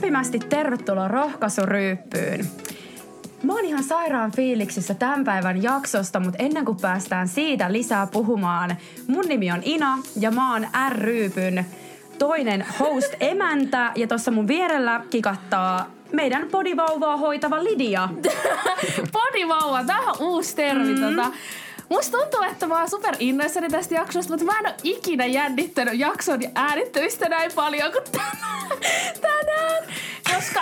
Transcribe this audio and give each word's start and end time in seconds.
Lämpimästi 0.00 0.38
tervetuloa 0.38 1.08
rohkaisuryyppyyn. 1.08 2.46
Mä 3.42 3.52
oon 3.52 3.64
ihan 3.64 3.84
sairaan 3.84 4.32
fiiliksissä 4.32 4.94
tämän 4.94 5.24
päivän 5.24 5.62
jaksosta, 5.62 6.20
mutta 6.20 6.42
ennen 6.42 6.64
kuin 6.64 6.76
päästään 6.80 7.28
siitä 7.28 7.72
lisää 7.72 8.06
puhumaan, 8.06 8.76
mun 9.06 9.24
nimi 9.28 9.52
on 9.52 9.60
Ina 9.64 9.98
ja 10.20 10.30
mä 10.30 10.52
oon 10.52 10.66
R-ryypyn 10.88 11.66
toinen 12.18 12.66
host-emäntä 12.80 13.92
ja 13.96 14.06
tuossa 14.06 14.30
mun 14.30 14.48
vierellä 14.48 15.04
kikattaa 15.10 15.90
meidän 16.12 16.48
podivauvaa 16.50 17.16
hoitava 17.16 17.64
Lidia. 17.64 18.08
Podivauva, 19.12 19.84
tää 19.84 20.00
on 20.00 20.16
uusi 20.20 20.56
termi. 20.56 20.94
Mm. 20.94 21.00
Tota. 21.00 21.32
Musta 21.90 22.18
tuntuu, 22.18 22.42
että 22.42 22.66
mä 22.66 22.78
oon 22.78 22.90
super 22.90 23.16
innoissani 23.18 23.68
tästä 23.68 23.94
jaksosta, 23.94 24.32
mutta 24.32 24.44
mä 24.46 24.58
en 24.58 24.66
ole 24.66 24.74
ikinä 24.84 25.26
jännittänyt 25.26 25.98
jakson 25.98 26.40
äänittämistä 26.54 27.28
näin 27.28 27.52
paljon 27.54 27.92
kuin 27.92 28.04
tänään. 28.12 29.84
Koska, 30.34 30.60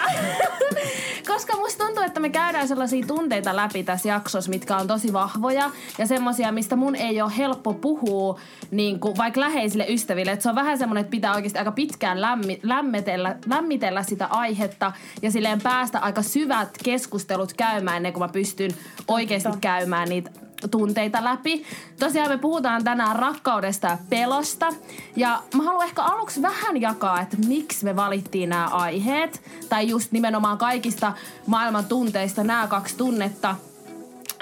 koska 1.32 1.56
musta 1.56 1.84
tuntuu, 1.84 2.04
että 2.04 2.20
me 2.20 2.28
käydään 2.28 2.68
sellaisia 2.68 3.06
tunteita 3.06 3.56
läpi 3.56 3.84
tässä 3.84 4.08
jaksossa, 4.08 4.50
mitkä 4.50 4.76
on 4.76 4.86
tosi 4.86 5.12
vahvoja 5.12 5.70
ja 5.98 6.06
semmosia, 6.06 6.52
mistä 6.52 6.76
mun 6.76 6.96
ei 6.96 7.22
ole 7.22 7.32
helppo 7.36 7.74
puhua 7.74 8.40
niin 8.70 9.00
kuin 9.00 9.16
vaikka 9.16 9.40
läheisille 9.40 9.86
ystäville. 9.88 10.32
Et 10.32 10.42
se 10.42 10.48
on 10.48 10.54
vähän 10.54 10.78
semmoinen, 10.78 11.00
että 11.00 11.10
pitää 11.10 11.34
oikeasti 11.34 11.58
aika 11.58 11.72
pitkään 11.72 12.20
lämmi, 12.20 12.60
lämmitellä, 12.62 13.36
lämmitellä 13.46 14.02
sitä 14.02 14.26
aihetta 14.26 14.92
ja 15.22 15.30
silleen 15.30 15.60
päästä 15.60 15.98
aika 15.98 16.22
syvät 16.22 16.68
keskustelut 16.84 17.52
käymään 17.52 17.96
ennen 17.96 18.12
kuin 18.12 18.22
mä 18.22 18.28
pystyn 18.28 18.70
oikeasti 19.08 19.48
käymään 19.60 20.08
niitä 20.08 20.30
tunteita 20.70 21.24
läpi. 21.24 21.64
Tosiaan 21.98 22.30
me 22.30 22.38
puhutaan 22.38 22.84
tänään 22.84 23.16
rakkaudesta 23.16 23.86
ja 23.86 23.98
pelosta. 24.08 24.72
Ja 25.16 25.42
mä 25.54 25.62
haluan 25.62 25.86
ehkä 25.86 26.02
aluksi 26.02 26.42
vähän 26.42 26.80
jakaa, 26.80 27.20
että 27.20 27.36
miksi 27.46 27.84
me 27.84 27.96
valittiin 27.96 28.48
nämä 28.48 28.66
aiheet. 28.66 29.42
Tai 29.68 29.88
just 29.88 30.12
nimenomaan 30.12 30.58
kaikista 30.58 31.12
maailman 31.46 31.84
tunteista 31.84 32.44
nämä 32.44 32.66
kaksi 32.66 32.96
tunnetta. 32.96 33.56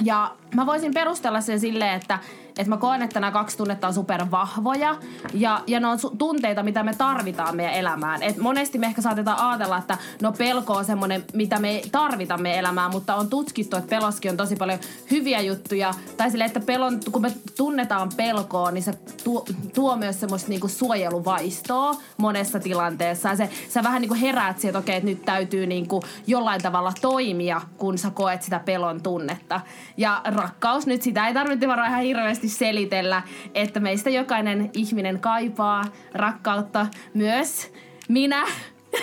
Ja 0.04 0.34
mä 0.54 0.66
voisin 0.66 0.94
perustella 0.94 1.40
sen 1.40 1.60
silleen, 1.60 1.94
että 1.94 2.18
että 2.56 2.70
mä 2.70 2.76
koen, 2.76 3.02
että 3.02 3.20
nämä 3.20 3.30
kaksi 3.30 3.56
tunnetta 3.56 3.86
on 3.86 3.94
supervahvoja 3.94 4.96
ja, 5.34 5.62
ja 5.66 5.80
ne 5.80 5.86
on 5.86 5.98
su- 5.98 6.16
tunteita, 6.18 6.62
mitä 6.62 6.82
me 6.82 6.94
tarvitaan 6.94 7.56
meidän 7.56 7.74
elämään. 7.74 8.22
Et 8.22 8.36
monesti 8.36 8.78
me 8.78 8.86
ehkä 8.86 9.02
saatetaan 9.02 9.38
ajatella, 9.38 9.78
että 9.78 9.98
no 10.22 10.32
pelko 10.32 10.72
on 10.72 10.84
semmoinen, 10.84 11.24
mitä 11.32 11.58
me 11.58 11.70
ei 11.70 11.88
tarvita 11.92 12.38
meidän 12.38 12.58
elämään, 12.60 12.90
mutta 12.90 13.14
on 13.14 13.28
tutkittu, 13.28 13.76
että 13.76 13.90
peloskin 13.90 14.30
on 14.30 14.36
tosi 14.36 14.56
paljon 14.56 14.78
hyviä 15.10 15.40
juttuja. 15.40 15.94
Tai 16.16 16.30
sille, 16.30 16.44
että 16.44 16.60
pelon, 16.60 17.00
kun 17.12 17.22
me 17.22 17.32
tunnetaan 17.56 18.08
pelkoa, 18.16 18.70
niin 18.70 18.82
se 18.82 18.92
tuo, 19.24 19.44
tuo 19.74 19.96
myös 19.96 20.20
semmoista 20.20 20.48
niinku 20.48 20.68
suojeluvaistoa 20.68 21.96
monessa 22.16 22.60
tilanteessa. 22.60 23.28
Ja 23.28 23.36
se, 23.36 23.50
sä 23.68 23.82
vähän 23.82 24.00
niinku 24.00 24.16
heräät 24.20 24.58
siihen, 24.58 24.70
että 24.70 24.78
okei, 24.78 24.96
että 24.96 25.08
nyt 25.08 25.24
täytyy 25.24 25.66
niinku 25.66 26.02
jollain 26.26 26.62
tavalla 26.62 26.92
toimia, 27.00 27.60
kun 27.76 27.98
sä 27.98 28.10
koet 28.10 28.42
sitä 28.42 28.58
pelon 28.58 29.02
tunnetta. 29.02 29.60
Ja 29.96 30.20
rakkaus, 30.24 30.86
nyt 30.86 31.02
sitä 31.02 31.26
ei 31.26 31.34
tarvitse 31.34 31.68
varmaan 31.68 31.90
ihan 31.90 32.02
hirveästi 32.02 32.45
selitellä, 32.48 33.22
että 33.54 33.80
meistä 33.80 34.10
jokainen 34.10 34.70
ihminen 34.74 35.20
kaipaa 35.20 35.84
rakkautta. 36.14 36.86
Myös 37.14 37.72
minä 38.08 38.46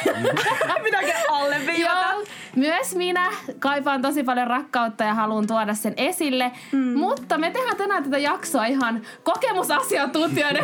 Minäkin 0.84 1.14
alleviivata. 1.30 2.14
Joo, 2.14 2.24
myös 2.56 2.96
minä 2.96 3.32
kaipaan 3.60 4.02
tosi 4.02 4.24
paljon 4.24 4.48
rakkautta 4.48 5.04
ja 5.04 5.14
haluan 5.14 5.48
tuoda 5.48 5.74
sen 5.74 5.94
esille. 5.98 6.52
Mm. 6.72 6.98
Mutta 6.98 7.38
me 7.38 7.52
tehdään 7.52 7.78
tänään 7.78 8.04
tätä 8.04 8.18
jaksoa 8.18 8.66
ihan 8.66 9.02
kokemusasiantuntijoiden 9.24 10.64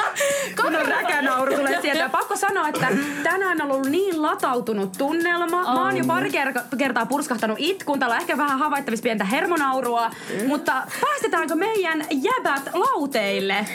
Kun 0.60 0.76
on 0.76 0.86
räkänauru 0.88 1.56
tulee 1.56 1.80
sieltä. 1.80 2.08
Pakko 2.08 2.36
sanoa, 2.36 2.68
että 2.68 2.86
tänään 3.22 3.62
on 3.62 3.70
ollut 3.70 3.86
niin 3.86 4.22
latautunut 4.22 4.92
tunnelma. 4.98 5.62
Mä 5.62 5.84
oon 5.84 5.96
jo 5.96 6.04
pari 6.04 6.30
kertaa 6.78 7.06
purskahtanut 7.06 7.56
itkuun. 7.60 7.98
Täällä 7.98 8.14
on 8.14 8.20
ehkä 8.20 8.38
vähän 8.38 8.58
havaittavissa 8.58 9.02
pientä 9.02 9.24
hermonaurua. 9.24 10.08
Mm. 10.08 10.46
Mutta 10.46 10.82
päästetäänkö 11.00 11.54
meidän 11.54 12.06
jäbät 12.10 12.70
lauteille? 12.74 13.66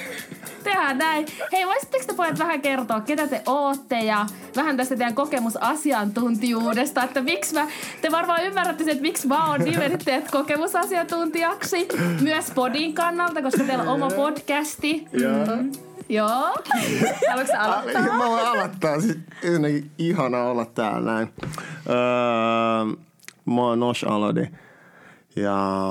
Tehdään 0.66 0.98
näin. 0.98 1.26
Hei, 1.52 1.66
voisitteko 1.66 2.04
te 2.08 2.14
pojat 2.14 2.40
vähän 2.40 2.62
kertoa, 2.62 3.02
ketä 3.02 3.28
te 3.28 3.42
ootte 3.46 4.00
ja 4.00 4.26
vähän 4.56 4.78
tästä 4.78 4.96
teidän 4.96 5.16
kokemusasiantuntijuudesta, 5.16 7.04
että 7.04 7.22
miksi 7.22 7.54
mä, 7.54 7.68
te 8.02 8.12
varmaan 8.12 8.44
ymmärrätte 8.44 8.84
sen, 8.84 8.92
että 8.92 9.02
miksi 9.02 9.28
mä 9.28 9.50
oon 9.50 9.60
nimennyt 9.60 10.02
teidät 10.06 10.32
kokemusasiantuntijaksi, 10.32 11.88
myös 12.22 12.52
podin 12.56 12.94
kannalta, 12.94 13.42
koska 13.42 13.64
teillä 13.64 13.84
on 13.84 13.90
oma 13.90 14.10
podcasti. 14.10 15.08
Mm. 15.14 15.72
Joo. 16.10 16.54
Haluatko 17.30 17.52
sä 17.52 17.62
aloittaa? 17.62 18.02
Mä 18.02 18.30
voin 18.30 18.48
aloittaa. 18.48 19.02
Siis 19.02 19.18
ihana 19.98 20.44
olla 20.44 20.66
täällä 20.66 21.12
näin. 21.12 21.30
Öö, 21.90 21.96
mä 23.46 23.62
oon 23.62 23.80
Nosh 23.80 24.06
Alodi. 24.08 24.48
Ja 25.36 25.88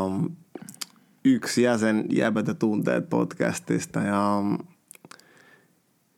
yksi 1.24 1.62
jäsen 1.62 2.04
Jäbät 2.10 2.46
ja 2.48 2.54
tunteet 2.54 3.08
podcastista. 3.10 4.00
Ja 4.00 4.42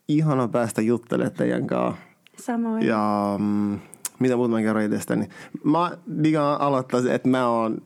ihana 0.07 0.47
päästä 0.47 0.81
juttelemaan 0.81 1.35
teidän 1.35 1.67
kanssa. 1.67 2.01
Samoin. 2.37 2.85
Ja 2.85 3.35
mm, 3.39 3.79
mitä 4.19 4.35
muuta 4.35 4.51
mä 4.51 4.61
kerron 4.61 4.83
itsestäni. 4.83 5.29
Mä 5.63 5.91
digaan 6.23 6.61
aloittaa 6.61 7.01
se, 7.01 7.13
että 7.13 7.29
mä 7.29 7.47
oon 7.47 7.81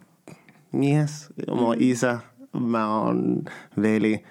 mies, 0.72 1.30
mä 1.48 1.62
oon 1.62 1.76
isä, 1.80 2.20
mä 2.60 3.00
oon 3.00 3.44
veli. 3.82 4.24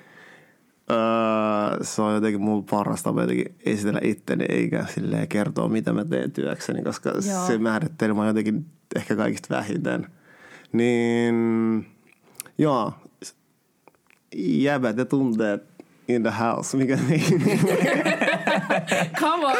Öö, 0.90 1.84
se 1.84 2.02
on 2.02 2.14
jotenkin 2.14 2.40
mulla 2.40 2.64
paras 2.70 3.02
tapa 3.02 3.20
jotenkin 3.20 3.54
esitellä 3.66 4.00
itteni 4.02 4.44
eikä 4.48 4.86
silleen 4.94 5.28
kertoa, 5.28 5.68
mitä 5.68 5.92
mä 5.92 6.04
teen 6.04 6.32
työkseni, 6.32 6.82
koska 6.82 7.10
Joo. 7.10 7.46
se 7.46 7.58
määrittelee 7.58 8.14
mä 8.14 8.26
jotenkin 8.26 8.66
ehkä 8.96 9.16
kaikista 9.16 9.54
vähiten. 9.54 10.06
Niin 10.72 11.34
ja 12.60 12.92
tunteet 15.08 15.62
in 16.08 16.22
the 16.22 16.32
house, 16.40 16.76
mikä 16.76 16.98
niin. 17.08 17.42
Come 19.20 19.46
on. 19.46 19.56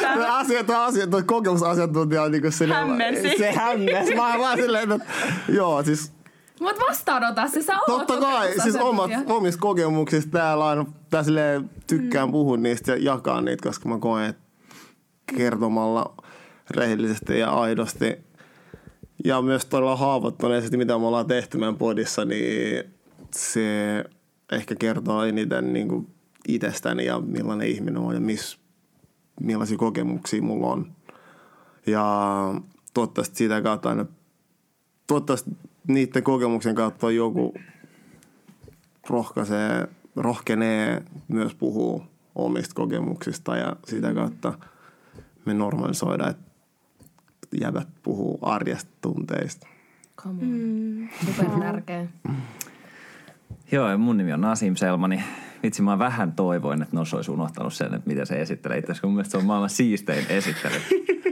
Tämä 0.00 0.38
asiat 0.38 0.70
on 0.70 0.76
asiat, 0.76 1.10
kokemusasiantuntija 1.26 2.22
on 2.22 2.32
niinku 2.32 2.50
silleen, 2.50 2.86
Hämmensi. 2.86 3.34
Se 3.38 3.52
hämmensi. 3.52 4.14
Mä 4.14 4.38
vaan 4.38 4.58
silleen, 4.58 4.92
että 4.92 5.06
joo, 5.48 5.82
siis 5.82 6.12
Mut 6.60 6.80
vastaanota 6.88 7.48
se, 7.48 7.62
sä 7.62 7.72
oot 7.72 7.86
totta 7.86 8.20
kai, 8.20 8.60
siis 8.62 8.76
omat, 8.76 9.10
omista 9.26 9.60
kokemuksista 9.60 10.30
täällä 10.30 10.66
aina 10.66 10.84
tää 11.10 11.22
silleen 11.22 11.70
tykkään 11.86 12.28
mm. 12.28 12.32
puhua 12.32 12.56
niistä 12.56 12.92
ja 12.92 12.98
jakaa 12.98 13.40
niitä, 13.40 13.68
koska 13.68 13.88
mä 13.88 13.98
koen, 13.98 14.30
että 14.30 14.42
kertomalla 15.36 16.14
rehellisesti 16.70 17.38
ja 17.38 17.50
aidosti 17.50 18.18
ja 19.24 19.42
myös 19.42 19.64
todella 19.64 19.96
haavoittuneesti, 19.96 20.76
mitä 20.76 20.98
me 20.98 21.06
ollaan 21.06 21.26
tehty 21.26 21.58
meidän 21.58 21.76
podissa, 21.76 22.24
niin 22.24 22.84
se 23.30 24.04
ehkä 24.52 24.74
kertoo 24.74 25.24
eniten 25.24 25.72
niin 25.72 25.88
kuin 25.88 26.06
itsestäni 26.48 27.04
ja 27.04 27.20
millainen 27.20 27.68
ihminen 27.68 28.02
on 28.02 28.14
ja 28.14 28.20
miss, 28.20 28.58
millaisia 29.40 29.78
kokemuksia 29.78 30.42
mulla 30.42 30.66
on. 30.66 30.92
Ja 31.86 32.54
toivottavasti 32.94 33.36
siitä 33.36 33.62
kautta 33.62 33.88
aina, 33.88 34.06
toivottavasti 35.06 35.50
niiden 35.88 36.22
kokemuksen 36.22 36.74
kautta 36.74 37.10
joku 37.10 37.54
rohkaisee, 39.08 39.88
rohkenee 40.16 41.02
myös 41.28 41.54
puhua 41.54 42.06
omista 42.34 42.74
kokemuksista 42.74 43.56
ja 43.56 43.76
sitä 43.86 44.14
kautta 44.14 44.58
me 45.44 45.54
normalisoidaan, 45.54 46.30
että 46.30 46.51
jäbät 47.60 47.88
puhuu 48.02 48.38
arjesta 48.42 48.90
tunteista. 49.00 49.66
Come 50.16 50.42
on. 50.42 50.48
Mm. 50.48 51.08
Super 51.26 51.60
tärkeä. 51.60 52.06
Joo, 53.72 53.88
ja 53.90 53.98
mun 53.98 54.16
nimi 54.16 54.32
on 54.32 54.40
Nasim 54.40 54.74
Selmani. 54.76 55.24
Vitsi, 55.62 55.82
mä 55.82 55.98
vähän 55.98 56.32
toivoin, 56.32 56.82
että 56.82 56.96
Nos 56.96 57.14
olisi 57.14 57.30
unohtanut 57.30 57.74
sen, 57.74 57.94
että 57.94 58.10
miten 58.10 58.26
se 58.26 58.40
esittelee 58.40 58.78
itse 58.78 58.86
asiassa, 58.86 59.00
kun 59.00 59.10
mun 59.10 59.16
mielestä 59.16 59.30
se 59.32 59.38
on 59.38 59.44
maailman 59.44 59.70
siistein 59.70 60.26
esittely. 60.28 60.74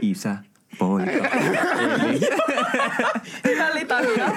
Isä, 0.01 0.37
poika, 0.79 1.11
eli. 1.11 2.19
Hyvä 3.43 3.75
litania. 3.75 4.29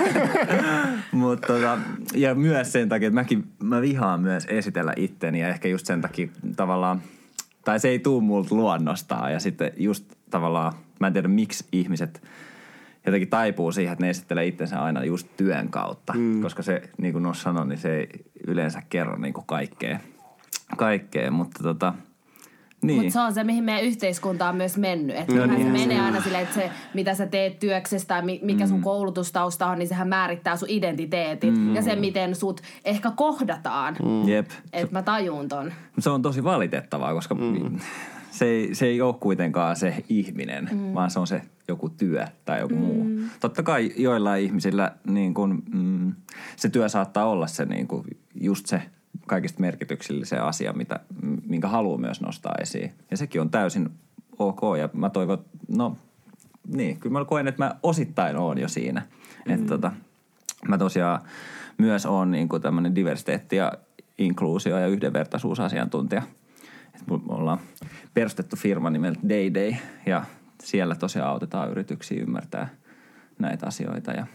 Mutta 1.13 1.47
tota, 1.47 1.79
ja 2.15 2.35
myös 2.35 2.73
sen 2.73 2.89
takia, 2.89 3.09
että 3.09 3.21
mäkin, 3.21 3.45
mä 3.63 3.81
vihaan 3.81 4.21
myös 4.21 4.45
esitellä 4.45 4.93
itteni 4.97 5.41
ja 5.41 5.49
ehkä 5.49 5.69
just 5.69 5.87
sen 5.87 6.01
takia 6.01 6.29
tavallaan, 6.57 7.03
tai 7.65 7.81
se 7.81 7.89
ei 7.89 7.99
tuu 7.99 8.21
multa 8.21 8.55
luonnostaan. 8.55 9.33
Ja 9.33 9.41
sitten 9.41 9.73
just 9.77 10.05
tavallaan, 10.31 10.73
mä 11.01 11.07
en 11.07 11.13
tiedä 11.13 11.29
miksi 11.29 11.65
ihmiset 11.73 12.23
jotenkin 13.07 13.29
taipuu 13.29 13.73
siihen, 13.73 13.93
että 13.93 14.05
ne 14.05 14.11
esittelee 14.11 14.47
itsensä 14.47 14.83
aina 14.83 15.05
just 15.05 15.29
työn 15.37 15.71
kautta, 15.71 16.13
mm. 16.13 16.43
koska 16.43 16.63
se, 16.63 16.83
niin 16.99 17.13
kuin 17.13 17.23
Nos 17.23 17.43
sanoi, 17.43 17.67
niin 17.67 17.79
se 17.79 17.97
ei 17.97 18.09
yleensä 18.47 18.83
kerro 18.91 19.17
niin 19.17 19.35
kuin 19.35 19.47
kaikkea, 19.47 19.99
kaikkea, 20.77 21.31
mutta 21.31 21.63
tota, 21.63 21.95
niin. 22.87 22.99
Mutta 23.03 23.13
se 23.13 23.21
on 23.21 23.35
se, 23.35 23.45
mihin 23.45 23.65
meidän 23.65 23.83
yhteiskunta 23.83 24.49
on 24.49 24.57
myös 24.57 24.79
mennyt. 24.79 25.17
Että 25.17 25.35
No 25.35 25.47
no, 25.47 25.59
se 25.59 25.65
menee 25.65 26.01
aina 26.01 26.21
silleen, 26.21 26.43
että 26.43 26.55
se, 26.55 26.71
mitä 26.95 27.15
sä 27.15 27.27
teet 27.27 27.59
työksestä 27.59 28.09
tai 28.09 28.23
mi- 28.23 28.41
mikä 28.43 28.67
sun 28.67 28.81
koulutustausta 28.83 29.67
on, 29.67 29.79
niin 29.79 29.89
sehän 29.89 30.09
määrittää 30.09 30.57
sun 30.57 30.69
identiteetin. 30.71 31.59
Mm. 31.59 31.75
Ja 31.75 31.83
se, 31.83 31.97
miten 31.97 32.35
sut 32.35 32.61
ehkä 32.85 33.11
kohdataan. 33.17 33.97
Mm. 34.03 34.29
Jep. 34.29 34.51
Että 34.73 34.93
mä 34.93 35.03
tajun 35.03 35.49
ton. 35.49 35.73
Se 35.99 36.11
on 36.11 36.23
tosi 36.23 36.45
valitettavaa, 36.45 37.15
koska 37.15 37.35
mm. 37.35 37.79
se 38.31 38.45
ei, 38.45 38.75
se 38.75 38.87
ei 38.87 39.01
ole 39.01 39.15
kuitenkaan 39.21 39.77
se 39.77 40.05
ihminen, 40.09 40.69
mm. 40.73 40.95
vaan 40.95 41.11
se 41.11 41.21
on 41.21 41.27
se 41.27 41.43
joku 41.69 41.89
työ 41.89 42.25
tai 42.45 42.61
joku 42.61 42.75
mm. 42.75 42.81
muu. 42.81 43.07
Totta 43.41 43.63
kai 43.63 43.93
joillain 43.97 44.45
ihmisillä 44.45 44.93
niin 45.07 45.35
kun, 45.35 45.63
mm, 45.75 46.13
se 46.57 46.69
työ 46.69 46.89
saattaa 46.89 47.27
olla 47.27 47.47
se 47.47 47.65
niin 47.65 47.89
kun, 47.89 48.05
just 48.41 48.67
se 48.67 48.83
kaikista 49.27 49.61
merkityksellinen 49.61 50.43
asia, 50.43 50.73
mitä, 50.73 51.01
minkä 51.47 51.69
haluaa 51.69 51.99
myös 51.99 52.21
nostaa 52.21 52.55
esiin. 52.61 52.93
Ja 53.11 53.17
sekin 53.17 53.41
on 53.41 53.51
täysin 53.51 53.91
ok 54.39 54.61
ja 54.79 54.89
mä 54.93 55.11
toivon, 55.11 55.45
no 55.69 55.97
niin, 56.69 57.01
kyllä 57.01 57.19
mä 57.19 57.25
koen, 57.25 57.49
että 57.49 57.65
mä 57.65 57.77
osittain 57.83 58.37
oon 58.37 58.59
jo 58.59 58.69
siinä. 58.69 59.03
Mm. 59.47 59.55
Että 59.55 59.67
tota, 59.67 59.93
mä 60.69 60.79
tosiaan 60.79 61.21
myös 61.79 62.07
oon 62.07 62.31
niin 62.31 62.49
kuin 62.49 62.63
tämmöinen 62.63 62.95
diversiteetti 62.95 63.57
ja 63.57 63.73
inkluusio 64.19 64.79
ja 64.79 64.87
yhdenvertaisuusasiantuntija. 64.87 66.23
Et 66.95 67.07
me 67.07 67.19
ollaan 67.29 67.59
perustettu 68.15 68.57
firma 68.57 68.91
nimeltä 68.91 69.21
Day 69.29 69.55
Day 69.55 69.75
ja 70.07 70.25
siellä 70.63 70.95
tosiaan 70.95 71.31
autetaan 71.31 71.71
yrityksiä 71.71 72.23
ymmärtää 72.23 72.69
näitä 73.39 73.67
asioita 73.67 74.13
ja 74.13 74.27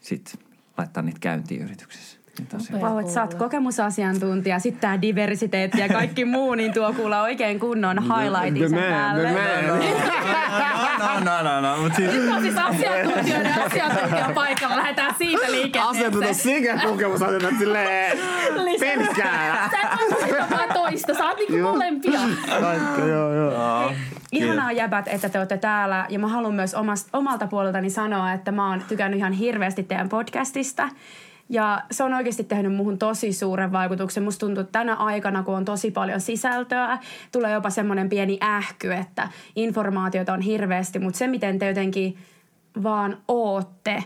sitten 0.00 0.40
laittaa 0.78 1.02
niitä 1.02 1.20
käyntiin 1.20 1.62
yrityksissä. 1.62 2.23
Niin 2.38 2.80
Vau, 2.80 2.98
että 2.98 3.12
sä 3.12 3.22
oot 3.22 3.34
kokemusasiantuntija, 3.34 4.58
sitten 4.58 4.80
tämä 4.80 5.00
diversiteetti 5.02 5.80
ja 5.80 5.88
kaikki 5.88 6.24
muu, 6.24 6.54
niin 6.54 6.72
tuo 6.72 6.92
kuulla 6.92 7.22
oikein 7.22 7.60
kunnon 7.60 7.98
highlightin 8.02 8.70
sen 8.70 8.78
päälle. 8.78 9.32
No, 10.98 11.20
no, 11.24 11.42
no, 11.42 11.60
no, 11.60 11.82
mutta 11.82 11.96
siis... 11.96 12.12
Nyt 12.12 12.32
on 12.32 12.42
siis 12.42 12.56
asiantuntijoiden 12.56 13.54
asiantuntija 13.66 14.30
paikalla. 14.34 14.76
Lähdetään 14.76 15.14
siitä 15.18 15.46
liikenteeseen. 15.50 15.90
Asiantuntija 15.90 16.34
sekä 16.34 16.78
kokemusasiantuntija 16.84 17.58
silleen 17.58 18.18
pelkkää. 18.80 19.70
Sä 19.70 19.78
et 20.38 20.50
vaan 20.50 20.68
toista. 20.74 21.14
Sä 21.14 21.24
oot 21.24 21.38
niinku 21.38 21.68
molempia. 21.68 22.20
Kaikki, 22.60 23.00
joo, 23.00 23.34
joo. 23.34 23.92
Ihanaa 24.32 24.72
jäbät, 24.72 25.08
että 25.08 25.28
te 25.28 25.38
olette 25.38 25.56
täällä 25.56 26.06
ja 26.08 26.18
mä 26.18 26.28
haluan 26.28 26.54
myös 26.54 26.74
omasta, 26.74 27.18
omalta 27.18 27.46
puoleltani 27.46 27.90
sanoa, 27.90 28.32
että 28.32 28.52
mä 28.52 28.70
oon 28.70 28.82
tykännyt 28.88 29.18
ihan 29.18 29.32
hirveästi 29.32 29.82
teidän 29.82 30.08
podcastista. 30.08 30.88
Ja 31.48 31.82
se 31.90 32.04
on 32.04 32.14
oikeasti 32.14 32.44
tehnyt 32.44 32.74
muuhun 32.74 32.98
tosi 32.98 33.32
suuren 33.32 33.72
vaikutuksen. 33.72 34.22
Musta 34.22 34.46
tuntuu, 34.46 34.60
että 34.60 34.78
tänä 34.78 34.94
aikana, 34.94 35.42
kun 35.42 35.54
on 35.54 35.64
tosi 35.64 35.90
paljon 35.90 36.20
sisältöä, 36.20 36.98
tulee 37.32 37.52
jopa 37.52 37.70
semmoinen 37.70 38.08
pieni 38.08 38.38
ähky, 38.42 38.92
että 38.92 39.28
informaatiota 39.56 40.32
on 40.32 40.40
hirveästi, 40.40 40.98
mutta 40.98 41.18
se, 41.18 41.26
miten 41.26 41.58
te 41.58 41.68
jotenkin 41.68 42.18
vaan 42.82 43.16
ootte, 43.28 44.04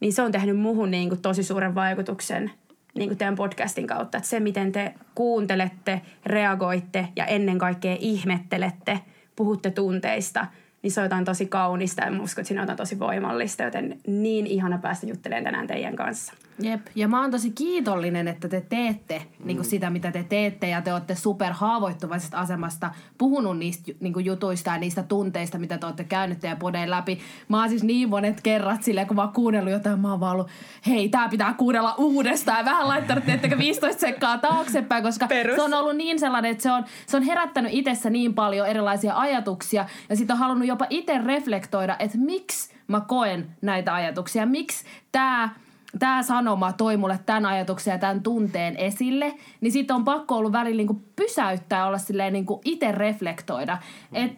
niin 0.00 0.12
se 0.12 0.22
on 0.22 0.32
tehnyt 0.32 0.58
muuhun 0.58 0.90
niin 0.90 1.08
kuin 1.08 1.22
tosi 1.22 1.42
suuren 1.42 1.74
vaikutuksen 1.74 2.50
niin 2.94 3.08
kuin 3.08 3.18
teidän 3.18 3.34
podcastin 3.34 3.86
kautta. 3.86 4.18
Että 4.18 4.28
se, 4.28 4.40
miten 4.40 4.72
te 4.72 4.94
kuuntelette, 5.14 6.00
reagoitte 6.26 7.08
ja 7.16 7.26
ennen 7.26 7.58
kaikkea 7.58 7.96
ihmettelette, 8.00 9.00
puhutte 9.36 9.70
tunteista, 9.70 10.46
niin 10.82 10.90
se 10.90 11.00
on 11.00 11.04
jotain 11.04 11.24
tosi 11.24 11.46
kaunista 11.46 12.02
ja 12.02 12.22
uskon, 12.22 12.42
että 12.42 12.48
siinä 12.48 12.60
on 12.60 12.64
jotain 12.64 12.76
tosi 12.76 12.98
voimallista, 12.98 13.62
joten 13.62 13.98
niin 14.06 14.46
ihana 14.46 14.78
päästä 14.78 15.06
juttelemaan 15.06 15.44
tänään 15.44 15.66
teidän 15.66 15.96
kanssa. 15.96 16.34
Jep, 16.62 16.86
ja 16.94 17.08
mä 17.08 17.20
oon 17.20 17.30
tosi 17.30 17.50
kiitollinen, 17.50 18.28
että 18.28 18.48
te 18.48 18.60
teette 18.60 19.18
mm. 19.18 19.46
niin 19.46 19.64
sitä, 19.64 19.90
mitä 19.90 20.12
te 20.12 20.24
teette, 20.28 20.68
ja 20.68 20.82
te 20.82 20.92
olette 20.92 21.14
super 21.14 21.52
haavoittuvaisesta 21.52 22.38
asemasta 22.38 22.90
puhunut 23.18 23.58
niistä 23.58 23.92
niin 24.00 24.12
kuin 24.12 24.24
jutuista 24.24 24.70
ja 24.70 24.78
niistä 24.78 25.02
tunteista, 25.02 25.58
mitä 25.58 25.78
te 25.78 25.86
olette 25.86 26.04
käynyt 26.04 26.42
ja 26.42 26.56
podeen 26.56 26.90
läpi. 26.90 27.20
Mä 27.48 27.60
oon 27.60 27.68
siis 27.68 27.82
niin 27.82 28.08
monet 28.08 28.40
kerrat 28.40 28.82
silleen, 28.82 29.06
kun 29.06 29.16
mä 29.16 29.22
oon 29.22 29.32
kuunnellut 29.32 29.72
jotain, 29.72 30.00
mä 30.00 30.10
oon 30.10 30.20
vaan 30.20 30.32
ollut, 30.32 30.48
hei, 30.86 31.08
tää 31.08 31.28
pitää 31.28 31.54
kuunnella 31.54 31.94
uudestaan, 31.98 32.58
ja 32.58 32.64
vähän 32.64 32.88
laittanut 32.88 33.24
teettekö 33.24 33.58
15 33.58 34.00
sekkaa 34.00 34.38
taaksepäin, 34.38 35.02
koska 35.02 35.26
Perus. 35.26 35.56
se 35.56 35.62
on 35.62 35.74
ollut 35.74 35.96
niin 35.96 36.18
sellainen, 36.18 36.50
että 36.50 36.62
se 36.62 36.72
on, 36.72 36.84
se 37.06 37.16
on 37.16 37.22
herättänyt 37.22 37.72
itsessä 37.74 38.10
niin 38.10 38.34
paljon 38.34 38.66
erilaisia 38.66 39.16
ajatuksia, 39.16 39.86
ja 40.08 40.16
sitten 40.16 40.34
on 40.34 40.40
halunnut 40.40 40.68
jopa 40.68 40.86
itse 40.90 41.18
reflektoida, 41.18 41.96
että 41.98 42.18
miksi 42.18 42.74
mä 42.88 43.00
koen 43.00 43.56
näitä 43.62 43.94
ajatuksia, 43.94 44.46
miksi 44.46 44.84
tämä 45.12 45.50
tämä 45.98 46.22
sanoma 46.22 46.72
toi 46.72 46.96
mulle 46.96 47.20
tämän 47.26 47.46
ajatuksen 47.46 47.92
ja 47.92 47.98
tämän 47.98 48.22
tunteen 48.22 48.76
esille, 48.76 49.34
niin 49.60 49.72
sitten 49.72 49.96
on 49.96 50.04
pakko 50.04 50.36
ollut 50.36 50.52
välillä 50.52 50.76
niinku 50.76 51.02
pysäyttää 51.16 51.78
ja 51.78 51.86
olla 51.86 51.98
silleen 51.98 52.32
niinku 52.32 52.60
itse 52.64 52.92
reflektoida. 52.92 53.78
Et, 54.12 54.32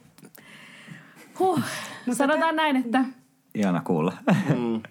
huh, 1.39 1.61
no 2.07 2.15
sanotaan 2.15 2.57
näin, 2.57 2.77
että... 2.77 3.05
Ihana 3.55 3.81
kuulla. 3.81 4.13
Mm. 4.57 4.83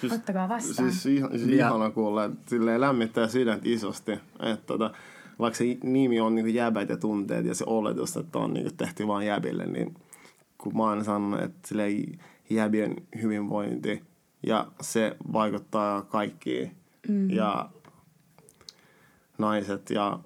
Siis, 0.00 0.12
Ottakaa 0.18 0.48
vastaan. 0.48 0.92
Siis, 0.92 1.06
ihan, 1.06 1.30
siis 1.30 1.50
ihana 1.50 1.90
kuulla, 1.90 2.24
että 2.24 2.50
silleen 2.50 2.80
lämmittää 2.80 3.28
sydäntä 3.28 3.68
isosti. 3.68 4.12
Että 4.12 4.66
tota, 4.66 4.90
vaikka 5.38 5.58
se 5.58 5.64
nimi 5.82 6.20
on 6.20 6.34
niinku 6.34 6.50
jäbät 6.50 6.88
ja 6.88 6.96
tunteet 6.96 7.46
ja 7.46 7.54
se 7.54 7.64
oletus, 7.66 8.16
että 8.16 8.38
on 8.38 8.54
niinku 8.54 8.70
tehty 8.76 9.06
vain 9.06 9.26
jäbille, 9.26 9.66
niin 9.66 9.94
kun 10.58 10.76
mä 10.76 10.82
oon 10.82 11.04
sanonut, 11.04 11.40
että 11.40 11.68
silleen 11.68 12.18
jäbien 12.50 12.96
hyvinvointi– 13.22 14.02
ja 14.46 14.66
se 14.80 15.16
vaikuttaa 15.32 16.02
kaikkiin. 16.02 16.76
Mm. 17.08 17.30
Ja 17.30 17.70
naiset 19.38 19.90
ja 19.90 20.18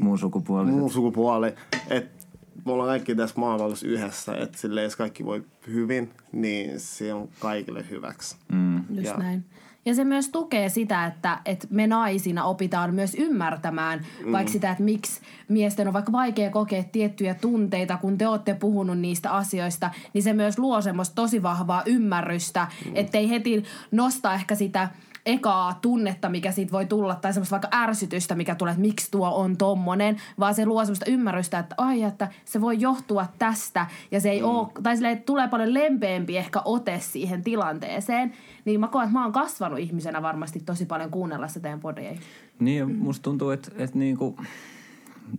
muun 0.00 0.18
sukupuoli. 0.18 0.70
Muun 0.70 0.90
sukupuoli. 0.90 1.54
Että 1.90 2.26
me 2.64 2.72
ollaan 2.72 2.88
kaikki 2.88 3.14
tässä 3.14 3.40
maailmassa 3.40 3.86
yhdessä, 3.86 4.36
että 4.36 4.58
sille 4.58 4.82
jos 4.82 4.96
kaikki 4.96 5.24
voi 5.24 5.44
hyvin, 5.66 6.10
niin 6.32 6.80
se 6.80 7.14
on 7.14 7.28
kaikille 7.38 7.84
hyväksi. 7.90 8.36
Mm. 8.52 8.76
Just 8.76 9.04
ja, 9.04 9.16
näin. 9.16 9.44
Ja 9.86 9.94
se 9.94 10.04
myös 10.04 10.28
tukee 10.28 10.68
sitä, 10.68 11.06
että, 11.06 11.38
että 11.44 11.66
me 11.70 11.86
naisina 11.86 12.44
opitaan 12.44 12.94
myös 12.94 13.14
ymmärtämään 13.14 14.06
mm. 14.24 14.32
vaikka 14.32 14.52
sitä, 14.52 14.70
että 14.70 14.82
miksi 14.82 15.20
miesten 15.48 15.86
on 15.86 15.94
vaikka 15.94 16.12
vaikea 16.12 16.50
kokea 16.50 16.84
tiettyjä 16.92 17.34
tunteita, 17.34 17.96
kun 17.96 18.18
te 18.18 18.28
olette 18.28 18.54
puhunut 18.54 18.98
niistä 18.98 19.30
asioista, 19.30 19.90
niin 20.14 20.22
se 20.22 20.32
myös 20.32 20.58
luo 20.58 20.80
semmoista 20.80 21.14
tosi 21.14 21.42
vahvaa 21.42 21.82
ymmärrystä, 21.86 22.66
mm. 22.84 22.92
ettei 22.94 23.30
heti 23.30 23.64
nosta 23.90 24.34
ehkä 24.34 24.54
sitä 24.54 24.88
ekaa 25.26 25.78
tunnetta, 25.82 26.28
mikä 26.28 26.52
siitä 26.52 26.72
voi 26.72 26.86
tulla, 26.86 27.14
tai 27.14 27.32
semmoista 27.32 27.54
vaikka 27.54 27.68
ärsytystä, 27.72 28.34
mikä 28.34 28.54
tulee, 28.54 28.72
että 28.72 28.80
miksi 28.80 29.10
tuo 29.10 29.28
on 29.28 29.56
tommonen, 29.56 30.16
vaan 30.38 30.54
se 30.54 30.66
luo 30.66 30.84
semmoista 30.84 31.10
ymmärrystä, 31.10 31.58
että 31.58 31.74
ai, 31.78 32.02
että 32.02 32.28
se 32.44 32.60
voi 32.60 32.80
johtua 32.80 33.26
tästä, 33.38 33.86
ja 34.10 34.20
se 34.20 34.30
ei 34.30 34.40
mm. 34.40 34.48
ole, 34.48 34.68
tai 34.82 34.96
sille 34.96 35.16
tulee 35.16 35.48
paljon 35.48 35.74
lempeämpi 35.74 36.36
ehkä 36.36 36.62
ote 36.64 37.00
siihen 37.00 37.42
tilanteeseen, 37.42 38.32
niin 38.64 38.80
mä 38.80 38.88
koen, 38.88 39.04
että 39.04 39.18
mä 39.18 39.24
oon 39.24 39.32
kasvanut 39.32 39.78
ihmisenä 39.78 40.22
varmasti 40.22 40.60
tosi 40.60 40.86
paljon 40.86 41.10
kuunnella 41.10 41.48
sitä 41.48 41.60
teidän 41.60 41.80
podeja. 41.80 42.18
Niin, 42.58 42.96
musta 42.96 43.22
tuntuu, 43.22 43.50
että, 43.50 43.70
että 43.76 43.98
niinku, 43.98 44.36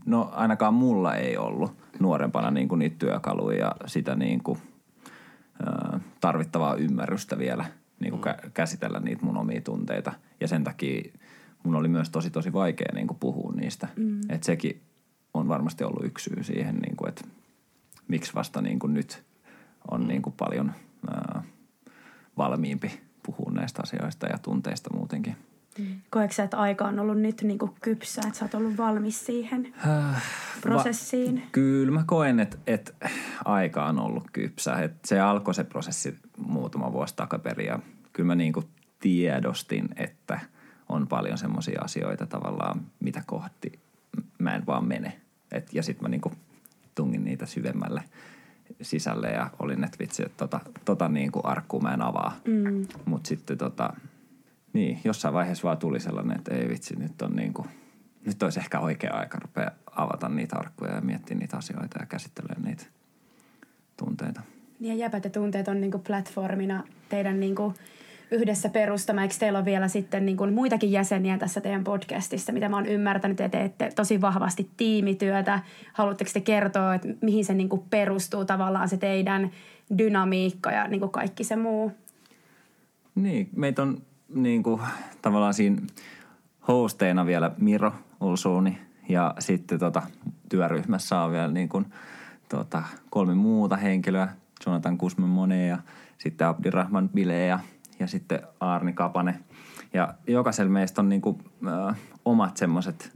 no 0.05 0.29
ainakaan 0.33 0.73
mulla 0.73 1.15
ei 1.15 1.37
ollut 1.37 1.71
nuorempana 1.99 2.51
niinku 2.51 2.75
niitä 2.75 2.95
työkaluja 2.99 3.57
ja 3.57 3.75
sitä 3.85 4.15
niinku, 4.15 4.57
tarvittavaa 6.21 6.75
ymmärrystä 6.75 7.37
vielä– 7.37 7.65
niin 7.99 8.11
kuin 8.11 8.23
kä- 8.23 8.49
käsitellä 8.53 8.99
niitä 8.99 9.25
mun 9.25 9.37
omia 9.37 9.61
tunteita. 9.61 10.13
Ja 10.39 10.47
sen 10.47 10.63
takia 10.63 11.11
mun 11.63 11.75
oli 11.75 11.87
myös 11.87 12.09
tosi 12.09 12.29
tosi 12.29 12.53
vaikea 12.53 12.93
niin 12.93 13.07
kuin 13.07 13.17
puhua 13.19 13.53
niistä. 13.55 13.87
Mm. 13.95 14.21
Että 14.29 14.45
sekin 14.45 14.81
on 15.33 15.47
varmasti 15.47 15.83
ollut 15.83 16.05
yksi 16.05 16.29
syy 16.29 16.43
siihen, 16.43 16.75
niin 16.75 16.95
kuin, 16.95 17.09
että 17.09 17.23
miksi 18.07 18.33
vasta 18.33 18.61
niin 18.61 18.79
kuin 18.79 18.93
nyt 18.93 19.23
on 19.91 20.07
niin 20.07 20.21
kuin 20.21 20.33
paljon 20.37 20.71
ää, 21.11 21.43
valmiimpi 22.37 22.99
puhua 23.23 23.51
näistä 23.51 23.81
asioista 23.83 24.27
ja 24.27 24.37
tunteista 24.37 24.93
muutenkin. 24.93 25.35
Mm. 25.79 25.85
Koetko 26.09 26.41
että 26.41 26.57
aika 26.57 26.85
on 26.85 26.99
ollut 26.99 27.17
nyt 27.17 27.41
niin 27.41 27.59
kuin 27.59 27.71
kypsä, 27.81 28.21
että 28.27 28.39
sä 28.39 28.45
oot 28.45 28.53
ollut 28.53 28.77
valmis 28.77 29.25
siihen 29.25 29.73
äh, 29.87 30.23
prosessiin? 30.61 31.35
Va- 31.35 31.49
kyllä 31.51 31.91
mä 31.91 32.03
koen, 32.07 32.39
että, 32.39 32.57
että 32.67 32.93
aika 33.45 33.85
on 33.85 33.99
ollut 33.99 34.23
kypsä. 34.33 34.73
Että 34.73 35.07
se 35.07 35.19
alkoi 35.19 35.53
se 35.53 35.63
prosessi 35.63 36.15
muutama 36.37 36.93
vuosi 36.93 37.15
takaperin 37.15 37.67
ja 37.67 37.79
kyllä 38.13 38.27
mä 38.27 38.35
niin 38.35 38.53
kuin 38.53 38.65
tiedostin, 38.99 39.89
että 39.95 40.39
on 40.89 41.07
paljon 41.07 41.37
semmoisia 41.37 41.81
asioita 41.81 42.25
tavallaan, 42.25 42.81
mitä 42.99 43.23
kohti 43.25 43.79
mä 44.39 44.55
en 44.55 44.65
vaan 44.65 44.87
mene. 44.87 45.21
Et, 45.51 45.73
ja 45.73 45.83
sitten 45.83 46.03
mä 46.03 46.09
niin 46.09 46.21
kuin 46.21 46.35
tungin 46.95 47.23
niitä 47.23 47.45
syvemmälle 47.45 48.03
sisälle 48.81 49.27
ja 49.27 49.49
olin, 49.59 49.83
että 49.83 49.99
vitsi, 49.99 50.23
että 50.25 50.37
tota, 50.37 50.59
tota 50.85 51.09
niin 51.09 51.31
kuin 51.31 51.45
arkkuun 51.45 51.83
mä 51.83 51.93
en 51.93 52.01
avaa. 52.01 52.35
Mm. 52.47 52.87
Mutta 53.05 53.27
sitten 53.27 53.57
tota, 53.57 53.93
niin, 54.77 54.99
jossain 55.03 55.33
vaiheessa 55.33 55.63
vaan 55.63 55.77
tuli 55.77 55.99
sellainen, 55.99 56.37
että 56.37 56.55
ei 56.55 56.69
vitsi, 56.69 56.95
nyt 56.95 57.21
on 57.21 57.35
niin 57.35 57.53
kuin, 57.53 57.67
nyt 58.25 58.43
olisi 58.43 58.59
ehkä 58.59 58.79
oikea 58.79 59.13
aika 59.13 59.39
rupea 59.39 59.71
avata 59.91 60.29
niitä 60.29 60.55
arkkuja 60.55 60.95
ja 60.95 61.01
miettiä 61.01 61.37
niitä 61.37 61.57
asioita 61.57 61.99
ja 61.99 62.05
käsittelemään 62.05 62.61
niitä 62.61 62.85
tunteita. 63.97 64.41
Niin 64.79 64.97
ja 64.97 65.05
jäpät 65.05 65.23
ja 65.23 65.29
tunteet 65.29 65.67
on 65.67 65.81
niinku 65.81 65.99
platformina 65.99 66.83
teidän 67.09 67.39
niinku 67.39 67.73
yhdessä 68.31 68.69
perustama. 68.69 69.21
Eikö 69.21 69.35
teillä 69.39 69.59
ole 69.59 69.65
vielä 69.65 69.87
sitten 69.87 70.25
niinku 70.25 70.47
muitakin 70.47 70.91
jäseniä 70.91 71.37
tässä 71.37 71.61
teidän 71.61 71.83
podcastissa, 71.83 72.51
mitä 72.51 72.69
mä 72.69 72.77
oon 72.77 72.85
ymmärtänyt, 72.85 73.41
että 73.41 73.57
teette 73.57 73.91
tosi 73.95 74.21
vahvasti 74.21 74.69
tiimityötä. 74.77 75.59
Haluatteko 75.93 76.31
te 76.33 76.41
kertoa, 76.41 76.95
että 76.95 77.07
mihin 77.21 77.45
se 77.45 77.53
niinku 77.53 77.85
perustuu 77.89 78.45
tavallaan 78.45 78.89
se 78.89 78.97
teidän 78.97 79.51
dynamiikka 79.97 80.71
ja 80.71 80.87
niinku 80.87 81.07
kaikki 81.07 81.43
se 81.43 81.55
muu? 81.55 81.91
Niin, 83.15 83.49
meitä 83.55 83.81
on 83.81 84.01
niinku, 84.29 84.81
tavallaan 85.21 85.53
siinä 85.53 85.81
hosteina 86.67 87.25
vielä 87.25 87.51
Miro 87.57 87.93
Ulsuuni 88.21 88.77
ja 89.09 89.33
sitten 89.39 89.79
tota, 89.79 90.01
työryhmässä 90.49 91.21
on 91.21 91.31
vielä 91.31 91.47
niin 91.47 91.69
kuin– 91.69 91.85
tota, 92.49 92.83
kolme 93.09 93.35
muuta 93.35 93.75
henkilöä, 93.75 94.27
Jonathan 94.65 94.97
Kusman 94.97 95.29
Mone 95.29 95.67
ja 95.67 95.77
sitten 96.17 96.47
Abdirahman 96.47 97.09
Bile 97.09 97.45
ja, 97.45 97.59
ja 97.99 98.07
sitten 98.07 98.41
Arni 98.59 98.93
Kapane. 98.93 99.39
Ja 99.93 100.13
jokaisella 100.27 100.71
meistä 100.71 101.01
on 101.01 101.09
niinku, 101.09 101.39
ö, 101.67 101.93
omat 102.25 102.57
semmoiset 102.57 103.11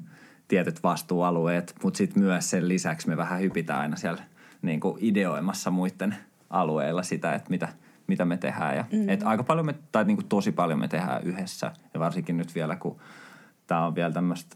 tietyt 0.48 0.84
vastuualueet, 0.84 1.76
mutta 1.84 1.98
sitten 1.98 2.24
myös 2.24 2.50
sen 2.50 2.68
lisäksi 2.68 3.08
me 3.08 3.18
vähän 3.18 3.40
hypitään 3.40 3.80
aina 3.80 3.96
siellä 3.96 4.24
niinku 4.62 4.98
ideoimassa 5.02 5.72
muiden 5.72 6.16
alueilla 6.50 7.04
sitä, 7.04 7.34
että 7.34 7.50
mitä, 7.50 7.68
mitä 8.12 8.26
me 8.26 8.38
tehdään. 8.38 8.76
Ja, 8.76 8.86
mm. 8.92 9.10
et 9.10 9.24
aika 9.24 9.44
paljon 9.44 9.66
me, 9.66 9.76
tai 9.92 10.06
niinku 10.06 10.24
tosi 10.24 10.52
paljon 10.52 10.80
me 10.80 10.88
tehdään 10.88 11.24
yhdessä 11.24 11.72
ja 11.94 12.00
varsinkin 12.00 12.38
nyt 12.38 12.56
vielä, 12.56 12.76
kun 12.76 13.00
tämä 13.68 13.86
on 13.86 13.96
vielä 13.96 14.14
tämmöistä 14.14 14.56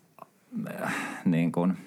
äh, 0.83 0.95
niin 1.25 1.51
kuin, 1.51 1.77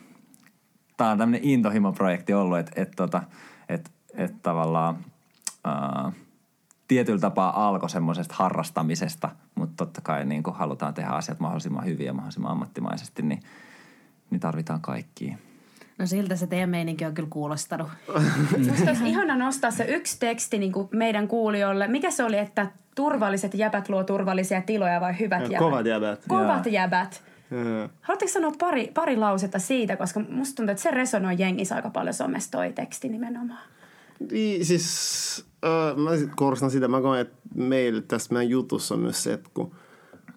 tämä 0.97 1.11
on 1.11 1.19
tämmöinen 1.19 1.49
intohimoprojekti 1.49 2.35
ollut, 2.35 2.59
että 2.59 2.73
et, 2.83 2.91
tota, 2.97 3.23
et, 3.69 3.91
et 4.15 4.43
tavallaan 4.43 4.99
ää, 5.65 6.13
tietyllä 6.89 7.21
tapaa 7.21 7.69
alkoi 7.69 7.91
semmoisesta 7.91 8.35
harrastamisesta, 8.39 9.31
mutta 9.55 9.85
totta 9.85 10.01
kai 10.01 10.25
niin 10.25 10.43
kuin 10.43 10.57
halutaan 10.57 10.95
tehdä 10.95 11.11
asiat 11.11 11.41
mahdollisimman 11.41 11.85
hyvin 11.85 12.07
ja 12.07 12.13
mahdollisimman 12.13 12.53
ammattimaisesti, 12.53 13.23
niin, 13.23 13.41
niin 14.31 14.41
tarvitaan 14.41 14.81
kaikkia. 14.81 15.39
No 15.99 16.07
siltä 16.07 16.37
se 16.37 16.47
teidän 16.47 16.71
meininki 16.71 17.05
on 17.05 17.14
kyllä 17.14 17.28
kuulostanut. 17.31 17.88
Musta 18.69 18.90
olisi 18.90 19.09
ihana 19.09 19.37
nostaa 19.37 19.71
se 19.71 19.85
yksi 19.85 20.21
teksti 20.21 20.59
niin 20.59 20.73
kuin 20.73 20.88
meidän 20.93 21.28
kuulijoille. 21.28 21.88
Mikä 21.88 22.11
se 22.11 22.25
oli, 22.25 22.38
että 22.38 22.67
turvalliset 22.95 23.55
jäbät 23.55 23.88
luo 23.88 24.05
turvallisia 24.05 24.62
tiloja 24.62 25.00
vai 25.00 25.19
hyvät 25.19 25.43
jäbät? 25.43 25.59
Kovat 25.59 25.87
jäbät. 25.87 26.21
Kovat 26.28 26.67
jäbät. 26.67 27.23
Joo. 27.50 27.88
Haluatteko 28.02 28.33
sanoa 28.33 28.52
pari, 28.59 28.90
pari 28.95 29.17
lausetta 29.17 29.59
siitä, 29.59 29.97
koska 29.97 30.21
musta 30.28 30.57
tuntuu, 30.57 30.71
että 30.71 30.83
se 30.83 30.90
resonoi 30.90 31.35
jengissä 31.38 31.75
aika 31.75 31.90
paljon 31.90 32.14
somessa 32.14 32.50
toi 32.50 32.73
teksti 32.73 33.09
nimenomaan. 33.09 33.61
Niin, 34.31 34.67
siis 34.67 35.47
öö, 35.64 35.95
mä 35.95 36.17
sit 36.17 36.31
korostan 36.37 36.71
sitä, 36.71 36.88
mä 36.88 37.00
koen, 37.00 37.21
että 37.21 37.37
meillä 37.55 38.02
tässä 38.02 38.35
meidän 38.35 38.50
jutussa 38.50 38.95
on 38.95 39.00
myös 39.00 39.23
se, 39.23 39.33
että 39.33 39.50
kun 39.55 39.75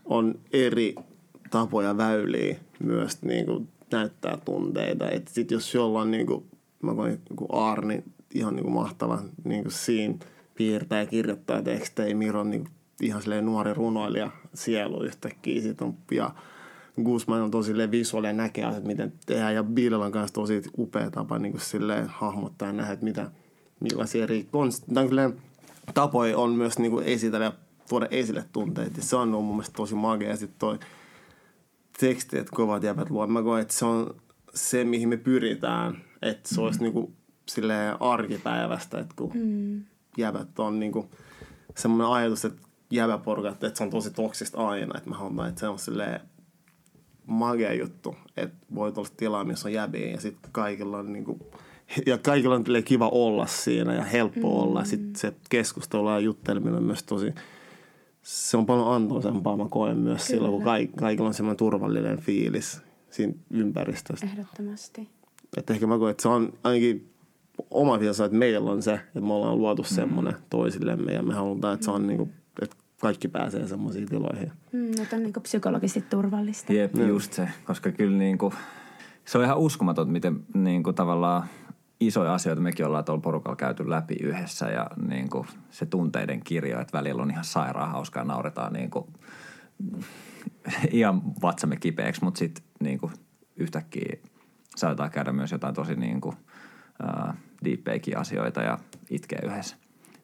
on 0.06 0.40
eri 0.54 0.96
tapoja 1.50 1.98
väyliä 1.98 2.56
myös 2.84 3.22
niin 3.22 3.46
kuin 3.46 3.68
näyttää 3.92 4.38
tunteita. 4.46 5.10
Että 5.10 5.34
sit 5.34 5.52
jos 5.52 5.74
jollain 5.74 6.12
niin 6.12 6.28
kuin, 6.28 6.46
mä 6.82 6.96
koen 6.96 7.20
joku 7.30 7.48
Arni, 7.56 8.04
ihan 8.34 8.56
niin 8.56 8.64
kuin 8.64 8.74
mahtava 8.74 9.20
niin 9.44 9.64
kuin 9.64 9.72
siinä 9.72 10.16
piirtää 10.56 11.00
ja 11.00 11.06
kirjoittaa 11.06 11.62
tekstejä. 11.62 12.16
Miro 12.16 12.40
on 12.40 12.50
niin 12.50 12.64
kuin, 12.64 12.74
ihan 13.02 13.22
silleen 13.22 13.46
nuori 13.46 13.74
runoilija 13.74 14.32
sielu 14.54 15.04
yhtäkkiä. 15.04 15.62
Sit 15.62 15.82
on, 15.82 15.96
ja 16.12 16.32
Guzman 17.04 17.42
on 17.42 17.52
tosi 17.52 17.74
visuaalinen 17.92 18.38
näkee 18.38 18.66
asiat, 18.66 18.84
miten 18.84 19.14
tehdään. 19.26 19.56
Ja 19.56 19.64
Billellä 19.64 20.06
on 20.06 20.12
kanssa 20.12 20.34
tosi 20.34 20.62
upea 20.78 21.12
tapa 21.12 21.40
niin 21.40 21.52
kuin 21.52 21.62
silleen 21.62 22.08
hahmottaa 22.08 22.68
ja 22.68 22.74
nähdä, 22.74 22.94
että 22.94 23.06
mitä, 23.06 23.32
millaisia 23.80 24.24
eri 24.24 24.48
konst- 24.48 25.34
tapoja 25.94 26.38
on 26.38 26.52
myös 26.52 26.80
niin 26.80 26.92
kuin 26.92 27.06
esitellä 27.06 27.46
ja 27.46 27.54
tuoda 27.90 28.08
esille 28.12 28.44
tunteita. 28.54 29.02
Se 29.02 29.16
on 29.16 29.34
ollut 29.34 29.46
mun 29.46 29.56
mielestä 29.56 29.78
tosi 29.78 29.96
magea. 29.96 30.30
Ja 30.30 30.38
sitten 30.38 30.60
toi 30.60 30.80
teksti, 32.02 32.38
että 32.38 32.56
kovat 32.56 32.84
jäbät 32.84 33.10
luo. 33.10 33.28
Mä 33.28 33.44
koen, 33.44 33.62
että 33.62 33.74
se 33.74 33.86
on 33.86 34.16
se, 34.54 34.84
mihin 34.84 35.10
me 35.10 35.18
pyritään. 35.18 36.04
Että 36.22 36.56
se 36.56 36.62
olisi 36.62 36.80
niinku 36.80 37.14
silleen 37.50 38.02
arkipäivästä, 38.02 39.00
että 39.00 39.14
kun 39.16 39.32
mm. 39.34 39.84
jäbät 40.18 40.60
on 40.60 40.80
niinku 40.80 41.10
semmoinen 41.76 42.08
ajatus, 42.08 42.46
että 42.46 42.62
jäbäporukat, 42.92 43.64
että 43.64 43.78
se 43.78 43.84
on 43.84 43.90
tosi 43.90 44.12
toksista 44.12 44.68
aina. 44.68 44.98
Että 44.98 45.10
mä 45.10 45.18
haluan, 45.18 45.50
että 45.50 45.60
se 45.60 45.68
on 45.68 45.80
silleen 45.80 46.20
magea 47.26 47.74
juttu, 47.74 48.16
että 48.38 48.58
voi 48.76 48.94
olla 48.96 49.10
tilaa, 49.18 49.44
missä 49.44 49.68
on 49.68 49.74
jäbiä 49.74 50.12
ja 50.12 50.22
sitten 50.22 50.52
kaikilla 50.52 50.98
on 50.98 51.14
niinku, 51.14 51.52
ja 52.06 52.18
kaikilla 52.18 52.56
on 52.56 52.66
kiva 52.86 53.10
olla 53.10 53.48
siinä 53.48 53.94
ja 53.94 54.04
helppo 54.04 54.48
mm. 54.50 54.56
olla. 54.64 54.84
Sitten 54.84 55.16
se 55.16 55.34
keskustelu 55.50 56.10
ja 56.10 56.20
jutteleminen 56.20 56.76
on 56.76 56.84
myös 56.84 57.04
tosi, 57.04 57.34
se 58.22 58.58
on 58.58 58.66
paljon 58.66 58.94
antoisempaa, 58.94 59.58
mä 59.58 59.66
koen 59.70 59.98
myös 59.98 60.28
Kyllä. 60.28 60.38
silloin, 60.38 60.54
kun 60.54 60.64
kaik, 60.64 60.96
kaikilla 60.96 61.28
on 61.28 61.34
semmoinen 61.34 61.58
turvallinen 61.58 62.20
fiilis 62.20 62.82
siinä 63.10 63.34
ympäristössä. 63.50 64.26
Ehdottomasti. 64.26 65.10
Että 65.58 65.74
ehkä 65.74 65.88
mä 65.88 65.98
koen, 65.98 66.12
että 66.12 66.22
se 66.22 66.30
on 66.30 66.54
ainakin 66.64 67.10
oma 67.72 68.00
viesa, 68.00 68.26
että 68.26 68.38
meillä 68.38 68.72
on 68.72 68.82
se, 68.82 68.94
että 68.94 69.22
me 69.22 69.34
ollaan 69.34 69.58
luotu 69.58 69.84
semmoinen 69.84 70.36
toisillemme 70.50 71.14
ja 71.14 71.24
me 71.24 71.34
halutaan, 71.34 71.74
että 71.74 71.86
se 71.86 71.92
on 71.92 72.08
niinku, 72.08 72.30
että 72.62 72.76
kaikki 73.02 73.28
pääsee 73.28 73.68
semmoisiin 73.68 74.10
tiloihin. 74.10 74.52
Mm, 74.72 74.92
että 75.02 75.16
on 75.16 75.24
niin 75.24 75.34
psykologisesti 75.42 76.02
turvallista. 76.10 76.74
Jep, 76.74 76.96
just 76.96 77.34
se, 77.34 77.48
koska 77.66 77.92
kyllä 77.92 78.18
niinku, 78.18 78.54
se 79.26 79.38
on 79.38 79.44
ihan 79.44 79.58
uskomaton, 79.58 80.10
miten 80.10 80.40
niinku 80.54 80.94
tavallaan 80.94 81.44
isoja 82.02 82.34
asioita 82.34 82.62
mekin 82.62 82.86
ollaan 82.86 83.06
tuolla 83.06 83.22
porukalla 83.22 83.56
käyty 83.56 83.90
läpi 83.90 84.16
yhdessä 84.22 84.66
ja 84.66 84.88
niinku 85.08 85.46
se 85.70 85.86
tunteiden 85.86 86.42
kirjo, 86.44 86.80
että 86.80 86.98
välillä 86.98 87.22
on 87.22 87.32
ihan 87.32 87.44
sairaan 87.44 87.92
hauskaa, 87.92 88.24
nauretaan 88.24 88.74
niinku, 88.74 89.10
ihan 90.92 91.22
vatsamme 91.42 91.76
kipeäksi, 91.76 92.24
mutta 92.24 92.38
sitten 92.38 92.64
niinku 92.80 93.12
yhtäkkiä 93.56 94.18
saatetaan 94.76 95.12
käydä 95.12 95.32
myös 95.32 95.52
jotain 95.52 95.76
tosi 95.76 95.96
niinku, 95.96 96.30
uh, 96.30 97.34
deepeikin 97.66 98.18
asioita 98.18 98.62
ja 98.62 98.80
itkeä 99.10 99.40
yhdessä. 99.44 99.76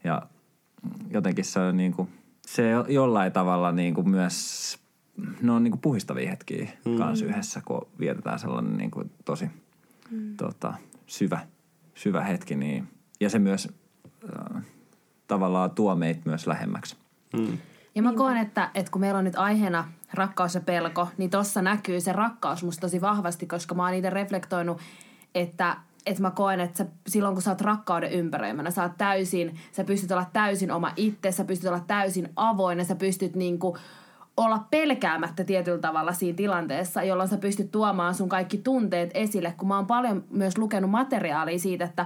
Ja 0.03 0.21
jotenkin 1.09 1.45
se 1.45 1.59
on 1.59 1.77
niinku, 1.77 2.09
se 2.47 2.71
jollain 2.87 3.31
tavalla 3.31 3.71
niinku 3.71 4.03
myös, 4.03 4.77
ne 5.41 5.51
on 5.51 5.63
niinku 5.63 5.77
puhistavia 5.77 6.29
hetkiä 6.29 6.67
mm. 6.85 6.97
kanssa 6.97 7.25
yhdessä, 7.25 7.61
kun 7.65 7.87
vietetään 7.99 8.39
sellainen 8.39 8.77
niinku 8.77 9.03
tosi 9.25 9.45
mm. 10.11 10.37
tota, 10.37 10.73
syvä, 11.07 11.39
syvä 11.97 12.21
hetki. 12.21 12.55
Niin, 12.55 12.87
ja 13.19 13.29
se 13.29 13.39
myös 13.39 13.67
äh, 14.55 14.63
tavallaan 15.27 15.71
tuo 15.71 15.95
meitä 15.95 16.21
myös 16.25 16.47
lähemmäksi. 16.47 16.95
Mm. 17.33 17.57
Ja 17.95 18.03
mä 18.03 18.13
koen, 18.13 18.37
että, 18.37 18.69
että 18.75 18.91
kun 18.91 19.01
meillä 19.01 19.17
on 19.17 19.23
nyt 19.23 19.35
aiheena 19.35 19.87
rakkaus 20.13 20.55
ja 20.55 20.61
pelko, 20.61 21.07
niin 21.17 21.29
tossa 21.29 21.61
näkyy 21.61 22.01
se 22.01 22.13
rakkaus 22.13 22.63
musta 22.63 22.81
tosi 22.81 23.01
vahvasti, 23.01 23.47
koska 23.47 23.75
mä 23.75 23.83
oon 23.83 23.91
niitä 23.91 24.09
reflektoinut, 24.09 24.81
että 25.35 25.77
että 26.05 26.21
mä 26.21 26.31
koen, 26.31 26.59
että 26.59 26.77
sä, 26.77 26.85
silloin 27.07 27.35
kun 27.35 27.41
sä 27.41 27.51
oot 27.51 27.61
rakkauden 27.61 28.11
ympäröimänä, 28.11 28.71
sä 28.71 28.83
oot 28.83 28.97
täysin, 28.97 29.59
sä 29.71 29.83
pystyt 29.83 30.11
olla 30.11 30.25
täysin 30.33 30.71
oma 30.71 30.91
itse, 30.95 31.31
sä 31.31 31.43
pystyt 31.43 31.69
olla 31.69 31.83
täysin 31.87 32.29
avoin 32.35 32.77
ja 32.77 32.85
sä 32.85 32.95
pystyt 32.95 33.35
niinku 33.35 33.77
olla 34.37 34.65
pelkäämättä 34.71 35.43
tietyllä 35.43 35.77
tavalla 35.77 36.13
siinä 36.13 36.35
tilanteessa, 36.35 37.03
jolloin 37.03 37.29
sä 37.29 37.37
pystyt 37.37 37.71
tuomaan 37.71 38.15
sun 38.15 38.29
kaikki 38.29 38.57
tunteet 38.57 39.11
esille, 39.13 39.53
kun 39.57 39.67
mä 39.67 39.75
oon 39.75 39.87
paljon 39.87 40.23
myös 40.29 40.57
lukenut 40.57 40.91
materiaalia 40.91 41.59
siitä, 41.59 41.85
että 41.85 42.05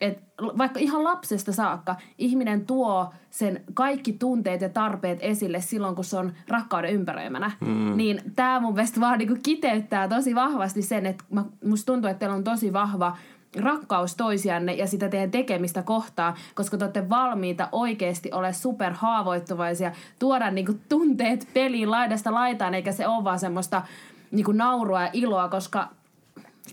et 0.00 0.18
vaikka 0.58 0.80
ihan 0.80 1.04
lapsesta 1.04 1.52
saakka 1.52 1.96
ihminen 2.18 2.66
tuo 2.66 3.12
sen 3.30 3.62
kaikki 3.74 4.12
tunteet 4.12 4.60
ja 4.60 4.68
tarpeet 4.68 5.18
esille 5.22 5.60
silloin, 5.60 5.94
kun 5.94 6.04
se 6.04 6.18
on 6.18 6.32
rakkauden 6.48 6.92
ympäröimänä. 6.92 7.50
Mm. 7.60 7.96
Niin 7.96 8.20
tämä 8.36 8.60
mun 8.60 8.74
mielestä 8.74 9.00
vaan 9.00 9.18
niinku 9.18 9.36
kiteyttää 9.42 10.08
tosi 10.08 10.34
vahvasti 10.34 10.82
sen, 10.82 11.06
että 11.06 11.24
musta 11.64 11.92
tuntuu, 11.92 12.10
että 12.10 12.18
teillä 12.18 12.36
on 12.36 12.44
tosi 12.44 12.72
vahva 12.72 13.16
rakkaus 13.60 14.14
toisianne 14.14 14.74
ja 14.74 14.86
sitä 14.86 15.08
teidän 15.08 15.30
tekemistä 15.30 15.82
kohtaa, 15.82 16.36
koska 16.54 16.76
te 16.78 16.84
olette 16.84 17.08
valmiita 17.08 17.68
oikeasti 17.72 18.32
ole 18.32 18.52
super 18.52 18.92
haavoittuvaisia, 18.92 19.92
tuoda 20.18 20.50
niinku 20.50 20.74
tunteet 20.88 21.48
peliin 21.54 21.90
laidasta 21.90 22.34
laitaan, 22.34 22.74
eikä 22.74 22.92
se 22.92 23.06
ole 23.06 23.24
vaan 23.24 23.38
semmoista 23.38 23.82
niinku 24.30 24.52
naurua 24.52 25.02
ja 25.02 25.10
iloa, 25.12 25.48
koska 25.48 25.88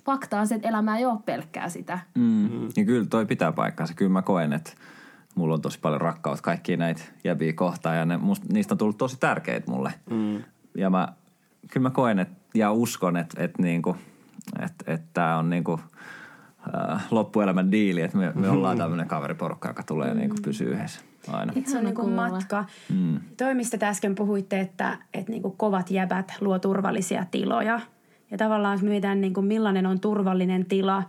fakta 0.06 0.40
on 0.40 0.48
se, 0.48 0.56
että 0.56 0.70
elämä 0.70 0.98
ei 0.98 1.06
ole 1.06 1.20
pelkkää 1.26 1.70
sitä. 1.70 2.00
Mm. 2.16 2.64
Ja 2.64 2.86
kyllä 2.86 3.06
toi 3.06 3.26
pitää 3.26 3.52
paikkaansa. 3.52 3.94
Kyllä 3.94 4.12
mä 4.12 4.22
koen, 4.22 4.54
että 4.54 4.72
mulla 5.36 5.54
on 5.54 5.62
tosi 5.62 5.80
paljon 5.80 6.02
rakkautta 6.02 6.44
kaikkia 6.44 6.78
näitä 6.78 7.02
jäbiä 7.24 7.54
kohtaan 7.54 7.98
ja 7.98 8.06
ne, 8.06 8.18
musta, 8.18 8.46
niistä 8.54 8.74
on 8.74 8.78
tullut 8.78 8.98
tosi 8.98 9.18
tärkeitä 9.20 9.72
mulle. 9.72 9.94
Mm. 10.10 10.44
Ja 10.78 10.90
mä, 10.90 11.08
kyllä 11.72 11.84
mä 11.84 11.90
koen 11.90 12.20
et, 12.20 12.30
ja 12.54 12.72
uskon, 12.72 13.18
että 13.18 13.44
et 13.44 13.58
niinku, 13.58 13.98
et, 14.66 14.74
et 14.88 15.02
tää 15.14 15.38
on 15.38 15.50
niinku, 15.50 15.80
äh, 16.76 17.06
loppuelämän 17.12 17.72
diili, 17.72 18.02
että 18.02 18.18
me, 18.18 18.32
me 18.36 18.50
ollaan 18.50 18.78
tämmöinen 18.78 19.08
kaveriporukka, 19.08 19.68
joka 19.68 19.84
tulee 19.84 20.14
mm. 20.14 20.20
niinku 20.20 20.36
pysyä 20.44 20.70
yhdessä 20.70 21.02
aina. 21.28 21.54
Se 21.66 21.78
on 21.78 21.84
niin 21.84 21.96
kuin 21.96 22.12
matka. 22.12 22.66
Mm. 22.94 23.20
Toi, 23.38 23.56
mistä 23.56 23.78
te 23.78 23.86
äsken 23.86 24.16
puhuitte, 24.16 24.60
että, 24.60 24.98
että 25.14 25.32
niin 25.32 25.42
kuin 25.42 25.58
kovat 25.58 25.92
jäbät 25.92 26.34
luo 26.42 26.60
turvallisia 26.60 27.26
tiloja. 27.32 27.80
Ja 28.32 28.38
tavallaan 28.38 28.74
jos 28.74 28.84
mietitään, 28.84 29.22
niin 29.22 29.34
kuin 29.34 29.46
millainen 29.46 29.86
on 29.86 30.00
turvallinen 30.00 30.66
tila, 30.66 31.04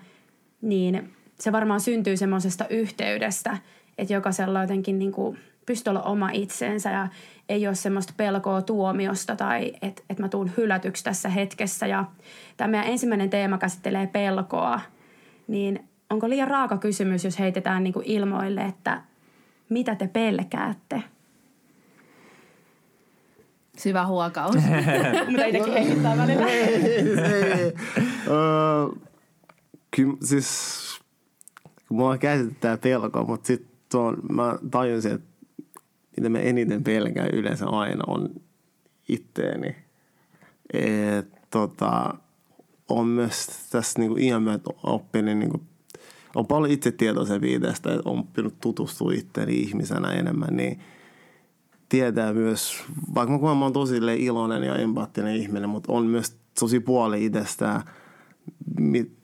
niin 0.63 1.11
se 1.41 1.53
varmaan 1.53 1.81
syntyy 1.81 2.17
semmoisesta 2.17 2.69
yhteydestä, 2.69 3.57
että 3.99 4.15
jokaisella 4.15 4.61
jotenkin 4.61 4.99
niin 4.99 5.13
kuin 5.13 5.39
pystyy 5.67 5.91
olla 5.91 6.03
oma 6.03 6.31
itsensä 6.33 6.91
ja 6.91 7.09
ei 7.49 7.67
ole 7.67 7.75
semmoista 7.75 8.13
pelkoa 8.17 8.63
tuomiosta 8.63 9.37
tai 9.37 9.73
että 9.83 10.03
et 10.11 10.19
mä 10.19 10.29
tuun 10.29 10.51
hylätyksi 10.57 11.05
tässä 11.05 11.29
hetkessä. 11.29 11.87
Ja 11.87 12.05
tämä 12.57 12.69
meidän 12.71 12.89
ensimmäinen 12.89 13.31
teema 13.31 13.59
käsittelee 13.59 14.07
pelkoa, 14.07 14.81
niin 15.51 15.89
onko 16.11 16.29
liian 16.29 16.49
raaka 16.49 16.79
kysymys, 16.79 17.25
jos 17.25 17.39
heitetään 17.39 17.85
niin 17.85 17.93
kuin 17.93 18.07
ilmoille, 18.07 18.61
että 18.61 19.03
mitä 19.69 19.95
te 19.95 20.09
pelkäätte? 20.09 21.03
Syvä 23.79 24.07
huokaus. 24.07 24.57
Mutta 25.29 25.45
itsekin 25.45 25.73
heittää 25.73 26.17
välillä. 26.17 26.47
Kyllä 29.97 30.17
siis 30.23 31.01
mulla 31.89 32.19
käsittää 32.19 32.77
pelko, 32.77 33.25
mutta 33.25 33.47
sitten 33.47 33.71
mä 34.33 34.59
tajusin, 34.71 35.13
että 35.13 35.31
mitä 36.17 36.29
mä 36.29 36.39
eniten 36.39 36.85
pelkään 36.85 37.31
yleensä 37.33 37.67
aina 37.67 38.05
on 38.07 38.29
itteeni. 39.09 39.77
Et, 40.73 41.51
tota, 41.51 42.15
on 42.91 43.07
myös 43.07 43.47
tässä 43.71 43.99
niinku 43.99 44.17
iän 44.17 44.43
myötä 44.43 44.71
oppinut, 44.83 45.39
niinku, 45.39 45.61
on 46.35 46.47
paljon 46.47 46.71
itsetietoisempi 46.71 47.55
itsestä, 47.55 47.95
että 47.95 48.11
on 48.11 48.19
oppinut 48.19 48.61
tutustua 48.61 49.13
itteeni 49.13 49.55
ihmisenä 49.57 50.11
enemmän, 50.11 50.57
niin 50.57 50.81
tietää 51.89 52.33
myös, 52.33 52.85
vaikka 53.15 53.39
mä, 53.39 53.55
mä 53.55 53.65
oon 53.65 53.73
tosi 53.73 53.97
iloinen 54.19 54.63
ja 54.63 54.77
empaattinen 54.77 55.37
ihminen, 55.37 55.69
mutta 55.69 55.93
on 55.93 56.07
myös 56.07 56.37
tosi 56.61 56.81
puoli 56.81 57.25
itsestään, 57.25 57.83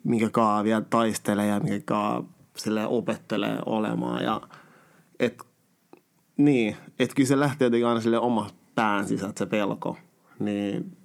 minkä 0.05 0.31
kaa 0.31 0.65
vielä 0.65 0.81
taistelee 0.81 1.47
ja 1.47 1.61
minkä 1.61 1.81
kaa 1.85 2.25
sille 2.57 2.87
opettelee 2.87 3.59
olemaan. 3.67 4.25
Ja, 4.25 4.41
et, 5.21 5.43
niin, 6.37 6.77
että 6.99 7.15
kyllä 7.15 7.29
se 7.29 7.41
lähtee 7.41 7.67
jotenkin 7.67 7.87
aina 7.87 8.01
sille 8.01 8.19
oma 8.19 8.51
pään 8.75 9.07
sisältä 9.07 9.39
se 9.39 9.47
pelko. 9.47 9.97
Niin 10.39 10.97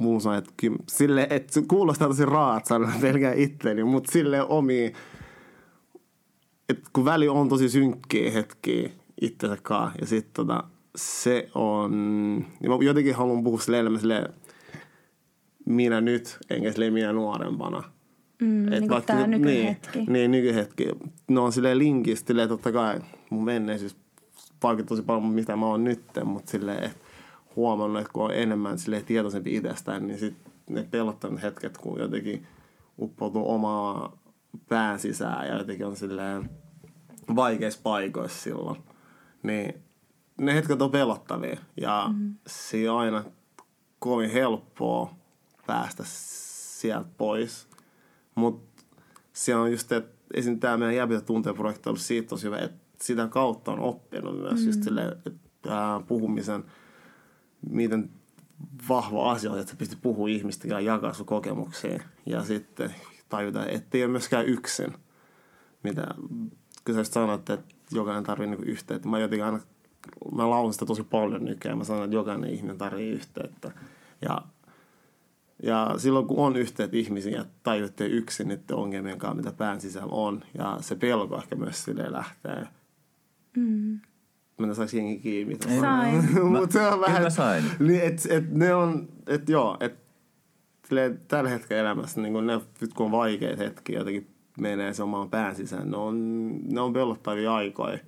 mulla 0.00 0.20
sanoo, 0.20 0.38
että, 0.38 0.50
kyllä, 0.56 0.76
sille, 0.88 1.26
että 1.30 1.52
se 1.52 1.62
kuulostaa 1.68 2.08
tosi 2.08 2.24
raat 2.26 2.66
sanoa 2.66 2.92
pelkää 3.00 3.32
itteeni, 3.32 3.84
mutta 3.84 4.12
sille 4.12 4.42
omi, 4.42 4.92
että 6.68 6.90
kun 6.92 7.04
väli 7.04 7.28
on 7.28 7.48
tosi 7.48 7.68
synkkiä 7.68 8.30
hetkiä 8.30 8.90
itsensä 9.20 9.56
kaa, 9.62 9.92
ja 10.00 10.06
sitten 10.06 10.32
tota, 10.32 10.64
se 10.96 11.48
on, 11.54 11.90
niin 12.60 12.70
mä 12.70 12.76
jotenkin 12.80 13.14
haluan 13.14 13.44
puhua 13.44 13.60
sille 13.60 13.80
enemmän 13.80 14.00
sille 14.00 14.30
minä 15.66 16.00
nyt, 16.00 16.38
enkä 16.50 16.72
sille 16.72 16.90
minä 16.90 17.12
nuorempana. 17.12 17.82
Mm, 18.42 18.72
Et 18.72 18.80
niin 18.80 18.90
vaikka, 18.90 19.12
tämä 19.12 19.26
nykyhetki. 19.26 19.98
Niin, 19.98 20.12
niin, 20.12 20.30
nykyhetki. 20.30 20.88
No 21.28 21.44
on 21.44 21.52
silleen 21.52 21.78
linkistä, 21.78 22.26
silleen 22.26 22.48
totta 22.48 22.72
kai 22.72 23.00
mun 23.30 23.44
menneisyys 23.44 23.96
vaikuttaa 24.62 24.88
tosi 24.88 25.02
paljon, 25.02 25.24
mitä 25.26 25.56
mä 25.56 25.66
oon 25.66 25.84
nyt, 25.84 26.02
mutta 26.24 26.50
silleen, 26.50 26.84
että 26.84 27.05
huomannut, 27.56 28.00
että 28.00 28.12
kun 28.12 28.24
on 28.24 28.34
enemmän 28.34 28.78
silleen 28.78 29.04
tietoisempi 29.04 29.56
itsestään, 29.56 30.06
niin 30.06 30.18
sit 30.18 30.36
ne 30.70 30.88
pelottavat 30.90 31.42
hetket, 31.42 31.78
kun 31.78 32.00
jotenkin 32.00 32.46
uppoutuu 32.98 33.50
omaa 33.50 34.18
pään 34.68 34.98
sisään 34.98 35.48
ja 35.48 35.58
jotenkin 35.58 35.86
on 35.86 35.96
silleen 35.96 36.50
vaikeissa 37.36 37.80
paikoissa 37.82 38.42
silloin. 38.42 38.76
Niin 39.42 39.74
ne 40.38 40.54
hetket 40.54 40.82
on 40.82 40.90
pelottavia 40.90 41.56
ja 41.76 42.10
mm. 42.12 42.34
se 42.46 42.90
on 42.90 42.98
aina 42.98 43.24
kovin 43.98 44.30
helppoa 44.30 45.14
päästä 45.66 46.02
sieltä 46.06 47.08
pois. 47.18 47.68
Mutta 48.34 48.84
se 49.32 49.56
on 49.56 49.72
just, 49.72 49.92
että 49.92 50.16
esim. 50.34 50.60
tämä 50.60 50.76
meidän 50.76 50.96
Jäbitä 50.96 51.20
tunteprojekti 51.20 51.88
on 51.88 51.90
ollut 51.90 52.00
siitä 52.00 52.28
tosi 52.28 52.46
hyvä, 52.46 52.58
että 52.58 53.04
sitä 53.04 53.28
kautta 53.28 53.72
on 53.72 53.80
oppinut 53.80 54.38
myös 54.38 54.60
mm. 54.60 54.66
just 54.66 54.82
silleen, 54.82 55.12
että 55.26 56.00
puhumisen, 56.06 56.64
miten 57.70 58.10
vahva 58.88 59.30
asia, 59.30 59.58
että 59.58 59.70
sä 59.70 59.76
pystyt 59.76 59.98
puhumaan 60.02 60.30
ihmistä 60.30 60.68
ja 60.68 60.80
jakaa 60.80 61.12
sun 61.12 61.26
kokemuksia. 61.26 62.02
Ja 62.26 62.44
sitten 62.44 62.94
tajuta, 63.28 63.66
että 63.66 63.98
ei 63.98 64.04
ole 64.04 64.10
myöskään 64.10 64.46
yksin. 64.46 64.94
Mitä, 65.82 66.06
kun 66.84 66.94
sä 66.94 67.04
sanoit, 67.04 67.50
että 67.50 67.74
jokainen 67.92 68.24
tarvitsee 68.24 68.56
niinku 68.56 68.70
yhteyttä. 68.70 69.08
Mä 69.08 69.18
jotenkin 69.18 69.44
aina, 69.44 69.60
mä 70.34 70.50
laulan 70.50 70.72
sitä 70.72 70.86
tosi 70.86 71.02
paljon 71.02 71.44
nykyään. 71.44 71.78
Mä 71.78 71.84
sanon, 71.84 72.04
että 72.04 72.16
jokainen 72.16 72.50
ihminen 72.50 72.78
tarvitsee 72.78 73.12
yhteyttä. 73.12 73.72
Ja 74.22 74.42
ja 75.62 75.94
silloin 75.96 76.26
kun 76.26 76.38
on 76.38 76.56
yhteyt 76.56 76.94
ihmisiin 76.94 77.34
ja 77.34 77.44
tajutte 77.62 78.06
yksin 78.06 78.48
niiden 78.48 78.76
ongelmien 78.76 79.18
kanssa, 79.18 79.36
mitä 79.36 79.52
pään 79.52 79.80
sisällä 79.80 80.12
on, 80.12 80.44
ja 80.58 80.78
se 80.80 80.94
pelko 80.94 81.36
ehkä 81.38 81.56
myös 81.56 81.84
sille 81.84 82.12
lähtee. 82.12 82.66
Mm. 83.56 84.00
Mä 84.58 84.66
en 84.66 84.74
saisi 84.74 84.96
jengi 84.96 85.18
kiinni. 85.18 85.56
Sain. 85.80 86.42
Mutta 86.42 86.72
se 86.72 86.86
on 86.86 87.00
vähän... 87.00 87.22
Mä 87.22 87.30
sain. 87.30 87.64
Niin, 87.78 88.00
et, 88.00 88.26
et 88.30 88.50
ne 88.50 88.74
on, 88.74 89.08
et 89.26 89.48
joo, 89.48 89.76
et 89.80 89.94
tällä 91.28 91.50
hetkellä 91.50 91.80
elämässä, 91.80 92.20
niin 92.20 92.32
kun 92.32 92.46
ne, 92.46 92.60
nyt 92.80 92.94
kun 92.94 93.06
on 93.06 93.12
vaikeita 93.12 93.62
hetkiä, 93.62 93.98
jotenkin 93.98 94.26
menee 94.60 94.94
se 94.94 95.02
omaan 95.02 95.30
pään 95.30 95.54
sisään, 95.54 95.90
ne 95.90 95.96
on, 95.96 96.48
ne 96.72 96.80
on 96.80 96.92
pelottavia 96.92 97.54
aikoja. 97.54 97.98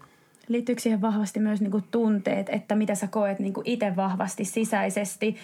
Liittyykö 0.49 0.83
siihen 0.83 1.01
vahvasti 1.01 1.41
myös 1.41 1.61
niin 1.61 1.85
tunteet, 1.91 2.49
että 2.49 2.75
mitä 2.75 2.95
sä 2.95 3.07
koet 3.07 3.39
niin 3.39 3.55
itse 3.65 3.97
vahvasti 3.97 4.45
sisäisesti 4.45 5.37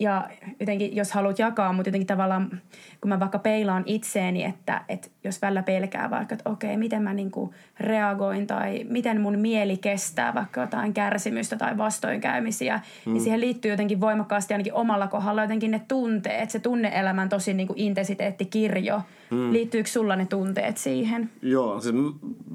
ja 0.00 0.28
jotenkin, 0.60 0.96
jos 0.96 1.12
haluat 1.12 1.38
jakaa, 1.38 1.72
mutta 1.72 1.88
jotenkin 1.88 2.06
tavallaan, 2.06 2.60
kun 3.00 3.08
mä 3.08 3.20
vaikka 3.20 3.38
peilaan 3.38 3.82
itseeni, 3.86 4.44
että, 4.44 4.84
että 4.88 5.08
jos 5.24 5.42
välillä 5.42 5.62
pelkää 5.62 6.10
vaikka, 6.10 6.34
että 6.34 6.50
okei, 6.50 6.76
miten 6.76 7.02
mä 7.02 7.14
niinku 7.14 7.54
reagoin 7.80 8.46
tai 8.46 8.84
miten 8.88 9.20
mun 9.20 9.38
mieli 9.38 9.76
kestää 9.76 10.34
vaikka 10.34 10.60
jotain 10.60 10.94
kärsimystä 10.94 11.56
tai 11.56 11.78
vastoinkäymisiä, 11.78 12.80
mm. 13.06 13.12
niin 13.12 13.22
siihen 13.22 13.40
liittyy 13.40 13.70
jotenkin 13.70 14.00
voimakkaasti 14.00 14.54
ainakin 14.54 14.74
omalla 14.74 15.08
kohdalla 15.08 15.42
jotenkin 15.42 15.70
ne 15.70 15.82
tunteet, 15.88 16.50
se 16.50 16.58
tunneelämän 16.58 17.28
tosi 17.28 17.54
niinku 17.54 17.74
intensiteettikirjo. 17.76 19.02
Mm. 19.30 19.52
Liittyykö 19.52 19.88
sulla 19.88 20.16
ne 20.16 20.26
tunteet 20.26 20.76
siihen? 20.76 21.30
Joo, 21.42 21.80
siis 21.80 21.94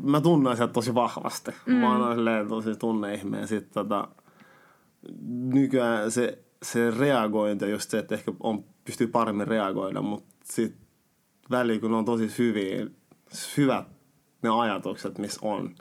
mä 0.03 0.21
tunnen 0.21 0.57
sieltä 0.57 0.73
tosi 0.73 0.95
vahvasti. 0.95 1.51
Mm. 1.65 1.73
Mä 1.73 1.97
oon 1.97 2.47
tosi 2.49 2.75
tunneihme 2.75 3.39
ja 3.39 3.47
sitten 3.47 3.73
tota, 3.73 4.07
nykyään 5.53 6.11
se 6.11 6.44
se 6.65 6.91
reagointi 6.91 7.69
just 7.69 7.89
se, 7.89 7.99
että 7.99 8.15
ehkä 8.15 8.31
on, 8.39 8.63
pystyy 8.85 9.07
paremmin 9.07 9.47
reagoida, 9.47 10.01
mutta 10.01 10.35
sitten 10.43 10.87
väliin, 11.51 11.81
kun 11.81 11.93
on 11.93 12.05
tosi 12.05 12.31
hyviä, 12.37 12.87
hyvät 13.57 13.87
ne 14.41 14.49
ajatukset, 14.49 15.17
missä 15.17 15.39
on, 15.41 15.75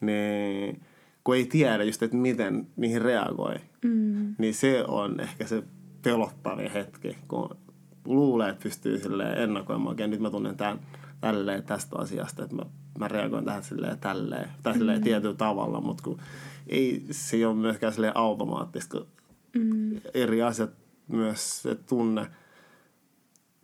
niin 0.00 0.82
kun 1.24 1.36
ei 1.36 1.46
tiedä 1.46 1.84
just, 1.84 2.02
että 2.02 2.16
miten 2.16 2.66
niihin 2.76 3.02
reagoi, 3.02 3.54
mm. 3.84 4.34
niin 4.38 4.54
se 4.54 4.84
on 4.88 5.20
ehkä 5.20 5.46
se 5.46 5.62
pelottavin 6.02 6.70
hetki, 6.70 7.16
kun 7.28 7.56
luulee, 8.04 8.50
että 8.50 8.62
pystyy 8.62 8.98
sille 8.98 9.24
ennakoimaan, 9.24 9.92
että 9.92 10.06
nyt 10.06 10.20
mä 10.20 10.30
tunnen 10.30 10.56
tämän, 10.56 10.80
tälleen 11.20 11.62
tästä 11.62 11.98
asiasta, 11.98 12.44
että 12.44 12.56
mä, 12.56 12.62
mä 12.98 13.08
reagoin 13.08 13.44
tähän 13.44 13.62
silleen 13.62 13.98
tälleen, 13.98 14.48
tai 14.62 14.74
silleen 14.74 14.98
mm. 14.98 15.04
tietyllä 15.04 15.34
tavalla, 15.34 15.80
mutta 15.80 16.02
kun 16.02 16.20
ei 16.66 17.04
se 17.10 17.36
ei 17.36 17.44
ole 17.44 17.54
myöskään 17.54 17.92
silleen 17.92 18.16
automaattista, 18.16 18.98
kun 18.98 19.06
mm. 19.54 20.00
eri 20.14 20.42
asiat 20.42 20.70
myös 21.08 21.62
se 21.62 21.74
tunne 21.74 22.26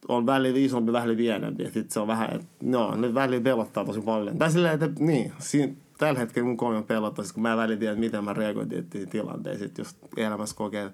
on 0.09 0.27
välillä 0.27 0.59
isompi, 0.59 0.93
välillä 0.93 1.17
pienempi. 1.17 1.63
Ja 1.63 1.71
sit 1.71 1.91
se 1.91 2.01
on 2.01 2.07
vähän, 2.07 2.29
että 2.33 2.47
no, 2.63 2.95
ne 2.95 3.15
välillä 3.15 3.45
pelottaa 3.45 3.85
tosi 3.85 4.01
paljon. 4.01 4.39
Tai 4.39 4.51
silleen, 4.51 4.75
että 4.75 5.05
niin, 5.05 5.33
siinä, 5.39 5.73
tällä 5.99 6.19
hetkellä 6.19 6.47
mun 6.47 6.57
kovin 6.57 6.85
pelottaa, 6.85 7.25
kun 7.35 7.43
mä 7.43 7.57
välillä 7.57 7.79
tiedän, 7.79 7.99
miten 7.99 8.25
mä 8.25 8.33
reagoin 8.33 8.69
tiettyihin 8.69 9.09
tilanteisiin, 9.09 9.71
jos 9.79 9.97
elämässä 10.17 10.57
kokee, 10.57 10.91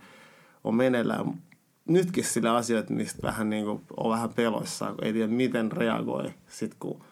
on 0.64 0.74
meneillään. 0.74 1.42
Nytkin 1.88 2.24
sillä 2.24 2.54
asioita, 2.54 2.92
mistä 2.92 3.22
vähän 3.22 3.50
niin 3.50 3.64
kuin, 3.64 3.80
on 3.96 4.10
vähän 4.10 4.30
peloissaan, 4.34 4.94
kun 4.94 5.04
ei 5.04 5.12
tiedä, 5.12 5.28
miten 5.28 5.72
reagoi 5.72 6.34
sit, 6.48 6.74
kun 6.74 7.04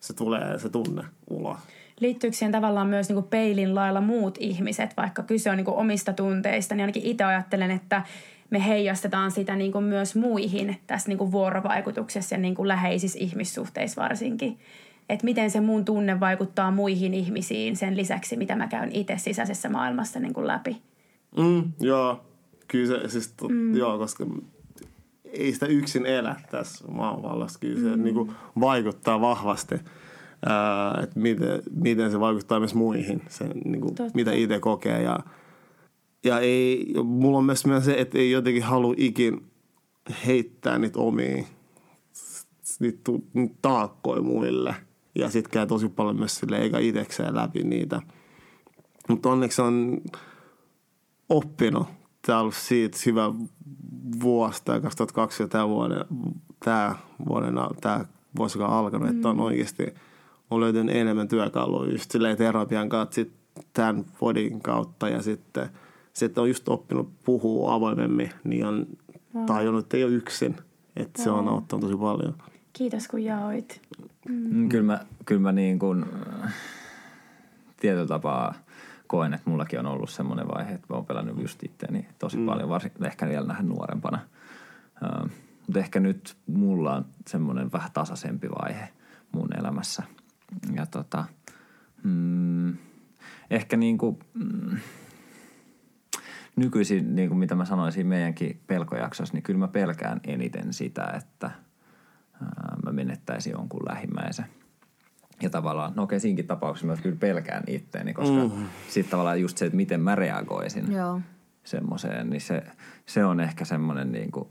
se 0.00 0.12
tulee 0.12 0.58
se 0.58 0.68
tunne 0.68 1.04
ulos 1.30 1.58
liittyykö 2.00 2.36
siihen 2.36 2.52
tavallaan 2.52 2.86
myös 2.86 3.08
niin 3.08 3.14
kuin 3.14 3.30
peilin 3.30 3.74
lailla 3.74 4.00
muut 4.00 4.38
ihmiset, 4.40 4.96
vaikka 4.96 5.22
kyse 5.22 5.50
on 5.50 5.56
niin 5.56 5.64
kuin 5.64 5.76
omista 5.76 6.12
tunteista, 6.12 6.74
niin 6.74 6.82
ainakin 6.82 7.02
itse 7.02 7.24
ajattelen, 7.24 7.70
että 7.70 8.02
me 8.50 8.66
heijastetaan 8.66 9.30
sitä 9.30 9.56
niin 9.56 9.72
kuin 9.72 9.84
myös 9.84 10.16
muihin 10.16 10.76
tässä 10.86 11.08
niin 11.08 11.18
kuin 11.18 11.32
vuorovaikutuksessa 11.32 12.34
ja 12.34 12.38
niin 12.38 12.54
kuin 12.54 12.68
läheisissä 12.68 13.18
ihmissuhteissa 13.18 14.02
varsinkin. 14.02 14.58
Että 15.08 15.24
miten 15.24 15.50
se 15.50 15.60
mun 15.60 15.84
tunne 15.84 16.20
vaikuttaa 16.20 16.70
muihin 16.70 17.14
ihmisiin 17.14 17.76
sen 17.76 17.96
lisäksi, 17.96 18.36
mitä 18.36 18.56
mä 18.56 18.68
käyn 18.68 18.92
itse 18.92 19.14
sisäisessä 19.18 19.68
maailmassa 19.68 20.20
niin 20.20 20.34
kuin 20.34 20.46
läpi. 20.46 20.82
Mm, 21.36 21.72
joo, 21.80 22.24
kyllä 22.68 22.86
se, 22.86 23.08
siis 23.08 23.32
to, 23.32 23.48
mm. 23.48 23.76
joo, 23.76 23.98
koska 23.98 24.26
ei 25.24 25.52
sitä 25.52 25.66
yksin 25.66 26.06
elä 26.06 26.36
tässä 26.50 26.84
maanvallassa. 26.88 27.58
Kyllä 27.58 27.90
se 27.90 27.96
mm. 27.96 28.02
niin 28.04 28.14
kuin 28.14 28.32
vaikuttaa 28.60 29.20
vahvasti 29.20 29.74
että 31.02 31.20
miten, 31.20 31.62
miten 31.70 32.10
se 32.10 32.20
vaikuttaa 32.20 32.58
myös 32.58 32.74
muihin, 32.74 33.22
se, 33.28 33.44
niin 33.64 33.80
kuin, 33.80 33.94
mitä 34.14 34.32
itse 34.32 34.58
kokee. 34.58 35.02
Ja, 35.02 35.18
ja 36.24 36.38
ei, 36.38 36.94
mulla 37.04 37.38
on 37.38 37.44
myös 37.44 37.64
se, 37.82 37.94
että 37.98 38.18
ei 38.18 38.30
jotenkin 38.30 38.62
halua 38.62 38.94
ikin 38.96 39.50
heittää 40.26 40.78
niitä 40.78 40.98
omia 40.98 41.44
niitä, 42.80 43.12
niitä 43.34 43.54
taakkoja 43.62 44.22
muille. 44.22 44.74
Ja 45.14 45.30
sit 45.30 45.48
käy 45.48 45.66
tosi 45.66 45.88
paljon 45.88 46.16
myös 46.16 46.36
sille 46.36 46.58
eikä 46.58 46.78
itsekseen 46.78 47.34
läpi 47.34 47.62
niitä. 47.62 48.02
Mutta 49.08 49.28
onneksi 49.30 49.62
on 49.62 50.00
oppinut. 51.28 51.86
Tämä 52.26 52.38
on 52.38 52.42
ollut 52.42 52.54
siitä 52.54 52.98
hyvä 53.06 53.32
vuosi, 54.22 54.64
tämä 54.64 54.80
2020 54.80 55.52
tämä 55.52 55.68
vuoden, 55.68 56.04
tämä 56.64 56.94
vuoden, 57.28 57.54
tämä 57.80 58.04
vuosi, 58.36 58.58
joka 58.58 58.68
on 58.68 58.78
alkanut, 58.78 59.08
mm. 59.08 59.16
että 59.16 59.28
on 59.28 59.40
oikeasti– 59.40 59.86
on 60.50 60.60
löytynyt 60.60 60.96
enemmän 60.96 61.28
työkaluja 61.28 61.92
just 61.92 62.10
silleen 62.10 62.36
terapian 62.36 62.88
kautta, 62.88 63.14
sit 63.14 63.32
tämän 63.72 64.04
podin 64.18 64.60
kautta 64.60 65.08
ja 65.08 65.22
sitten, 65.22 65.68
sitten 66.12 66.42
on 66.42 66.48
just 66.48 66.68
oppinut 66.68 67.10
puhua 67.24 67.74
avoimemmin, 67.74 68.30
niin 68.44 68.66
on 68.66 68.86
tajunnut, 69.46 69.84
että 69.84 69.96
ei 69.96 70.04
ole 70.04 70.12
yksin. 70.12 70.56
Että 70.96 71.22
se 71.22 71.30
on 71.30 71.48
auttanut 71.48 71.80
tosi 71.80 71.96
paljon. 71.96 72.34
Kiitos 72.72 73.08
kun 73.08 73.24
jaoit. 73.24 73.82
Mm. 74.28 74.68
Kyllä 74.68 74.84
mä, 74.84 75.00
kyllä 75.26 75.40
mä 75.40 75.52
niin 75.52 75.78
kuin, 75.78 76.04
äh, 76.44 76.54
tietyllä 77.80 78.06
tapaa 78.06 78.54
koen, 79.06 79.34
että 79.34 79.50
mullakin 79.50 79.78
on 79.78 79.86
ollut 79.86 80.10
semmoinen 80.10 80.48
vaihe, 80.48 80.72
että 80.72 80.86
mä 80.90 80.96
oon 80.96 81.06
pelannut 81.06 81.40
just 81.40 81.62
itteeni 81.62 82.08
tosi 82.18 82.36
mm. 82.36 82.46
paljon, 82.46 82.68
varsinkin 82.68 83.06
ehkä 83.06 83.28
vielä 83.28 83.46
nähdä 83.46 83.62
nuorempana. 83.62 84.18
Uh, 85.02 85.30
mutta 85.66 85.78
ehkä 85.78 86.00
nyt 86.00 86.36
mulla 86.46 86.94
on 86.94 87.04
semmoinen 87.26 87.72
vähän 87.72 87.90
tasaisempi 87.92 88.48
vaihe 88.50 88.88
mun 89.32 89.48
elämässä. 89.58 90.02
Ja 90.74 90.86
tota, 90.86 91.24
mm, 92.04 92.76
ehkä 93.50 93.76
niin 93.76 93.98
kuin, 93.98 94.18
mm, 94.34 94.78
nykyisin, 96.56 97.14
niin 97.14 97.28
kuin 97.28 97.38
mitä 97.38 97.54
mä 97.54 97.64
sanoisin 97.64 98.06
meidänkin 98.06 98.60
pelkojaksossa, 98.66 99.34
niin 99.34 99.42
kyllä 99.42 99.58
mä 99.58 99.68
pelkään 99.68 100.20
eniten 100.26 100.72
sitä, 100.72 101.12
että 101.16 101.50
ää, 102.42 102.76
mä 102.84 102.92
menettäisin 102.92 103.50
jonkun 103.50 103.82
lähimmäisen. 103.88 104.46
Ja 105.42 105.50
tavallaan, 105.50 105.92
no 105.96 106.02
okei, 106.02 106.20
siinkin 106.20 106.46
tapauksessa 106.46 106.86
mä 106.86 106.96
kyllä 106.96 107.16
pelkään 107.16 107.62
itteeni, 107.66 108.14
koska 108.14 108.56
mm. 108.56 108.66
sitten 108.88 109.10
tavallaan 109.10 109.40
just 109.40 109.58
se, 109.58 109.64
että 109.64 109.76
miten 109.76 110.00
mä 110.00 110.14
reagoisin 110.14 110.92
Joo. 110.92 111.20
semmoiseen, 111.64 112.30
niin 112.30 112.40
se, 112.40 112.62
se 113.06 113.24
on 113.24 113.40
ehkä 113.40 113.64
semmoinen, 113.64 114.12
niin 114.12 114.30
kuin, 114.30 114.48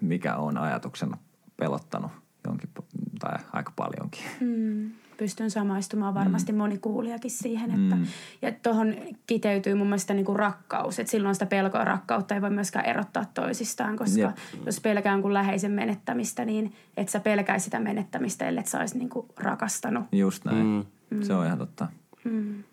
mikä 0.00 0.36
on 0.36 0.58
ajatuksena 0.58 1.18
pelottanut 1.56 2.12
jonkin, 2.46 2.70
tai 3.18 3.38
aika 3.52 3.72
paljonkin. 3.76 4.22
Mm, 4.40 4.90
pystyn 5.16 5.50
samaistumaan 5.50 6.14
varmasti 6.14 6.52
mm. 6.52 6.58
moni 6.58 6.78
kuulijakin 6.78 7.30
siihen. 7.30 7.70
Että, 7.70 7.96
mm. 7.96 8.06
Ja 8.42 8.52
tuohon 8.52 8.94
kiteytyy 9.26 9.74
mun 9.74 9.86
mielestä 9.86 10.14
niinku 10.14 10.34
rakkaus. 10.34 10.98
Että 10.98 11.10
silloin 11.10 11.34
sitä 11.34 11.46
pelkoa 11.46 11.84
rakkautta 11.84 12.34
ei 12.34 12.42
voi 12.42 12.50
myöskään 12.50 12.84
erottaa 12.84 13.24
toisistaan, 13.24 13.96
koska 13.96 14.20
Jep. 14.20 14.36
jos 14.66 14.80
pelkää 14.80 15.12
jonkun 15.12 15.34
läheisen 15.34 15.72
menettämistä, 15.72 16.44
niin 16.44 16.74
et 16.96 17.08
sä 17.08 17.20
pelkäisi 17.20 17.64
sitä 17.64 17.80
menettämistä, 17.80 18.48
ellei 18.48 18.66
sä 18.66 18.78
olisi 18.78 18.98
niinku 18.98 19.28
rakastanut. 19.36 20.04
Just 20.12 20.44
näin. 20.44 20.86
Mm. 21.10 21.22
Se 21.22 21.34
on 21.34 21.46
ihan 21.46 21.58
totta. 21.58 21.86
Mm. 22.24 22.64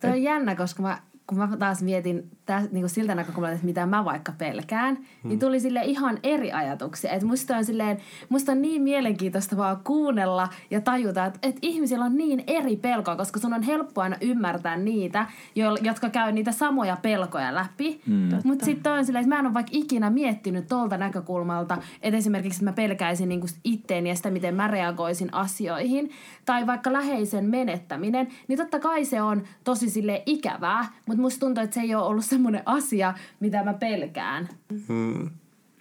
Toi 0.00 0.10
on 0.10 0.22
jännä, 0.22 0.54
koska 0.54 0.82
mä 0.82 0.98
kun 1.30 1.38
mä 1.38 1.56
taas 1.56 1.82
mietin 1.82 2.30
täs, 2.50 2.70
niin 2.70 2.82
kuin 2.82 2.90
siltä 2.90 3.14
näkökulmalta, 3.14 3.54
että 3.54 3.66
mitä 3.66 3.86
mä 3.86 4.04
vaikka 4.04 4.32
pelkään, 4.38 4.96
hmm. 4.96 5.28
niin 5.28 5.38
tuli 5.38 5.60
sille 5.60 5.80
ihan 5.84 6.18
eri 6.22 6.52
ajatuksia. 6.52 7.12
Että 7.12 7.26
musta 7.26 7.56
on, 7.56 7.64
silleen, 7.64 7.98
musta 8.28 8.52
on 8.52 8.62
niin 8.62 8.82
mielenkiintoista 8.82 9.56
vaan 9.56 9.80
kuunnella 9.84 10.48
ja 10.70 10.80
tajuta, 10.80 11.24
että, 11.24 11.38
että 11.42 11.58
ihmisillä 11.62 12.04
on 12.04 12.16
niin 12.16 12.44
eri 12.46 12.76
pelkoa, 12.76 13.16
koska 13.16 13.40
sun 13.40 13.54
on 13.54 13.62
helppo 13.62 14.00
aina 14.00 14.16
ymmärtää 14.20 14.76
niitä, 14.76 15.26
jo, 15.54 15.76
jotka 15.82 16.10
käy 16.10 16.32
niitä 16.32 16.52
samoja 16.52 16.96
pelkoja 17.02 17.54
läpi. 17.54 18.00
Hmm. 18.06 18.28
Mutta 18.44 18.64
sitten 18.64 18.92
on 18.92 19.06
silleen, 19.06 19.22
että 19.22 19.34
mä 19.34 19.38
en 19.38 19.46
ole 19.46 19.54
vaikka 19.54 19.72
ikinä 19.74 20.10
miettinyt 20.10 20.66
tolta 20.68 20.96
näkökulmalta, 20.96 21.78
että 22.02 22.18
esimerkiksi 22.18 22.58
että 22.58 22.70
mä 22.70 22.72
pelkäisin 22.72 23.28
niin 23.28 23.40
kuin 23.40 23.50
itteeni 23.64 24.08
ja 24.08 24.16
sitä, 24.16 24.30
miten 24.30 24.54
mä 24.54 24.68
reagoisin 24.68 25.34
asioihin. 25.34 26.10
Tai 26.44 26.66
vaikka 26.66 26.92
läheisen 26.92 27.44
menettäminen, 27.44 28.28
niin 28.48 28.58
totta 28.58 28.78
kai 28.78 29.04
se 29.04 29.22
on 29.22 29.42
tosi 29.64 29.90
sille 29.90 30.22
ikävää, 30.26 30.84
mutta 31.06 31.22
musta 31.22 31.40
tuntuu, 31.40 31.64
että 31.64 31.74
se 31.74 31.80
ei 31.80 31.94
ole 31.94 32.04
ollut 32.04 32.24
semmoinen 32.40 32.62
asia, 32.66 33.14
mitä 33.40 33.64
mä 33.64 33.74
pelkään. 33.74 34.48
Hmm. 34.88 35.30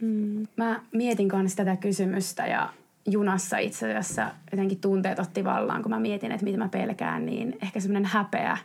Hmm. 0.01 0.47
Mä 0.55 0.81
mietin 0.91 1.29
kanssa 1.29 1.57
tätä 1.57 1.75
kysymystä 1.75 2.47
ja 2.47 2.69
junassa 3.05 3.57
itse 3.57 3.85
asiassa 3.85 4.31
jotenkin 4.51 4.79
tunteet 4.79 5.19
otti 5.19 5.43
vallaan, 5.43 5.81
kun 5.81 5.91
mä 5.91 5.99
mietin, 5.99 6.31
että 6.31 6.43
mitä 6.43 6.57
mä 6.57 6.69
pelkään, 6.69 7.25
niin 7.25 7.57
ehkä 7.63 7.79
semmoinen 7.79 8.11
häpeä 8.11 8.57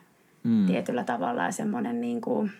hmm. 0.45 0.67
tietyllä 0.67 1.05
tavalla 1.05 1.45
ja 1.45 1.53
semmoinen 1.53 2.01
niin 2.01 2.21
kuin, 2.21 2.51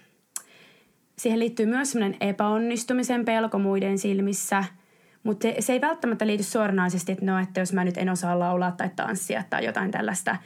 siihen 1.19 1.39
liittyy 1.39 1.67
myös 1.67 1.93
semmoinen 1.93 2.17
epäonnistumisen 2.21 3.25
pelko 3.25 3.59
muiden 3.59 3.99
silmissä, 3.99 4.65
mutta 5.23 5.49
se 5.61 5.73
ei 5.73 5.81
välttämättä 5.81 6.27
liity 6.27 6.43
suoranaisesti, 6.43 7.13
että 7.13 7.25
no, 7.25 7.39
että 7.39 7.61
jos 7.61 7.73
mä 7.73 7.85
nyt 7.85 7.99
en 7.99 8.09
osaa 8.09 8.39
laulaa 8.39 8.73
tai 8.73 8.91
tanssia 8.97 9.45
tai 9.51 9.65
jotain 9.65 9.91
tällaista, 9.91 10.37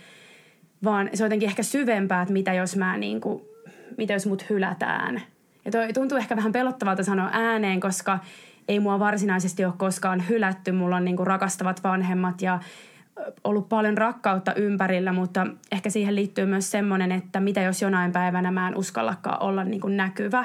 vaan 0.84 1.10
se 1.14 1.22
on 1.22 1.26
jotenkin 1.26 1.48
ehkä 1.48 1.62
syvempää, 1.62 2.22
että 2.22 2.32
mitä 2.32 2.52
jos 2.52 2.76
mä 2.76 2.96
niin 2.96 3.20
kuin 3.20 3.42
mitä 3.96 4.12
jos 4.12 4.26
mut 4.26 4.50
hylätään. 4.50 5.22
Ja 5.64 5.70
toi 5.70 5.92
tuntuu 5.92 6.18
ehkä 6.18 6.36
vähän 6.36 6.52
pelottavalta 6.52 7.02
sanoa 7.02 7.28
ääneen, 7.32 7.80
koska 7.80 8.18
ei 8.68 8.80
mua 8.80 8.98
varsinaisesti 8.98 9.64
ole 9.64 9.74
koskaan 9.76 10.28
hylätty. 10.28 10.72
Mulla 10.72 10.96
on 10.96 11.04
niinku 11.04 11.24
rakastavat 11.24 11.84
vanhemmat 11.84 12.42
ja 12.42 12.58
ollut 13.44 13.68
paljon 13.68 13.98
rakkautta 13.98 14.54
ympärillä, 14.54 15.12
mutta 15.12 15.46
ehkä 15.72 15.90
siihen 15.90 16.14
liittyy 16.14 16.46
myös 16.46 16.70
semmoinen, 16.70 17.12
että 17.12 17.40
mitä 17.40 17.60
jos 17.60 17.82
jonain 17.82 18.12
päivänä 18.12 18.50
mä 18.50 18.68
en 18.68 18.76
uskallakaan 18.76 19.42
olla 19.42 19.64
niinku 19.64 19.88
näkyvä. 19.88 20.44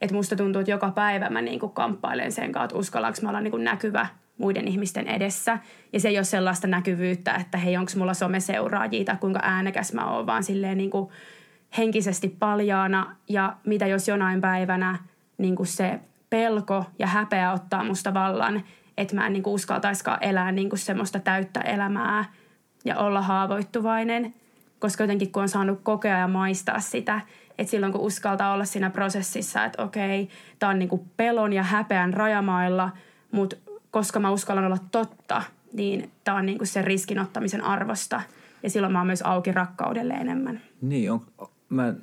Että 0.00 0.14
musta 0.14 0.36
tuntuu, 0.36 0.60
että 0.60 0.70
joka 0.70 0.90
päivä 0.90 1.30
mä 1.30 1.42
niinku 1.42 1.68
kamppailen 1.68 2.32
sen 2.32 2.44
että 2.44 2.76
uskallanko 2.76 3.18
mä 3.22 3.28
olla 3.28 3.40
niinku 3.40 3.56
näkyvä 3.56 4.06
muiden 4.38 4.68
ihmisten 4.68 5.08
edessä. 5.08 5.58
Ja 5.92 6.00
se 6.00 6.08
ei 6.08 6.18
ole 6.18 6.24
sellaista 6.24 6.66
näkyvyyttä, 6.66 7.34
että 7.34 7.58
hei, 7.58 7.76
onko 7.76 7.92
mulla 7.96 8.14
someseuraajia 8.14 9.04
tai 9.04 9.16
kuinka 9.20 9.40
äänekäs 9.42 9.92
mä 9.92 10.10
oon, 10.10 10.26
vaan 10.26 10.44
silleen 10.44 10.78
niinku 10.78 11.12
henkisesti 11.78 12.28
paljaana 12.28 13.16
ja 13.28 13.56
mitä 13.66 13.86
jos 13.86 14.08
jonain 14.08 14.40
päivänä 14.40 14.98
niin 15.38 15.56
kuin 15.56 15.66
se 15.66 16.00
pelko 16.30 16.84
ja 16.98 17.06
häpeä 17.06 17.52
ottaa 17.52 17.84
musta 17.84 18.14
vallan, 18.14 18.62
että 18.96 19.14
mä 19.14 19.26
en 19.26 19.32
niin 19.32 19.42
kuin 19.42 19.54
uskaltaiskaan 19.54 20.18
elää 20.20 20.52
niin 20.52 20.68
kuin 20.68 20.78
semmoista 20.78 21.20
täyttä 21.20 21.60
elämää 21.60 22.24
ja 22.84 22.98
olla 22.98 23.22
haavoittuvainen, 23.22 24.34
koska 24.78 25.04
jotenkin 25.04 25.32
kun 25.32 25.42
on 25.42 25.48
saanut 25.48 25.80
kokea 25.82 26.18
ja 26.18 26.28
maistaa 26.28 26.80
sitä, 26.80 27.20
että 27.58 27.70
silloin 27.70 27.92
kun 27.92 28.00
uskaltaa 28.00 28.52
olla 28.52 28.64
siinä 28.64 28.90
prosessissa, 28.90 29.64
että 29.64 29.82
okei, 29.82 30.28
tämä 30.58 30.70
on 30.70 30.78
niin 30.78 30.88
kuin 30.88 31.10
pelon 31.16 31.52
ja 31.52 31.62
häpeän 31.62 32.14
rajamailla, 32.14 32.90
mutta 33.30 33.56
koska 33.90 34.20
mä 34.20 34.30
uskallan 34.30 34.64
olla 34.64 34.78
totta, 34.90 35.42
niin 35.72 36.10
tämä 36.24 36.36
on 36.36 36.46
niin 36.46 36.58
kuin 36.58 36.68
sen 36.68 36.84
riskinottamisen 36.84 37.64
arvosta. 37.64 38.22
Ja 38.62 38.70
silloin 38.70 38.92
mä 38.92 39.00
oon 39.00 39.06
myös 39.06 39.22
auki 39.22 39.52
rakkaudelle 39.52 40.14
enemmän. 40.14 40.60
Niin, 40.80 41.12
on, 41.12 41.20
mä, 41.72 41.94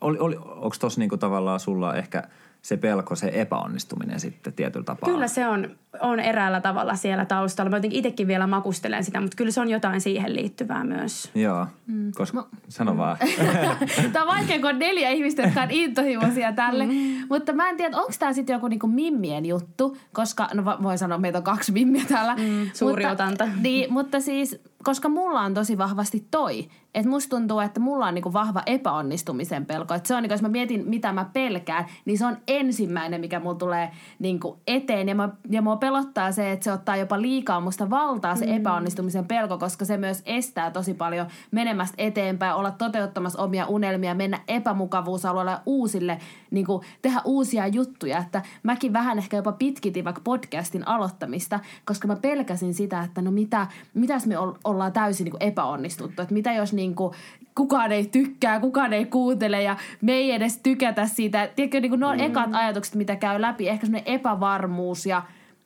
oli, 0.00 0.18
oli, 0.18 0.36
onko 0.36 0.76
tuossa 0.80 1.00
niinku 1.00 1.16
tavallaan 1.16 1.60
sulla 1.60 1.94
ehkä 1.94 2.22
se 2.62 2.76
pelko, 2.76 3.14
se 3.14 3.30
epäonnistuminen 3.34 4.20
sitten 4.20 4.52
tietyllä 4.52 4.84
tapaa? 4.84 5.10
Kyllä 5.10 5.28
se 5.28 5.46
on, 5.46 5.70
on 6.00 6.20
eräällä 6.20 6.60
tavalla 6.60 6.94
siellä 6.94 7.24
taustalla. 7.24 7.70
Mä 7.70 7.76
jotenkin 7.76 7.98
itsekin 7.98 8.26
vielä 8.26 8.46
makustelen 8.46 9.04
sitä, 9.04 9.20
mutta 9.20 9.36
kyllä 9.36 9.50
se 9.50 9.60
on 9.60 9.68
jotain 9.68 10.00
siihen 10.00 10.34
liittyvää 10.34 10.84
myös. 10.84 11.30
Joo, 11.34 11.66
mm. 11.86 12.12
koska 12.14 12.38
Mä... 12.38 12.44
sano 12.68 12.96
vaan. 12.96 13.16
tämä 14.12 14.24
on 14.24 14.36
vaikea, 14.36 14.60
kun 14.60 14.70
on 14.70 14.78
neljä 14.78 15.10
ihmistä, 15.10 15.42
jotka 15.42 15.62
on 15.62 15.70
intohimoisia 15.70 16.52
tälle. 16.52 16.86
Mm. 16.86 17.26
Mutta 17.28 17.52
mä 17.52 17.68
en 17.68 17.76
tiedä, 17.76 17.96
onko 17.96 18.12
tämä 18.18 18.32
sitten 18.32 18.54
joku 18.54 18.68
niinku 18.68 18.86
mimmien 18.86 19.46
juttu, 19.46 19.96
koska, 20.12 20.48
no 20.54 20.64
voin 20.64 20.98
sanoa, 20.98 21.18
meitä 21.18 21.38
on 21.38 21.44
kaksi 21.44 21.72
mimmiä 21.72 22.04
täällä. 22.08 22.36
Mm, 22.36 22.70
suuri 22.72 23.04
mutta, 23.06 23.24
otanta. 23.24 23.48
Niin, 23.60 23.92
mutta 23.92 24.20
siis, 24.20 24.60
koska 24.82 25.08
mulla 25.08 25.40
on 25.40 25.54
tosi 25.54 25.78
vahvasti 25.78 26.26
toi, 26.30 26.68
että 26.94 27.10
musta 27.10 27.36
tuntuu, 27.36 27.60
että 27.60 27.80
mulla 27.80 28.06
on 28.06 28.14
niinku 28.14 28.32
vahva 28.32 28.62
epäonnistumisen 28.66 29.66
pelko. 29.66 29.94
Että 29.94 30.08
se 30.08 30.14
on, 30.14 30.22
niinku, 30.22 30.34
jos 30.34 30.42
mä 30.42 30.48
mietin, 30.48 30.88
mitä 30.88 31.12
mä 31.12 31.30
pelkään, 31.32 31.84
niin 32.04 32.18
se 32.18 32.26
on 32.26 32.36
ensimmäinen, 32.48 33.20
mikä 33.20 33.40
mulla 33.40 33.54
tulee 33.54 33.90
niinku 34.18 34.58
eteen. 34.66 35.08
Ja, 35.08 35.14
mä, 35.14 35.28
ja 35.50 35.62
mua 35.62 35.76
pelottaa 35.76 36.32
se, 36.32 36.52
että 36.52 36.64
se 36.64 36.72
ottaa 36.72 36.96
jopa 36.96 37.20
liikaa 37.20 37.60
musta 37.60 37.90
valtaa 37.90 38.36
se 38.36 38.46
mm. 38.46 38.52
epäonnistumisen 38.52 39.24
pelko, 39.24 39.58
koska 39.58 39.84
se 39.84 39.96
myös 39.96 40.22
estää 40.26 40.70
tosi 40.70 40.94
paljon 40.94 41.26
menemästä 41.50 41.94
eteenpäin, 41.98 42.54
olla 42.54 42.70
toteuttamassa 42.70 43.42
omia 43.42 43.66
unelmia, 43.66 44.14
mennä 44.14 44.40
epämukavuusalueelle 44.48 45.58
uusille, 45.66 46.18
niinku, 46.50 46.82
tehdä 47.02 47.20
uusia 47.24 47.66
juttuja. 47.66 48.18
Että 48.18 48.42
mäkin 48.62 48.92
vähän 48.92 49.18
ehkä 49.18 49.36
jopa 49.36 49.52
pitkitin 49.52 50.04
vaikka 50.04 50.20
podcastin 50.24 50.88
aloittamista, 50.88 51.60
koska 51.84 52.08
mä 52.08 52.16
pelkäsin 52.16 52.74
sitä, 52.74 53.02
että 53.02 53.22
no 53.22 53.30
mitä, 53.30 53.66
mitäs 53.94 54.26
me 54.26 54.34
ollaan 54.64 54.92
täysin 54.92 55.24
niinku 55.24 55.38
epäonnistuttu. 55.40 56.22
Että 56.22 56.34
mitä 56.34 56.52
jos 56.52 56.72
niinku, 56.82 57.14
kukaan 57.54 57.92
ei 57.92 58.06
tykkää, 58.06 58.60
kukaan 58.60 58.92
ei 58.92 59.04
kuuntele 59.04 59.62
ja 59.62 59.76
me 60.00 60.12
ei 60.12 60.32
edes 60.32 60.60
tykätä 60.62 61.06
siitä. 61.06 61.48
Tiedätkö, 61.56 61.80
niinku, 61.80 61.96
ne 61.96 62.06
on 62.06 62.16
mm. 62.16 62.24
ekat 62.24 62.50
ajatukset, 62.52 62.94
mitä 62.94 63.16
käy 63.16 63.40
läpi. 63.40 63.68
Ehkä 63.68 63.86
semmoinen 63.86 64.14
epävarmuus 64.14 65.06
ja 65.06 65.22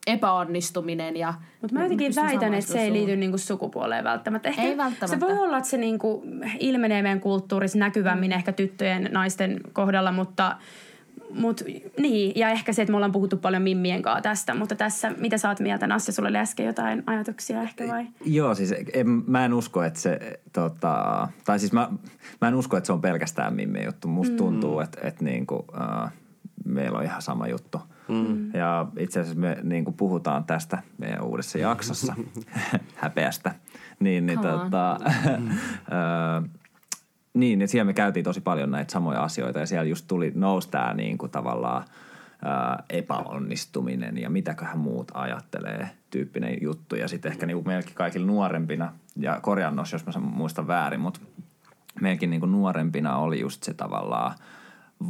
epäonnistuminen. 0.07 1.17
Ja 1.17 1.35
Mutta 1.61 1.75
mä 1.75 1.83
jotenkin 1.83 2.13
väitän, 2.17 2.55
että 2.55 2.73
se 2.73 2.81
ei 2.81 2.93
liity 2.93 3.17
niinku 3.17 3.39
sukupuoleen 3.39 4.05
välttämättä. 4.05 4.49
Ehkä 4.49 4.63
ei 4.63 4.77
välttämättä. 4.77 5.07
Se 5.07 5.21
voi 5.21 5.39
olla, 5.39 5.59
että 5.59 5.71
se 5.71 5.77
niinku 5.77 6.23
ilmenee 6.61 7.03
meidän 7.03 7.21
kulttuurissa 7.21 7.79
näkyvämmin 7.79 8.31
mm. 8.31 8.37
ehkä 8.37 8.53
tyttöjen, 8.53 9.09
naisten 9.13 9.61
kohdalla, 9.73 10.13
mutta 10.13 10.57
Mut, 11.31 11.63
niin, 11.99 12.33
ja 12.37 12.51
ehkä 12.51 12.73
se, 12.73 12.83
että 12.83 12.93
me 12.93 12.97
ollaan 12.97 13.13
puhuttu 13.13 13.37
paljon 13.37 13.63
Mimmien 13.63 14.03
kanssa 14.03 14.23
tästä, 14.23 14.55
mutta 14.55 14.75
tässä, 14.75 15.11
mitä 15.19 15.39
sä 15.39 15.49
oot 15.49 15.61
mieltä, 15.61 15.87
Nassi, 15.87 16.13
sulla 16.13 16.29
oli 16.29 16.39
äsken 16.39 16.67
jotain 16.67 17.03
ajatuksia 17.07 17.63
ehkä 17.63 17.89
vai? 17.89 18.07
Joo, 18.25 18.55
siis 18.55 18.75
en, 18.93 19.09
mä 19.27 19.45
en 19.45 19.55
usko, 19.55 19.83
että 19.83 20.01
se, 20.01 20.41
tota, 20.53 21.29
tai 21.45 21.59
siis 21.59 21.73
mä, 21.73 21.91
mä 22.41 22.49
en 22.49 22.55
usko, 22.55 22.77
että 22.77 22.87
se 22.87 22.93
on 22.93 23.01
pelkästään 23.01 23.55
Mimmien 23.55 23.85
juttu. 23.85 24.09
Musta 24.09 24.33
mm. 24.33 24.37
tuntuu, 24.37 24.81
että, 24.81 25.01
että 25.03 25.25
niinku, 25.25 25.55
uh, 25.55 26.11
meillä 26.65 26.99
on 26.99 27.05
ihan 27.05 27.23
sama 27.23 27.49
juttu. 27.49 27.81
Mm. 28.09 28.55
Ja 28.55 28.87
itse 28.99 29.21
asiassa 29.21 29.41
me 29.41 29.57
niin 29.63 29.85
kuin 29.85 29.95
puhutaan 29.95 30.45
tästä 30.45 30.83
meidän 30.99 31.23
uudessa 31.23 31.59
jaksossa 31.59 32.15
häpeästä. 32.95 33.55
Niin, 34.01 34.27
niin, 34.27 34.41
tota, 34.41 34.99
mm. 35.39 35.49
niin, 37.37 37.59
niin 37.59 37.69
siellä 37.69 37.85
me 37.85 37.93
käytiin 37.93 38.25
tosi 38.25 38.41
paljon 38.41 38.71
näitä 38.71 38.93
samoja 38.93 39.23
asioita 39.23 39.59
ja 39.59 39.67
siellä 39.67 39.85
just 39.85 40.05
tuli, 40.09 40.33
nousi 40.35 40.71
tämä 40.71 40.95
niin 40.95 41.19
kuin 41.19 41.33
tavallaan 41.33 41.85
ää, 42.45 42.83
epäonnistuminen 42.91 44.19
ja 44.19 44.31
mitäköhän 44.31 44.79
muut 44.79 45.11
ajattelee 45.15 45.91
tyyppinen 46.11 46.59
juttu. 46.61 46.97
Ja 46.97 47.09
sitten 47.09 47.33
ehkä 47.33 47.47
niinku 47.47 47.69
meilläkin 47.69 47.95
kaikilla 47.95 48.27
nuorempina, 48.27 48.93
ja 49.17 49.41
korjannos, 49.41 49.93
jos 49.93 50.07
mä 50.07 50.13
muistan 50.21 50.67
väärin, 50.67 51.01
mutta 51.01 51.21
meilläkin 52.01 52.31
niinku 52.31 52.47
nuorempina 52.47 53.17
oli 53.17 53.41
just 53.41 53.63
se 53.63 53.75
tavallaan 53.75 54.35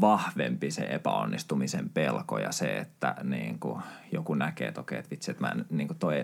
vahvempi 0.01 0.71
se 0.71 0.83
epäonnistumisen 0.83 1.91
pelko 1.91 2.39
ja 2.39 2.53
se, 2.53 2.79
että 2.79 3.15
niin 3.23 3.59
kuin 3.59 3.83
joku 4.13 4.35
näkee, 4.35 4.69
että 4.69 4.81
okei, 4.81 4.99
että 4.99 5.11
vitsi, 5.11 5.31
että 5.31 5.41
mä 5.41 5.49
en, 5.49 5.67
niin 5.71 5.89
kuin 5.89 5.99
toi, 5.99 6.15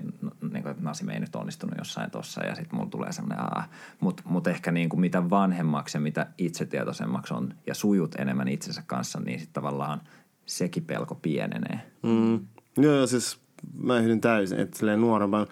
niin 0.53 0.62
kuin, 0.62 0.68
että 0.68 0.83
Nasime 0.83 1.12
ei 1.12 1.20
nyt 1.20 1.37
onnistunut 1.37 1.79
jossain 1.79 2.11
tossa 2.11 2.44
ja 2.44 2.55
sitten 2.55 2.77
mulla 2.77 2.90
tulee 2.90 3.12
semmoinen 3.12 3.44
aah. 3.44 3.68
Mutta 4.01 4.22
mut 4.27 4.46
ehkä 4.46 4.72
niin 4.72 4.88
kuin 4.88 5.01
mitä 5.01 5.31
vanhemmaksi 5.31 5.96
ja 5.96 6.01
mitä 6.01 6.27
itsetietoisemmaksi 6.38 7.35
on 7.35 7.55
ja 7.66 7.75
sujut 7.75 8.14
enemmän 8.14 8.48
itsensä 8.48 8.83
kanssa, 8.87 9.20
niin 9.20 9.38
sitten 9.38 9.55
tavallaan 9.62 10.01
sekin 10.46 10.85
pelko 10.85 11.14
pienenee. 11.14 11.81
Mm. 12.03 12.46
Joo, 12.77 12.94
joo, 12.94 13.07
siis 13.07 13.40
mä 13.75 13.98
yhdyn 13.98 14.20
täysin, 14.20 14.61
että 14.61 14.79
silleen 14.79 15.01
nuorempan 15.01 15.46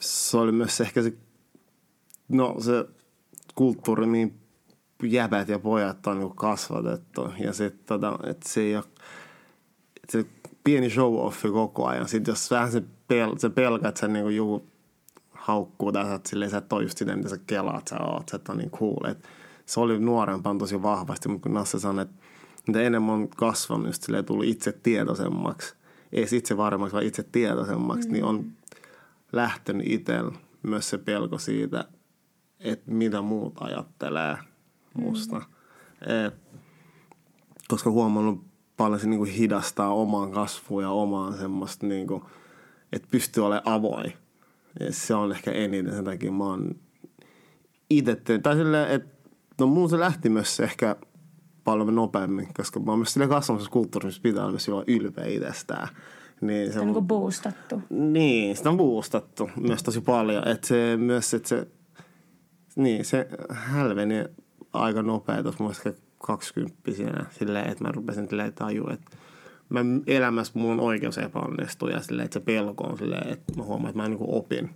se 0.00 0.36
oli 0.36 0.52
myös 0.52 0.80
ehkä 0.80 1.02
se, 1.02 1.12
no 2.28 2.56
se 2.60 2.84
kulttuuri, 3.54 4.06
mihin 4.06 4.43
jäbät 5.02 5.48
ja 5.48 5.58
pojat 5.58 6.06
on 6.06 6.18
niinku 6.18 6.34
kasvatettu. 6.34 7.32
Ja 7.38 7.52
sitten 7.52 7.86
tota, 7.86 8.18
että 8.26 8.48
se 8.48 8.60
ei 8.60 8.76
ole, 8.76 8.84
se 10.08 10.26
pieni 10.64 10.90
show 10.90 11.14
offi 11.14 11.48
koko 11.48 11.86
ajan. 11.86 12.08
Sitten 12.08 12.32
jos 12.32 12.50
vähän 12.50 12.72
se, 12.72 12.82
pel, 13.08 13.34
se 13.38 13.50
pelkät, 13.50 13.96
sä 13.96 14.08
niinku 14.08 14.28
joku 14.28 14.66
haukkuu 15.30 15.92
tai 15.92 16.04
sä, 16.04 16.20
silleen, 16.26 16.50
sä 16.50 16.58
et 16.58 16.72
ole 16.72 16.82
just 16.82 16.98
sitä, 16.98 17.16
mitä 17.16 17.28
sä 17.28 17.38
kelaat, 17.46 17.88
sä 17.88 17.96
oot, 18.00 18.28
sä 18.28 18.36
et 18.36 18.48
ole 18.48 18.56
niin 18.56 18.70
cool. 18.70 19.10
Et 19.10 19.28
se 19.66 19.80
oli 19.80 19.98
nuorempaan 19.98 20.58
tosi 20.58 20.82
vahvasti, 20.82 21.28
mutta 21.28 21.42
kun 21.42 21.54
Nasse 21.54 21.78
sanoi, 21.78 22.02
että 22.02 22.14
mitä 22.66 22.82
enemmän 22.82 23.14
on 23.14 23.28
kasvanut, 23.28 23.86
just 23.86 24.02
silleen 24.02 24.24
tullut 24.24 24.44
itse 24.44 24.72
tietoisemmaksi, 24.72 25.74
ei 26.12 26.26
itse 26.32 26.56
varmaksi, 26.56 26.92
vaan 26.92 27.04
itse 27.04 27.22
tietoisemmaksi, 27.22 28.08
mm. 28.08 28.12
niin 28.12 28.24
on 28.24 28.52
lähtenyt 29.32 29.86
itsellä 29.86 30.32
myös 30.62 30.90
se 30.90 30.98
pelko 30.98 31.38
siitä, 31.38 31.84
että 32.60 32.90
mitä 32.90 33.22
muut 33.22 33.54
ajattelee 33.60 34.38
musta. 34.94 35.38
Mm. 35.38 36.26
Et, 36.26 36.34
koska 37.68 37.90
huomannut 37.90 38.44
paljon 38.76 39.00
se 39.00 39.08
niinku 39.08 39.24
hidastaa 39.24 39.94
omaan 39.94 40.32
kasvuun 40.32 40.82
ja 40.82 40.90
omaan 40.90 41.38
semmoista, 41.38 41.86
niinku, 41.86 42.22
että 42.92 43.08
pystyy 43.10 43.46
olemaan 43.46 43.74
avoin. 43.74 44.12
Ja 44.80 44.92
se 44.92 45.14
on 45.14 45.32
ehkä 45.32 45.50
eniten 45.50 45.94
sen 45.94 46.04
takia 46.04 46.32
mä 46.32 46.44
oon 46.44 46.74
itse 47.90 48.16
tehnyt. 48.16 48.42
Tai 48.42 48.56
silleen, 48.56 48.90
että 48.90 49.24
no 49.60 49.66
mun 49.66 49.90
se 49.90 49.98
lähti 49.98 50.28
myös 50.28 50.56
se 50.56 50.64
ehkä 50.64 50.96
paljon 51.64 51.94
nopeammin, 51.94 52.48
koska 52.56 52.80
mä 52.80 52.92
oon 52.92 52.98
myös 52.98 53.12
silleen 53.12 53.30
kasvamassa 53.30 53.70
kulttuurissa, 53.70 54.08
missä 54.08 54.22
pitää 54.22 54.42
olla 54.42 54.52
myös 54.52 54.86
ylpeä 54.86 55.26
itsestään. 55.26 55.88
Niin 56.40 56.72
se 56.72 56.80
on 56.80 56.86
niinku 56.86 57.02
boostattu. 57.02 57.82
niin, 57.90 58.56
sitä 58.56 58.70
on 58.70 58.76
boostattu 58.76 59.50
myös 59.60 59.82
tosi 59.82 60.00
paljon. 60.00 60.48
Että 60.48 60.66
se 60.66 60.96
myös, 60.96 61.34
että 61.34 61.48
se, 61.48 61.66
niin, 62.76 63.04
se 63.04 63.28
hälveni 63.50 64.14
aika 64.74 65.02
nopea 65.02 65.42
tuossa 65.42 65.62
mun 65.64 65.72
mielestä 65.84 66.02
20 66.18 66.76
silleen, 67.30 67.68
että 67.70 67.84
mä 67.84 67.92
rupesin 67.92 68.28
silleen 68.28 68.52
tajua, 68.52 68.92
että 68.92 69.16
mä 69.68 69.80
elämässä 70.06 70.52
mun 70.56 70.72
on 70.72 70.80
oikeus 70.80 71.18
epäonnistua 71.18 71.90
ja 71.90 72.00
silleen, 72.00 72.24
että 72.24 72.38
se 72.40 72.44
pelko 72.44 72.84
on 72.84 72.98
silleen, 72.98 73.28
että 73.28 73.52
mä 73.56 73.62
huomaan, 73.62 73.90
että 73.90 74.02
mä 74.02 74.08
niinku 74.08 74.36
opin 74.36 74.70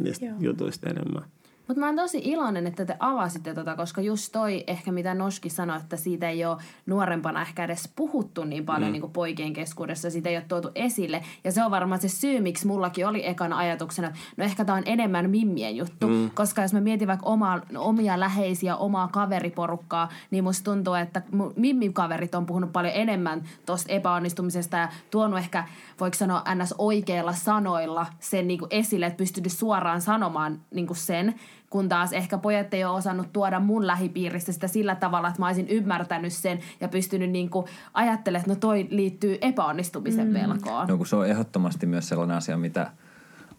niistä 0.00 0.26
Joo. 0.26 0.36
jutuista 0.40 0.90
enemmän. 0.90 1.24
Mutta 1.68 1.80
mä 1.80 1.86
oon 1.86 1.96
tosi 1.96 2.20
iloinen, 2.24 2.66
että 2.66 2.84
te 2.84 2.96
avasitte 2.98 3.54
tota, 3.54 3.76
koska 3.76 4.00
just 4.00 4.32
toi 4.32 4.64
ehkä 4.66 4.92
mitä 4.92 5.14
Noski 5.14 5.48
sanoi, 5.48 5.76
että 5.76 5.96
siitä 5.96 6.28
ei 6.28 6.44
ole 6.44 6.56
nuorempana 6.86 7.42
ehkä 7.42 7.64
edes 7.64 7.92
puhuttu 7.96 8.44
niin 8.44 8.66
paljon 8.66 8.88
mm. 8.88 8.92
niin 8.92 9.00
kuin 9.00 9.12
poikien 9.12 9.52
keskuudessa, 9.52 10.10
siitä 10.10 10.28
ei 10.28 10.36
ole 10.36 10.44
tuotu 10.48 10.70
esille. 10.74 11.22
Ja 11.44 11.52
se 11.52 11.64
on 11.64 11.70
varmaan 11.70 12.00
se 12.00 12.08
syy, 12.08 12.40
miksi 12.40 12.66
mullakin 12.66 13.06
oli 13.06 13.26
ekana 13.26 13.58
ajatuksena, 13.58 14.08
että 14.08 14.20
no 14.36 14.44
ehkä 14.44 14.64
tämä 14.64 14.78
on 14.78 14.82
enemmän 14.86 15.30
mimmien 15.30 15.76
juttu, 15.76 16.08
mm. 16.08 16.30
koska 16.34 16.62
jos 16.62 16.72
mä 16.72 16.80
mietin 16.80 17.08
vaikka 17.08 17.26
omaa, 17.26 17.60
omia 17.76 18.20
läheisiä, 18.20 18.76
omaa 18.76 19.08
kaveriporukkaa, 19.08 20.08
niin 20.30 20.44
musta 20.44 20.64
tuntuu, 20.64 20.94
että 20.94 21.22
mimmikaverit 21.56 22.34
on 22.34 22.46
puhunut 22.46 22.72
paljon 22.72 22.94
enemmän 22.94 23.44
tuosta 23.66 23.92
epäonnistumisesta 23.92 24.76
ja 24.76 24.88
tuonut 25.10 25.38
ehkä, 25.38 25.64
voiko 26.00 26.16
sanoa 26.16 26.44
ns. 26.54 26.74
oikeilla 26.78 27.32
sanoilla 27.32 28.06
sen 28.20 28.48
niin 28.48 28.58
kuin 28.58 28.68
esille, 28.70 29.06
että 29.06 29.16
pystynyt 29.16 29.52
suoraan 29.52 30.00
sanomaan 30.00 30.60
niin 30.70 30.86
kuin 30.86 30.96
sen, 30.96 31.34
kun 31.70 31.88
taas 31.88 32.12
ehkä 32.12 32.38
pojat 32.38 32.74
ei 32.74 32.84
ole 32.84 32.96
osannut 32.96 33.32
tuoda 33.32 33.60
mun 33.60 33.86
lähipiiristä 33.86 34.52
sitä 34.52 34.68
sillä 34.68 34.94
tavalla, 34.94 35.28
että 35.28 35.40
mä 35.40 35.46
olisin 35.46 35.68
ymmärtänyt 35.68 36.32
sen 36.32 36.60
ja 36.80 36.88
pystynyt 36.88 37.30
niin 37.30 37.50
kuin 37.50 37.66
ajattelemaan, 37.94 38.42
että 38.42 38.54
no 38.54 38.60
toi 38.60 38.86
liittyy 38.90 39.38
epäonnistumisen 39.40 40.32
pelkoon. 40.32 40.88
No 40.88 40.96
kun 40.96 41.06
se 41.06 41.16
on 41.16 41.26
ehdottomasti 41.26 41.86
myös 41.86 42.08
sellainen 42.08 42.36
asia, 42.36 42.56
mitä 42.56 42.90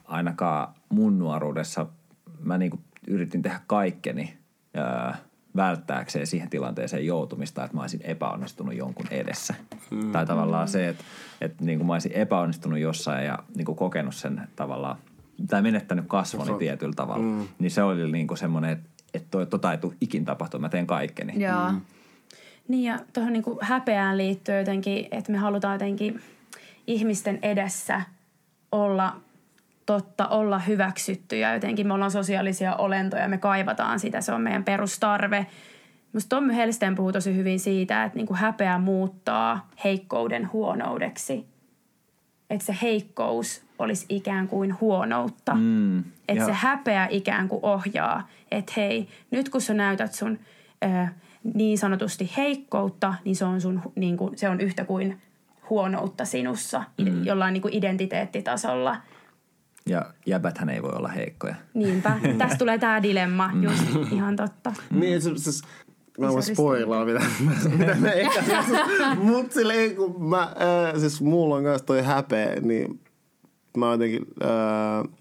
ainakaan 0.06 0.74
mun 0.90 1.20
nuoruudessa 1.20 1.86
mä 2.40 2.58
niinku 2.58 2.80
yritin 3.08 3.42
tehdä 3.42 3.60
kaikkeni 3.68 4.38
ää, 4.74 5.18
välttääkseen 5.56 6.28
siihen 6.28 6.50
tilanteeseen 6.50 7.06
joutumista, 7.06 7.64
että 7.64 7.78
mä 7.78 7.82
olisin 7.82 8.02
epäonnistunut 8.04 8.76
jonkun 8.76 9.06
edessä. 9.12 9.54
Mm. 9.92 10.12
Tai 10.12 10.26
tavallaan 10.26 10.68
se, 10.68 10.88
että, 10.88 11.04
että 11.42 11.64
niinku 11.64 11.84
mä 11.84 11.94
olisin 11.94 12.12
epäonnistunut 12.12 12.80
jossain 12.80 13.26
ja 13.26 13.40
niinku 13.56 13.76
kokenut 13.76 14.16
sen 14.16 14.42
tavallaan, 14.56 14.98
tai 15.50 15.62
menettänyt 15.62 16.06
kasvoni 16.08 16.58
tietyllä 16.60 16.94
tavalla. 16.94 17.24
Mm. 17.24 17.48
Niin 17.60 17.72
se 17.72 17.84
oli 17.84 18.12
niinku 18.12 18.36
semmoinen, 18.36 18.72
että, 18.72 18.90
että 19.14 19.28
toi, 19.32 19.46
tota 19.46 19.72
ei 19.72 19.78
tule 19.78 19.94
ikin 20.02 20.26
tapahtua, 20.26 20.60
mä 20.60 20.70
teen 20.70 20.88
kaikkeni. 20.88 21.44
Joo. 21.44 21.72
Niin 22.68 22.84
ja 22.84 23.00
tuohon 23.14 23.34
niinku 23.34 23.60
häpeään 23.62 24.18
liittyy 24.18 24.58
jotenkin, 24.58 25.08
että 25.12 25.32
me 25.32 25.38
halutaan 25.38 25.76
jotenkin 25.76 26.22
ihmisten 26.88 27.40
edessä 27.42 28.02
olla 28.72 29.16
totta, 29.86 30.28
olla 30.28 30.60
hyväksyttyjä. 30.60 31.54
Jotenkin 31.54 31.88
me 31.88 31.94
ollaan 31.94 32.12
sosiaalisia 32.12 32.76
olentoja, 32.76 33.28
me 33.28 33.38
kaivataan 33.38 34.00
sitä, 34.00 34.22
se 34.22 34.34
on 34.34 34.42
meidän 34.42 34.64
perustarve. 34.64 35.48
Musta 36.14 36.36
Tommy 36.36 36.56
Helsten 36.56 36.96
puhuu 36.96 37.12
tosi 37.12 37.36
hyvin 37.36 37.60
siitä, 37.60 38.04
että 38.04 38.18
niinku 38.18 38.34
häpeä 38.34 38.78
muuttaa 38.78 39.70
heikkouden 39.84 40.52
huonoudeksi. 40.54 41.46
Että 42.50 42.66
se 42.66 42.78
heikkous 42.82 43.67
olisi 43.80 44.06
ikään 44.10 44.48
kuin 44.48 44.82
huonoutta. 44.82 45.56
Mm, 45.56 46.04
Että 46.28 46.46
se 46.46 46.54
häpeä 46.54 47.08
ikään 47.12 47.48
kuin 47.48 47.60
ohjaa, 47.64 48.28
että 48.52 48.74
hei, 48.78 49.08
nyt 49.32 49.50
kun 49.50 49.62
sä 49.62 49.74
näytät 49.74 50.14
sun 50.14 50.40
ö, 50.84 51.08
niin 51.54 51.78
sanotusti 51.78 52.32
heikkoutta, 52.38 53.14
niin 53.26 53.36
se 53.36 53.46
on, 53.46 53.62
sun, 53.62 53.82
niin 53.96 54.18
kuin, 54.18 54.38
se 54.38 54.50
on 54.50 54.62
yhtä 54.62 54.86
kuin 54.86 55.22
huonoutta 55.70 56.26
sinussa 56.26 56.84
mm. 56.98 57.26
jollain 57.26 57.54
niin 57.54 57.62
kuin 57.62 57.74
identiteettitasolla. 57.74 58.98
Ja 59.86 60.06
jäbäthän 60.26 60.70
ei 60.70 60.84
voi 60.84 60.94
olla 60.96 61.08
heikkoja. 61.08 61.56
Niinpä, 61.74 62.20
tästä 62.38 62.58
tulee 62.58 62.78
tämä 62.78 63.04
dilemma, 63.04 63.52
just 63.62 64.12
ihan 64.12 64.36
totta. 64.36 64.74
Niin, 64.92 65.22
se, 65.22 65.32
siis, 65.36 65.64
mä 66.20 66.28
voin 66.28 66.44
spoilaa, 66.44 67.06
mitä, 67.06 67.22
mitä 67.78 67.96
me 67.96 68.12
ehkä 68.12 68.44
Mut 69.22 69.52
silleen, 69.52 69.96
kun 69.96 70.30
mä, 70.30 70.42
äh, 70.42 71.00
siis 71.00 71.22
mulla 71.22 71.56
on 71.56 71.64
kanssa 71.64 71.86
toi 71.86 72.02
häpeä, 72.02 72.56
niin 72.62 73.00
mä 73.80 73.92
jotenkin, 73.92 74.26
äh, 74.44 75.14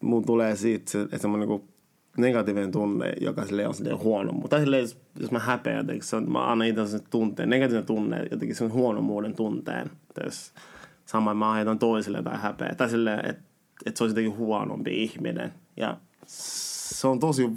mun 0.00 0.24
tulee 0.26 0.56
siitä 0.56 0.90
se, 0.90 1.02
että 1.02 1.18
semmonen 1.18 1.48
niinku 1.48 1.68
negatiivinen 2.16 2.72
tunne, 2.72 3.12
joka 3.20 3.46
silleen 3.46 3.68
on 3.68 3.74
silleen 3.74 3.98
huono. 3.98 4.32
Mutta 4.32 4.58
silleen, 4.60 4.82
jos, 4.82 5.00
jos 5.20 5.30
mä 5.30 5.38
häpeän 5.38 5.76
jotenkin, 5.76 6.04
se 6.04 6.16
on, 6.16 6.32
mä 6.32 6.52
annan 6.52 6.68
itse 6.68 6.98
tunteen, 7.10 7.50
negatiivinen 7.50 7.86
tunne, 7.86 8.26
jotenkin 8.30 8.56
sen 8.56 8.72
huonomuuden 8.72 9.34
tunteen. 9.34 9.86
että 9.86 10.20
Jos 10.24 10.52
sama 11.04 11.34
mä 11.34 11.50
aiheutan 11.50 11.78
toisille 11.78 12.22
tai 12.22 12.38
häpeä. 12.38 12.74
Tai 12.74 12.90
silleen, 12.90 13.18
että, 13.18 13.42
että 13.86 13.98
se 13.98 14.04
olisi 14.04 14.12
jotenkin 14.12 14.38
huonompi 14.38 15.02
ihminen. 15.02 15.52
Ja 15.76 15.96
se 16.26 17.08
on 17.08 17.20
tosi 17.20 17.50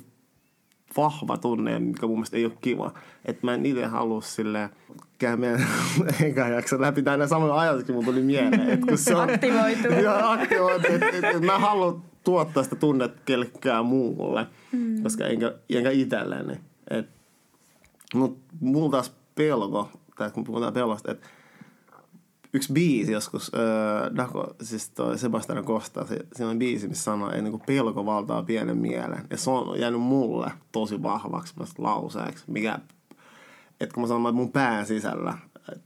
vahva 0.98 1.38
tunne, 1.38 1.80
mikä 1.80 2.08
mun 2.08 2.16
mielestä 2.16 2.38
ei 2.38 2.46
ole 2.46 2.54
kiva. 2.62 2.94
Että 3.26 3.46
mä 3.46 3.54
en 3.54 3.66
itse 3.66 3.86
halua 3.86 4.22
sille 4.22 4.70
käydä 5.20 5.38
meidän 5.38 5.68
eka 6.24 6.48
jakso 6.48 6.82
läpi 6.82 7.02
näin 7.02 7.28
samoja 7.28 7.56
ajatuksia 7.56 7.96
mun 7.96 8.06
tuli 8.06 8.22
mieleen. 8.22 8.70
Et 8.70 8.86
kun 8.86 8.98
se 8.98 9.16
on, 9.16 9.30
Aktivoituu. 9.30 9.92
Joo, 10.04 10.18
aktivoituu. 10.22 10.96
Et, 10.96 11.04
et, 11.04 11.24
et, 11.24 11.42
mä 11.42 11.60
haluan 11.60 12.02
tuottaa 12.24 12.64
sitä 12.64 12.76
tunnetta 12.76 13.22
kellekään 13.26 13.86
muulle, 13.86 14.48
mm. 14.72 15.04
koska 15.04 15.26
enkä, 15.26 15.54
enkä 15.70 15.92
itselleni. 15.92 16.60
Et, 16.90 17.10
mut 18.14 18.38
mulla 18.60 18.92
taas 18.92 19.14
pelko, 19.36 19.90
tai 20.18 20.32
kun 20.32 20.44
puhutaan 20.44 20.74
pelosta, 20.74 21.12
että 21.12 21.28
yksi 22.56 22.74
biisi 22.74 23.12
joskus, 23.12 23.52
äh, 23.56 24.16
Dako, 24.16 24.56
siis 24.62 24.90
toi 24.90 25.18
Sebastian 25.18 25.66
Costa, 25.66 26.06
se, 26.06 26.20
siinä 26.34 26.50
on 26.50 26.60
biisi, 26.60 26.88
missä 26.88 27.04
sanoo, 27.04 27.30
että 27.30 27.42
niin 27.42 27.62
pelko 27.66 28.06
valtaa 28.06 28.44
pienen 28.44 28.78
mielen. 28.78 29.26
Ja 29.30 29.38
se 29.38 29.50
on 29.50 29.80
jäänyt 29.80 30.02
mulle 30.02 30.52
tosi 30.72 31.04
vahvaksi 31.04 31.54
lauseeksi, 31.78 32.44
mikä, 32.48 32.80
että 33.80 33.94
kun 33.94 34.04
mä 34.04 34.08
sanon, 34.08 34.28
että 34.28 34.36
mun 34.36 34.52
pään 34.52 34.86
sisällä 34.86 35.38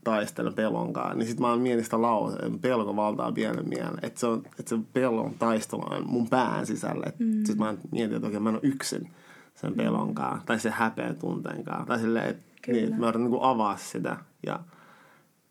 taistelen 0.04 0.54
pelonkaan, 0.54 1.18
niin 1.18 1.28
sit 1.28 1.40
mä 1.40 1.50
oon 1.50 1.60
mietin 1.60 1.84
sitä 1.84 2.02
lauseen, 2.02 2.46
että 2.46 2.58
pelko 2.68 2.96
valtaa 2.96 3.32
pienen 3.32 3.68
mielen. 3.68 3.98
Että 4.02 4.20
se, 4.20 4.26
on, 4.26 4.42
että 4.58 4.68
se 4.68 4.78
pelon 4.92 5.34
taistelu 5.38 5.82
on 5.90 6.06
mun 6.06 6.28
pään 6.28 6.66
sisällä. 6.66 7.06
Mm. 7.18 7.44
Sit 7.44 7.58
mä 7.58 7.74
mietin, 7.92 8.16
että 8.16 8.28
okei, 8.28 8.40
mä 8.40 8.48
en 8.48 8.54
ole 8.54 8.60
yksin 8.62 9.10
sen 9.54 9.74
pelonkaan, 9.74 10.42
tai 10.46 10.60
se 10.60 10.70
häpeän 10.70 11.16
tunteenkaan. 11.16 11.86
Tai 11.86 11.98
silleen, 11.98 12.28
että 12.28 12.72
niin, 12.72 13.00
mä 13.00 13.08
yritän 13.08 13.30
niin 13.30 13.42
avaa 13.42 13.76
sitä 13.76 14.16
ja 14.46 14.60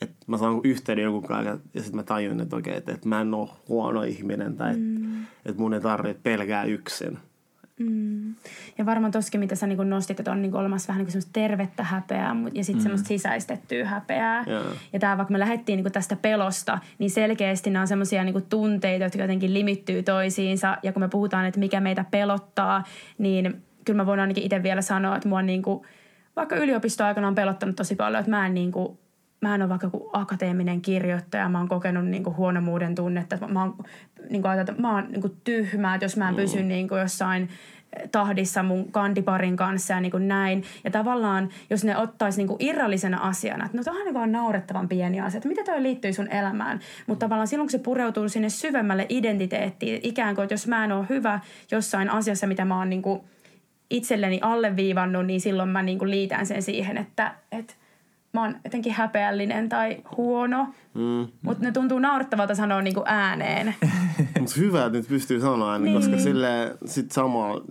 että 0.02 0.16
mä 0.28 0.38
saan 0.38 0.62
yhteyden 0.64 1.04
jonkun 1.04 1.24
kanssa 1.24 1.58
ja 1.74 1.82
sitten 1.82 1.96
mä 1.96 2.04
tajun, 2.04 2.42
että 2.42 2.56
okei, 2.56 2.78
että, 2.78 2.92
että 2.92 3.10
mä 3.10 3.22
en 3.22 3.34
ole 3.34 3.50
huono 3.68 4.04
ihminen 4.04 4.58
tai 4.58 4.76
mm. 4.76 5.24
että 5.46 5.62
mun 5.62 5.74
ei 5.74 5.82
tarvitse 5.82 6.20
pelkää 6.24 6.64
yksin. 6.64 7.18
Mm. 7.80 8.36
Ja 8.78 8.86
varmaan 8.86 9.12
toskin, 9.12 9.40
mitä 9.40 9.56
sä 9.56 9.68
niin 9.68 9.90
nostit, 9.90 10.20
että 10.20 10.32
on 10.32 10.42
niin 10.42 10.56
olemassa 10.56 10.88
vähän 10.88 11.04
niin 11.04 11.12
semmoista 11.12 11.32
tervettä 11.34 11.84
häpeää 11.84 12.36
ja 12.54 12.64
sitten 12.64 12.80
mm. 12.80 12.84
semmoista 12.84 13.08
sisäistettyä 13.08 13.86
häpeää. 13.86 14.44
Yeah. 14.48 14.66
Ja 14.94 15.00
tämä 15.00 15.18
vaikka 15.18 15.32
me 15.32 15.40
lähdettiin 15.40 15.84
niin 15.84 15.92
tästä 15.92 16.16
pelosta, 16.16 16.80
niin 16.98 17.10
selkeästi 17.10 17.70
nämä 17.70 17.82
on 17.82 17.88
semmoisia 17.88 18.24
niin 18.24 18.46
tunteita, 18.50 19.06
jotka 19.06 19.22
jotenkin 19.22 19.54
limittyy 19.54 20.04
toisiinsa. 20.04 20.78
Ja 20.84 20.94
kun 20.94 21.02
me 21.02 21.08
puhutaan, 21.08 21.46
että 21.46 21.60
mikä 21.60 21.80
meitä 21.80 22.06
pelottaa, 22.12 22.84
niin 23.18 23.62
kyllä 23.86 23.98
mä 23.98 24.06
voin 24.06 24.20
ainakin 24.20 24.44
itse 24.44 24.64
vielä 24.64 24.82
sanoa, 24.82 25.16
että 25.16 25.30
mua 25.30 25.42
niin 25.42 25.62
kuin, 25.62 25.82
vaikka 26.36 26.56
yliopistoaikana 26.56 27.28
on 27.28 27.36
pelottanut 27.36 27.76
tosi 27.76 27.96
paljon, 27.96 28.20
että 28.20 28.30
mä 28.30 28.46
en 28.46 28.54
niin 28.54 28.72
kuin, 28.72 28.98
mä 29.42 29.56
en 29.56 29.62
ole 29.62 29.70
vaikka 29.70 29.88
joku 29.88 30.10
akateeminen 30.14 30.82
kirjoittaja, 30.82 31.50
mä 31.50 31.58
oon 31.58 31.68
kokenut 31.68 32.06
niin 32.06 32.24
kuin 32.24 32.38
huonomuuden 32.38 32.96
tunnetta, 32.96 33.48
mä 33.48 33.60
oon, 33.60 33.76
niin 34.30 34.42
kuin 34.42 34.60
että 34.60 34.74
mä 34.78 34.96
oon 34.96 35.12
niin 35.12 35.22
kuin 35.22 35.38
tyhmä, 35.44 35.96
että 35.96 36.06
jos 36.06 36.18
mä 36.18 36.30
en 36.30 36.36
pysy 36.36 36.64
niin 36.64 36.88
kuin 36.88 37.02
jossain 37.02 37.50
tahdissa 38.12 38.64
mun 38.64 38.92
kandiparin 38.92 39.56
kanssa 39.56 39.94
ja 39.94 40.02
niin 40.02 40.12
kuin 40.12 40.28
näin. 40.28 40.64
Ja 40.84 40.92
tavallaan, 40.92 41.50
jos 41.70 41.84
ne 41.84 41.98
ottaisi 41.98 42.38
niin 42.38 42.48
kuin 42.48 42.58
irrallisena 42.60 43.18
asiana, 43.18 43.66
että 43.66 43.78
no 43.78 44.04
niin 44.04 44.18
on 44.18 44.32
naurettavan 44.32 44.90
pieni 44.90 45.22
asia, 45.22 45.38
että 45.38 45.50
miten 45.50 45.66
toi 45.66 45.84
liittyy 45.84 46.14
sun 46.14 46.32
elämään. 46.32 46.80
Mutta 47.08 47.26
tavallaan 47.26 47.48
silloin, 47.48 47.66
kun 47.66 47.72
se 47.72 47.80
pureutuu 47.80 48.30
sinne 48.30 48.50
syvemmälle 48.50 49.06
identiteettiin, 49.10 50.00
ikään 50.04 50.36
kuin, 50.36 50.44
että 50.44 50.54
jos 50.54 50.68
mä 50.68 50.84
en 50.84 50.92
ole 50.92 51.06
hyvä 51.10 51.40
jossain 51.72 52.10
asiassa, 52.10 52.48
mitä 52.48 52.66
mä 52.66 52.78
oon 52.78 52.90
niin 52.90 53.02
kuin 53.02 53.22
itselleni 53.90 54.40
alleviivannut, 54.42 55.26
niin 55.26 55.42
silloin 55.42 55.70
mä 55.70 55.84
niin 55.84 56.00
kuin 56.00 56.12
liitän 56.12 56.46
sen 56.46 56.62
siihen, 56.62 56.98
että, 56.98 57.36
että 57.52 57.74
mä 58.34 58.42
oon 58.42 58.56
jotenkin 58.64 58.94
häpeällinen 58.94 59.70
tai 59.70 59.98
huono. 60.18 60.68
Mm. 60.94 61.28
Mutta 61.42 61.64
ne 61.64 61.72
tuntuu 61.72 62.00
naurettavalta 62.00 62.56
sanoa 62.56 62.82
niinku 62.82 63.04
ääneen. 63.06 63.76
Mutta 64.40 64.56
hyvä, 64.58 64.86
että 64.86 64.98
nyt 64.98 65.08
pystyy 65.08 65.42
sanoa 65.42 65.78
niin. 65.78 65.96
koska 65.96 66.18
sille 66.18 66.78
sit 66.86 67.12
samalla 67.12 67.66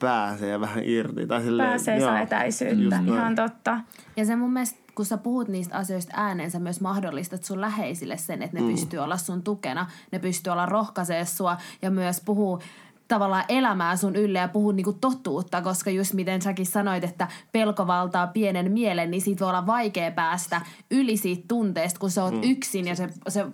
pääsee 0.00 0.60
vähän 0.60 0.84
irti. 0.84 1.26
Tai 1.26 1.42
sille, 1.42 1.62
pääsee 1.62 2.00
saa 2.00 2.20
etäisyyttä, 2.20 3.00
ihan 3.06 3.34
totta. 3.34 3.80
Ja 4.16 4.24
se 4.24 4.36
mun 4.36 4.52
mielestä 4.52 4.78
kun 4.98 5.06
sä 5.06 5.18
puhut 5.18 5.48
niistä 5.48 5.76
asioista 5.76 6.12
ääneen, 6.16 6.50
sä 6.50 6.58
myös 6.58 6.80
mahdollistat 6.80 7.44
sun 7.44 7.60
läheisille 7.60 8.16
sen, 8.16 8.42
että 8.42 8.56
ne 8.56 8.62
mm. 8.62 8.70
pystyy 8.70 8.98
olla 8.98 9.16
sun 9.16 9.42
tukena, 9.42 9.86
ne 10.12 10.18
pystyy 10.18 10.50
olla 10.50 10.66
rohkaisee 10.66 11.24
sua 11.24 11.56
ja 11.82 11.90
myös 11.90 12.22
puhuu 12.24 12.60
tavallaan 13.08 13.44
elämää 13.48 13.96
sun 13.96 14.16
ylle 14.16 14.38
ja 14.38 14.48
puhua 14.48 14.72
niinku 14.72 14.92
totuutta, 14.92 15.62
koska 15.62 15.90
just 15.90 16.14
miten 16.14 16.42
säkin 16.42 16.66
sanoit, 16.66 17.04
että 17.04 17.28
pelko 17.52 17.86
valtaa 17.86 18.26
pienen 18.26 18.72
mielen, 18.72 19.10
niin 19.10 19.20
siitä 19.20 19.40
voi 19.40 19.48
olla 19.48 19.66
vaikea 19.66 20.10
päästä 20.10 20.60
yli 20.90 21.16
siitä 21.16 21.44
tunteesta, 21.48 22.00
kun 22.00 22.10
sä 22.10 22.24
oot 22.24 22.34
mm. 22.34 22.40
yksin 22.42 22.86
ja 22.86 22.96
se, 22.96 23.08
se 23.28 23.46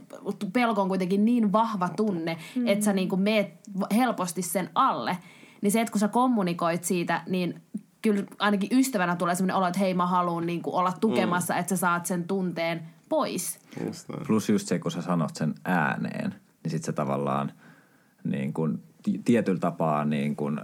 pelko 0.53 0.83
on 0.83 0.89
kuitenkin 0.89 1.25
niin 1.25 1.53
vahva 1.53 1.89
tunne, 1.89 2.39
mm. 2.55 2.67
että 2.67 2.85
sä 2.85 2.93
niinku 2.93 3.17
meet 3.17 3.49
helposti 3.97 4.43
sen 4.43 4.71
alle. 4.75 5.19
Niin 5.61 5.73
se, 5.73 5.81
että 5.81 5.93
kun 5.93 6.01
sä 6.01 6.09
kommunikoit 6.09 6.85
siitä, 6.85 7.23
niin 7.29 7.63
kyllä 8.03 8.25
ainakin 8.39 8.79
ystävänä 8.79 9.17
tulee 9.17 9.35
sellainen 9.35 9.57
olo, 9.57 9.67
että 9.67 9.81
hei 9.81 9.95
mä 9.95 10.07
haluan 10.07 10.47
niinku 10.47 10.77
olla 10.77 10.93
tukemassa, 10.93 11.55
mm. 11.55 11.61
että 11.61 11.77
sä 11.77 11.77
saat 11.77 12.07
sen 12.07 12.25
tunteen 12.25 12.83
pois. 13.09 13.59
Just 13.87 14.07
Plus 14.27 14.49
just 14.49 14.69
se, 14.69 14.79
kun 14.79 14.91
sä 14.91 15.03
sanot 15.03 15.37
sen 15.37 15.55
ääneen, 15.65 16.35
niin 16.63 16.71
sit 16.71 16.85
se 16.85 16.93
tavallaan 16.93 17.53
niin 18.25 18.53
kun 18.53 18.83
tietyllä 19.25 19.61
tapaa 19.61 20.05
niin 20.05 20.37
kuin, 20.37 20.61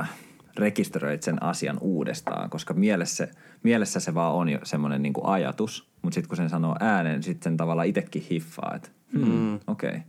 äh, 0.00 0.10
rekisteröit 0.56 1.22
sen 1.22 1.42
asian 1.42 1.78
uudestaan, 1.80 2.50
koska 2.50 2.74
mielessä, 2.74 3.28
mielessä 3.62 4.00
se 4.00 4.14
vaan 4.14 4.34
on 4.34 4.48
jo 4.48 4.58
semmoinen 4.62 5.02
niin 5.02 5.14
ajatus, 5.22 5.88
mutta 6.02 6.14
sitten 6.14 6.28
kun 6.28 6.36
sen 6.36 6.50
sanoo 6.50 6.76
ääneen, 6.80 7.14
niin 7.14 7.22
sitten 7.22 7.50
sen 7.50 7.56
tavallaan 7.56 7.88
itsekin 7.88 8.26
hiffaa, 8.30 8.72
että 8.76 8.88
hmm, 9.12 9.32
mm. 9.32 9.54
okei, 9.66 9.88
okay. 9.88 10.00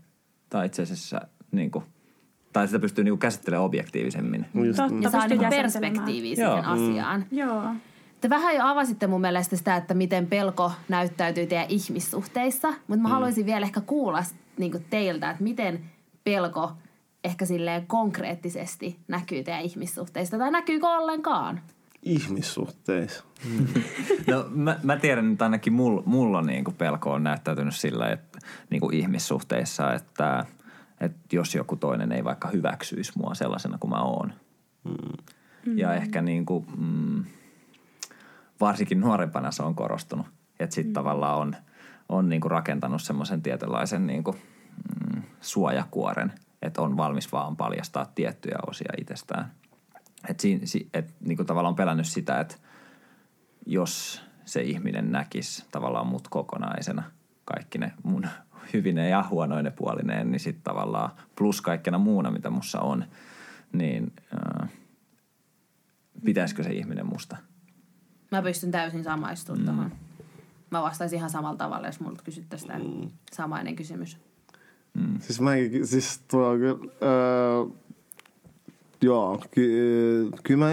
tai 0.49 0.65
itse 0.65 0.81
asiassa 0.81 1.21
niin 1.51 1.71
kuin, 1.71 1.85
tai 2.53 2.67
sitä 2.67 2.79
pystyy 2.79 3.03
niin 3.03 3.17
käsittelemään 3.17 3.65
objektiivisemmin. 3.65 4.45
Totta, 4.75 4.95
ja 5.01 5.09
saa 5.09 5.27
niin 5.27 5.49
perspektiiviä 5.49 6.35
siihen 6.35 6.51
Joo. 6.51 6.63
asiaan. 6.65 7.25
Mm. 7.31 7.37
Joo. 7.37 7.63
Te 8.21 8.29
vähän 8.29 8.55
jo 8.55 8.65
avasitte 8.65 9.07
mun 9.07 9.21
mielestä 9.21 9.55
sitä, 9.55 9.75
että 9.75 9.93
miten 9.93 10.27
pelko 10.27 10.71
näyttäytyy 10.89 11.45
teidän 11.45 11.69
ihmissuhteissa, 11.69 12.67
mutta 12.67 13.01
mä 13.01 13.07
mm. 13.07 13.11
haluaisin 13.11 13.45
vielä 13.45 13.65
ehkä 13.65 13.81
kuulla 13.81 14.23
niin 14.57 14.85
teiltä, 14.89 15.29
että 15.29 15.43
miten 15.43 15.79
pelko– 16.23 16.71
ehkä 17.23 17.45
silleen 17.45 17.87
konkreettisesti 17.87 18.99
näkyy 19.07 19.43
teidän 19.43 19.61
ihmissuhteista 19.61 20.37
tai 20.37 20.51
näkyykö 20.51 20.87
ollenkaan? 20.87 21.61
Ihmissuhteissa. 22.03 23.23
Mm. 23.49 23.67
No 24.27 24.45
mä, 24.49 24.79
mä 24.83 24.97
tiedän, 24.97 25.31
että 25.31 25.45
ainakin 25.45 25.73
mulla, 25.73 26.03
mulla 26.05 26.41
niinku 26.41 26.71
pelko 26.71 27.11
on 27.11 27.23
näyttäytynyt 27.23 27.75
sillä, 27.75 28.09
että 28.11 28.39
niinku 28.69 28.89
ihmissuhteissa, 28.89 29.93
että, 29.93 30.45
että 31.01 31.35
jos 31.35 31.55
joku 31.55 31.75
toinen 31.75 32.11
ei 32.11 32.23
vaikka 32.23 32.47
hyväksyisi 32.47 33.11
mua 33.17 33.33
sellaisena 33.33 33.77
kuin 33.77 33.91
mä 33.91 34.01
oon. 34.01 34.33
Mm. 34.83 35.77
Ja 35.77 35.93
ehkä 35.93 36.21
niinku, 36.21 36.65
mm, 36.77 37.25
varsinkin 38.59 38.99
nuorempana 38.99 39.51
se 39.51 39.63
on 39.63 39.75
korostunut. 39.75 40.25
Että 40.59 40.73
sitten 40.75 40.91
mm. 40.91 40.93
tavallaan 40.93 41.37
on, 41.37 41.55
on 42.09 42.29
niinku 42.29 42.49
rakentanut 42.49 43.01
semmoisen 43.01 43.41
tietynlaisen 43.41 44.07
niinku, 44.07 44.31
mm, 44.31 45.21
suojakuoren– 45.41 46.33
että 46.61 46.81
on 46.81 46.97
valmis 46.97 47.31
vaan 47.31 47.57
paljastaa 47.57 48.05
tiettyjä 48.05 48.57
osia 48.67 48.93
itsestään. 48.97 49.51
Että 50.29 50.47
et, 50.93 51.13
niin 51.19 51.35
kuin 51.37 51.47
tavallaan 51.47 51.71
on 51.71 51.75
pelännyt 51.75 52.07
sitä, 52.07 52.39
että 52.39 52.55
jos 53.65 54.21
se 54.45 54.61
ihminen 54.61 55.11
näkisi 55.11 55.65
tavallaan 55.71 56.07
mut 56.07 56.27
kokonaisena, 56.27 57.03
kaikki 57.45 57.77
ne 57.77 57.93
mun 58.03 58.27
hyvine 58.73 59.09
ja 59.09 59.25
huonoine 59.29 59.71
puolineen, 59.71 60.31
niin 60.31 60.39
sitten 60.39 60.63
tavallaan 60.63 61.11
plus 61.35 61.61
kaikkena 61.61 61.97
muuna, 61.97 62.31
mitä 62.31 62.49
mussa 62.49 62.81
on, 62.81 63.05
niin 63.73 64.13
äh, 64.63 64.69
pitäisikö 66.25 66.63
se 66.63 66.73
ihminen 66.73 67.05
musta? 67.05 67.37
Mä 68.31 68.41
pystyn 68.41 68.71
täysin 68.71 69.03
samaistumaan. 69.03 69.77
Mm. 69.77 69.91
Mä 70.71 70.81
vastaisin 70.81 71.17
ihan 71.17 71.29
samalla 71.29 71.57
tavalla, 71.57 71.87
jos 71.87 71.99
multa 71.99 72.23
kysyttäisiin 72.23 73.01
mm. 73.01 73.09
samainen 73.33 73.75
kysymys. 73.75 74.17
Mm. 74.93 75.19
Siis 75.19 75.41
mäkin, 75.41 75.87
siis 75.87 76.21
tuo 76.31 76.57
kyllä, 76.57 76.79
öö, 77.03 77.65
joo, 79.01 79.43
ky, 79.51 80.31
kyllä 80.43 80.65
mä 80.65 80.71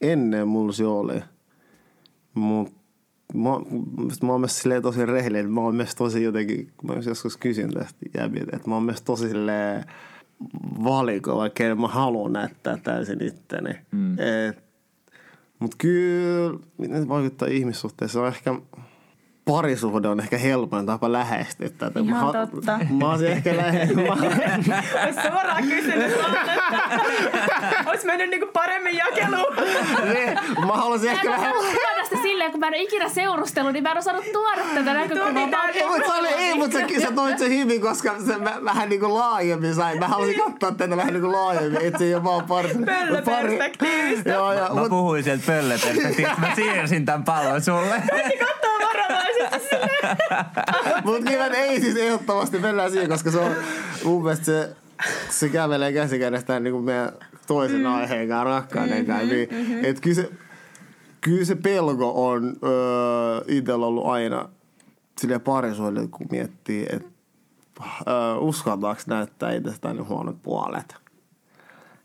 ennen 0.00 0.48
mulla 0.48 0.72
se 0.72 0.86
oli. 0.86 1.20
Mut 2.34 2.72
mä, 3.34 3.50
mä 4.22 4.32
oon 4.32 4.40
myös 4.40 4.58
silleen 4.58 4.82
tosi 4.82 5.06
rehellinen. 5.06 5.50
Mä 5.50 5.60
oon 5.60 5.76
myös 5.76 5.94
tosi 5.94 6.22
jotenkin, 6.22 6.72
kun 6.76 6.90
mä 6.90 7.02
joskus 7.06 7.36
kysyn 7.36 7.70
tästä 7.70 7.98
jäbiltä, 8.14 8.56
että 8.56 8.68
mä 8.68 8.74
oon 8.74 8.82
myös 8.84 9.02
tosi 9.02 9.28
silleen 9.28 9.84
valikova, 10.84 11.48
kenen 11.48 11.80
mä 11.80 11.88
haluan 11.88 12.32
näyttää 12.32 12.76
täysin 12.76 13.22
itteni. 13.22 13.78
Mm. 13.92 14.18
Et, 14.18 14.64
mut 15.58 15.74
kyllä, 15.78 16.58
miten 16.78 17.02
se 17.02 17.08
vaikuttaa 17.08 17.48
ihmissuhteessa, 17.48 18.20
on 18.20 18.28
ehkä 18.28 18.54
parisuhde 19.44 20.08
on 20.08 20.20
ehkä 20.20 20.38
helpoin 20.38 20.86
tapa 20.86 21.12
lähestyä 21.12 21.68
tätä. 21.78 22.00
Ihan 22.00 22.26
mä, 22.26 22.32
totta. 22.32 22.78
Mä 22.90 23.10
olisin 23.10 23.28
ehkä 23.28 23.56
lähestynyt. 23.56 24.08
Olisi 25.04 25.20
suoraan 25.22 25.62
kysynyt 25.62 26.12
Olisi 27.86 28.06
mennyt 28.06 28.30
niinku 28.30 28.46
paremmin 28.52 28.96
jakeluun. 28.96 29.56
niin, 30.12 30.38
mä 30.66 30.72
haluaisin 30.72 31.10
ehkä 31.10 31.30
vähän... 31.30 31.54
Tästä 32.14 32.28
silleen, 32.28 32.50
kun 32.50 32.60
mä 32.60 32.66
en 32.66 32.74
ole 32.74 32.82
ikinä 32.82 33.08
seurustellut, 33.08 33.72
niin 33.72 33.82
mä 33.82 33.90
en 33.90 33.98
osannut 33.98 34.32
tuoda 34.32 34.60
tätä 34.74 34.94
näkökulmaa. 34.94 35.48
Mutta 35.88 36.12
se 36.12 36.18
oli, 36.18 36.28
ei, 36.28 36.54
mutta 36.54 36.78
sä, 36.78 37.00
sä 37.00 37.12
toit 37.12 37.38
se 37.38 37.48
hyvin, 37.48 37.80
koska 37.80 38.14
se 38.26 38.38
mä, 38.38 38.58
vähän 38.64 38.88
niinku 38.88 39.14
laajemmin 39.14 39.74
sai. 39.74 39.98
Mä 39.98 40.08
halusin 40.08 40.40
katsoa 40.40 40.72
tätä 40.72 40.96
vähän 40.96 41.12
niinku 41.12 41.32
laajemmin, 41.32 41.82
et 41.82 41.98
se 41.98 42.04
ei 42.04 42.14
ole 42.14 42.24
vaan 42.24 42.44
pari... 42.44 42.68
Pöllöperspektiivistä. 42.84 44.30
Joo, 44.30 44.52
joo, 44.52 44.74
mä 44.74 44.80
mut... 44.80 44.90
puhuin 44.90 45.24
sieltä 45.24 45.42
pöllöperspektiivistä. 45.46 46.40
Mä 46.40 46.54
siirsin 46.54 47.04
tämän 47.04 47.24
pallon 47.24 47.62
sulle. 47.62 48.02
Mutta 51.04 51.30
kyllä 51.30 51.46
ei 51.46 51.80
siis 51.80 51.96
ehdottomasti 51.96 52.58
mennään 52.58 52.90
siihen, 52.90 53.08
koska 53.08 53.30
se 53.30 53.38
on 53.38 53.52
mun 54.04 54.22
mielestä 54.22 54.44
se, 54.44 54.68
se 55.30 55.48
kävelee 55.48 55.92
käsikädestään 55.92 56.64
niin 56.64 56.72
kuin 56.72 56.84
meidän 56.84 57.12
toisen 57.46 57.80
mm. 57.80 57.94
aiheen 57.94 58.28
kanssa, 58.28 58.44
rakkauden 58.44 59.06
kanssa. 59.06 59.24
Mm-hmm, 59.24 59.36
niin, 59.36 59.48
mm-hmm. 59.50 59.84
Et 59.84 60.00
kyllä 60.00 60.16
se, 60.16 60.30
kyllä 61.24 61.44
se 61.44 61.54
pelko 61.54 62.30
on 62.30 62.56
öö, 62.62 63.44
itsellä 63.48 63.86
ollut 63.86 64.06
aina 64.06 64.48
sille 65.20 65.38
parisuille, 65.38 66.06
kun 66.10 66.26
miettii, 66.30 66.86
että 66.90 67.08
öö, 68.08 68.34
uskaltaako 68.34 69.00
näyttää 69.06 69.52
itsestään 69.52 69.96
ne 69.96 70.02
huonot 70.02 70.42
puolet. 70.42 70.94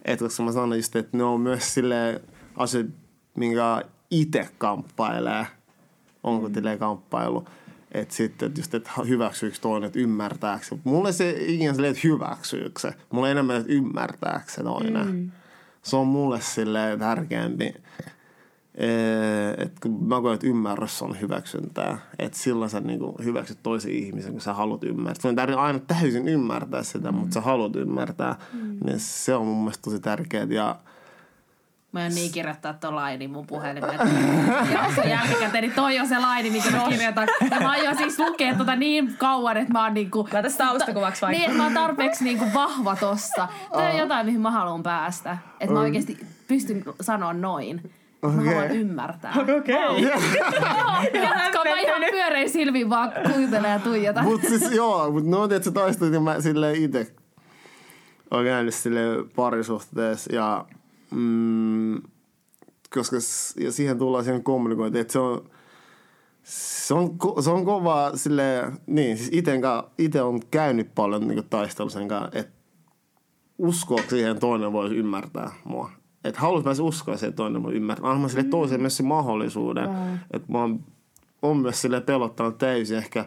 Et 0.05 0.20
koska 0.20 0.43
mä 0.43 0.51
sanoin 0.51 0.80
just, 0.80 0.95
että 0.95 1.17
ne 1.17 1.24
on 1.24 1.41
myös 1.41 1.74
sille 1.74 2.22
asia, 2.55 2.84
minkä 3.36 3.84
itse 4.11 4.49
kamppailee. 4.57 5.47
Onko 6.24 6.49
mm. 6.49 6.80
kamppailu. 6.80 7.45
Että 7.91 8.15
sitten, 8.15 8.47
että 8.47 8.59
just, 8.59 8.74
että 8.74 8.91
hyväksyykö 9.07 9.57
toinen, 9.61 9.88
että 9.88 9.99
ymmärtääkö 9.99 10.65
se. 10.65 10.78
Mulle 10.84 11.11
se 11.11 11.36
ikinä 11.39 11.74
silleen, 11.74 11.91
että 11.91 12.07
hyväksyykö 12.07 12.80
se. 12.80 12.93
Mulle 13.11 13.32
enemmän, 13.32 13.55
että 13.55 13.74
ymmärtääkö 13.74 14.51
se 14.51 14.63
toinen. 14.63 15.07
Mm. 15.07 15.32
Se 15.82 15.95
on 15.95 16.07
mulle 16.07 16.41
silleen 16.41 16.99
tärkeämpi. 16.99 17.74
Että 19.57 19.82
kun 19.82 20.07
mä 20.07 20.21
koen, 20.21 20.34
että 20.34 20.47
ymmärrys 20.47 21.01
on 21.01 21.21
hyväksyntää, 21.21 21.97
että 22.19 22.38
silloin 22.38 22.69
sä 22.69 22.80
niin 22.80 22.99
hyväksyt 23.23 23.57
toisen 23.63 23.91
ihmisen, 23.91 24.32
kun 24.32 24.41
sä 24.41 24.53
haluat 24.53 24.84
ymmärtää. 24.84 25.21
Sun 25.21 25.30
ei 25.30 25.36
tarvitse 25.36 25.61
aina 25.61 25.80
täysin 25.80 26.27
ymmärtää 26.27 26.84
sitä, 26.84 27.11
mm. 27.11 27.17
mutta 27.17 27.34
sä 27.34 27.41
haluat 27.41 27.75
ymmärtää. 27.75 28.36
Mm. 28.53 28.77
Niin 28.86 28.99
se 28.99 29.36
on 29.36 29.45
mun 29.45 29.57
mielestä 29.57 29.82
tosi 29.82 29.99
tärkeää. 29.99 30.47
Ja 30.49 30.75
Mä 31.91 32.05
en 32.05 32.15
niin 32.15 32.32
kirjoittaa 32.32 32.73
tuon 32.73 32.95
laini 32.95 33.27
mun 33.27 33.47
puhelimeen. 33.47 33.99
Ja 34.71 35.09
jälkikäteen, 35.09 35.61
niin 35.61 35.73
toi 35.73 35.99
on 35.99 36.07
se 36.07 36.19
laini, 36.19 36.49
mikä 36.49 36.71
mä 36.71 36.86
kirjoitan. 36.89 37.27
Ja 37.51 37.59
mä 37.59 37.69
aion 37.69 37.97
siis 37.97 38.19
lukea 38.19 38.55
tota 38.55 38.75
niin 38.75 39.15
kauan, 39.17 39.57
että 39.57 39.73
mä 39.73 39.84
oon 39.84 39.93
niinku... 39.93 40.27
Laita 40.34 40.49
taustakuvaksi 40.57 41.21
vaikka. 41.21 41.47
Niin, 41.47 41.57
mä 41.57 41.63
oon 41.63 41.73
tarpeeksi 41.73 42.23
niinku 42.23 42.45
vahva 42.53 42.95
tossa. 42.95 43.47
Tämä 43.71 43.89
on 43.89 43.97
jotain, 43.97 44.25
mihin 44.25 44.41
mä 44.41 44.51
haluan 44.51 44.84
päästä. 44.84 45.38
Että 45.59 45.73
mä 45.73 45.80
oikeasti 45.80 46.25
pystyn 46.47 46.84
sanoa 47.01 47.34
noin. 47.34 47.91
Okay. 48.22 48.36
Mä 48.38 48.51
haluan 48.51 48.72
ymmärtää. 48.72 49.34
Okei. 49.41 49.57
Okay. 49.57 50.01
Jatko, 51.22 51.63
mä 51.63 51.80
ihan 51.80 52.01
pyörein 52.11 52.49
silmiin 52.49 52.89
vaan 52.89 53.11
kuuntelen 53.34 53.72
ja 53.72 53.80
tuijota. 53.80 54.24
Mut 54.24 54.41
siis 54.41 54.72
joo, 54.72 55.11
mut 55.11 55.26
no 55.26 55.43
että 55.43 55.61
sä 55.61 55.72
taistelit 55.72 56.13
ja 56.13 56.20
mä 56.20 56.41
silleen 56.41 56.76
ite 56.76 57.07
oon 58.32 58.45
käynyt 58.45 58.74
silleen 58.74 59.30
parisuhteessa 59.36 60.36
ja 60.36 60.65
mm, 61.11 62.01
koska 62.93 63.17
ja 63.59 63.72
siihen 63.72 63.97
tullaan 63.97 64.24
siihen 64.24 64.43
kommunikointiin, 64.43 65.01
että 65.01 65.13
se 65.13 65.20
on 65.20 65.49
se 66.43 66.93
on, 66.93 67.09
ko- 67.09 67.41
se 67.41 67.49
on 67.49 67.65
kovaa 67.65 68.17
sille 68.17 68.72
niin, 68.88 69.17
siis 69.17 69.30
iten, 69.34 69.61
ka- 69.61 69.89
ite 69.97 70.22
on 70.22 70.39
käynyt 70.51 70.95
paljon 70.95 71.28
niin 71.28 71.43
taistelu 71.49 71.89
sen 71.89 72.07
kanssa, 72.07 72.39
että 72.39 72.53
uskoa 73.57 74.01
siihen 74.07 74.39
toinen 74.39 74.72
voi 74.74 74.95
ymmärtää 74.95 75.51
mua. 75.63 75.91
Että 76.24 76.41
haluais 76.41 76.65
mä 76.65 76.74
se 76.74 76.82
uskoa 76.82 77.17
siihen 77.17 77.34
toinen 77.34 77.63
voi 77.63 77.74
ymmärtää. 77.74 78.11
Anna 78.11 78.28
sille 78.28 78.43
toiseen 78.43 78.82
myös 78.82 78.97
sen 78.97 79.05
mahdollisuuden. 79.05 79.89
Että 80.32 80.51
mä 80.51 80.57
oon, 80.59 80.80
on 81.41 81.57
myös 81.57 81.82
sille 81.82 82.01
pelottanut 82.01 82.57
täysin 82.57 82.97
ehkä. 82.97 83.26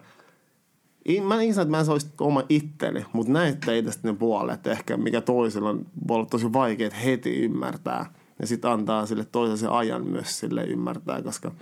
I- 1.09 1.21
Mä 1.21 1.43
en 1.43 1.55
sano, 1.55 1.63
että 1.63 1.71
mä 1.71 1.81
en 1.81 1.91
olisi 1.91 2.11
oma 2.21 2.43
itteni, 2.49 3.07
mutta 3.13 3.33
näyttää 3.33 3.75
itsestä 3.75 4.09
ne 4.09 4.15
puolet 4.15 4.67
ehkä, 4.67 4.97
mikä 4.97 5.21
toisella 5.21 5.71
on 5.71 5.87
voi 6.09 6.17
olla 6.17 6.27
tosi 6.27 6.53
vaikea 6.53 6.91
heti 6.91 7.37
ymmärtää. 7.37 8.13
Ja 8.41 8.47
sitten 8.47 8.71
antaa 8.71 9.07
sille 9.07 9.25
toiselle 9.25 9.57
sen 9.57 9.71
ajan 9.71 10.07
myös 10.07 10.39
sille 10.39 10.65
ymmärtää, 10.65 11.23
koska 11.23 11.53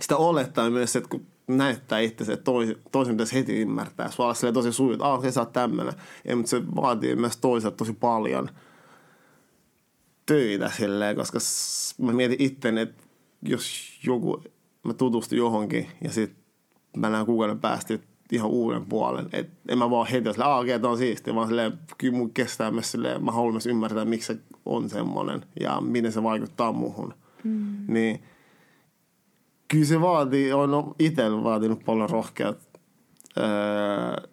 sitä 0.00 0.16
olettaa 0.16 0.70
myös, 0.70 0.96
että 0.96 1.08
kun 1.08 1.26
näyttää 1.56 1.98
itse, 1.98 2.32
että 2.32 2.44
toisen, 2.44 2.76
toisen 2.92 3.14
pitäisi 3.14 3.34
heti 3.34 3.60
ymmärtää. 3.60 4.10
Sulla 4.10 4.34
on 4.48 4.54
tosi 4.54 4.72
suju, 4.72 4.92
että 4.92 5.12
ah, 5.12 5.20
sä 5.30 5.40
oot 5.40 5.52
tämmönen. 5.52 5.94
Ja, 6.24 6.36
mutta 6.36 6.50
se 6.50 6.62
vaatii 6.76 7.16
myös 7.16 7.36
toiselta 7.36 7.76
tosi 7.76 7.92
paljon 7.92 8.48
töitä 10.30 10.70
silleen, 10.76 11.16
koska 11.16 11.38
mä 11.98 12.12
mietin 12.12 12.42
itteni, 12.42 12.80
että 12.80 13.02
jos 13.42 13.98
joku, 14.06 14.42
mä 14.84 14.94
tutustun 14.94 15.38
johonkin 15.38 15.86
ja 16.04 16.12
sitten 16.12 16.44
mä 16.96 17.10
näen 17.10 17.26
kuukauden 17.26 17.60
päästä 17.60 17.98
ihan 18.32 18.50
uuden 18.50 18.86
puolen. 18.86 19.28
Et 19.32 19.50
en 19.68 19.78
mä 19.78 19.90
vaan 19.90 20.06
heti 20.06 20.28
ole 20.28 20.34
silleen, 20.34 20.50
okei, 20.50 20.76
okay, 20.76 20.90
on 20.90 20.98
siistiä, 20.98 21.34
vaan 21.34 21.48
silleen, 21.48 21.72
kyllä 21.98 22.16
mun 22.16 22.30
kestää 22.30 22.70
myös 22.70 22.92
silleen, 22.92 23.24
mä 23.24 23.32
haluan 23.32 23.54
myös 23.54 23.66
ymmärtää, 23.66 24.04
miksi 24.04 24.26
se 24.26 24.40
on 24.66 24.90
semmoinen 24.90 25.44
ja 25.60 25.80
miten 25.80 26.12
se 26.12 26.22
vaikuttaa 26.22 26.72
muuhun. 26.72 27.14
Mm. 27.44 27.76
Niin 27.88 28.22
kyllä 29.68 29.84
se 29.84 30.00
vaatii, 30.00 30.52
on 30.52 30.94
itsellä 30.98 31.44
vaatinut 31.44 31.84
paljon 31.84 32.10
rohkeutta 32.10 32.78
öö, 33.38 34.28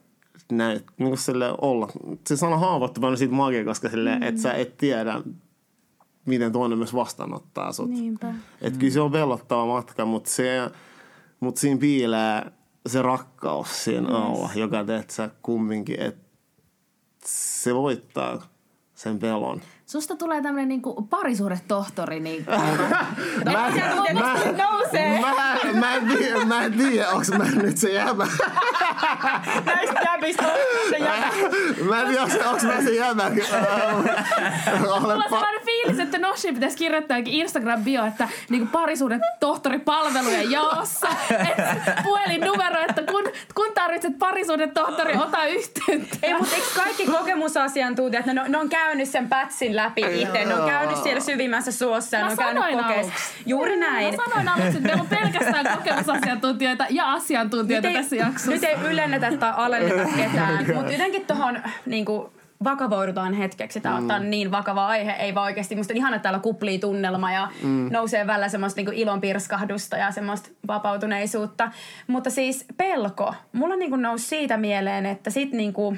näin, 0.52 0.80
niin 0.98 1.10
kuin 1.10 1.18
sille 1.18 1.46
olla. 1.62 1.88
Se 2.28 2.38
sana 2.38 2.58
haavoittuva 2.58 3.08
on 3.08 3.18
siitä 3.18 3.34
magia, 3.34 3.66
koska 3.66 3.90
sille, 3.90 4.16
mm. 4.16 4.24
että 4.24 4.42
sä 4.42 4.54
et 4.54 4.78
tiedä, 4.78 5.22
miten 6.28 6.52
toinen 6.52 6.78
myös 6.78 6.94
vastaanottaa 6.94 7.74
sut. 7.74 7.90
Niinpä. 7.90 8.34
Et 8.62 8.78
kyllä 8.78 8.94
se 8.94 9.02
on 9.02 9.12
velottava 9.12 9.66
matka, 9.66 10.06
mutta, 10.06 10.30
se, 10.30 10.70
mutta 11.40 11.62
siinä 11.62 11.80
piilee 11.80 12.52
se 12.88 13.02
rakkaus 13.02 13.84
siinä 13.84 14.10
alla, 14.10 14.50
joka 14.56 14.84
teet 14.84 15.10
sä 15.10 15.30
kumminkin, 15.42 16.00
että 16.00 16.28
se 17.26 17.76
voittaa 17.76 18.48
sen 18.96 19.20
pelon. 19.20 19.62
Susta 19.88 20.16
tulee 20.16 20.42
tämmönen 20.42 20.68
niinku 20.68 21.02
parisuhdetohtori. 21.10 22.20
Niinku. 22.20 22.52
Mä, 23.46 23.52
mä, 23.52 23.70
nousee. 24.64 25.20
mä, 25.22 25.34
mä, 25.80 25.96
en 25.96 26.08
tiedä, 26.08 26.46
mä 26.46 26.64
en 26.64 26.74
tiedä, 26.74 27.10
onks 27.10 27.32
mä 27.32 27.44
nyt 27.44 27.78
se 27.78 27.94
jäbä. 27.94 28.28
Näistä 29.66 30.02
jäbistä 30.14 30.44
se 30.90 30.98
jäbä. 30.98 31.28
Mä 31.90 32.02
en 32.02 32.08
tiedä, 32.08 32.24
onks, 32.24 32.36
onks 32.36 32.64
mä 32.64 32.82
se 32.82 32.96
jäbä. 32.96 33.30
Mulla 34.80 34.96
on 34.96 35.24
sellainen 35.30 35.66
fiilis, 35.66 36.00
että 36.00 36.18
Noshi 36.18 36.54
pitäisi 36.54 36.78
kirjoittaa 36.78 37.18
jokin 37.18 37.34
Instagram-bio, 37.34 38.06
että 38.08 38.30
niinku 38.50 38.68
parisuhdetohtoripalvelujen 38.72 40.52
jaossa. 40.52 41.08
Et 41.30 42.04
puhelinnumero, 42.04 42.82
että 42.90 43.02
kun, 43.12 43.24
kun 43.56 43.72
tarvitset 43.76 44.20
parisuhdetohtori, 44.20 45.18
ota 45.18 45.46
yhteyttä. 45.46 46.18
Ei, 46.22 46.34
mutta 46.34 46.56
eikö 46.56 46.68
kaikki 46.76 47.06
kokemusasiantuntijat, 47.06 48.26
ne, 48.26 48.34
ne 48.48 48.58
on 48.58 48.70
käynyt 48.70 49.10
sen 49.10 49.30
pätsin 49.30 49.77
läpi 49.78 50.22
itse, 50.22 50.46
ne 50.46 50.56
on 50.56 50.70
käynyt 50.70 50.98
siellä 50.98 51.22
syvimmässä 51.22 51.72
suossa 51.72 52.18
ja 52.18 52.24
Mä 52.24 52.28
ne 52.28 52.32
on 52.32 52.38
käynyt 52.38 52.64
sanoin 52.64 52.86
kokeessa. 52.86 53.14
Juuri 53.46 53.78
näin. 53.78 54.16
Mä 54.16 54.24
sanoin 54.30 54.48
aluksi, 54.48 54.78
että 54.78 54.80
meillä 54.80 55.02
on 55.02 55.08
pelkästään 55.08 55.66
kokemusasiantuntijoita 55.78 56.86
ja 56.90 57.14
asiantuntijoita 57.14 57.88
Nyt 57.88 57.98
tässä 57.98 58.16
ei, 58.16 58.22
jaksossa. 58.22 58.52
nyt 58.52 58.64
ei 58.64 58.76
ylennetä 58.84 59.32
tai 59.32 59.54
alenneta 59.56 60.10
ketään, 60.18 60.66
mutta 60.76 60.92
jotenkin 60.92 61.26
tuohon 61.26 61.64
niinku, 61.86 62.34
vakavoidutaan 62.64 63.34
hetkeksi. 63.34 63.82
Tämä 63.82 64.02
mm. 64.02 64.10
on 64.10 64.30
niin 64.30 64.52
vakava 64.52 64.88
aihe, 64.88 65.12
ei 65.12 65.36
vaan 65.36 65.46
oikeasti. 65.46 65.76
Musta 65.76 65.94
on 65.94 65.98
ihana, 65.98 66.16
että 66.16 66.24
täällä 66.24 66.40
kuplii 66.40 66.80
tunnelma 66.80 67.32
ja 67.32 67.48
mm. 67.64 67.90
nousee 67.92 68.28
välillä 68.28 68.50
semmoista 68.50 68.80
niinku 68.80 68.92
ilon 68.96 69.22
pirskahdusta 69.22 69.98
ja 69.98 70.12
semmoista 70.12 70.50
vapautuneisuutta. 70.68 71.72
Mutta 72.08 72.30
siis 72.30 72.66
pelko. 72.78 73.36
Mulla 73.52 73.76
niinku 73.76 73.96
nousi 73.96 74.28
siitä 74.28 74.58
mieleen, 74.58 75.06
että 75.06 75.30
sit 75.30 75.52
niinku, 75.52 75.98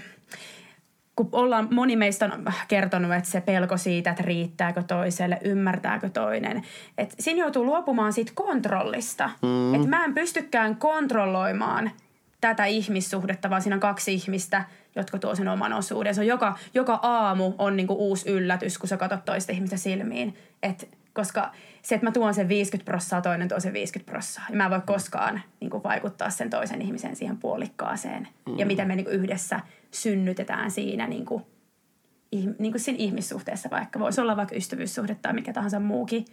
kun 1.20 1.30
ollaan, 1.32 1.68
moni 1.72 1.96
meistä 1.96 2.26
on 2.26 2.46
kertonut, 2.68 3.14
että 3.14 3.30
se 3.30 3.42
pelko 3.42 3.78
siitä, 3.78 4.10
että 4.10 4.24
riittääkö 4.24 4.84
toiselle, 4.84 5.38
ymmärtääkö 5.44 6.10
toinen. 6.10 6.64
Että 6.98 7.16
siinä 7.20 7.40
joutuu 7.40 7.66
luopumaan 7.66 8.14
siitä 8.14 8.32
kontrollista. 8.36 9.30
Mm. 9.42 9.76
Että 9.76 9.88
mä 9.88 10.06
en 10.06 10.14
pystykään 10.14 10.76
kontrolloimaan 10.76 11.92
tätä 12.42 12.66
ihmissuhdetta, 12.66 13.50
vaan 13.50 13.62
siinä 13.62 13.76
on 13.76 13.80
kaksi 13.80 14.14
ihmistä, 14.14 14.64
jotka 14.96 15.18
tuo 15.18 15.36
sen 15.36 15.48
oman 15.48 15.74
osuuden. 15.74 16.16
Se 16.16 16.22
on 16.22 16.28
joka, 16.28 16.58
joka 16.74 17.00
aamu 17.02 17.54
on 17.58 17.76
niinku 17.76 17.94
uusi 17.94 18.30
yllätys, 18.30 18.78
kun 18.78 18.90
sä 18.90 18.98
katsot 18.98 19.26
toista 19.26 19.52
ihmistä 19.52 19.78
silmiin. 19.78 20.38
Et, 20.64 20.90
koska 21.14 21.52
se, 21.82 21.96
että 21.96 22.08
mä 22.08 22.12
tuon 22.12 22.34
sen 22.34 22.50
50 22.50 22.92
prossaa, 22.92 23.22
toinen 23.22 23.48
tuo 23.48 23.60
sen 23.60 23.74
50 23.74 24.12
prossaa. 24.12 24.46
Ja 24.50 24.56
mä 24.56 24.66
en 24.66 24.72
voi 24.72 24.82
koskaan 24.86 25.42
niinku, 25.60 25.84
vaikuttaa 25.84 26.30
sen 26.30 26.50
toisen 26.50 26.82
ihmisen 26.82 27.16
siihen 27.16 27.38
puolikkaaseen. 27.38 28.28
Mm. 28.48 28.60
Ja 28.60 28.66
miten 28.66 28.88
me 28.88 28.96
niinku, 28.96 29.12
yhdessä 29.12 29.60
synnytetään 29.92 30.72
siinä 30.72 31.08
niinku, 31.08 31.42
ihm, 32.32 32.54
niinku 32.60 32.80
siinä 32.80 33.00
ihmissuhteessa 33.00 33.70
vaikka. 33.70 34.00
Voisi 34.00 34.22
olla 34.22 34.38
vaikka 34.38 34.56
ystävyyssuhde 34.56 35.16
tai 35.22 35.34
mikä 35.34 35.54
tahansa 35.54 35.80
muukin. 35.80 36.26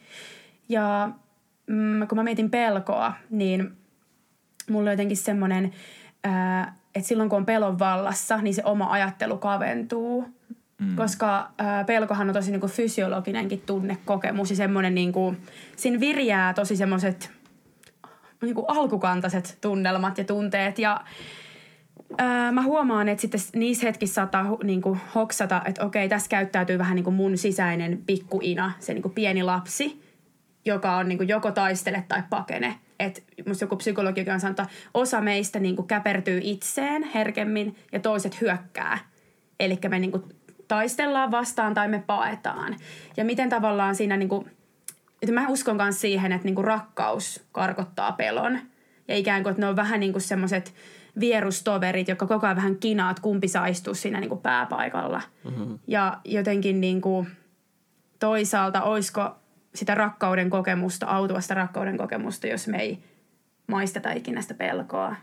Ja 0.69 1.11
mm, 1.67 2.09
kun 2.09 2.19
mä 2.19 2.23
mietin 2.23 2.51
pelkoa, 2.51 3.13
niin 3.31 3.77
mulla 4.71 4.91
on 4.91 4.93
jotenkin 4.93 5.17
semmoinen, 5.17 5.73
ää, 6.25 6.77
että 6.95 7.09
silloin 7.09 7.29
kun 7.29 7.37
on 7.37 7.47
pelon 7.47 7.79
vallassa, 7.79 8.37
niin 8.37 8.55
se 8.55 8.63
oma 8.65 8.91
ajattelu 8.91 9.39
kaventuu. 9.39 10.25
Mm. 10.81 10.97
Koska 10.97 11.51
ää, 11.59 11.85
pelkohan 11.85 12.29
on 12.29 12.35
tosi 12.35 12.51
niinku 12.51 12.69
fysiologinenkin 12.69 13.63
tunnekokemus 13.67 14.51
ja 14.51 14.57
semmoinen 14.57 14.95
niinku, 14.95 15.35
siinä 15.77 16.01
virjää 16.01 16.55
tosi 16.55 16.77
semmoiset 16.77 17.31
niinku 18.43 18.65
alkukantaiset 18.69 19.59
tunnelmat 19.61 20.19
ja 20.19 20.25
tunteet 20.25 20.79
ja 20.79 21.01
Öö, 22.21 22.53
mä 22.53 22.63
huomaan, 22.63 23.09
että 23.09 23.21
sitten 23.21 23.41
niissä 23.55 23.87
hetkissä 23.87 24.15
saattaa 24.15 24.43
hu- 24.43 24.65
niinku 24.65 24.99
hoksata, 25.15 25.63
että 25.65 25.85
okei, 25.85 26.09
tässä 26.09 26.29
käyttäytyy 26.29 26.79
vähän 26.79 26.95
niin 26.95 27.05
kuin 27.05 27.17
mun 27.17 27.39
sisäinen 27.39 28.03
pikkuina, 28.07 28.73
se 28.79 28.95
niinku 28.95 29.09
pieni 29.09 29.43
lapsi, 29.43 30.03
joka 30.65 30.97
on 30.97 31.09
niinku 31.09 31.25
joko 31.25 31.53
taistele 31.53 32.05
tai 32.09 32.23
pakene. 32.31 32.75
Et 33.01 33.25
musta 33.47 33.65
joku 33.65 33.77
psykologi 33.77 34.21
on 34.21 34.41
sanonut, 34.41 34.61
että 34.61 34.75
osa 34.95 35.21
meistä 35.21 35.59
niinku 35.59 35.83
käpertyy 35.83 36.41
itseen 36.43 37.03
herkemmin 37.03 37.77
ja 37.93 38.01
toiset 38.01 38.41
hyökkää. 38.41 38.99
Eli 39.61 39.79
me 39.89 39.99
niinku 39.99 40.29
taistellaan 40.69 41.31
vastaan 41.31 41.75
tai 41.75 41.89
me 41.89 42.03
paetaan. 42.07 42.77
Ja 43.17 43.25
miten 43.25 43.49
tavallaan 43.49 43.95
siinä 43.95 44.17
niinku, 44.17 44.49
että 45.23 45.35
mä 45.35 45.49
uskon 45.49 45.77
myös 45.77 46.01
siihen, 46.01 46.33
että 46.33 46.45
niinku 46.45 46.63
rakkaus 46.63 47.45
karkottaa 47.53 48.13
pelon. 48.13 48.59
Ja 49.09 49.17
ikään 49.17 49.43
kuin, 49.43 49.51
että 49.51 49.61
ne 49.61 49.69
on 49.69 49.77
vähän 49.77 50.01
niin 50.01 50.13
kuin 50.13 50.23
semmoiset 50.23 50.75
vierustoverit, 51.21 52.09
jotka 52.09 52.27
koko 52.27 52.47
ajan 52.47 52.57
vähän 52.57 52.77
kinaat, 52.77 53.21
kumpi 53.21 53.49
saa 53.49 53.67
istua 53.67 53.95
siinä 53.95 54.21
niin 54.21 54.29
kuin 54.29 54.41
pääpaikalla. 54.41 55.23
Mm-hmm. 55.45 55.79
Ja 55.87 56.19
jotenkin 56.25 56.81
niin 56.81 57.01
kuin 57.01 57.27
toisaalta, 58.19 58.83
olisiko 58.83 59.31
sitä 59.75 59.95
rakkauden 59.95 60.51
kokemusta, 60.51 61.07
autuvasta 61.07 61.55
rakkauden 61.55 61.97
kokemusta, 61.99 62.47
jos 62.47 62.69
me 62.69 62.79
ei 62.79 62.99
maisteta 63.67 64.13
ikinä 64.13 64.43
sitä 64.43 64.55
pelkoa. 64.55 65.17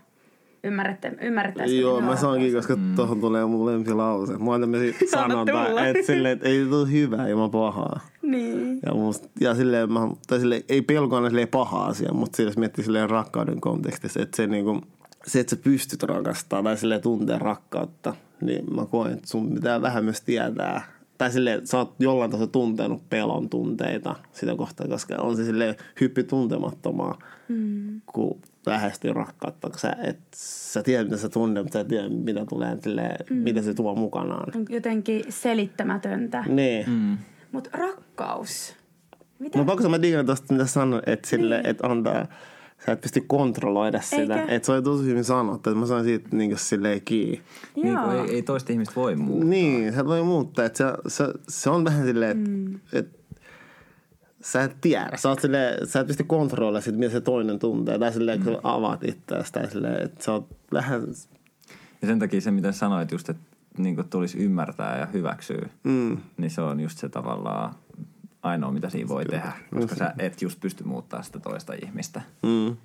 Ymmärrätte, 0.64 1.12
ymmärrätte 1.20 1.66
sitä 1.66 1.80
Joo, 1.80 2.00
mä 2.00 2.16
saankin, 2.16 2.54
rakkaus? 2.54 2.66
koska 2.66 2.82
tuohon 2.96 3.20
tulee 3.20 3.46
mun 3.46 3.66
lempilause. 3.66 4.38
Mä 4.38 4.54
Anna 4.54 4.66
tulla. 4.66 5.06
sanonta, 5.10 5.86
että, 5.86 6.06
silleen, 6.06 6.32
että 6.32 6.48
ei 6.48 6.66
tule 6.70 6.92
hyvää 6.92 7.28
ilman 7.28 7.50
pahaa. 7.50 8.00
Niin. 8.22 8.80
Ja, 8.86 8.94
musta, 8.94 9.28
ja 9.40 9.54
silleen, 9.54 9.92
mä, 9.92 10.00
tai 10.26 10.40
silleen, 10.40 10.62
ei 10.68 10.82
pelko 10.82 11.16
aina 11.16 11.28
silleen 11.28 11.48
paha 11.48 11.86
asia, 11.86 12.12
mutta 12.12 12.36
silleen, 12.36 12.50
jos 12.50 12.58
miettii 12.58 12.84
silleen 12.84 13.10
rakkauden 13.10 13.60
kontekstissa, 13.60 14.22
että 14.22 14.36
se, 14.36 14.46
niinku, 14.46 14.80
se, 15.26 15.40
että 15.40 15.56
sä 15.56 15.62
pystyt 15.62 16.02
rakastamaan 16.02 16.64
tai 16.64 16.76
silleen 16.76 17.00
tuntea 17.00 17.38
rakkautta, 17.38 18.14
niin 18.40 18.74
mä 18.74 18.86
koen, 18.86 19.12
että 19.12 19.28
sun 19.28 19.54
pitää 19.54 19.82
vähän 19.82 20.04
myös 20.04 20.20
tietää. 20.20 20.94
Tai 21.18 21.32
silleen, 21.32 21.58
että 21.58 21.70
sä 21.70 21.78
oot 21.78 21.94
jollain 21.98 22.30
tasolla 22.30 22.50
tuntenut 22.50 23.10
pelon 23.10 23.48
tunteita 23.48 24.16
sitä 24.32 24.56
kohtaa, 24.56 24.88
koska 24.88 25.16
on 25.16 25.36
se 25.36 25.44
silleen 25.44 25.74
hyppi 26.00 26.24
tuntemattomaa, 26.24 27.18
mm. 27.48 28.00
kun 28.06 28.40
lähestyy 28.66 29.12
rakkautta. 29.12 29.70
Kun 29.70 29.78
sä, 29.78 29.96
et, 30.02 30.18
sä 30.36 30.82
tiedät, 30.82 31.06
mitä 31.06 31.16
sä 31.16 31.28
tunnet, 31.28 31.64
mutta 31.64 31.76
sä 31.76 31.80
et 31.80 31.88
tiedä, 31.88 32.08
mitä 32.08 32.46
tulee, 32.46 32.78
silleen, 32.80 33.16
mm. 33.30 33.36
mitä 33.36 33.62
se 33.62 33.74
tuo 33.74 33.94
mukanaan. 33.94 34.52
On 34.56 34.66
jotenkin 34.68 35.24
selittämätöntä. 35.28 36.44
Niin. 36.48 36.90
Mm. 36.90 37.18
Mutta 37.52 37.70
rakkaus. 37.72 38.74
Mitä? 39.38 39.58
Mutta 39.58 39.72
pakko 39.72 39.88
mä 39.88 40.02
digan 40.02 40.26
tosta, 40.26 40.52
mitä 40.54 40.66
sanoit, 40.66 41.08
että, 41.08 41.28
sille, 41.28 41.56
niin. 41.56 41.66
että 41.66 41.86
antaa, 41.86 42.26
sä 42.86 42.92
et 42.92 43.00
pysty 43.00 43.20
kontrolloida 43.26 44.00
sitä. 44.00 44.40
Eikö? 44.40 44.54
Että 44.54 44.66
se 44.66 44.72
oli 44.72 44.82
tosi 44.82 45.04
hyvin 45.04 45.24
sanottu, 45.24 45.70
että 45.70 45.80
mä 45.80 45.86
sain 45.86 46.04
siitä 46.04 46.28
niin 46.32 46.58
silleen 46.58 47.00
kiinni. 47.04 47.42
Niin 47.76 47.98
kuin 47.98 48.16
ei, 48.16 48.34
ei 48.34 48.42
toista 48.42 48.72
ihmistä 48.72 48.94
voi 48.96 49.16
muuttaa. 49.16 49.48
Niin, 49.48 49.92
sä 49.92 50.04
voi 50.04 50.22
muuttaa. 50.22 50.64
Että 50.64 50.76
se, 50.76 50.84
se, 51.08 51.32
se, 51.48 51.70
on 51.70 51.84
vähän 51.84 52.06
silleen, 52.06 52.30
että 52.38 52.50
mm. 52.50 52.80
et, 52.92 53.08
sä 54.40 54.62
et 54.62 54.76
tiedä. 54.80 55.10
Sä, 55.16 55.36
silleen, 55.40 55.86
sä 55.86 56.00
et 56.00 56.06
pysty 56.06 56.24
kontrolloida 56.24 56.80
sitä, 56.80 56.98
mitä 56.98 57.12
se 57.12 57.20
toinen 57.20 57.58
tuntee. 57.58 57.98
Tai 57.98 58.12
silleen, 58.12 58.42
kun 58.42 58.52
sä 58.52 58.60
avaat 58.62 59.04
itseäsi. 59.04 59.52
Tai 59.52 59.70
silleen, 59.70 60.02
että 60.02 60.24
sä 60.24 60.32
oot 60.32 60.46
vähän... 60.72 61.02
Ja 62.02 62.08
sen 62.08 62.18
takia 62.18 62.40
se, 62.40 62.50
mitä 62.50 62.72
sanoit 62.72 63.12
just, 63.12 63.28
että 63.28 63.42
niin 63.78 63.96
tulisi 64.10 64.38
ymmärtää 64.38 64.98
ja 64.98 65.06
hyväksyä, 65.06 65.68
Mm. 65.84 66.16
niin 66.36 66.50
se 66.50 66.60
on 66.60 66.80
just 66.80 66.98
se 66.98 67.08
tavallaan 67.08 67.74
ainoa, 68.44 68.70
mitä 68.72 68.90
siinä 68.90 69.08
voi 69.08 69.24
tehdä. 69.24 69.52
Koska 69.74 69.94
sä 69.96 70.14
et 70.18 70.42
just 70.42 70.60
pysty 70.60 70.84
muuttaa 70.84 71.22
sitä 71.22 71.38
toista 71.40 71.72
ihmistä. 71.82 72.20
Mm. 72.42 72.76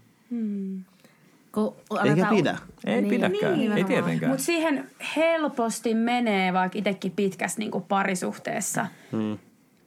Kun 1.51 1.75
Eikä 1.91 2.01
aletaan- 2.11 2.35
pidä. 2.35 2.57
Ei 2.85 3.01
Niin, 3.01 3.09
pidäkään, 3.09 3.51
ei 3.53 3.57
nimenomaan. 3.59 3.85
tietenkään. 3.87 4.29
Mutta 4.31 4.45
siihen 4.45 4.89
helposti 5.15 5.93
menee 5.95 6.53
vaikka 6.53 6.77
itsekin 6.77 7.11
pitkässä 7.11 7.59
niinku 7.59 7.79
parisuhteessa, 7.79 8.85
mm. 9.11 9.37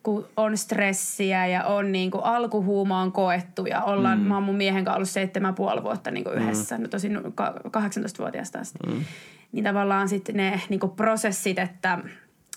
kun 0.03 0.29
on 0.37 0.57
stressiä 0.59 1.47
ja 1.47 1.65
on 1.65 1.93
niinku 1.93 2.19
alkuhuuma 2.19 3.01
on 3.03 3.13
koettu 3.13 3.67
ja 3.67 3.83
ollaan, 3.83 4.19
mm. 4.19 4.25
mä 4.27 4.35
oon 4.35 4.43
mun 4.43 4.55
miehen 4.57 4.85
kanssa 4.85 4.97
ollut 4.97 5.09
seitsemän 5.09 5.55
puoli 5.55 5.83
vuotta 5.83 6.11
niinku 6.11 6.31
yhdessä, 6.31 6.79
no 6.79 6.89
tosin 6.89 7.19
ka- 7.35 7.55
18-vuotiaasta 7.67 8.59
asti. 8.59 8.79
Mm. 8.87 9.05
Niin 9.53 9.65
tavallaan 9.65 10.09
sitten 10.09 10.37
ne 10.37 10.61
niinku 10.69 10.89
prosessit, 10.89 11.59
että 11.59 11.99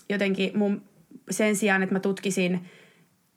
jotenkin 0.08 0.58
mun 0.58 0.82
sen 1.30 1.56
sijaan, 1.56 1.82
että 1.82 1.94
mä 1.94 2.00
tutkisin 2.00 2.64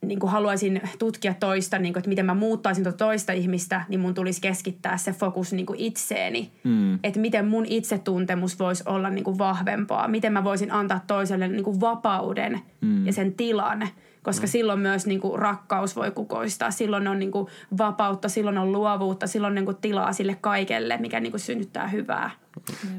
niin 0.06 0.18
kuin 0.18 0.30
haluaisin 0.30 0.80
tutkia 0.98 1.34
toista, 1.34 1.78
niin 1.78 1.92
kuin, 1.92 2.00
että 2.00 2.08
miten 2.08 2.26
mä 2.26 2.34
muuttaisin 2.34 2.84
tuota 2.84 2.96
toista 2.96 3.32
ihmistä, 3.32 3.84
niin 3.88 4.00
mun 4.00 4.14
tulisi 4.14 4.40
keskittää 4.40 4.96
se 4.96 5.12
fokus 5.12 5.52
niin 5.52 5.66
kuin 5.66 5.80
itseeni. 5.80 6.50
Mm. 6.64 6.98
Että 7.04 7.20
miten 7.20 7.46
mun 7.46 7.66
itsetuntemus 7.66 8.58
voisi 8.58 8.82
olla 8.86 9.10
niin 9.10 9.24
kuin 9.24 9.38
vahvempaa. 9.38 10.08
Miten 10.08 10.32
mä 10.32 10.44
voisin 10.44 10.72
antaa 10.72 11.00
toiselle 11.06 11.48
niin 11.48 11.64
kuin 11.64 11.80
vapauden 11.80 12.60
mm. 12.80 13.06
ja 13.06 13.12
sen 13.12 13.34
tilan. 13.34 13.88
Koska 14.22 14.46
mm. 14.46 14.50
silloin 14.50 14.80
myös 14.80 15.06
niin 15.06 15.20
kuin 15.20 15.38
rakkaus 15.38 15.96
voi 15.96 16.10
kukoistaa. 16.10 16.70
Silloin 16.70 17.08
on 17.08 17.18
niin 17.18 17.30
kuin 17.30 17.46
vapautta, 17.78 18.28
silloin 18.28 18.58
on 18.58 18.72
luovuutta, 18.72 19.26
silloin 19.26 19.50
on 19.50 19.54
niin 19.54 19.64
kuin 19.64 19.76
tilaa 19.76 20.12
sille 20.12 20.38
kaikelle, 20.40 20.96
mikä 20.96 21.20
niin 21.20 21.32
kuin 21.32 21.40
synnyttää 21.40 21.88
hyvää. 21.88 22.30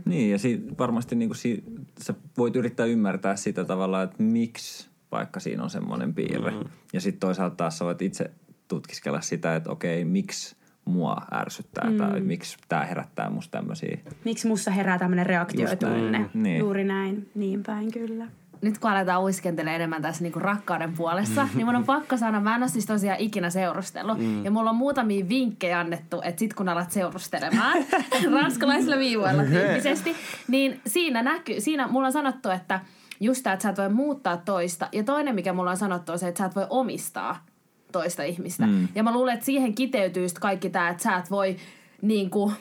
Niin, 0.06 0.32
ja 0.32 0.40
si- 0.40 0.64
varmasti 0.80 1.16
niin 1.16 1.36
si- 1.36 1.64
sä 2.02 2.14
voit 2.38 2.56
yrittää 2.56 2.86
ymmärtää 2.86 3.36
sitä 3.36 3.64
tavalla, 3.64 4.02
että 4.04 4.24
miksi 4.24 4.91
vaikka 5.12 5.40
siinä 5.40 5.64
on 5.64 5.70
semmoinen 5.70 6.14
piirre. 6.14 6.52
Mm-hmm. 6.52 6.70
Ja 6.94 7.02
sitten 7.02 7.20
toisaalta 7.20 7.56
taas 7.56 7.78
sä 7.78 7.86
voit 7.86 8.02
itse 8.02 8.32
tutkiskella 8.68 9.22
sitä, 9.22 9.56
että 9.56 9.72
okei, 9.72 10.06
miksi 10.06 10.56
mua 10.86 11.18
ärsyttää 11.34 11.90
mm. 11.90 11.98
tai 11.98 12.22
miksi 12.22 12.58
tämä 12.70 12.86
herättää 12.86 13.30
musta 13.30 13.58
tämmöisiä. 13.58 13.98
Miksi 14.26 14.48
mussa 14.48 14.72
herää 14.72 15.00
tämmöinen 15.00 15.26
reaktioitunne? 15.26 16.12
näin. 16.12 16.30
Niin. 16.34 16.60
Juuri 16.60 16.84
näin. 16.84 17.30
Niin 17.36 17.64
päin 17.64 17.92
kyllä. 17.92 18.28
nyt 18.62 18.78
kun 18.78 18.90
aletaan 18.90 19.24
uiskentelemaan 19.24 19.76
enemmän 19.76 20.02
tässä 20.02 20.24
niinku 20.24 20.40
rakkauden 20.40 20.94
puolessa, 20.94 21.48
niin 21.56 21.66
mun 21.66 21.76
on 21.76 21.84
pakko 21.84 22.18
sanoa, 22.18 22.42
mä 22.42 22.56
en 22.56 22.64
ole 22.64 22.70
siis 22.70 22.86
tosiaan 22.86 23.20
ikinä 23.20 23.50
seurustellut. 23.50 24.18
Mm. 24.18 24.46
Ja 24.46 24.52
mulla 24.52 24.70
on 24.70 24.76
muutamia 24.76 25.30
vinkkejä 25.30 25.80
annettu, 25.80 26.22
että 26.24 26.40
sit 26.40 26.54
kun 26.54 26.70
alat 26.70 26.92
seurustelemaan, 26.92 27.78
ranskalaisilla 28.42 28.98
viivoilla 28.98 29.44
tyyppisesti, 29.44 30.16
niin 30.48 30.82
siinä 30.88 31.24
näkyy, 31.24 31.62
siinä 31.62 31.88
mulla 31.88 32.08
on 32.08 32.14
sanottu, 32.14 32.50
että 32.50 32.80
just 33.22 33.44
tää, 33.44 33.54
että 33.54 33.64
sä 33.64 33.70
et 33.70 33.78
voi 33.78 33.90
muuttaa 33.90 34.38
toista. 34.38 34.90
Ja 34.92 35.04
toinen, 35.04 35.36
mikä 35.36 35.54
mulla 35.54 35.72
on 35.72 35.78
sanottu, 35.78 36.12
on 36.12 36.20
se, 36.20 36.28
että 36.28 36.40
sä 36.40 36.46
et 36.46 36.56
voi 36.56 36.68
omistaa 36.70 37.46
toista 37.92 38.24
ihmistä. 38.24 38.68
Mm. 38.68 38.88
Ja 38.96 39.04
mä 39.04 39.14
luulen, 39.14 39.34
että 39.34 39.46
siihen 39.46 39.76
kiteytyy 39.76 40.24
just 40.24 40.40
kaikki 40.40 40.70
tää, 40.70 40.90
että 40.90 41.04
sä 41.04 41.18
et 41.18 41.32
voi 41.32 41.58
niinku 42.02 42.54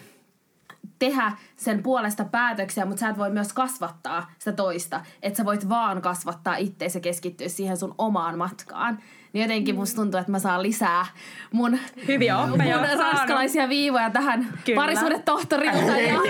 tehdä 0.98 1.32
sen 1.56 1.82
puolesta 1.82 2.24
päätöksiä, 2.24 2.84
mutta 2.84 3.00
sä 3.00 3.08
et 3.08 3.18
voi 3.18 3.30
myös 3.30 3.52
kasvattaa 3.52 4.30
sitä 4.38 4.52
toista. 4.52 5.00
Että 5.22 5.36
sä 5.36 5.44
voit 5.44 5.68
vaan 5.68 6.02
kasvattaa 6.02 6.56
itteensä 6.56 6.96
ja 6.96 7.02
keskittyä 7.02 7.48
siihen 7.48 7.76
sun 7.76 7.94
omaan 7.98 8.38
matkaan. 8.38 8.98
Niin 9.32 9.42
jotenkin 9.42 9.74
musta 9.74 9.96
tuntuu, 9.96 10.20
että 10.20 10.32
mä 10.32 10.38
saan 10.38 10.62
lisää 10.62 11.06
mun, 11.52 11.78
Hyviä 12.08 12.38
oppeja 12.38 12.78
mun 12.78 12.98
ranskalaisia 12.98 13.68
viivoja 13.68 14.10
tähän 14.10 14.48
parisuuden 14.74 15.22
tohtorilta. 15.22 15.78
Ja, 16.00 16.20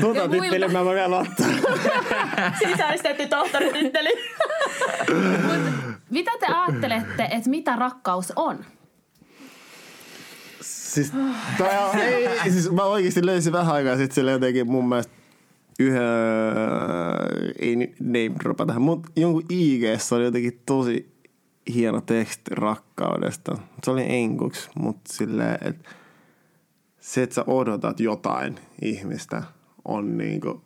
Tuota 0.00 0.28
titteliä 0.28 0.68
mä 0.68 0.84
voin 0.84 0.96
vielä 0.96 1.16
ottaa. 1.16 1.46
Sisäistetty 2.68 3.26
tohtorititteli. 3.26 4.10
mitä 6.10 6.30
te 6.40 6.46
ajattelette, 6.46 7.28
että 7.30 7.50
mitä 7.50 7.76
rakkaus 7.76 8.32
on? 8.36 8.64
Siis, 10.60 11.12
tää 11.58 11.86
on, 11.86 11.98
ei, 11.98 12.50
siis 12.50 12.72
mä 12.72 12.82
oikeesti 12.82 13.26
löysin 13.26 13.52
vähän 13.52 13.74
aikaa 13.74 13.96
sitten 13.96 14.14
sille 14.14 14.30
jotenkin 14.30 14.70
mun 14.70 14.88
mielestä 14.88 15.12
yhä, 15.78 16.00
ei 17.58 17.76
name 18.00 18.32
dropa 18.42 18.66
tähän, 18.66 18.82
mutta 18.82 19.12
jonkun 19.16 19.44
IGssä 19.48 20.16
oli 20.16 20.24
jotenkin 20.24 20.62
tosi 20.66 21.16
hieno 21.74 22.00
teksti 22.00 22.50
rakkaudesta. 22.54 23.58
Se 23.84 23.90
oli 23.90 24.04
enkuksi, 24.08 24.70
mutta 24.78 25.12
silleen, 25.12 25.58
että 25.60 25.90
se, 27.00 27.22
että 27.22 27.34
sä 27.34 27.44
odotat 27.46 28.00
jotain 28.00 28.56
ihmistä, 28.82 29.42
on 29.84 30.18
niinku 30.18 30.62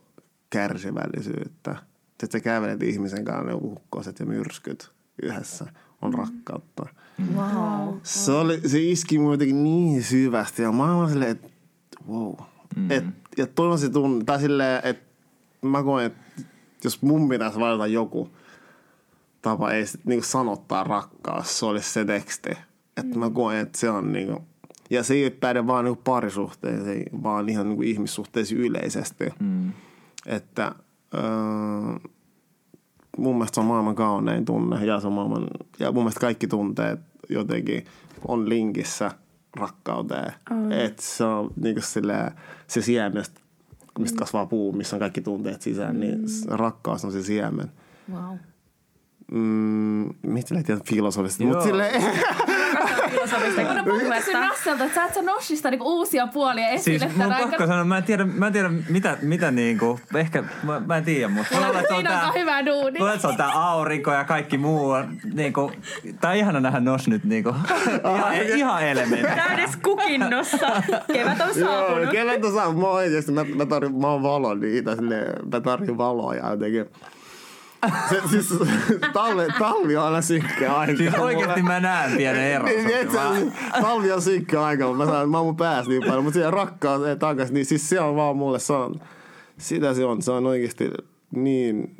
kärsivällisyyttä. 0.50 1.72
Se, 2.20 2.26
että 2.26 2.38
sä 2.38 2.40
kävelet 2.40 2.82
ihmisen 2.82 3.24
kanssa 3.24 3.44
ne 3.44 3.54
ukkoset 3.54 4.18
ja 4.18 4.26
myrskyt 4.26 4.90
yhdessä, 5.22 5.66
on 6.02 6.14
rakkautta. 6.14 6.86
Wow. 7.34 7.94
Se, 8.02 8.32
oli, 8.32 8.68
se 8.68 8.80
iski 8.80 9.18
mun 9.18 9.32
jotenkin 9.32 9.64
niin 9.64 10.02
syvästi 10.02 10.62
ja 10.62 10.72
mä 10.72 10.96
olin 10.96 11.10
silleen, 11.10 11.30
että 11.30 11.48
wow. 12.08 12.34
Mm. 12.76 12.90
Et, 12.90 13.04
ja 13.40 13.46
toivon 13.46 13.78
se 13.78 13.88
tunne, 13.88 14.24
tai 14.24 14.40
silleen, 14.40 14.80
että 14.84 15.04
mä 15.62 15.82
koen, 15.82 16.06
että 16.06 16.20
jos 16.84 17.02
mun 17.02 17.28
pitäisi 17.28 17.58
valita 17.58 17.86
joku 17.86 18.30
tapa 19.42 19.70
ei 19.70 19.86
sit 19.86 20.04
niinku 20.04 20.26
sanottaa 20.26 20.84
rakkaus, 20.84 21.58
se 21.58 21.66
olisi 21.66 21.90
se 21.90 22.04
teksti. 22.04 22.50
Että 22.96 23.18
mä 23.18 23.30
koen, 23.30 23.58
että 23.58 23.78
se 23.78 23.90
on 23.90 24.12
niinku, 24.12 24.44
ja 24.90 25.02
se 25.02 25.14
ei 25.14 25.30
päde 25.30 25.66
vaan 25.66 25.84
niinku 25.84 26.02
parisuhteisiin, 26.04 27.22
vaan 27.22 27.48
ihan 27.48 27.68
niinku 27.68 27.82
ihmissuhteisiin 27.82 28.60
yleisesti. 28.60 29.24
Mm. 29.40 29.72
Että 30.26 30.74
öö, 31.14 32.10
mun 33.18 33.36
mielestä 33.36 33.54
se 33.54 33.60
on 33.60 33.66
maailman 33.66 33.94
kaunein 33.94 34.44
tunne 34.44 34.84
ja, 34.86 35.00
se 35.00 35.06
on 35.06 35.12
maailman, 35.12 35.46
ja 35.78 35.92
mun 35.92 36.02
mielestä 36.02 36.20
kaikki 36.20 36.46
tunteet 36.46 37.00
jotenkin 37.28 37.84
on 38.28 38.48
linkissä 38.48 39.10
rakkauteen. 39.56 40.32
Mm. 40.50 40.72
Että 40.72 41.02
se 41.02 41.24
on 41.24 41.52
niinku 41.56 41.80
silleen, 41.80 42.32
se 42.66 42.82
siemestä, 42.82 43.40
mistä 43.98 44.18
kasvaa 44.18 44.46
puu, 44.46 44.72
missä 44.72 44.96
on 44.96 45.00
kaikki 45.00 45.20
tunteet 45.20 45.62
sisään, 45.62 45.94
mm. 45.94 46.00
niin 46.00 46.24
rakkaus 46.48 47.04
on 47.04 47.12
se 47.12 47.22
siemen. 47.22 47.72
wow. 48.12 48.36
Mm, 49.32 50.08
mistä 50.22 50.54
lähtien 50.54 50.80
filosofista, 50.84 51.42
Joo. 51.42 51.52
mutta 51.52 51.64
silleen, 51.64 52.02
Filosofista 53.10 53.62
Mä 53.62 54.16
kysyn 54.18 54.34
Rasselta, 54.34 54.84
että 54.84 54.94
sä 54.94 55.04
et 55.04 55.14
sä 55.14 55.22
Noshista 55.22 55.70
niinku 55.70 55.98
uusia 55.98 56.26
puolia 56.26 56.68
esille 56.68 56.98
Siis 56.98 57.16
mun 57.16 57.34
pakko 57.38 57.66
sanoa, 57.66 57.84
mä 57.84 57.96
en 57.96 58.02
tiedä, 58.02 58.24
mä 58.24 58.46
en 58.46 58.52
tiedä 58.52 58.70
mitä, 58.88 59.16
mitä 59.22 59.50
niinku, 59.50 60.00
ehkä, 60.14 60.44
mä, 60.62 60.80
mä 60.86 60.96
en 60.96 61.04
tiedä, 61.04 61.28
mutta 61.28 61.54
mulla 61.54 61.68
on, 61.68 61.76
että 61.76 62.02
tää, 62.02 62.32
hyvä 62.32 62.66
duuni. 62.66 62.98
mulla 62.98 63.10
on, 63.10 63.14
että 63.14 63.22
se 63.22 63.28
on 63.28 63.36
tää 63.36 63.52
aurinko 63.52 64.12
ja 64.12 64.24
kaikki 64.24 64.58
muu 64.58 64.90
on 64.90 65.16
niinku, 65.34 65.72
tää 66.20 66.30
on 66.30 66.36
ihana 66.36 66.60
nähdä 66.60 66.80
Nos 66.80 67.08
nyt 67.08 67.24
niinku, 67.24 67.54
ihan, 68.16 68.34
ihan 68.34 68.82
elementti. 68.82 69.36
Täydessä 69.36 69.78
kukinnossa. 69.84 70.82
Kevät 71.12 71.40
on 71.40 71.50
Joo, 71.56 71.68
saapunut. 71.68 72.10
kevät 72.10 72.44
on 72.44 72.52
saanut. 72.52 72.78
Mä 72.78 72.86
oikeesti, 72.86 73.32
mä, 73.32 73.44
mä, 73.44 73.66
tarvin, 73.66 74.00
mä 74.00 74.06
oon 74.06 74.22
valo 74.22 74.54
niitä, 74.54 74.96
silleen, 74.96 75.32
mä 75.52 75.60
tarvin 75.60 75.98
valoa 75.98 76.34
ja 76.34 76.50
jotenkin. 76.50 76.86
Se, 78.08 78.22
siis 78.30 78.54
talvi, 79.12 79.42
talvi 79.58 79.96
on 79.96 80.04
aina 80.04 80.22
synkkä 80.22 80.74
aika. 80.74 80.96
Siis 80.96 81.14
oikeesti 81.14 81.62
mä 81.62 81.80
näen 81.80 82.16
pienen 82.16 82.42
eron. 82.42 82.68
Niin, 82.68 82.86
niin, 82.86 82.98
et 82.98 83.08
talvi 83.80 84.12
on 84.12 84.22
synkkä 84.22 84.62
aika, 84.62 84.86
mutta 84.86 85.04
mä, 85.04 85.10
saan, 85.10 85.30
mä 85.30 85.36
oon 85.36 85.46
mun 85.46 85.56
päässä 85.56 85.90
niin 85.90 86.02
paljon, 86.02 86.24
mutta 86.24 86.34
siellä 86.34 86.50
rakkaus 86.50 87.06
ei 87.06 87.16
takas, 87.16 87.52
niin 87.52 87.66
siis 87.66 87.88
se 87.88 88.00
on 88.00 88.16
vaan 88.16 88.36
mulle, 88.36 88.58
se 88.58 88.72
on, 88.72 89.00
sitä 89.58 89.94
se 89.94 90.04
on, 90.04 90.22
se 90.22 90.30
on 90.30 90.46
oikeesti 90.46 90.90
niin, 91.30 91.96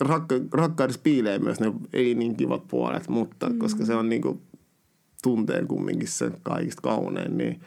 rakka, 0.00 0.34
rakkaudessa 0.52 1.00
piilee 1.04 1.38
myös 1.38 1.60
ne 1.60 1.72
ei 1.92 2.14
niin 2.14 2.36
kivat 2.36 2.68
puolet, 2.68 3.08
mutta 3.08 3.48
mm. 3.48 3.58
koska 3.58 3.84
se 3.84 3.94
on 3.94 4.08
niin 4.08 4.22
kuin 4.22 4.40
tunteen 5.22 5.66
kumminkin 5.66 6.08
se 6.08 6.30
kaikista 6.42 6.82
kaunein, 6.82 7.38
niin 7.38 7.60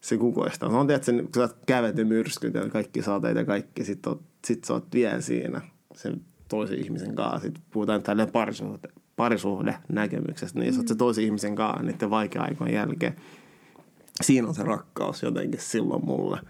se 0.00 0.16
kukoistaa. 0.16 0.70
Se 0.70 0.76
on 0.76 0.86
tietysti, 0.86 1.12
kun 1.12 1.48
sä 1.48 1.48
kävet 1.66 1.96
ne 1.96 2.04
myrskyt 2.04 2.54
ja 2.54 2.68
kaikki 2.68 3.02
saateet 3.02 3.36
ja 3.36 3.44
kaikki, 3.44 3.84
sit, 3.84 4.06
oot, 4.06 4.22
sit 4.46 4.64
sä 4.64 4.72
oot 4.72 4.86
vielä 4.94 5.20
siinä 5.20 5.60
sen 5.94 6.20
toisen 6.48 6.78
ihmisen 6.78 7.14
kanssa. 7.14 7.40
Sitten 7.40 7.64
puhutaan 7.70 8.02
tälleen 8.02 8.30
parisuhde, 8.30 8.88
parisuhde 9.16 9.74
näkemyksestä, 9.88 10.58
niin 10.58 10.74
mm. 10.74 10.76
sä 10.76 10.82
se 10.86 10.94
toisen 10.94 11.24
ihmisen 11.24 11.54
kanssa 11.54 11.82
niiden 11.82 12.10
vaikea 12.10 12.42
aikojen 12.42 12.74
jälkeen. 12.74 13.16
Siinä 14.22 14.48
on 14.48 14.54
se 14.54 14.62
rakkaus 14.62 15.22
jotenkin 15.22 15.60
silloin 15.60 16.04
mulle. 16.04 16.40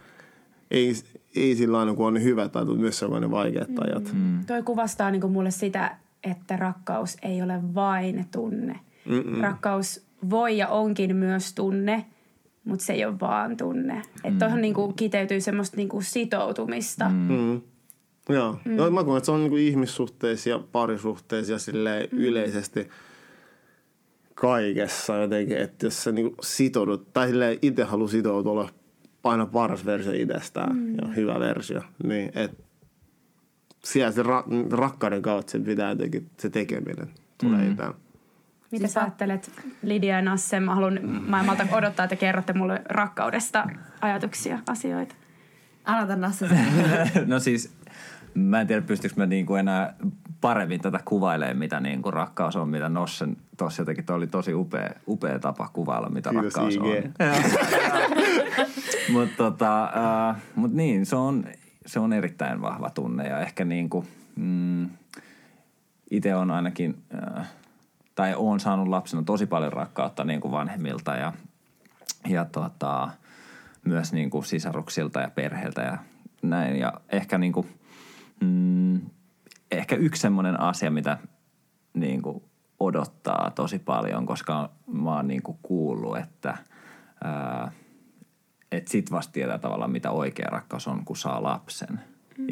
Ei, 0.70 0.92
ei 1.36 1.57
sillä 1.57 1.78
aina, 1.78 1.95
kun 1.95 2.07
on 2.07 2.14
niin 2.14 2.24
hyvät 2.24 2.57
ajat, 2.57 2.68
mutta 2.68 2.80
myös 2.80 2.99
sellainen 2.99 3.30
vaikeat 3.30 3.78
ajat. 3.80 4.12
Mm. 4.14 4.45
Toi 4.47 4.62
kuvastaa 4.62 5.11
niinku 5.11 5.28
mulle 5.28 5.51
sitä, 5.51 5.97
että 6.24 6.57
rakkaus 6.57 7.16
ei 7.22 7.42
ole 7.42 7.74
vain 7.74 8.26
tunne. 8.32 8.80
Mm-mm. 9.05 9.40
Rakkaus 9.40 10.07
voi 10.30 10.59
ja 10.59 10.68
onkin 10.68 11.16
myös 11.16 11.55
tunne, 11.55 12.05
mutta 12.64 12.84
se 12.84 12.92
ei 12.92 13.05
ole 13.05 13.20
vaan 13.20 13.57
tunne. 13.57 14.03
Että 14.24 14.38
tuohon 14.38 14.61
niinku 14.61 14.92
kiteytyy 14.92 15.40
semmoista 15.40 15.76
niinku 15.76 16.01
sitoutumista. 16.01 17.09
Mm. 17.09 17.32
Mm. 17.32 17.61
Joo. 18.29 18.61
Mm. 18.64 18.77
Joo, 18.77 18.91
mä 18.91 19.05
koen, 19.05 19.16
että 19.16 19.27
se 19.27 19.33
on 19.33 19.41
niinku 19.41 19.57
ihmissuhteissa 19.57 20.51
ja 20.51 20.59
parisuhteissa 20.72 21.53
ja 21.53 21.59
silleen 21.59 22.09
mm. 22.12 22.18
yleisesti 22.18 22.89
kaikessa 24.35 25.16
jotenkin, 25.16 25.57
että 25.57 25.87
jos 25.87 26.05
sä 26.05 26.12
niinku 26.12 26.37
sitoudut, 26.43 27.12
tai 27.12 27.29
silleen 27.29 27.59
itse 27.62 27.85
haluaa 27.85 28.09
sitoutua 28.09 28.53
olla 28.53 28.68
aina 29.25 29.47
paras 29.47 29.87
versio 29.87 30.12
itsestään 30.12 30.77
mm. 30.77 30.95
ja 30.95 31.09
hyvä 31.16 31.41
versio, 31.41 31.81
niin 32.03 32.33
että 32.35 32.62
siellä 33.85 34.12
se 34.12 34.22
ra- 34.22 34.72
rakkauden 34.72 35.22
kautta 35.22 35.53
se 35.53 35.59
pitää 35.59 35.91
jotenkin, 35.91 36.31
se 36.39 36.51
tekeminen 36.51 37.09
tulee 37.39 37.64
mm. 37.64 37.72
itään. 37.72 37.95
Mitä 38.70 38.87
sä 38.87 39.01
ajattelet, 39.01 39.51
Lidia 39.83 40.14
ja 40.14 40.22
Nasse? 40.22 40.61
Mä 40.61 40.75
haluan, 40.75 40.99
mä 41.03 41.41
en 41.41 41.47
malta 41.47 41.66
odottaa, 41.72 42.05
että 42.05 42.16
kerrotte 42.16 42.53
mulle 42.53 42.83
rakkaudesta 42.85 43.66
ajatuksia, 44.01 44.59
asioita. 44.68 45.14
Aloita 45.85 46.16
Nasse. 46.16 46.49
no 47.27 47.39
siis, 47.39 47.75
mä 48.35 48.61
en 48.61 48.66
tiedä 48.66 48.82
pystyykö 48.82 49.16
mä 49.16 49.26
niinku 49.26 49.55
enää 49.55 49.95
paremmin 50.41 50.80
tätä 50.80 51.01
kuvailemaan, 51.05 51.59
mitä 51.59 51.80
niinku 51.80 52.11
rakkaus 52.11 52.57
on, 52.57 52.68
mitä 52.68 52.89
Nossen 52.89 53.37
tuossa 53.57 53.82
jotenkin, 53.82 54.05
toi 54.05 54.16
oli 54.16 54.26
tosi 54.26 54.55
upea, 54.55 54.91
upea 55.09 55.39
tapa 55.39 55.68
kuvailla, 55.72 56.09
mitä 56.09 56.30
Kiitos, 56.30 56.55
rakkaus 56.55 56.74
IG. 56.74 56.82
on. 56.82 57.12
Mutta 59.12 59.37
tota, 59.37 59.93
uh, 60.30 60.37
mut 60.55 60.72
niin, 60.72 61.07
se 61.07 61.16
on, 61.16 61.45
se 61.87 62.01
on 62.01 62.12
erittäin 62.12 62.62
vahva 62.62 62.91
tunne 62.91 63.28
ja 63.28 63.41
ehkä 63.41 63.64
niinku, 63.64 64.05
mm, 64.37 64.91
itse 66.11 66.35
on 66.35 66.51
ainakin, 66.51 67.03
äh, 67.39 67.49
tai 68.14 68.35
oon 68.37 68.61
saanut 68.61 68.89
lapsena 68.89 69.22
tosi 69.22 69.47
paljon 69.47 69.72
rakkautta 69.72 70.24
niin 70.24 70.41
kuin 70.41 70.53
vanhemmilta 70.53 71.16
ja, 71.16 71.32
ja 72.28 72.45
tota, 72.45 73.09
myös 73.85 74.12
niin 74.12 74.30
kuin 74.30 74.45
sisaruksilta 74.45 75.20
ja 75.20 75.30
perheeltä 75.30 75.82
ja 75.82 75.99
näin. 76.43 76.76
Ja 76.76 76.93
ehkä, 77.12 77.39
niin 77.39 77.53
kuin, 77.53 77.66
mm, 78.45 79.01
ehkä 79.70 79.97
yksi 79.97 80.20
semmoinen 80.22 80.61
asia, 80.61 80.90
mitä 80.90 81.18
niin 81.95 82.22
kuin 82.22 82.42
odottaa 82.80 83.51
tosi 83.55 83.78
paljon, 83.78 84.26
koska 84.26 84.70
mä 84.86 85.16
oon 85.16 85.28
niin 85.28 85.42
kuin 85.42 85.59
kuullut, 85.62 86.18
että 86.18 86.57
ää, 87.24 87.72
et 88.72 88.88
sit 88.88 89.11
vasta 89.11 89.32
tietää 89.32 89.59
tavallaan, 89.59 89.90
mitä 89.90 90.11
oikea 90.11 90.51
rakkaus 90.51 90.88
on, 90.88 91.05
kun 91.05 91.16
saa 91.16 91.42
lapsen. 91.42 92.01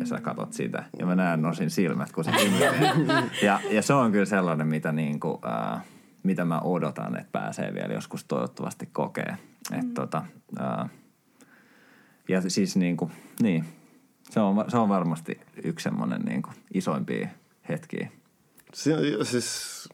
Ja 0.00 0.06
sä 0.06 0.20
katot 0.20 0.52
sitä. 0.52 0.84
Ja 0.98 1.06
mä 1.06 1.14
näen 1.16 1.42
nosin 1.42 1.70
silmät, 1.70 2.12
kun 2.12 2.24
se 2.24 2.30
hymyilee. 2.42 2.92
ja, 3.46 3.60
ja 3.70 3.82
se 3.82 3.94
on 3.94 4.12
kyllä 4.12 4.24
sellainen, 4.24 4.66
mitä, 4.66 4.92
niinku, 4.92 5.38
ää, 5.42 5.80
mitä 6.22 6.44
mä 6.44 6.60
odotan, 6.60 7.16
että 7.16 7.32
pääsee 7.32 7.74
vielä 7.74 7.94
joskus 7.94 8.24
toivottavasti 8.24 8.86
kokee. 8.92 9.36
Et, 9.72 9.94
tota, 9.94 10.22
ää, 10.58 10.88
ja 12.28 12.50
siis 12.50 12.76
niinku, 12.76 13.10
niin, 13.42 13.64
se 14.32 14.40
on, 14.40 14.64
se 14.68 14.76
on 14.76 14.88
varmasti 14.88 15.40
yksi 15.64 15.84
semmoinen 15.84 16.20
niinku 16.20 16.50
isoimpia 16.74 17.28
hetkiä. 17.68 18.10
Se, 18.74 18.94
siis 19.22 19.88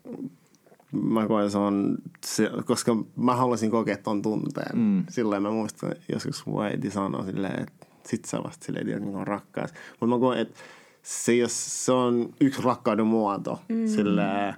mä 0.93 1.26
koen 1.26 1.51
se 1.51 1.59
on, 1.59 1.99
se, 2.26 2.51
koska 2.64 2.97
mä 3.16 3.36
haluaisin 3.36 3.70
kokea 3.70 3.97
ton 3.97 4.22
tunteen. 4.22 4.78
Mm. 4.78 5.05
Silleen 5.09 5.43
mä 5.43 5.51
muistan, 5.51 5.93
joskus 6.12 6.47
mun 6.47 6.64
äiti 6.64 6.91
sanoi 6.91 7.24
silleen, 7.24 7.62
että 7.62 7.86
sit 8.07 8.24
sä 8.24 8.39
vasta 8.45 8.66
silleen 8.66 8.86
tiedät, 8.86 9.05
mikä 9.05 9.18
on 9.18 9.26
rakkaus. 9.26 9.70
Mutta 10.01 10.16
mä 10.16 10.20
koen, 10.20 10.39
että 10.39 10.61
se, 11.03 11.36
jos 11.36 11.84
se 11.84 11.93
on 11.93 12.34
yksi 12.41 12.62
rakkauden 12.62 13.07
muoto, 13.07 13.61
mm. 13.68 13.86
silleen, 13.86 14.55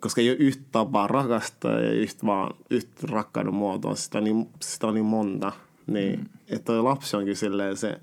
koska 0.00 0.20
ei 0.20 0.30
ole 0.30 0.36
yhtä 0.36 0.64
tapaa 0.72 1.06
rakastaa 1.06 1.80
ja 1.80 1.92
yhtä, 1.92 2.26
vaan 2.26 2.54
yhtä 2.70 3.06
rakkauden 3.10 3.54
muotoa, 3.54 3.94
sitä 3.94 4.18
on 4.18 4.24
niin, 4.24 4.48
sitä 4.62 4.86
on 4.86 4.94
niin 4.94 5.04
monta. 5.04 5.52
Niin, 5.86 6.20
mm. 6.20 6.26
että 6.48 6.64
toi 6.64 6.82
lapsi 6.82 7.16
onkin 7.16 7.36
silleen 7.36 7.76
se, 7.76 8.00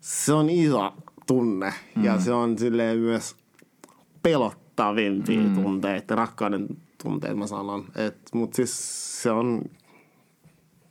se 0.00 0.32
on 0.32 0.50
iso 0.50 0.94
tunne 1.26 1.74
mm. 1.96 2.04
ja 2.04 2.20
se 2.20 2.32
on 2.32 2.58
silleen 2.58 2.98
myös 2.98 3.36
pelottavimpia 4.22 5.40
mm. 5.40 5.62
tunteita, 5.62 6.14
rakkauden 6.14 6.68
tunteita 7.02 7.36
mä 7.36 7.46
sanon. 7.46 7.84
Mutta 8.34 8.56
siis 8.56 9.22
se 9.22 9.30
on, 9.30 9.62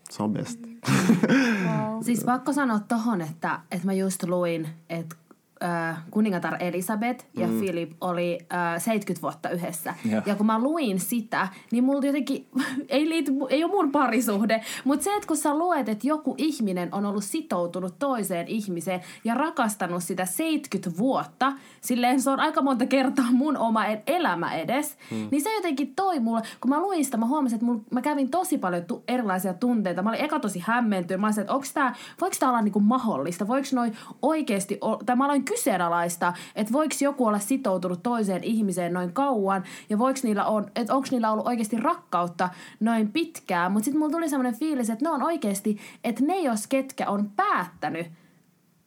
se 0.10 0.24
on 0.24 0.34
best. 0.34 0.60
Siis 2.02 2.24
pakko 2.24 2.54
sanoa 2.54 2.80
tohon, 2.80 3.22
että, 3.22 3.60
että 3.72 3.86
mä 3.86 3.94
just 3.94 4.24
luin, 4.24 4.68
että 4.90 5.16
äh, 5.64 5.98
kuningatar 6.12 6.56
Elisabeth 6.60 7.26
ja 7.38 7.48
mm. 7.48 7.60
Philip 7.60 7.92
oli 8.02 8.40
äh, 8.54 8.82
70 8.82 9.22
vuotta 9.22 9.50
yhdessä. 9.50 9.94
Joo. 10.12 10.22
Ja 10.26 10.36
kun 10.36 10.46
mä 10.46 10.60
luin 10.60 11.00
sitä, 11.00 11.48
niin 11.72 11.84
mulla 11.84 12.06
jotenkin, 12.06 12.48
ei, 12.90 13.10
liity, 13.10 13.32
ei 13.50 13.64
ole 13.64 13.72
mun 13.72 13.92
parisuhde, 13.92 14.62
mutta 14.84 15.04
se, 15.04 15.16
että 15.16 15.28
kun 15.28 15.38
sä 15.38 15.58
luet, 15.58 15.90
että 15.90 16.08
joku 16.08 16.36
ihminen 16.38 16.90
on 16.92 17.06
ollut 17.06 17.24
sitoutunut 17.24 18.00
toiseen 18.00 18.48
ihmiseen 18.48 19.02
ja 19.24 19.34
rakastanut 19.34 20.04
sitä 20.04 20.26
70 20.26 20.98
vuotta, 20.98 21.54
silleen 21.82 22.22
se 22.22 22.30
on 22.30 22.40
aika 22.40 22.62
monta 22.62 22.86
kertaa 22.86 23.32
mun 23.32 23.58
oma 23.58 23.86
e- 23.86 24.04
elämä 24.08 24.54
edes, 24.56 24.98
mm. 25.12 25.28
niin 25.32 25.42
se 25.44 25.56
jotenkin 25.56 25.96
toi 25.96 26.20
mulle, 26.20 26.42
kun 26.62 26.70
mä 26.70 26.80
luin 26.82 27.06
sitä, 27.06 27.18
mä 27.18 27.26
huomasin, 27.26 27.56
että 27.56 27.66
mulla, 27.66 27.82
mä 27.92 28.02
kävin 28.02 28.30
tosi 28.30 28.58
paljon 28.58 28.84
tu- 28.86 29.04
erilaisia 29.08 29.54
tunteita. 29.54 30.02
Mä 30.02 30.10
olin 30.10 30.22
eka 30.22 30.40
tosi 30.40 30.64
hämmentynyt. 30.66 31.22
Mä 31.22 31.28
olisin, 31.28 31.42
että 31.42 31.54
onks 31.54 31.74
tää, 31.74 31.96
voiko 32.22 32.36
tää 32.40 32.50
olla 32.50 32.62
niinku 32.62 32.80
mahdollista? 32.80 33.48
Voiko 33.48 33.68
noin 33.74 33.98
oikeesti, 34.22 34.78
o- 34.82 35.00
tai 35.06 35.16
mä 35.16 35.26
aloin 35.26 35.46
kyseenalaista, 35.54 36.34
että 36.56 36.74
voiko 36.74 36.96
joku 37.02 37.26
olla 37.26 37.40
sitoutunut 37.40 38.04
toiseen 38.04 38.44
ihmiseen 38.44 38.94
noin 38.94 39.14
kauan 39.14 39.64
ja 39.90 40.00
voiko 40.00 40.20
niillä 40.24 40.46
on, 40.46 40.72
että 40.76 40.96
onko 40.96 41.08
niillä 41.12 41.32
ollut 41.32 41.48
oikeasti 41.48 41.78
rakkautta 41.78 42.50
noin 42.80 43.12
pitkään. 43.12 43.72
Mutta 43.72 43.86
sitten 43.86 44.00
mulla 44.00 44.12
tuli 44.12 44.30
semmoinen 44.30 44.60
fiilis, 44.60 44.90
että 44.90 45.06
ne 45.06 45.10
on 45.10 45.24
oikeasti, 45.24 45.78
että 46.04 46.24
ne 46.26 46.40
jos 46.40 46.68
ketkä 46.68 47.10
on 47.10 47.32
päättänyt 47.36 48.08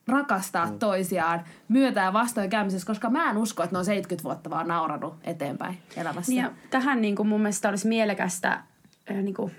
rakastaa 0.09 0.67
mm. 0.67 0.79
toisiaan 0.79 1.45
myötä 1.69 2.01
ja 2.01 2.13
vastoinkäymisessä, 2.13 2.87
koska 2.87 3.11
mä 3.11 3.31
en 3.31 3.37
usko, 3.37 3.63
että 3.63 3.75
ne 3.75 3.79
on 3.79 3.85
70 3.85 4.25
vuotta 4.25 4.51
vaan 4.51 4.69
nauranut 4.69 5.15
eteenpäin 5.25 5.79
elämässä. 5.97 6.33
Ja 6.33 6.51
tähän 6.71 7.01
niin 7.01 7.17
kuin 7.17 7.29
mun 7.29 7.41
mielestä 7.41 7.69
olisi 7.69 7.89
mielekästä 7.89 8.63
niin 9.11 9.35
kuin 9.35 9.53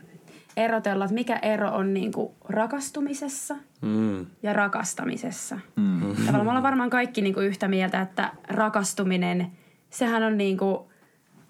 erotella, 0.57 1.05
että 1.05 1.15
mikä 1.15 1.39
ero 1.41 1.71
on 1.71 1.93
niin 1.93 2.11
kuin 2.11 2.31
rakastumisessa 2.49 3.55
Mm. 3.81 4.25
ja 4.43 4.53
rakastamisessa. 4.53 5.59
Mm. 5.75 5.99
Tavallaan 6.01 6.45
me 6.45 6.49
ollaan 6.49 6.63
varmaan 6.63 6.89
kaikki 6.89 7.21
niin 7.21 7.33
kuin 7.33 7.47
yhtä 7.47 7.67
mieltä, 7.67 8.01
että 8.01 8.31
rakastuminen, 8.47 9.47
sehän 9.89 10.23
on 10.23 10.37
niin 10.37 10.57
kuin 10.57 10.77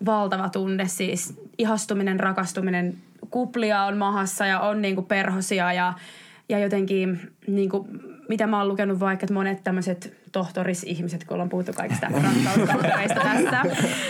valtava 0.05 0.49
tunne. 0.49 0.87
Siis 0.87 1.41
ihastuminen, 1.57 2.19
rakastuminen, 2.19 2.97
kuplia 3.29 3.83
on 3.83 3.97
mahassa 3.97 4.45
ja 4.45 4.59
on 4.59 4.81
niin 4.81 4.95
kuin 4.95 5.07
perhosia 5.07 5.73
ja, 5.73 5.93
ja 6.49 6.59
jotenkin 6.59 7.31
niin 7.47 7.69
kuin, 7.69 7.87
mitä 8.29 8.47
mä 8.47 8.57
oon 8.57 8.67
lukenut 8.67 8.99
vaikka, 8.99 9.23
että 9.23 9.33
monet 9.33 9.63
tämmöiset 9.63 10.17
tohtorisihmiset, 10.31 11.23
kun 11.23 11.33
ollaan 11.33 11.49
puhuttu 11.49 11.73
kaikista 11.73 12.07
rakkaustohtoreista 12.07 13.19
tässä. 13.19 13.61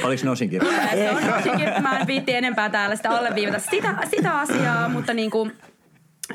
Oliko 0.03 0.21
Nosin 0.25 0.49
kirja? 0.49 0.71
Se 0.91 1.11
on 1.11 1.83
mä 1.83 1.99
en 1.99 2.07
viitti 2.07 2.35
enempää 2.35 2.69
täällä 2.69 2.95
sitä 2.95 3.09
alleviivata 3.09 3.59
sitä, 3.59 3.95
sitä 4.15 4.39
asiaa, 4.39 4.89
mutta 4.89 5.13
niin 5.13 5.31
kuin, 5.31 5.53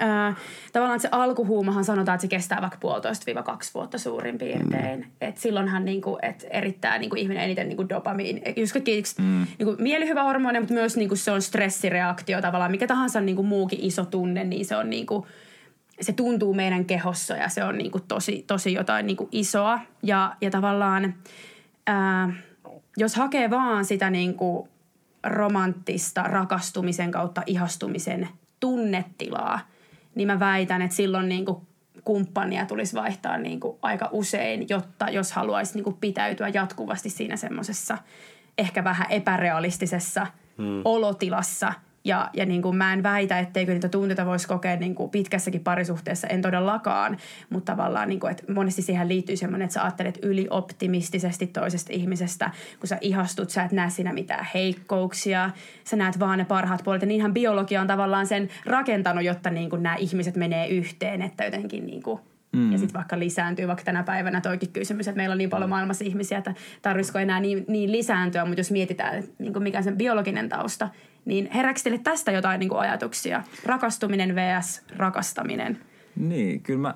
Äh, 0.01 0.37
tavallaan 0.73 1.01
se 1.01 1.09
alkuhuumahan 1.13 1.85
sanotaan, 1.85 2.15
että 2.15 2.23
se 2.23 2.29
kestää 2.29 2.61
vaikka 2.61 2.79
puolitoista 2.81 3.27
viiva 3.27 3.43
kaksi 3.43 3.75
vuotta 3.75 3.99
suurin 3.99 4.39
piirtein. 4.39 4.99
Mm. 4.99 5.05
Et 5.21 5.39
silloinhan 5.39 5.85
niinku, 5.85 6.19
et 6.23 6.47
erittää 6.51 6.99
niinku 6.99 7.17
ihminen 7.17 7.43
eniten 7.43 7.69
niinku 7.69 7.89
dopamiin. 7.89 8.43
Just 8.57 8.73
kaikki 8.73 9.03
mm. 9.19 9.47
niinku 9.59 9.77
mielihyvä 9.79 10.23
hormoni, 10.23 10.61
mutta 10.61 10.75
myös 10.75 10.97
niinku 10.97 11.17
se 11.17 11.31
on 11.31 11.43
stressireaktio 11.43 12.41
tavallaan. 12.41 12.71
Mikä 12.71 12.87
tahansa 12.87 13.21
niinku 13.21 13.43
muukin 13.43 13.79
iso 13.83 14.05
tunne, 14.05 14.45
niin 14.45 14.65
se 14.65 14.77
on 14.77 14.91
niinku, 14.91 15.27
se 16.03 16.13
tuntuu 16.13 16.55
meidän 16.55 16.85
kehossa 16.85 17.37
ja 17.37 17.49
se 17.49 17.65
on 17.65 17.79
niinku 17.79 18.01
tosi, 18.01 18.45
tosi 18.47 18.73
jotain 18.73 19.07
niinku 19.07 19.29
isoa. 19.33 19.81
Ja, 20.03 20.37
ja 20.41 20.51
tavallaan, 20.51 21.15
ää, 21.87 22.33
jos 22.97 23.17
hakee 23.17 23.51
vaan 23.51 23.85
sitä 23.85 24.11
niinku 24.11 24.69
romanttista 25.25 26.23
rakastumisen 26.23 27.11
kautta 27.11 27.43
ihastumisen 27.47 28.29
tunnetilaa, 28.61 29.61
niin 30.15 30.29
mä 30.29 30.41
väitän, 30.41 30.83
että 30.83 30.97
silloin 30.97 31.29
niinku 31.29 31.67
kumppania 32.05 32.67
tulisi 32.67 32.97
vaihtaa 32.97 33.39
niin 33.39 33.61
kuin 33.61 33.79
aika 33.83 34.09
usein, 34.13 34.67
jotta 34.69 35.11
jos 35.11 35.33
haluaisi 35.33 35.75
niin 35.75 35.85
kuin 35.85 35.97
pitäytyä 36.01 36.49
jatkuvasti 36.49 37.11
siinä 37.11 37.37
semmoisessa 37.37 37.99
ehkä 38.59 38.85
vähän 38.85 39.07
epärealistisessa 39.11 40.27
hmm. 40.59 40.83
olotilassa– 40.85 41.73
ja, 42.05 42.31
ja 42.33 42.47
niin 42.47 42.63
kuin 42.63 42.77
mä 42.77 42.93
en 42.93 43.03
väitä, 43.03 43.39
etteikö 43.39 43.73
niitä 43.73 43.89
tunteita 43.89 44.27
voisi 44.27 44.49
kokea 44.49 44.77
niin 44.77 44.95
kuin 44.95 45.11
pitkässäkin 45.11 45.65
parisuhteessa, 45.65 46.27
en 46.27 46.43
todellakaan. 46.43 47.17
Mutta 47.51 47.73
tavallaan, 47.73 48.09
niin 48.09 48.21
kuin, 48.21 48.31
että 48.31 48.53
monesti 48.53 48.83
siihen 48.83 49.09
liittyy 49.09 49.37
semmoinen, 49.37 49.65
että 49.65 49.75
sä 49.75 49.83
ajattelet 49.83 50.19
ylioptimistisesti 50.23 51.47
toisesta 51.47 51.93
ihmisestä. 51.93 52.51
Kun 52.81 52.89
sä 52.89 52.99
ihastut, 53.01 53.51
sä 53.51 53.63
et 53.63 53.73
näe 53.73 53.91
siinä 53.91 54.13
mitään 54.13 54.47
heikkouksia. 54.55 55.51
Sä 55.85 55.97
näet 55.97 56.19
vaan 56.19 56.39
ne 56.39 56.45
parhaat 56.45 56.85
puolet. 56.85 57.03
Ja 57.03 57.09
niinhän 57.09 57.35
biologia 57.35 57.81
on 57.81 57.87
tavallaan 57.87 58.27
sen 58.27 58.49
rakentanut, 58.67 59.25
jotta 59.25 59.51
niin 59.51 59.71
kuin 59.71 59.83
nämä 59.83 59.97
ihmiset 59.97 60.37
menee 60.37 60.69
yhteen. 60.69 61.23
Että 61.23 61.45
jotenkin 61.45 61.87
niin 61.87 62.03
kuin 62.03 62.21
Mm. 62.57 62.73
Ja 62.73 62.79
sitten 62.79 62.95
vaikka 62.95 63.19
lisääntyy, 63.19 63.67
vaikka 63.67 63.85
tänä 63.85 64.03
päivänä 64.03 64.41
toikin 64.41 64.73
kysymys, 64.73 65.09
että 65.09 65.17
meillä 65.17 65.33
on 65.33 65.39
niin 65.39 65.51
paljon 65.51 65.71
maailmassa 65.71 66.05
ihmisiä, 66.05 66.39
että 66.39 66.55
tarvitsisiko 66.83 67.19
enää 67.19 67.41
niin, 67.41 67.65
niin 67.69 67.93
lisääntyä, 67.93 68.45
mutta 68.45 68.61
jos 68.61 68.71
mietitään, 68.71 69.15
että 69.15 69.31
niin 69.39 69.53
kuin 69.53 69.63
mikä 69.63 69.83
sen 69.83 69.97
biologinen 69.97 70.49
tausta, 70.49 70.89
niin 71.25 71.51
herääkö 71.55 71.81
teille 71.85 71.99
tästä 71.99 72.33
jotain 72.33 72.59
niin 72.59 72.69
kuin 72.69 72.81
ajatuksia? 72.81 73.43
Rakastuminen 73.67 74.35
vs. 74.35 74.83
rakastaminen. 74.97 75.79
Niin, 76.17 76.63
kyllä 76.63 76.81
mä, 76.81 76.95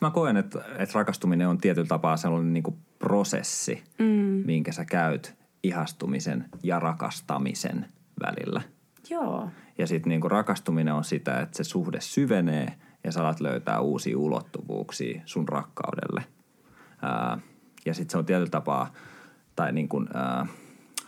mä 0.00 0.10
koen, 0.10 0.36
että, 0.36 0.58
että 0.78 0.94
rakastuminen 0.94 1.48
on 1.48 1.58
tietyllä 1.58 1.88
tapaa 1.88 2.16
sellainen 2.16 2.52
niin 2.52 2.62
kuin 2.62 2.76
prosessi, 2.98 3.84
mm. 3.98 4.42
minkä 4.46 4.72
sä 4.72 4.84
käyt 4.84 5.36
ihastumisen 5.62 6.44
ja 6.62 6.80
rakastamisen 6.80 7.86
välillä. 8.22 8.62
Joo. 9.10 9.50
Ja 9.78 9.86
sitten 9.86 10.10
niin 10.10 10.30
rakastuminen 10.30 10.94
on 10.94 11.04
sitä, 11.04 11.40
että 11.40 11.56
se 11.56 11.64
suhde 11.64 12.00
syvenee 12.00 12.72
ja 13.04 13.12
sä 13.12 13.20
alat 13.20 13.40
löytää 13.40 13.80
uusia 13.80 14.18
ulottuvuuksia 14.18 15.20
sun 15.24 15.48
rakkaudelle. 15.48 16.24
Ää, 17.02 17.38
ja 17.86 17.94
sitten 17.94 18.12
se 18.12 18.18
on 18.18 18.26
tietyllä 18.26 18.50
tapaa, 18.50 18.92
tai 19.56 19.72
niin 19.72 19.88
kuin, 19.88 20.08
ää, 20.14 20.46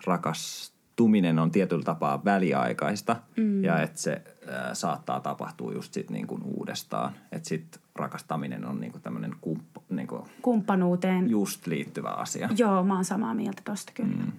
rakas, 0.07 0.74
tuminen 0.99 1.38
on 1.38 1.51
tietyllä 1.51 1.82
tapaa 1.82 2.24
väliaikaista 2.24 3.16
mm. 3.36 3.64
ja 3.64 3.82
että 3.82 4.01
se 4.01 4.22
ää, 4.49 4.74
saattaa 4.74 5.20
tapahtua 5.20 5.72
just 5.72 5.94
sit 5.94 6.11
niin 6.11 6.26
kuin 6.26 6.42
uudestaan. 6.42 7.12
Että 7.32 7.49
sitten 7.49 7.80
rakastaminen 7.94 8.64
on 8.64 8.80
niin 8.80 8.92
kuin 8.92 9.03
tämmöinen 9.03 9.36
kumppa, 9.40 9.80
niin 9.90 10.07
kuin 10.07 10.22
kumppanuuteen 10.42 11.30
just 11.30 11.66
liittyvä 11.66 12.09
asia. 12.09 12.49
Joo, 12.57 12.84
mä 12.84 12.94
oon 12.94 13.05
samaa 13.05 13.34
mieltä 13.34 13.62
tosta 13.64 13.92
kyllä. 13.94 14.24
Mm. 14.24 14.32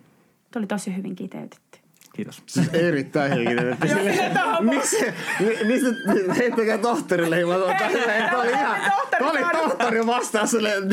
Tuo 0.52 0.60
oli 0.60 0.68
tosi 0.68 0.96
hyvin 0.96 1.16
kiteytetty. 1.16 1.79
Kiitos. 2.20 2.44
Siis 2.46 2.70
erittäin 2.74 3.32
henkinen. 3.32 3.78
Miksi? 4.60 5.06
Miksi 5.40 5.88
heittäkää 6.38 6.78
tohtorille? 6.78 7.38
Tämä 7.40 8.42
oli 8.42 8.52
ihan, 8.52 8.78
tämä 9.12 9.32
oli 9.32 9.40
tohtori 9.52 10.06
vastaan 10.06 10.48
silleen. 10.48 10.84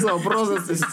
Se 0.00 0.12
on 0.12 0.20
prosessissa. 0.20 0.86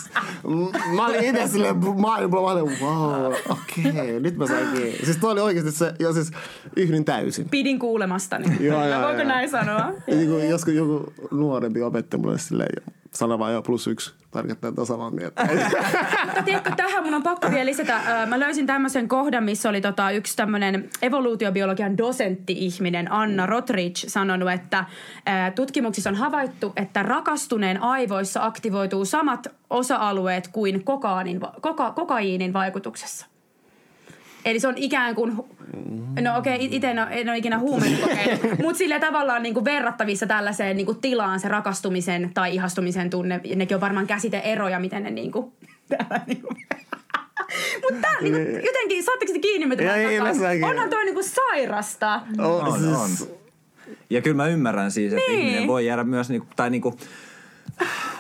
Mä 0.95 1.05
olin 1.05 1.23
itse 1.23 1.47
silleen 1.47 1.77
maailma, 1.77 2.41
mä 2.41 2.51
olin, 2.51 2.79
wow, 2.81 3.33
okei, 3.49 3.91
okay, 3.91 4.19
nyt 4.19 4.37
mä 4.37 4.47
sain 4.47 4.67
kiinni. 4.67 5.05
Siis 5.05 5.17
toi 5.17 5.31
oli 5.31 5.41
oikeasti 5.41 5.71
se, 5.71 5.93
ja 5.99 6.13
siis 6.13 6.31
yhdyn 6.75 7.05
täysin. 7.05 7.49
Pidin 7.49 7.79
kuulemastani. 7.79 8.57
Joo, 8.59 8.87
joo, 8.87 9.01
Voiko 9.01 9.23
näin 9.23 9.49
sanoa? 9.49 9.93
Joskus 10.49 10.73
joku 10.73 11.13
nuorempi 11.31 11.81
opetti 11.81 12.17
mulle 12.17 12.39
silleen, 12.39 12.83
sano 13.13 13.39
vaan 13.39 13.53
jo 13.53 13.61
plus 13.61 13.87
yksi 13.87 14.13
tarkoittaa 14.31 14.71
tätä 14.71 14.85
samaa 14.85 15.11
mieltä. 15.11 15.47
Mutta 16.25 16.43
tiedätkö, 16.43 16.71
tähän 16.77 17.03
mun 17.03 17.13
on 17.13 17.23
pakko 17.23 17.51
vielä 17.51 17.65
lisätä. 17.65 18.01
Mä 18.27 18.39
löysin 18.39 18.67
tämmöisen 18.67 19.07
kohdan, 19.07 19.43
missä 19.43 19.69
oli 19.69 19.81
tota 19.81 20.11
yksi 20.11 20.35
tämmöinen 20.35 20.89
evoluutiobiologian 21.01 21.97
dosentti-ihminen, 21.97 23.11
Anna 23.11 23.45
Rotridge, 23.45 24.09
sanonut, 24.09 24.51
että 24.51 24.85
tutkimuksissa 25.55 26.09
on 26.09 26.15
havaittu, 26.15 26.73
että 26.75 27.03
rakastuneen 27.03 27.81
aivoissa 27.81 28.45
aktivoituu 28.45 29.05
samat 29.05 29.47
osa-alueet 29.69 30.47
kuin 30.47 30.83
kokaanin, 30.83 31.39
koka, 31.61 31.91
kokaiinin 31.91 32.53
vaikutuksessa. 32.53 33.32
Eli 34.45 34.59
se 34.59 34.67
on 34.67 34.77
ikään 34.77 35.15
kuin, 35.15 35.35
no 36.21 36.37
okei, 36.37 36.55
okay, 36.55 36.67
itse 36.71 36.89
en, 36.89 36.99
en 37.09 37.29
ole 37.29 37.37
ikinä 37.37 37.59
huumeita 37.59 38.07
kokeillut, 38.07 38.59
mutta 38.63 38.77
sillä 38.77 38.99
tavallaan 38.99 39.43
niin 39.43 39.53
kuin 39.53 39.65
verrattavissa 39.65 40.27
tällaiseen 40.27 40.77
niin 40.77 40.85
kuin 40.85 41.01
tilaan 41.01 41.39
se 41.39 41.47
rakastumisen 41.47 42.31
tai 42.33 42.55
ihastumisen 42.55 43.09
tunne. 43.09 43.41
Nekin 43.55 43.75
on 43.75 43.81
varmaan 43.81 44.07
käsite-eroja, 44.07 44.79
miten 44.79 45.03
ne 45.03 45.11
niin 45.15 45.31
kuin, 45.31 45.53
niin 46.27 46.41
kuin 46.41 46.57
mutta 47.81 48.01
tää, 48.01 48.21
niinku, 48.21 48.39
jotenkin, 48.65 49.03
saatteko 49.03 49.33
te 49.33 49.39
kiinni, 49.39 49.67
mitä 49.67 49.83
mä 49.83 50.67
Onhan 50.69 50.89
toi 50.89 51.05
niinku 51.05 51.23
sairasta. 51.23 52.21
On, 52.37 52.67
on, 52.67 52.95
on. 52.95 53.09
Ja 54.09 54.21
kyllä 54.21 54.35
mä 54.35 54.47
ymmärrän 54.47 54.91
siis, 54.91 55.13
että 55.13 55.31
niin. 55.31 55.39
ihminen 55.39 55.67
voi 55.67 55.85
jäädä 55.85 56.03
myös, 56.03 56.29
niinku, 56.29 56.47
tai 56.55 56.69
niinku, 56.69 56.97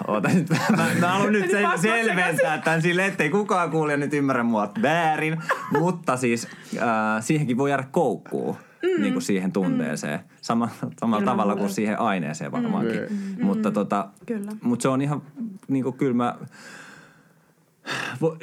Oota 0.07 0.29
nyt, 0.29 0.49
mä, 0.49 0.87
mä 0.99 1.07
haluan 1.07 1.33
nyt 1.33 1.51
sen, 1.51 1.67
selventää 1.81 2.57
tämän 2.57 2.81
silleen, 2.81 3.11
ettei 3.11 3.29
kukaan 3.29 3.71
kuulija 3.71 3.97
nyt 3.97 4.13
ymmärrä 4.13 4.43
mua 4.43 4.71
väärin. 4.81 5.41
mutta 5.79 6.17
siis 6.17 6.47
äh, 6.77 6.87
siihenkin 7.19 7.57
voi 7.57 7.69
jäädä 7.69 7.87
koukkuun. 7.91 8.55
Mm. 8.83 9.01
Niin 9.01 9.13
kuin 9.13 9.23
siihen 9.23 9.51
tunteeseen. 9.51 10.19
Sama, 10.41 10.69
samalla 10.99 11.25
tavalla 11.25 11.55
kuin 11.55 11.69
siihen 11.69 11.99
aineeseen 11.99 12.51
varmaankin. 12.51 13.01
Mm. 13.09 13.17
Mm. 13.37 13.45
Mutta, 13.45 13.71
tota, 13.71 14.07
kyllä. 14.25 14.51
mutta 14.61 14.83
se 14.83 14.87
on 14.87 15.01
ihan, 15.01 15.21
niin 15.67 15.83
kuin 15.83 15.97
kyllä 15.97 16.13
mä 16.13 16.35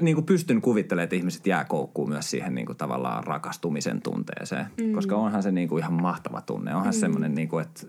niin 0.01 0.15
kuin 0.15 0.27
pystyn 0.27 0.61
kuvittelemaan, 0.61 1.05
että 1.05 1.17
ihmiset 1.17 1.47
jää 1.47 1.65
koukkuun 1.65 2.09
myös 2.09 2.31
siihen 2.31 2.55
niin 2.55 2.67
kuin 2.67 2.79
tavallaan 2.79 3.25
rakastumisen 3.25 4.03
tunteeseen. 4.03 4.67
Mm. 4.81 4.93
Koska 4.93 5.17
onhan 5.17 5.43
se 5.43 5.53
niin 5.53 5.69
kuin 5.69 5.81
ihan 5.81 5.93
mahtava 5.93 6.41
tunne. 6.41 6.75
Onhan 6.75 6.95
mm. 6.95 7.01
semmoinen, 7.01 7.35
niin 7.35 7.49
kuin, 7.49 7.63
että 7.63 7.87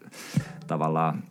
tavallaan 0.67 1.24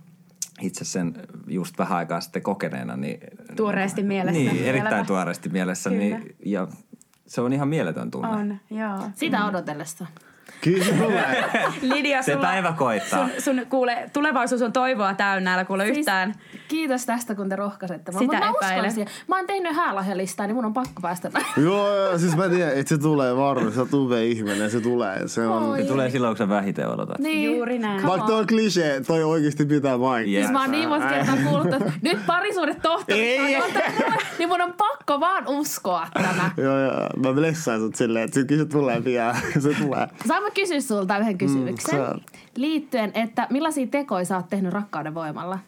itse 0.61 0.84
sen 0.84 1.14
just 1.46 1.78
vähän 1.78 1.98
aikaa 1.98 2.20
sitten 2.20 2.42
kokeneena. 2.42 2.96
Niin, 2.96 3.20
tuoreesti 3.56 4.02
mielessä. 4.02 4.40
Niin, 4.40 4.64
erittäin 4.64 5.06
tuoreesti 5.06 5.48
mielessä. 5.48 5.90
Niin, 5.90 6.36
ja 6.44 6.68
se 7.26 7.40
on 7.40 7.52
ihan 7.52 7.68
mieletön 7.68 8.11
tunne. 8.11 8.28
On, 8.28 8.58
joo. 8.70 9.11
Sitä 9.14 9.46
odotellessa. 9.46 10.06
Kyllä 10.61 10.84
tulee. 10.98 11.44
Lidia, 11.82 12.22
se 12.22 12.36
päivä 12.36 12.72
koittaa. 12.72 13.28
Sun, 13.28 13.42
sun 13.57 13.66
kuule, 13.68 14.11
tulevaisuus 14.12 14.62
on 14.62 14.72
toivoa 14.72 15.14
täynnä, 15.14 15.55
älä 15.55 15.64
kuule 15.64 15.84
siis, 15.84 15.98
yhtään. 15.98 16.34
Kiitos 16.68 17.07
tästä, 17.07 17.34
kun 17.34 17.48
te 17.48 17.57
rohkaisette. 17.57 18.12
Sitä 18.12 18.38
mä 18.38 18.53
epäile. 18.57 18.88
Mä 19.28 19.36
oon 19.36 19.46
tehnyt 19.46 19.76
häälahjalistaa, 19.76 20.46
niin 20.46 20.55
mun 20.55 20.64
on 20.64 20.74
pakko 20.74 21.03
päästä. 21.03 21.30
joo, 21.57 21.96
joo, 21.96 22.18
siis 22.18 22.36
mä 22.36 22.48
tiedän, 22.48 22.78
että 22.78 22.88
se 22.88 22.98
tulee 22.98 23.36
varmasti. 23.36 23.74
Se 23.74 23.86
tulee 23.90 24.26
ihminen, 24.26 24.70
se 24.70 24.80
tulee. 24.80 25.28
Se, 25.28 25.46
on... 25.46 25.76
se 25.76 25.84
tulee 25.84 26.11
silloin, 26.11 26.30
kun 26.30 26.38
sä 26.38 26.48
vähiten 26.48 26.88
odotat. 26.88 27.18
Niin. 27.18 27.57
Juuri 27.57 27.78
näin. 27.78 28.07
Vaikka 28.07 28.26
toi 28.26 28.40
on 28.40 28.46
klisee, 28.46 29.01
toi 29.01 29.24
oikeasti 29.24 29.64
pitää 29.64 29.98
mainita. 29.98 30.30
Yes. 30.30 30.40
Siis 30.40 30.53
mä 30.53 30.61
oon 30.61 30.70
niin 30.70 30.88
monta 30.88 31.09
kertaa 31.09 31.36
kuullut, 31.44 31.72
että 31.72 31.92
nyt 32.03 32.26
parisuudet 32.26 32.82
tohtori 32.82 33.38
niin 34.38 34.48
mun 34.48 34.61
on 34.61 34.72
pakko 34.72 35.20
vaan 35.20 35.44
uskoa 35.48 36.07
tämä. 36.12 36.51
joo, 36.57 36.80
joo. 36.80 37.07
Mä 37.16 37.32
blessaan 37.32 37.80
sut 37.80 37.94
silleen, 37.94 38.24
että 38.24 38.40
se 38.40 38.64
tulee 38.64 39.01
pian. 39.01 39.36
se 39.62 39.74
tulee. 39.82 40.09
Mä 40.43 40.51
kysyä 40.55 40.80
sulta 40.80 41.18
yhden 41.18 41.38
kysymyksen. 41.38 42.01
Mm, 42.01 42.20
liittyen, 42.57 43.11
että 43.14 43.47
millaisia 43.51 43.86
tekoja 43.86 44.24
sä 44.24 44.36
oot 44.36 44.49
tehnyt 44.49 44.72
rakkauden 44.72 45.14
voimalla? 45.14 45.59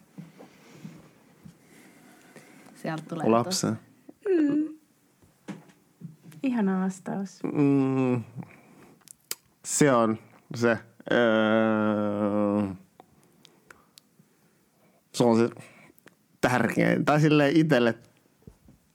Sieltä 2.75 3.03
tulee 3.09 3.29
Lapsi. 3.29 3.67
Mm. 3.67 4.69
Ihana 6.43 6.85
vastaus. 6.85 7.43
Mm. 7.43 8.23
Se 9.65 9.93
on 9.93 10.19
se. 10.55 10.79
Öö, 11.13 12.63
se 15.13 15.25
on 15.25 15.37
se 15.37 15.49
tärkein. 16.41 17.05
Tai 17.05 17.21
silleen 17.21 17.57
itselle 17.57 17.95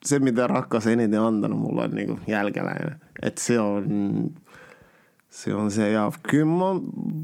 se, 0.06 0.20
mitä 0.20 0.48
rakkaus 0.48 0.88
eniten 0.88 1.22
antanut 1.22 1.60
mulle 1.60 1.84
on 1.84 1.92
niin 1.92 2.22
jälkeläinen. 2.28 3.02
Että 3.22 3.44
se 3.44 3.60
on 3.60 3.86
se 5.38 5.56
on 5.56 5.72
se. 5.72 5.92
Ja 5.92 6.12
kyllä 6.30 6.46
mä 6.46 6.66
oon 6.66 6.84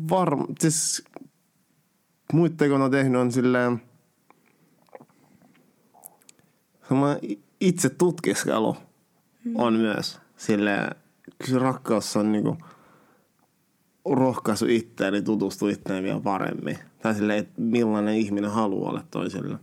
varma, 0.10 0.46
siis 0.60 1.04
muiden 2.34 2.70
kun 2.70 2.82
on 2.82 2.92
tehnyt 2.92 3.22
on 3.22 3.32
silleen 3.32 3.82
itse 7.60 7.90
tutkiskelu 7.90 8.78
mm. 9.46 9.56
on 9.56 9.74
myös 9.74 10.20
silleen, 10.38 10.96
kyllä 11.46 11.60
rakkaus 11.60 12.18
on 12.18 12.32
niinku 12.32 12.58
rohkaisu 14.06 14.66
itseäni 14.66 15.22
tutustua 15.22 15.70
itseäni 15.70 16.04
vielä 16.04 16.20
paremmin. 16.20 16.78
Tai 17.02 17.16
silleen, 17.16 17.40
että 17.40 17.62
millainen 17.62 18.16
ihminen 18.16 18.52
haluaa 18.52 18.90
olla 18.90 19.04
toiselle. 19.12 19.58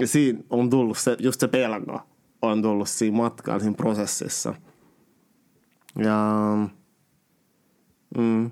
Ja 0.00 0.06
siinä 0.06 0.38
on 0.50 0.70
tullut 0.70 0.98
se, 0.98 1.16
just 1.18 1.40
se 1.40 1.48
pelko 1.48 2.00
on 2.42 2.62
tullut 2.62 2.88
siinä 2.88 3.16
matkalla, 3.16 3.60
siinä 3.60 3.76
prosessissa. 3.76 4.54
Ja 5.98 6.36
Mm. 8.18 8.50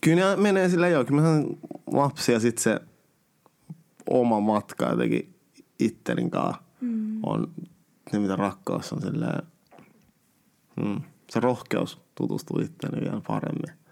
Kyllä 0.00 0.36
menee 0.36 0.68
sillä 0.68 0.88
joo, 0.88 1.04
kyllä 1.04 1.22
mä 1.22 1.42
lapsi 1.86 2.32
ja 2.32 2.40
sitten 2.40 2.62
se 2.62 2.80
oma 4.10 4.40
matka 4.40 4.90
jotenkin 4.90 5.34
ittelin 5.78 6.30
kanssa 6.30 6.62
mm. 6.80 7.20
on 7.22 7.52
ne, 8.12 8.18
mitä 8.18 8.36
rakkaus 8.36 8.92
on 8.92 9.02
silleen, 9.02 9.42
mm, 10.76 11.00
se 11.30 11.40
rohkeus 11.40 12.00
tutustua 12.14 12.62
itseäni 12.62 13.00
vielä 13.00 13.20
paremmin. 13.26 13.84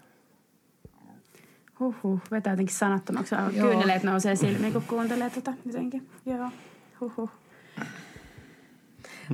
Huhhuh, 1.79 2.21
vetää 2.31 2.53
jotenkin 2.53 2.75
sanattomaksi. 2.75 3.35
Joo. 3.35 3.49
Kyyneleet 3.69 4.03
nousee 4.03 4.35
silmiin, 4.35 4.73
kun 4.73 4.83
kuuntelee 4.87 5.29
tota 5.29 5.53
jotenkin. 5.65 6.09
Joo, 6.25 6.49
huhhuh. 7.01 7.29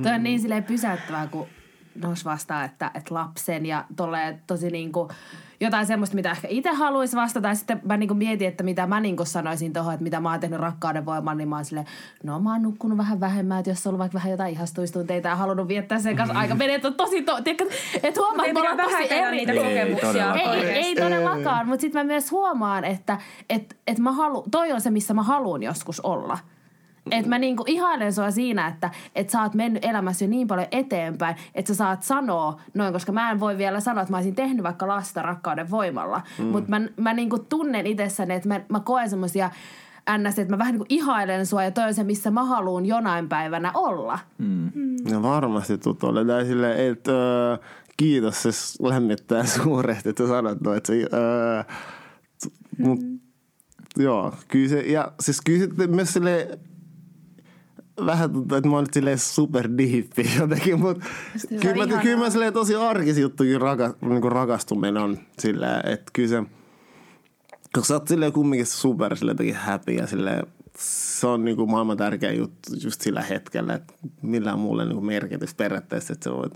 Toi 0.02 0.12
on 0.14 0.22
niin 0.22 0.40
silleen 0.40 0.64
pysäyttävää, 0.64 1.26
kun 1.26 1.46
Nos 1.94 2.24
vastaa, 2.24 2.64
että, 2.64 2.90
että 2.94 3.14
lapsen 3.14 3.66
ja 3.66 3.84
tolleen 3.96 4.42
tosi 4.46 4.70
niinku 4.70 5.08
jotain 5.60 5.86
semmoista, 5.86 6.16
mitä 6.16 6.30
ehkä 6.30 6.48
itse 6.50 6.70
haluaisi 6.70 7.16
vastata. 7.16 7.48
Ja 7.48 7.54
sitten 7.54 7.80
mä 7.84 7.96
niinku 7.96 8.14
mietin, 8.14 8.48
että 8.48 8.62
mitä 8.62 8.86
mä 8.86 9.00
niinku 9.00 9.24
sanoisin 9.24 9.72
tuohon, 9.72 9.94
että 9.94 10.04
mitä 10.04 10.20
mä 10.20 10.30
oon 10.30 10.40
tehnyt 10.40 10.60
rakkauden 10.60 11.06
voiman, 11.06 11.38
niin 11.38 11.48
mä 11.48 11.56
oon 11.56 11.64
silleen, 11.64 11.86
no 12.22 12.40
mä 12.40 12.52
oon 12.52 12.62
nukkunut 12.62 12.98
vähän 12.98 13.20
vähemmän, 13.20 13.58
että 13.58 13.70
jos 13.70 13.86
on 13.86 13.90
ollut 13.90 13.98
vaikka 13.98 14.14
vähän 14.14 14.30
jotain 14.30 14.52
ihastuistunteita 14.52 15.28
ja 15.28 15.36
halunnut 15.36 15.68
viettää 15.68 15.98
sen 15.98 16.16
kanssa 16.16 16.38
aika 16.38 16.54
menee, 16.54 16.76
että 16.76 16.88
on 16.88 16.94
tosi, 16.94 17.22
to, 17.22 17.42
tiedätkö, 17.42 17.74
että 18.02 18.20
huomaa, 18.20 18.46
että 18.46 18.60
me 18.62 18.70
ollaan 18.70 18.90
tosi 18.90 19.14
eri. 19.14 19.36
niitä 19.36 19.52
Ei, 19.52 19.58
kokemuksia. 19.58 20.34
Ei, 20.34 20.48
ei, 20.48 20.68
ei 20.68 20.94
todellakaan, 20.94 21.68
mutta 21.68 21.80
sitten 21.80 22.06
mä 22.06 22.12
myös 22.12 22.30
huomaan, 22.30 22.84
että 22.84 23.18
et, 23.50 23.76
et 23.86 23.98
mä 23.98 24.12
halu, 24.12 24.44
toi 24.50 24.72
on 24.72 24.80
se, 24.80 24.90
missä 24.90 25.14
mä 25.14 25.22
haluan 25.22 25.62
joskus 25.62 26.00
olla. 26.00 26.38
Et 27.10 27.26
mä 27.26 27.38
niinku 27.38 27.64
ihailen 27.66 28.12
sua 28.12 28.30
siinä, 28.30 28.66
että 28.66 28.90
et 29.14 29.30
sä 29.30 29.42
oot 29.42 29.54
mennyt 29.54 29.84
elämässä 29.84 30.24
jo 30.24 30.28
niin 30.28 30.46
paljon 30.46 30.68
eteenpäin, 30.72 31.36
että 31.54 31.68
sä 31.68 31.74
saat 31.74 32.02
sanoa 32.02 32.60
noin, 32.74 32.92
koska 32.92 33.12
mä 33.12 33.30
en 33.30 33.40
voi 33.40 33.58
vielä 33.58 33.80
sanoa, 33.80 34.02
että 34.02 34.12
mä 34.12 34.16
olisin 34.16 34.34
tehnyt 34.34 34.62
vaikka 34.62 34.88
lasta 34.88 35.22
rakkauden 35.22 35.70
voimalla. 35.70 36.22
Mm. 36.38 36.44
Mutta 36.44 36.70
mä, 36.70 36.80
mä 36.96 37.14
niinku 37.14 37.38
tunnen 37.38 37.86
itsessäni, 37.86 38.34
että 38.34 38.48
mä, 38.48 38.60
mä 38.68 38.80
koen 38.80 39.10
semmosia 39.10 39.50
ns, 40.18 40.38
että 40.38 40.52
mä 40.52 40.58
vähän 40.58 40.72
niinku 40.72 40.86
ihailen 40.88 41.46
sua 41.46 41.64
ja 41.64 41.70
toi 41.70 41.84
on 41.84 41.94
se, 41.94 42.04
missä 42.04 42.30
mä 42.30 42.44
haluan 42.44 42.86
jonain 42.86 43.28
päivänä 43.28 43.72
olla. 43.74 44.18
Ja 45.10 45.22
varmasti 45.22 45.78
tuttu 45.78 46.06
oli. 46.06 46.26
Tai 46.26 46.44
silleen, 46.44 46.92
että 46.92 47.12
öö, 47.12 47.56
kiitos, 47.96 48.42
se 48.42 48.50
lämmittää 48.80 49.46
suuresti, 49.56 50.08
että 50.08 50.22
sä 50.22 50.28
sanot 50.28 50.60
noin, 50.60 50.76
että 50.76 50.86
se, 50.86 51.06
öö, 51.12 51.62
t- 52.44 52.78
mut, 52.78 53.00
joo, 53.96 54.34
kyllä 54.48 54.68
se, 54.68 54.80
ja 54.80 55.12
siis 55.20 55.40
kyllä 55.40 55.66
se 55.76 55.86
myös 55.86 56.12
silleen, 56.12 56.58
vähän 58.06 58.32
tuntuu, 58.32 58.58
että 58.58 58.68
mä 58.68 58.76
oon 58.76 58.84
nyt 58.84 58.94
silleen 58.94 59.18
super 59.18 59.68
diippi 59.78 60.30
jotenkin, 60.40 60.80
mutta 60.80 61.04
kyllä, 61.60 61.86
mä, 61.86 62.02
kyllä 62.02 62.18
mä 62.18 62.30
silleen 62.30 62.52
tosi 62.52 62.74
arkisi 62.74 63.20
juttukin 63.20 63.60
raka, 63.60 63.94
niin 64.00 64.32
rakastuminen 64.32 65.02
on 65.02 65.18
silleen, 65.38 65.88
että 65.88 66.10
kyllä 66.12 66.28
se, 66.28 66.42
koska 67.72 67.86
sä 67.86 67.94
oot 67.94 68.08
silleen 68.08 68.32
kumminkin 68.32 68.66
super 68.66 69.16
silleen 69.16 69.34
jotenkin 69.34 69.56
happy 69.56 69.92
ja 69.92 70.06
silleen, 70.06 70.46
se 70.78 71.26
on 71.26 71.44
niinku 71.44 71.66
maailman 71.66 71.96
tärkeä 71.96 72.32
juttu 72.32 72.70
just 72.84 73.00
sillä 73.00 73.22
hetkellä, 73.22 73.74
että 73.74 73.94
millään 74.22 74.58
muulle 74.58 74.84
niinku 74.84 75.00
merkitys 75.00 75.54
periaatteessa, 75.54 76.12
että 76.12 76.24
sä 76.24 76.36
voit 76.36 76.54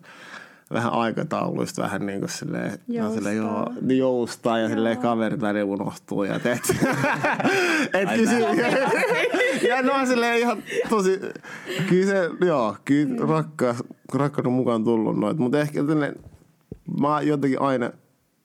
vähän 0.75 0.93
aikatauluista 0.93 1.83
vähän 1.83 2.07
niin 2.07 2.20
kuin 2.20 2.31
silleen, 2.31 2.70
no 2.70 2.79
Joustaa. 2.89 3.14
silleen 3.14 3.37
joo, 3.37 3.72
niin 3.81 3.99
joustaa 3.99 4.59
ja 4.59 4.68
silleen 4.68 4.99
kaverit 4.99 5.41
välillä 5.41 5.64
unohtuu 5.64 6.25
ja 6.25 6.39
teet. 6.39 6.61
et 7.95 8.09
kyllä 8.14 8.31
se, 8.31 9.68
ja 9.68 9.83
no 9.83 9.93
on 9.93 10.07
silleen 10.07 10.39
ihan 10.39 10.62
tosi, 10.89 11.20
kyllä 11.89 12.07
se, 12.07 12.31
joo, 12.47 12.77
kyllä 12.85 13.27
rakkaus, 13.27 13.85
rakkauden 14.14 14.53
mukaan 14.53 14.85
tullut 14.85 15.20
noit, 15.20 15.39
mutta 15.39 15.61
ehkä 15.61 15.85
tällainen, 15.85 16.16
mä 17.01 17.20
jotenkin 17.20 17.61
aina 17.61 17.91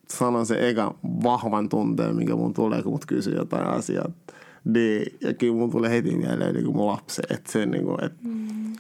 sanon 0.08 0.46
sen 0.46 0.64
eka 0.64 0.96
vahvan 1.04 1.70
tunteen, 1.70 2.16
mikä 2.16 2.36
mun 2.36 2.54
tulee, 2.54 2.84
kun 2.84 2.92
mut 2.92 3.06
kysyy 3.06 3.36
jotain 3.36 3.68
asiaa. 3.68 4.12
Niin, 4.66 5.18
ja 5.22 5.34
kyllä 5.34 5.54
mun 5.54 5.72
tulee 5.72 5.90
heti 5.90 6.16
mieleen 6.16 6.54
niin 6.54 6.66
kuin 6.66 6.78
mun 6.78 6.88
lapsi. 6.88 7.22
Että 7.30 7.52
se, 7.52 7.66
niin 7.66 7.84
kuin, 7.84 8.04
et, 8.04 8.14
mm. 8.24 8.74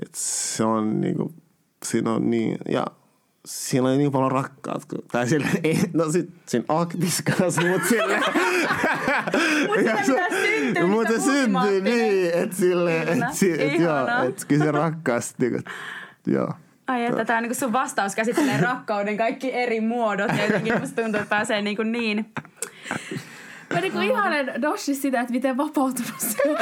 et 0.00 0.14
se 0.14 0.64
on 0.64 1.00
niin 1.00 1.16
kuin, 1.16 1.34
siinä 1.90 2.10
on 2.12 2.30
niin, 2.30 2.58
ja 2.70 2.86
siinä 3.46 3.88
on 3.88 3.98
niin 3.98 4.12
paljon 4.12 4.32
rakkaat. 4.32 4.84
kun- 4.84 5.02
Tai 5.12 5.26
sille, 5.28 5.46
ei, 5.64 5.78
no 5.92 6.12
sit 6.12 6.28
siinä 6.46 6.64
aktis 6.68 7.22
kanssa, 7.38 7.62
mutta 7.62 7.88
sille. 7.88 8.16
Mut 8.16 9.76
sitä 9.78 9.96
pitää 10.06 10.28
syntyä, 10.30 10.86
Mutta 10.86 11.12
se 11.12 11.20
syntyy 11.20 11.80
niin, 11.80 12.30
että 12.34 12.56
sille, 12.56 13.02
että 13.02 13.26
si, 13.32 13.62
et, 13.62 13.80
joo, 13.80 14.24
että 14.28 14.46
kyllä 14.48 14.64
se 14.64 14.70
rakkaus, 14.72 15.34
niin 15.38 15.52
kuin, 15.52 15.64
joo. 16.26 16.52
Ai 16.86 17.04
että 17.04 17.24
tämä 17.24 17.40
niinku 17.40 17.54
sun 17.54 17.72
vastaus 17.72 18.14
käsittelee 18.14 18.60
rakkauden 18.60 19.16
kaikki 19.16 19.52
eri 19.54 19.80
muodot. 19.80 20.28
Ja 20.38 20.44
jotenkin 20.46 20.80
musta 20.80 21.02
tuntuu, 21.02 21.20
että 21.20 21.30
pääsee 21.30 21.62
niinku 21.62 21.82
niin. 21.82 22.32
Mä 23.74 23.80
niinku 23.80 24.00
ihailen 24.00 24.62
Doshi 24.62 24.94
sitä, 24.94 25.20
että 25.20 25.32
miten 25.32 25.56
vapautunut 25.56 26.14
se 26.18 26.36
on. 26.50 26.56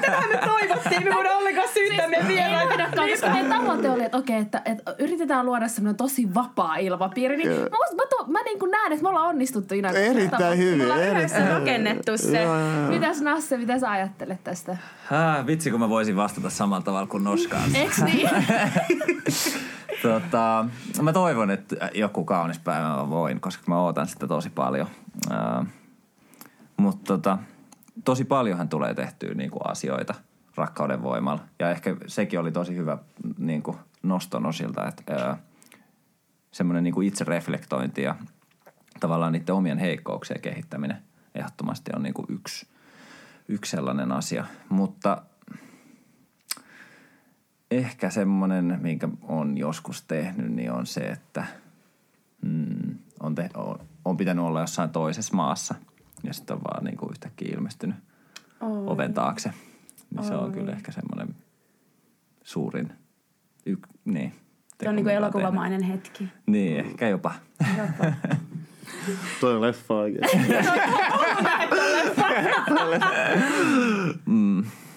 Tätä 0.00 0.22
me 0.30 0.36
toivottiin, 0.44 1.04
me 1.04 1.14
voidaan 1.14 1.36
ollenkaan 1.38 1.68
syyttää 1.74 2.08
meidän 2.08 2.30
Ei 2.30 2.36
vieraita. 2.36 2.68
voidakaan, 2.68 3.10
koska 3.10 3.30
meidän 3.30 3.50
tavoite 3.60 3.90
oli, 3.90 4.04
että 4.04 4.16
okei, 4.18 4.38
että, 4.38 4.62
että 4.64 4.94
yritetään 4.98 5.46
luoda 5.46 5.68
semmoinen 5.68 5.96
tosi 5.96 6.34
vapaa 6.34 6.76
ilmapiiri. 6.76 7.36
Niin 7.36 7.50
Joo. 7.50 7.60
mä, 7.60 7.76
mä, 7.96 8.02
to, 8.10 8.24
mä 8.26 8.42
niin 8.42 8.58
kuin 8.58 8.70
näen, 8.70 8.92
että 8.92 9.02
me 9.02 9.08
ollaan 9.08 9.28
onnistuttu 9.28 9.74
Ina. 9.74 9.90
Erittäin 9.90 10.58
hyvin. 10.58 10.78
Me 10.78 10.84
ollaan 10.84 11.00
yhdessä 11.00 11.36
erittäin 11.36 11.58
rakennettu 11.58 12.18
se. 12.18 12.42
Joo, 12.42 12.58
joo, 12.58 12.70
joo. 12.80 12.88
Mitäs 12.88 13.20
Nasse, 13.20 13.56
mitä 13.56 13.78
sä 13.78 13.90
ajattelet 13.90 14.44
tästä? 14.44 14.76
Hää, 15.04 15.46
vitsi, 15.46 15.70
kun 15.70 15.80
mä 15.80 15.88
voisin 15.88 16.16
vastata 16.16 16.50
samalla 16.50 16.82
tavalla 16.82 17.06
kuin 17.06 17.24
Noskaan. 17.24 17.76
Eiks 17.76 18.02
niin? 18.02 18.30
tota, 20.02 20.66
mä 21.02 21.12
toivon, 21.12 21.50
että 21.50 21.90
joku 21.94 22.24
kaunis 22.24 22.58
päivä 22.58 22.88
mä 22.88 23.10
voin, 23.10 23.40
koska 23.40 23.62
mä 23.66 23.80
ootan 23.80 24.06
sitä 24.06 24.26
tosi 24.26 24.50
paljon. 24.50 24.86
Uh, 25.30 25.66
Mutta 26.76 27.04
tota, 27.04 27.38
tosi 28.04 28.24
paljonhan 28.24 28.68
tulee 28.68 28.94
tehtyä 28.94 29.34
niinku 29.34 29.58
asioita 29.64 30.14
rakkauden 30.56 31.02
voimalla. 31.02 31.44
Ja 31.58 31.70
ehkä 31.70 31.96
sekin 32.06 32.40
oli 32.40 32.52
tosi 32.52 32.76
hyvä 32.76 32.98
niinku 33.38 33.76
noston 34.02 34.46
osilta, 34.46 34.88
että 34.88 35.36
semmoinen 36.52 36.84
niinku 36.84 37.00
itsereflektointi 37.00 38.02
ja 38.02 38.14
tavallaan 39.00 39.32
niiden 39.32 39.54
omien 39.54 39.78
heikkouksien 39.78 40.40
kehittäminen 40.40 41.02
ehdottomasti 41.34 41.90
on 41.96 42.02
niinku 42.02 42.26
yksi, 42.28 42.66
yksi 43.48 43.70
sellainen 43.70 44.12
asia. 44.12 44.46
Mutta 44.68 45.22
ehkä 47.70 48.10
semmoinen, 48.10 48.78
minkä 48.82 49.08
on 49.22 49.58
joskus 49.58 50.02
tehnyt, 50.02 50.52
niin 50.52 50.72
on 50.72 50.86
se, 50.86 51.00
että 51.00 51.46
mm, 52.42 52.98
on, 53.20 53.34
te, 53.34 53.50
on, 53.54 53.78
on 54.04 54.16
pitänyt 54.16 54.44
olla 54.44 54.60
jossain 54.60 54.90
toisessa 54.90 55.36
maassa 55.36 55.74
ja 56.24 56.32
sitten 56.32 56.56
on 56.56 56.62
vaan 56.64 56.84
niin 56.84 56.96
kuin 56.96 57.10
yhtäkkiä 57.10 57.54
ilmestynyt 57.54 57.96
Oi. 58.60 58.86
oven 58.86 59.14
taakse. 59.14 59.50
Niin 60.10 60.24
se 60.24 60.34
on 60.34 60.52
kyllä 60.52 60.72
ehkä 60.72 60.92
semmoinen 60.92 61.34
suurin, 62.42 62.92
yk, 63.66 63.88
niin. 64.04 64.32
Se 64.82 64.88
on 64.88 64.96
niinku 64.96 65.08
mitä 65.08 65.18
elokuvamainen 65.18 65.82
hetki. 65.82 66.18
tehnyt. 66.18 66.34
Niin, 66.46 66.84
ehkä 66.84 67.08
jopa. 67.08 67.34
Toi 69.40 69.54
on 69.54 69.60
leffa 69.60 69.94
oikein. 69.94 70.28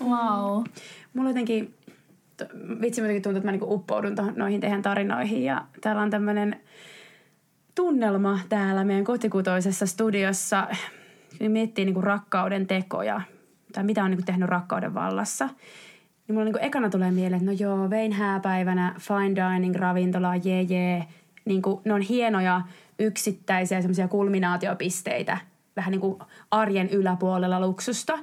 wow. 0.10 0.64
Mulla 1.14 1.30
jotenkin, 1.30 1.76
vitsi 2.82 3.02
jotenkin 3.02 3.22
tuntuu, 3.22 3.38
että 3.38 3.48
mä 3.48 3.52
niinku 3.52 3.74
uppoudun 3.74 4.16
tohon, 4.16 4.34
noihin 4.36 4.62
teidän 4.62 4.82
tarinoihin. 4.82 5.44
Ja 5.44 5.66
täällä 5.82 6.02
on 6.02 6.10
tämmönen 6.10 6.60
tunnelma 7.76 8.40
täällä 8.50 8.84
meidän 8.84 9.04
kotikutoisessa 9.04 9.86
studiossa. 9.86 10.68
Kun 11.38 11.52
miettii 11.52 11.86
niinku 11.86 12.02
rakkauden 12.02 12.68
tekoja, 12.68 13.22
tai 13.74 13.84
mitä 13.84 14.04
on 14.04 14.12
niinku 14.12 14.26
tehnyt 14.26 14.50
rakkauden 14.50 14.94
vallassa. 14.94 15.46
Niin 16.28 16.34
mulla 16.34 16.46
niinku 16.46 16.60
ekana 16.62 16.90
tulee 16.90 17.12
mieleen, 17.12 17.42
että 17.42 17.52
no 17.52 17.58
joo, 17.60 17.90
vein 17.90 18.12
hääpäivänä, 18.12 18.96
fine 19.00 19.36
dining, 19.36 19.76
ravintola, 19.76 20.36
jee 20.36 20.62
jee. 20.62 21.04
Niinku, 21.46 21.82
ne 21.86 21.94
on 21.94 22.02
hienoja 22.02 22.62
yksittäisiä 23.00 23.82
semmoisia 23.82 24.08
kulminaatiopisteitä, 24.08 25.38
vähän 25.76 25.92
niin 25.92 26.02
kuin 26.02 26.20
arjen 26.52 26.90
yläpuolella 26.90 27.60
luksusta. 27.60 28.18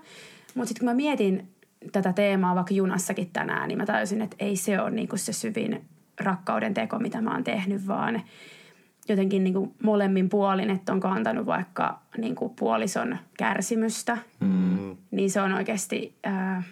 Mutta 0.55 0.69
sitten 0.69 0.81
kun 0.81 0.89
mä 0.89 0.95
mietin 0.95 1.49
tätä 1.93 2.13
teemaa 2.13 2.55
vaikka 2.55 2.75
junassakin 2.75 3.31
tänään, 3.33 3.69
niin 3.69 3.79
mä 3.79 3.87
tajusin, 3.87 4.23
että 4.23 4.37
ei 4.39 4.57
se 4.57 4.81
ole 4.81 4.91
niinku 4.91 5.17
se 5.17 5.33
syvin 5.33 5.85
rakkauden 6.21 6.75
teko, 6.75 6.99
mitä 6.99 7.21
mä 7.21 7.33
oon 7.33 7.45
tehnyt, 7.45 7.87
vaan 7.87 8.23
jotenkin 9.09 9.45
niinku 9.45 9.75
molemmin 9.83 10.29
puolin, 10.29 10.71
että 10.71 10.93
on 10.93 11.01
kantanut 11.01 11.47
vaikka 11.47 12.01
niinku 12.19 12.49
puolison 12.49 13.19
kärsimystä, 13.39 14.19
mm. 14.41 14.97
niin 15.11 15.31
se 15.31 15.41
on 15.41 15.53
oikeasti, 15.53 16.15
ää, 16.25 16.63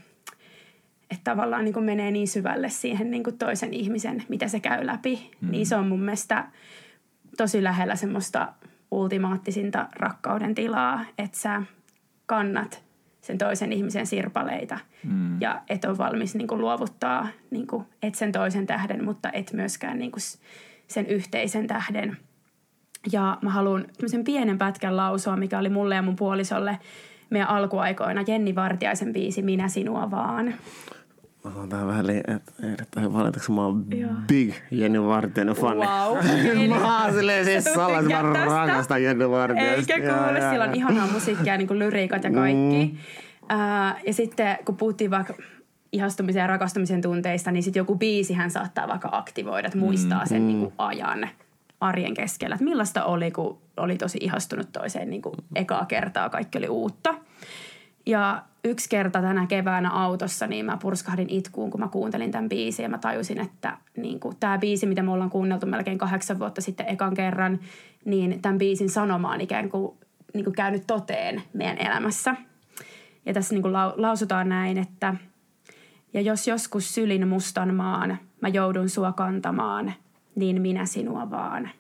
että 1.11 1.31
tavallaan 1.31 1.65
niinku 1.65 1.81
menee 1.81 2.11
niin 2.11 2.29
syvälle 2.29 2.69
siihen 2.69 3.11
niinku 3.11 3.33
toisen 3.33 3.75
ihmisen, 3.75 4.25
mitä 4.29 4.49
se 4.49 4.61
käy 4.61 4.87
läpi. 4.87 5.31
Mm. 5.41 5.51
Niin 5.51 5.67
se 5.67 5.77
on 5.77 5.89
mun 5.89 6.01
mielestä 6.01 6.49
tosi 7.37 7.63
lähellä 7.63 7.97
semmoista 7.97 8.53
ultimaattisinta 8.91 9.89
rakkauden 9.97 10.55
tilaa, 10.55 11.05
että 11.19 11.39
sä 11.39 11.63
kannat 12.27 12.83
sen 13.21 13.39
toisen 13.39 13.73
ihmisen 13.73 14.07
sirpaleita 14.07 14.79
mm. 15.05 15.41
ja 15.41 15.63
et 15.69 15.85
ole 15.85 15.99
valmis 15.99 16.35
niin 16.35 16.49
kuin, 16.49 16.61
luovuttaa 16.61 17.29
niin 17.51 17.67
kuin, 17.67 17.85
et 18.03 18.15
sen 18.15 18.33
toisen 18.33 18.67
tähden, 18.67 19.05
mutta 19.05 19.31
et 19.33 19.53
myöskään 19.53 19.99
niin 19.99 20.13
kuin, 20.13 20.21
sen 20.93 21.07
yhteisen 21.07 21.67
tähden. 21.67 22.17
Ja 23.13 23.39
mä 23.43 23.51
haluan 23.51 23.85
tämmöisen 23.97 24.25
pienen 24.25 24.59
pätkän 24.59 24.97
lausua, 24.97 25.37
mikä 25.37 25.59
oli 25.59 25.69
mulle 25.69 25.95
ja 25.95 26.03
mun 26.03 26.17
puolisolle 26.17 26.79
meidän 27.31 27.49
alkuaikoina 27.49 28.25
Jenni 28.27 28.55
Vartiaisen 28.55 29.13
biisi 29.13 29.43
Minä 29.43 29.69
sinua 29.69 30.11
vaan. 30.11 30.55
Mä 31.45 31.51
sanon 31.51 31.69
tähän 31.69 31.89
väliin, 31.89 32.31
että 32.31 32.53
erittäin 32.73 33.13
valitaanko 33.13 33.53
mä 33.53 33.63
oon 33.63 33.85
big 34.27 34.55
Jenny 34.71 35.07
Vartijainen 35.07 35.55
fani. 35.55 35.81
Wow. 35.81 36.19
mä 36.81 37.05
oon 37.05 37.13
silleen 37.13 37.45
siis 37.45 37.65
salais, 37.65 38.07
mä 38.07 38.23
rakastan 38.45 39.03
Jenny 39.03 39.31
Vartijaista. 39.31 39.95
Eikä 39.95 40.15
kuule, 40.15 40.41
sillä 40.51 40.65
on 40.65 40.75
ihanaa 40.75 41.07
musiikkia, 41.13 41.57
niin 41.57 41.69
kuin 41.69 41.79
lyriikat 41.79 42.25
ja 42.25 42.31
kaikki. 42.31 42.91
Mm. 42.93 42.99
Ää, 43.49 44.01
ja 44.07 44.13
sitten 44.13 44.59
kun 44.65 44.77
puhuttiin 44.77 45.11
vaikka 45.11 45.35
ihastumisen 45.93 46.41
ja 46.41 46.47
rakastumisen 46.47 47.03
tunteista, 47.03 47.51
niin 47.51 47.63
sitten 47.63 47.81
joku 47.81 47.97
biisihän 47.97 48.51
saattaa 48.51 48.89
vaikka 48.89 49.09
aktivoida, 49.13 49.69
että 49.69 49.79
muistaa 49.79 50.27
sen 50.27 50.47
niin 50.47 50.61
kuin 50.61 50.73
ajan 50.79 51.29
arjen 51.81 52.15
keskellä. 52.15 52.55
Että 52.55 52.65
millaista 52.65 53.05
oli, 53.05 53.31
kun 53.31 53.59
oli 53.77 53.97
tosi 53.97 54.19
ihastunut 54.21 54.73
toiseen 54.73 55.11
niin 55.11 55.23
kuin 55.23 55.35
ekaa 55.55 55.87
kertaa, 55.87 56.31
kaikki 56.31 56.59
oli 56.59 56.69
uutta. 56.69 57.15
Ja 58.07 58.43
yksi 58.65 58.89
kerta 58.89 59.23
tänä 59.23 59.47
keväänä 59.47 59.91
autossa, 59.91 60.47
niin 60.47 60.67
mä 60.67 60.77
purskahdin 60.77 61.31
itkuun, 61.31 61.71
kun 61.71 61.81
mä 61.81 61.89
kuuntelin 61.89 62.31
tämän 62.31 62.49
biisin. 62.49 62.83
Ja 62.83 62.89
mä 62.89 62.99
tajusin, 62.99 63.41
että 63.41 63.79
niin 63.97 64.21
tämä 64.41 64.59
biisi, 64.59 64.87
mitä 64.87 65.03
me 65.03 65.11
ollaan 65.11 65.31
kuunneltu 65.31 65.67
melkein 65.67 65.99
kahdeksan 65.99 66.39
vuotta 66.39 66.61
sitten 66.61 66.89
ekan 66.89 67.15
kerran, 67.15 67.59
niin 68.05 68.43
tämän 68.43 68.59
biisin 68.59 68.91
sanoma 68.91 69.33
on 69.33 69.41
ikään 69.41 69.69
kuin, 69.69 69.97
niin 70.35 70.45
kuin 70.45 70.57
käynyt 70.57 70.83
toteen 70.87 71.43
meidän 71.53 71.79
elämässä. 71.79 72.37
Ja 73.27 73.33
tässä 73.33 73.55
niin 73.55 73.63
kuin 73.63 73.75
lau- 73.75 73.95
lausutaan 73.97 74.49
näin, 74.49 74.79
että 74.79 75.15
ja 76.15 76.21
jos 76.21 76.49
joskus 76.49 76.95
sylin 76.95 77.29
mustan 77.29 77.75
maan, 77.75 78.19
mä 78.41 78.49
joudun 78.49 78.89
sua 78.89 79.13
kantamaan, 79.13 79.93
niin 80.35 80.63
minä 80.63 80.87
sinua 80.87 81.31
vaan. 81.31 81.71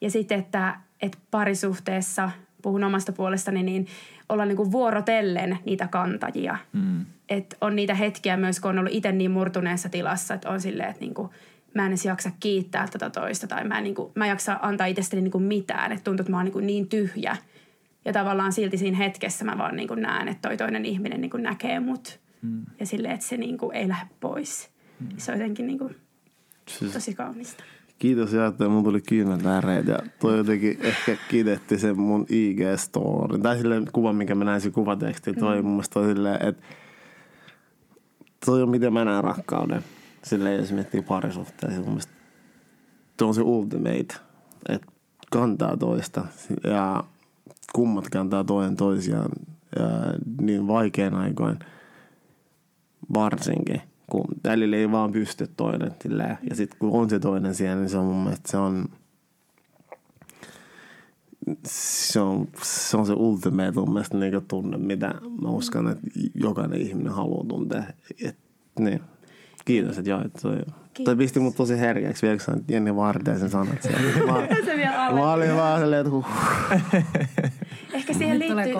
Ja 0.00 0.10
sitten, 0.10 0.38
että, 0.38 0.76
että 1.02 1.18
parisuhteessa, 1.30 2.30
puhun 2.62 2.84
omasta 2.84 3.12
puolestani, 3.12 3.62
niin 3.62 3.86
olla 4.28 4.44
niin 4.44 4.72
vuorotellen 4.72 5.58
niitä 5.64 5.88
kantajia. 5.88 6.56
Mm. 6.72 7.06
Että 7.28 7.56
on 7.60 7.76
niitä 7.76 7.94
hetkiä 7.94 8.36
myös, 8.36 8.60
kun 8.60 8.70
on 8.70 8.78
ollut 8.78 8.94
itse 8.94 9.12
niin 9.12 9.30
murtuneessa 9.30 9.88
tilassa, 9.88 10.34
että 10.34 10.50
on 10.50 10.60
silleen, 10.60 10.90
että 10.90 11.00
niin 11.00 11.14
kuin, 11.14 11.28
mä 11.74 11.82
en 11.82 11.88
edes 11.88 12.04
jaksa 12.04 12.30
kiittää 12.40 12.88
tätä 12.88 13.10
toista 13.10 13.46
tai 13.46 13.64
mä 13.64 13.78
en, 13.78 13.84
niin 13.84 13.94
kuin, 13.94 14.12
mä 14.14 14.24
en 14.24 14.28
jaksa 14.28 14.58
antaa 14.62 14.86
itsestäni 14.86 15.22
niin 15.22 15.32
kuin 15.32 15.44
mitään. 15.44 15.92
Että 15.92 16.04
tuntuu, 16.04 16.22
että 16.22 16.30
mä 16.30 16.36
oon 16.36 16.46
niin, 16.46 16.66
niin 16.66 16.88
tyhjä. 16.88 17.36
Ja 18.04 18.12
tavallaan 18.12 18.52
silti 18.52 18.78
siinä 18.78 18.96
hetkessä 18.96 19.44
mä 19.44 19.58
vaan 19.58 19.76
niin 19.76 19.88
näen, 19.96 20.28
että 20.28 20.48
toi 20.48 20.56
toinen 20.56 20.84
ihminen 20.84 21.20
niin 21.20 21.30
näkee 21.36 21.80
mut. 21.80 22.21
Mm. 22.42 22.62
Ja 22.80 22.86
silleen, 22.86 23.14
että 23.14 23.26
se 23.26 23.36
niin 23.36 23.58
kuin 23.58 23.76
ei 23.76 23.88
lähde 23.88 24.10
pois. 24.20 24.70
Mm. 25.00 25.08
Se 25.16 25.32
on 25.32 25.38
jotenkin 25.38 25.66
niin 25.66 25.78
kuin 25.78 25.96
tosi 26.92 27.14
kaunista. 27.14 27.64
Kiitos 27.98 28.32
ja 28.32 28.46
että 28.46 28.68
mun 28.68 28.84
tuli 28.84 29.00
kyyneltäreet 29.00 29.86
ja 29.86 29.98
toi 30.20 30.36
jotenkin 30.36 30.78
ehkä 30.80 31.16
kiitetti 31.28 31.78
sen 31.78 32.00
mun 32.00 32.26
IG-story. 32.30 33.38
Tai 33.42 33.56
silleen 33.56 33.84
kuva, 33.92 34.12
minkä 34.12 34.34
mä 34.34 34.44
näin 34.44 34.60
siinä 34.60 34.74
kuvateksti. 34.74 35.32
Toi 35.32 35.56
mm. 35.56 35.64
mun 35.64 35.72
mielestä 35.72 35.94
toi 35.94 36.14
silleen, 36.14 36.48
että 36.48 36.62
toi 38.46 38.62
on 38.62 38.70
miten 38.70 38.92
mä 38.92 39.04
näen 39.04 39.24
rakkauden. 39.24 39.84
Silleen 40.22 40.58
jos 40.60 40.72
miettii 40.72 41.02
parisuhteessa. 41.02 41.80
Mun 41.80 41.88
mielestä 41.88 42.12
toi 43.16 43.28
on 43.28 43.34
se 43.34 43.42
ultimate. 43.42 44.14
Että 44.68 44.86
kantaa 45.30 45.76
toista 45.76 46.24
ja 46.64 47.04
kummat 47.72 48.08
kantaa 48.08 48.44
toinen 48.44 48.76
toisiaan 48.76 49.30
ja 49.78 49.88
niin 50.40 50.66
vaikein 50.66 51.14
aikoin 51.14 51.58
varsinkin 53.14 53.82
kun 54.10 54.24
välillä 54.44 54.76
ei 54.76 54.90
vaan 54.90 55.12
pysty 55.12 55.46
toinen 55.56 55.90
silleen. 56.02 56.38
Ja 56.50 56.56
sitten 56.56 56.78
kun 56.78 57.00
on 57.00 57.10
se 57.10 57.18
toinen 57.18 57.54
siellä, 57.54 57.76
niin 57.76 57.90
se 57.90 57.98
on 57.98 58.04
mun 58.04 58.22
mielestä 58.22 58.50
se 58.50 58.56
on 58.56 58.88
se 61.66 62.20
on 62.20 62.48
se, 62.62 62.96
on 62.96 63.06
se 63.06 63.12
ultimate 63.12 63.70
mun 63.70 63.92
mielestä 63.92 64.18
niin 64.18 64.44
tunne, 64.48 64.78
mitä 64.78 65.14
mä 65.42 65.48
uskon, 65.48 65.88
että 65.88 66.02
jokainen 66.34 66.80
ihminen 66.80 67.12
haluaa 67.12 67.44
tuntea. 67.48 67.82
Et, 68.24 68.36
niin. 68.78 69.00
Kiitos, 69.64 69.98
että 69.98 70.10
jaoit 70.10 70.32
toi. 70.42 70.56
Toi 71.04 71.16
pisti 71.16 71.40
mut 71.40 71.56
tosi 71.56 71.78
herkäksi 71.78 72.22
vielä, 72.22 72.36
kun 72.36 72.44
sanoit 72.44 72.70
Jenni 72.70 72.96
Vartijaisen 72.96 73.50
sanat 73.50 73.82
siellä. 73.82 74.00
Mä, 74.32 75.20
mä 75.20 75.32
olin 75.32 75.56
vaan 75.56 75.80
silleen, 75.80 76.00
että 76.00 76.10
huh. 76.10 76.26
Ehkä 77.92 78.12
siihen 78.12 78.38
liittyy, 78.38 78.74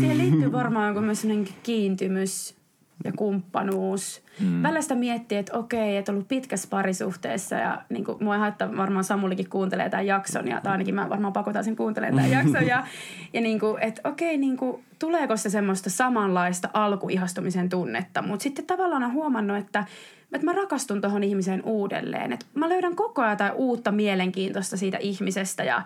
siihen 0.00 0.18
liittyy 0.18 0.52
varmaan 0.52 0.88
joku 0.88 1.00
myös 1.00 1.26
kiintymys 1.62 2.56
ja 3.04 3.12
kumppanuus. 3.12 4.22
Mm. 4.40 4.62
Välillä 4.62 4.82
sitä 4.82 4.94
miettii, 4.94 5.38
että 5.38 5.58
okei, 5.58 5.96
että 5.96 6.12
ollut 6.12 6.28
pitkässä 6.28 6.68
parisuhteessa 6.70 7.56
ja 7.56 7.82
niin 7.88 8.04
kuin, 8.04 8.24
mua 8.24 8.34
ei 8.34 8.40
haittaa, 8.40 8.76
varmaan 8.76 9.04
Samulikin 9.04 9.48
kuuntelee 9.48 9.90
tämän 9.90 10.06
jakson 10.06 10.48
ja 10.48 10.60
tai 10.60 10.72
ainakin 10.72 10.94
mä 10.94 11.08
varmaan 11.08 11.32
pakotan 11.32 11.64
sen 11.64 11.76
kuuntelemaan 11.76 12.22
tämän 12.22 12.44
jakson. 12.44 12.66
Ja, 12.66 12.86
ja 13.32 13.40
niin 13.40 13.60
kuin, 13.60 13.82
että 13.82 14.08
okei, 14.08 14.36
niin 14.36 14.56
kuin, 14.56 14.84
tuleeko 14.98 15.36
se 15.36 15.50
semmoista 15.50 15.90
samanlaista 15.90 16.68
alkuihastumisen 16.72 17.68
tunnetta, 17.68 18.22
mutta 18.22 18.42
sitten 18.42 18.66
tavallaan 18.66 19.02
on 19.02 19.12
huomannut, 19.12 19.56
että 19.56 19.84
että 20.32 20.44
mä 20.44 20.52
rakastun 20.52 21.00
tuohon 21.00 21.24
ihmiseen 21.24 21.62
uudelleen. 21.64 22.32
Että 22.32 22.46
mä 22.54 22.68
löydän 22.68 22.96
koko 22.96 23.22
ajan 23.22 23.32
jotain 23.32 23.52
uutta 23.52 23.92
mielenkiintoista 23.92 24.76
siitä 24.76 24.98
ihmisestä 24.98 25.64
ja, 25.64 25.82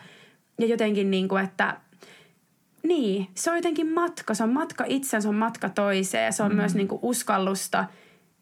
ja 0.59 0.67
jotenkin 0.67 1.11
niin 1.11 1.29
kuin, 1.29 1.45
että 1.45 1.77
niin, 2.83 3.27
se 3.35 3.51
on 3.51 3.57
jotenkin 3.57 3.93
matka. 3.93 4.35
Se 4.35 4.43
on 4.43 4.53
matka 4.53 4.85
itsensä, 4.87 5.21
se 5.21 5.29
on 5.29 5.35
matka 5.35 5.69
toiseen 5.69 6.25
ja 6.25 6.33
se 6.33 6.43
on 6.43 6.51
mm. 6.51 6.57
myös 6.57 6.75
niinku 6.75 6.99
uskallusta 7.03 7.85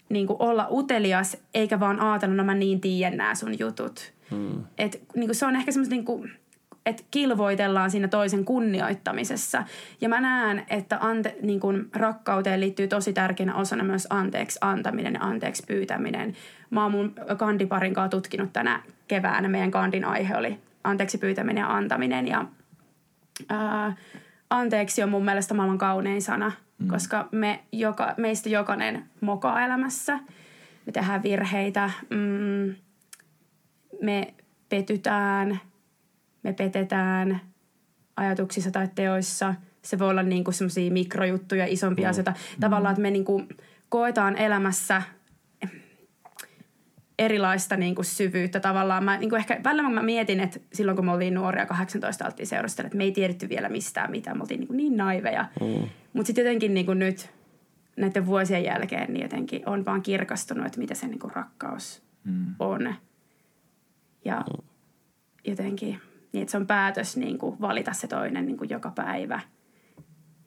niinku 0.08 0.36
olla 0.38 0.68
utelias, 0.70 1.36
eikä 1.54 1.80
vaan 1.80 2.00
ajatella, 2.00 2.34
no 2.34 2.44
mä 2.44 2.54
niin 2.54 2.80
tiedän 2.80 3.16
nämä 3.16 3.34
sun 3.34 3.58
jutut. 3.58 4.12
Mm. 4.30 4.64
Et, 4.78 5.02
niinku, 5.16 5.34
se 5.34 5.46
on 5.46 5.56
ehkä 5.56 5.72
semmoista 5.72 5.94
niinku, 5.94 6.26
että 6.86 7.02
kilvoitellaan 7.10 7.90
siinä 7.90 8.08
toisen 8.08 8.44
kunnioittamisessa. 8.44 9.64
Ja 10.00 10.08
mä 10.08 10.20
näen, 10.20 10.66
että 10.70 10.98
ante, 11.00 11.36
niin 11.42 11.60
kun 11.60 11.88
rakkauteen 11.94 12.60
liittyy 12.60 12.88
tosi 12.88 13.12
tärkeänä 13.12 13.54
osana 13.54 13.84
myös 13.84 14.06
anteeksi 14.10 14.58
antaminen 14.60 15.14
ja 15.14 15.20
anteeksi 15.20 15.62
pyytäminen. 15.66 16.34
Mä 16.70 16.82
oon 16.82 16.92
mun 16.92 17.14
kandiparin 17.36 17.94
kanssa 17.94 18.16
tutkinut 18.16 18.52
tänä 18.52 18.82
keväänä. 19.08 19.48
Meidän 19.48 19.70
kandin 19.70 20.04
aihe 20.04 20.36
oli 20.36 20.58
anteeksi 20.84 21.18
pyytäminen 21.18 21.60
ja 21.60 21.74
antaminen. 21.76 22.28
Ja 22.28 22.44
ää, 23.48 23.96
anteeksi 24.50 25.02
on 25.02 25.08
mun 25.08 25.24
mielestä 25.24 25.54
maailman 25.54 25.78
kaunein 25.78 26.22
sana, 26.22 26.52
mm. 26.78 26.88
koska 26.88 27.28
me 27.32 27.64
joka, 27.72 28.14
meistä 28.16 28.48
jokainen 28.48 29.04
mokaa 29.20 29.64
elämässä. 29.64 30.18
Me 30.86 30.92
tehdään 30.92 31.22
virheitä, 31.22 31.90
mm, 32.10 32.74
me 34.02 34.34
petytään, 34.68 35.60
me 36.42 36.52
petetään 36.52 37.40
ajatuksissa 38.16 38.70
tai 38.70 38.88
teoissa. 38.94 39.54
Se 39.82 39.98
voi 39.98 40.10
olla 40.10 40.22
niinku 40.22 40.52
semmoisia 40.52 40.92
mikrojuttuja, 40.92 41.66
isompia 41.66 42.06
mm. 42.06 42.10
asioita. 42.10 42.32
Tavallaan, 42.60 42.92
että 42.92 43.02
me 43.02 43.10
niinku 43.10 43.42
koetaan 43.88 44.36
elämässä 44.36 45.02
erilaista 47.18 47.76
niin 47.76 47.94
kuin 47.94 48.04
syvyyttä 48.04 48.60
tavallaan. 48.60 49.04
Mä, 49.04 49.16
niin 49.16 49.30
kuin 49.30 49.38
ehkä, 49.38 49.60
välillä 49.64 49.90
mä 49.90 50.02
mietin, 50.02 50.40
että 50.40 50.60
silloin 50.72 50.96
kun 50.96 51.04
me 51.04 51.12
oltiin 51.12 51.34
nuoria 51.34 51.66
18 51.66 52.26
oltiin 52.26 52.46
seurustella, 52.46 52.86
että 52.86 52.98
me 52.98 53.04
ei 53.04 53.12
tiedetty 53.12 53.48
vielä 53.48 53.68
mistään 53.68 54.10
mitään. 54.10 54.36
Me 54.36 54.40
oltiin 54.40 54.60
niin, 54.60 54.68
kuin 54.68 54.76
niin 54.76 54.96
naiveja. 54.96 55.44
Mm. 55.60 55.88
Mutta 56.12 56.26
sitten 56.26 56.44
jotenkin 56.44 56.74
niin 56.74 56.86
kuin 56.86 56.98
nyt 56.98 57.30
näiden 57.96 58.26
vuosien 58.26 58.64
jälkeen 58.64 59.12
niin 59.12 59.22
jotenkin 59.22 59.68
on 59.68 59.84
vaan 59.84 60.02
kirkastunut, 60.02 60.66
että 60.66 60.78
mitä 60.80 60.94
se 60.94 61.06
niin 61.06 61.18
kuin 61.18 61.32
rakkaus 61.34 62.02
mm. 62.24 62.54
on. 62.58 62.94
Ja 64.24 64.36
mm. 64.36 64.62
jotenkin 65.44 66.00
niin, 66.32 66.42
että 66.42 66.50
se 66.50 66.56
on 66.56 66.66
päätös 66.66 67.16
niin 67.16 67.38
kuin 67.38 67.60
valita 67.60 67.92
se 67.92 68.06
toinen 68.06 68.46
niin 68.46 68.56
kuin 68.56 68.70
joka 68.70 68.90
päivä. 68.90 69.40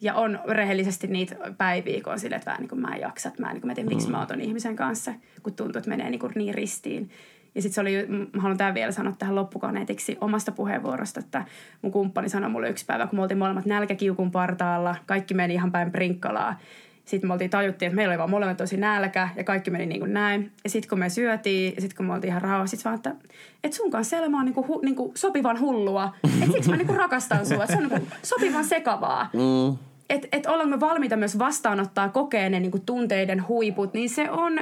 Ja 0.01 0.13
on 0.13 0.39
rehellisesti 0.47 1.07
niitä 1.07 1.35
päiviä, 1.57 2.01
kun 2.03 2.13
on 2.13 2.19
silleen, 2.19 2.37
että 2.37 2.51
vähän 2.51 2.61
niin 2.61 2.69
kuin 2.69 2.81
mä 2.81 2.95
en 2.95 3.01
jaksa, 3.01 3.29
että 3.29 3.41
mä 3.41 3.47
en 3.47 3.53
niin 3.53 3.61
kuin, 3.61 3.69
mä 3.69 3.75
tiedän, 3.75 3.93
miksi 3.93 4.09
mä 4.09 4.19
oon 4.19 4.41
ihmisen 4.41 4.75
kanssa, 4.75 5.13
kun 5.43 5.53
tuntuu, 5.53 5.79
että 5.79 5.89
menee 5.89 6.09
niin, 6.09 6.19
kuin 6.19 6.31
niin 6.35 6.53
ristiin. 6.53 7.09
Ja 7.55 7.61
sitten 7.61 7.75
se 7.75 7.81
oli, 7.81 8.05
mä 8.07 8.41
haluan 8.41 8.57
tämän 8.57 8.73
vielä 8.73 8.91
sanoa 8.91 9.13
tähän 9.19 9.35
loppukaneetiksi 9.35 10.17
omasta 10.21 10.51
puheenvuorosta, 10.51 11.19
että 11.19 11.45
mun 11.81 11.91
kumppani 11.91 12.29
sanoi 12.29 12.49
mulle 12.49 12.69
yksi 12.69 12.85
päivä, 12.85 13.07
kun 13.07 13.19
me 13.19 13.21
oltiin 13.21 13.37
molemmat 13.37 13.65
nälkäkiukun 13.65 14.31
partaalla, 14.31 14.95
kaikki 15.05 15.33
meni 15.33 15.53
ihan 15.53 15.71
päin 15.71 15.91
prinkkalaa. 15.91 16.59
Sitten 17.05 17.29
me 17.29 17.33
oltiin 17.33 17.49
tajuttiin, 17.49 17.87
että 17.87 17.95
meillä 17.95 18.11
oli 18.11 18.17
vaan 18.17 18.29
molemmat 18.29 18.57
tosi 18.57 18.77
nälkä 18.77 19.29
ja 19.35 19.43
kaikki 19.43 19.71
meni 19.71 19.85
niin 19.85 19.99
kuin 19.99 20.13
näin. 20.13 20.51
Ja 20.63 20.69
sitten 20.69 20.89
kun 20.89 20.99
me 20.99 21.09
syötiin 21.09 21.75
ja 21.75 21.81
sitten 21.81 21.97
kun 21.97 22.05
me 22.05 22.13
oltiin 22.13 22.29
ihan 22.29 22.41
rauhassa, 22.41 22.77
sitten 22.77 22.89
vaan, 22.89 22.95
että, 22.95 23.15
että 23.63 23.77
sun 23.77 23.91
kanssa 23.91 24.17
elämä 24.17 24.39
on 24.39 24.45
niin 24.45 24.53
kuin, 24.53 24.67
hu, 24.67 24.81
niin 24.81 24.95
kuin 24.95 25.11
sopivan 25.15 25.59
hullua. 25.59 26.13
Että 26.41 26.51
siksi 26.51 26.69
mä 26.69 26.75
niin 26.75 26.87
kuin 26.87 26.97
rakastan 26.97 27.45
sua, 27.45 27.63
että 27.63 27.75
se 27.75 27.81
on 27.81 27.89
niin 27.89 28.01
kuin 28.01 28.11
sopivan 28.23 28.65
sekavaa. 28.65 29.29
Mm. 29.33 29.88
Että 30.09 30.27
et 30.31 30.45
ollaanko 30.45 30.75
me 30.75 30.79
valmiita 30.79 31.17
myös 31.17 31.39
vastaanottaa 31.39 32.09
kokeen 32.09 32.51
ne 32.51 32.59
niin 32.59 32.71
kuin 32.71 32.85
tunteiden 32.85 33.47
huiput, 33.47 33.93
niin 33.93 34.09
se 34.09 34.31
on, 34.31 34.59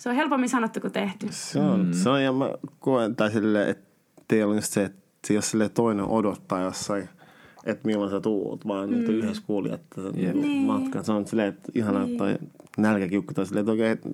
se 0.00 0.08
on 0.08 0.14
helpommin 0.14 0.48
sanottu 0.48 0.80
kuin 0.80 0.92
tehty. 0.92 1.26
Se 1.30 1.60
on, 1.60 1.86
mm. 1.86 1.92
se 1.92 2.08
on 2.08 2.22
ja 2.22 2.32
mä 2.32 2.50
koen, 2.78 3.16
tai 3.16 3.30
silleen, 3.30 3.68
että 3.68 3.90
teillä 4.28 4.50
on 4.50 4.56
just 4.56 4.72
se, 4.72 4.84
että 4.84 5.32
jos 5.32 5.50
silleen 5.50 5.70
toinen 5.70 6.04
odottaa 6.04 6.60
jossain– 6.60 7.08
että 7.64 7.86
milloin 7.86 8.10
sä 8.10 8.20
tuut, 8.20 8.66
vaan 8.66 8.90
mm. 8.90 9.00
että 9.00 9.12
yhdessä 9.12 9.42
kuulijat 9.46 9.80
yep. 10.18 10.34
niin. 10.34 10.66
matkan. 10.66 11.04
Se 11.04 11.12
on 11.12 11.26
silleen, 11.26 11.48
että 11.48 11.72
ihanaa 11.74 12.04
niin. 12.04 12.18
toi 12.18 12.38
nälkäkiukku. 12.78 13.34
Tai 13.34 13.46
silleen, 13.46 13.62
että 13.62 13.72
okei, 13.72 13.90
että 13.90 14.08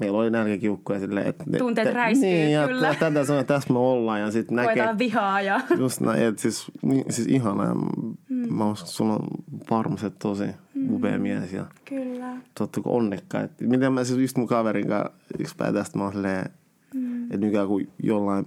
meillä 0.00 0.18
oli 0.18 0.30
nälkäkiukku. 0.30 0.92
Ja 0.92 1.00
silleen, 1.00 1.26
että, 1.26 1.44
Tunteet 1.58 1.88
te, 1.88 1.94
räiskyy, 1.94 2.28
niin, 2.28 2.66
kyllä. 2.66 2.88
Ja 2.88 2.94
tätä 2.94 3.24
sanoo, 3.24 3.40
että 3.40 3.54
tässä 3.54 3.72
me 3.72 3.78
ollaan. 3.78 4.20
Ja 4.20 4.30
sit 4.30 4.50
näkee, 4.50 4.74
Koetaan 4.74 4.98
vihaa. 4.98 5.40
Ja... 5.40 5.60
Just 5.78 6.00
näin, 6.00 6.22
että 6.22 6.42
siis, 6.42 6.70
niin, 6.82 7.04
siis 7.10 7.28
ihanaa. 7.28 7.74
Mm. 7.74 8.14
Mä 8.48 8.70
uskon, 8.70 8.84
että 8.84 8.96
sulla 8.96 9.12
on 9.12 9.28
varmasti 9.70 10.10
tosi 10.10 10.46
mm. 10.74 10.94
upea 10.94 11.18
mies. 11.18 11.52
Ja 11.52 11.66
Kyllä. 11.84 12.36
Tottuko 12.58 12.96
onnekkaita. 12.96 13.54
Miten 13.60 13.92
mä 13.92 14.04
siis 14.04 14.18
just 14.18 14.36
mun 14.36 14.46
kaverin 14.46 14.88
kanssa 14.88 15.12
yksi 15.38 15.56
päivä 15.56 15.78
tästä 15.78 15.98
mä 15.98 16.04
oon 16.04 16.12
silleen, 16.12 16.50
mm. 16.94 17.24
että 17.24 17.36
nykyään 17.36 17.68
kun 17.68 17.88
jollain, 18.02 18.46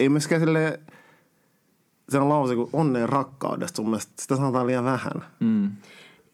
ei 0.00 0.08
myöskään 0.08 0.40
silleen, 0.40 0.78
se 2.08 2.18
on 2.18 2.28
lause 2.28 2.54
kuin 2.54 2.70
onneen 2.72 3.08
rakkaudesta, 3.08 3.76
sun 3.76 3.90
mielestä 3.90 4.12
sitä 4.16 4.36
sanotaan 4.36 4.66
liian 4.66 4.84
vähän. 4.84 5.24
Mm. 5.40 5.70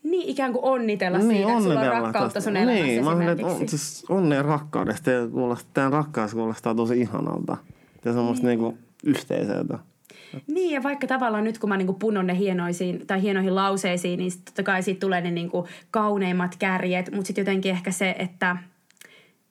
Niin 0.03 0.29
ikään 0.29 0.53
kuin 0.53 0.65
onnitella 0.65 1.21
siitä, 1.21 1.51
että 1.51 1.63
sulla 1.63 1.81
on 1.81 1.87
rakkautta 1.87 2.35
tästä. 2.35 2.41
sun 2.41 2.57
elämässä 2.57 2.85
Niin, 2.87 3.05
mä 3.05 3.33
että 3.33 3.47
on, 3.47 3.69
siis 3.69 4.05
onneen 4.09 4.45
rakkaudesta 4.45 5.11
ja 5.11 5.29
kuulostaa, 5.29 5.71
tämän 5.75 5.93
rakkaus 5.93 6.35
kuulostaa 6.35 6.75
tosi 6.75 7.01
ihanalta. 7.01 7.57
Ja 8.05 8.13
semmoista 8.13 8.47
niin. 8.47 8.59
niinku 8.59 8.79
yhteisöltä. 9.05 9.79
Niin, 10.47 10.75
ja 10.75 10.83
vaikka 10.83 11.07
tavallaan 11.07 11.45
nyt 11.45 11.59
kun 11.59 11.69
mä 11.69 11.77
niinku 11.77 11.93
punon 11.93 12.27
ne 12.27 12.39
hienoisiin, 12.39 13.07
tai 13.07 13.23
hienoihin 13.23 13.55
lauseisiin, 13.55 14.19
niin 14.19 14.33
totta 14.45 14.63
kai 14.63 14.83
siitä 14.83 15.01
tulee 15.01 15.21
ne 15.21 15.31
niinku 15.31 15.69
kauneimmat 15.91 16.57
kärjet, 16.59 17.11
mutta 17.13 17.27
sitten 17.27 17.43
jotenkin 17.43 17.73
ehkä 17.73 17.91
se, 17.91 18.17
että, 18.19 18.57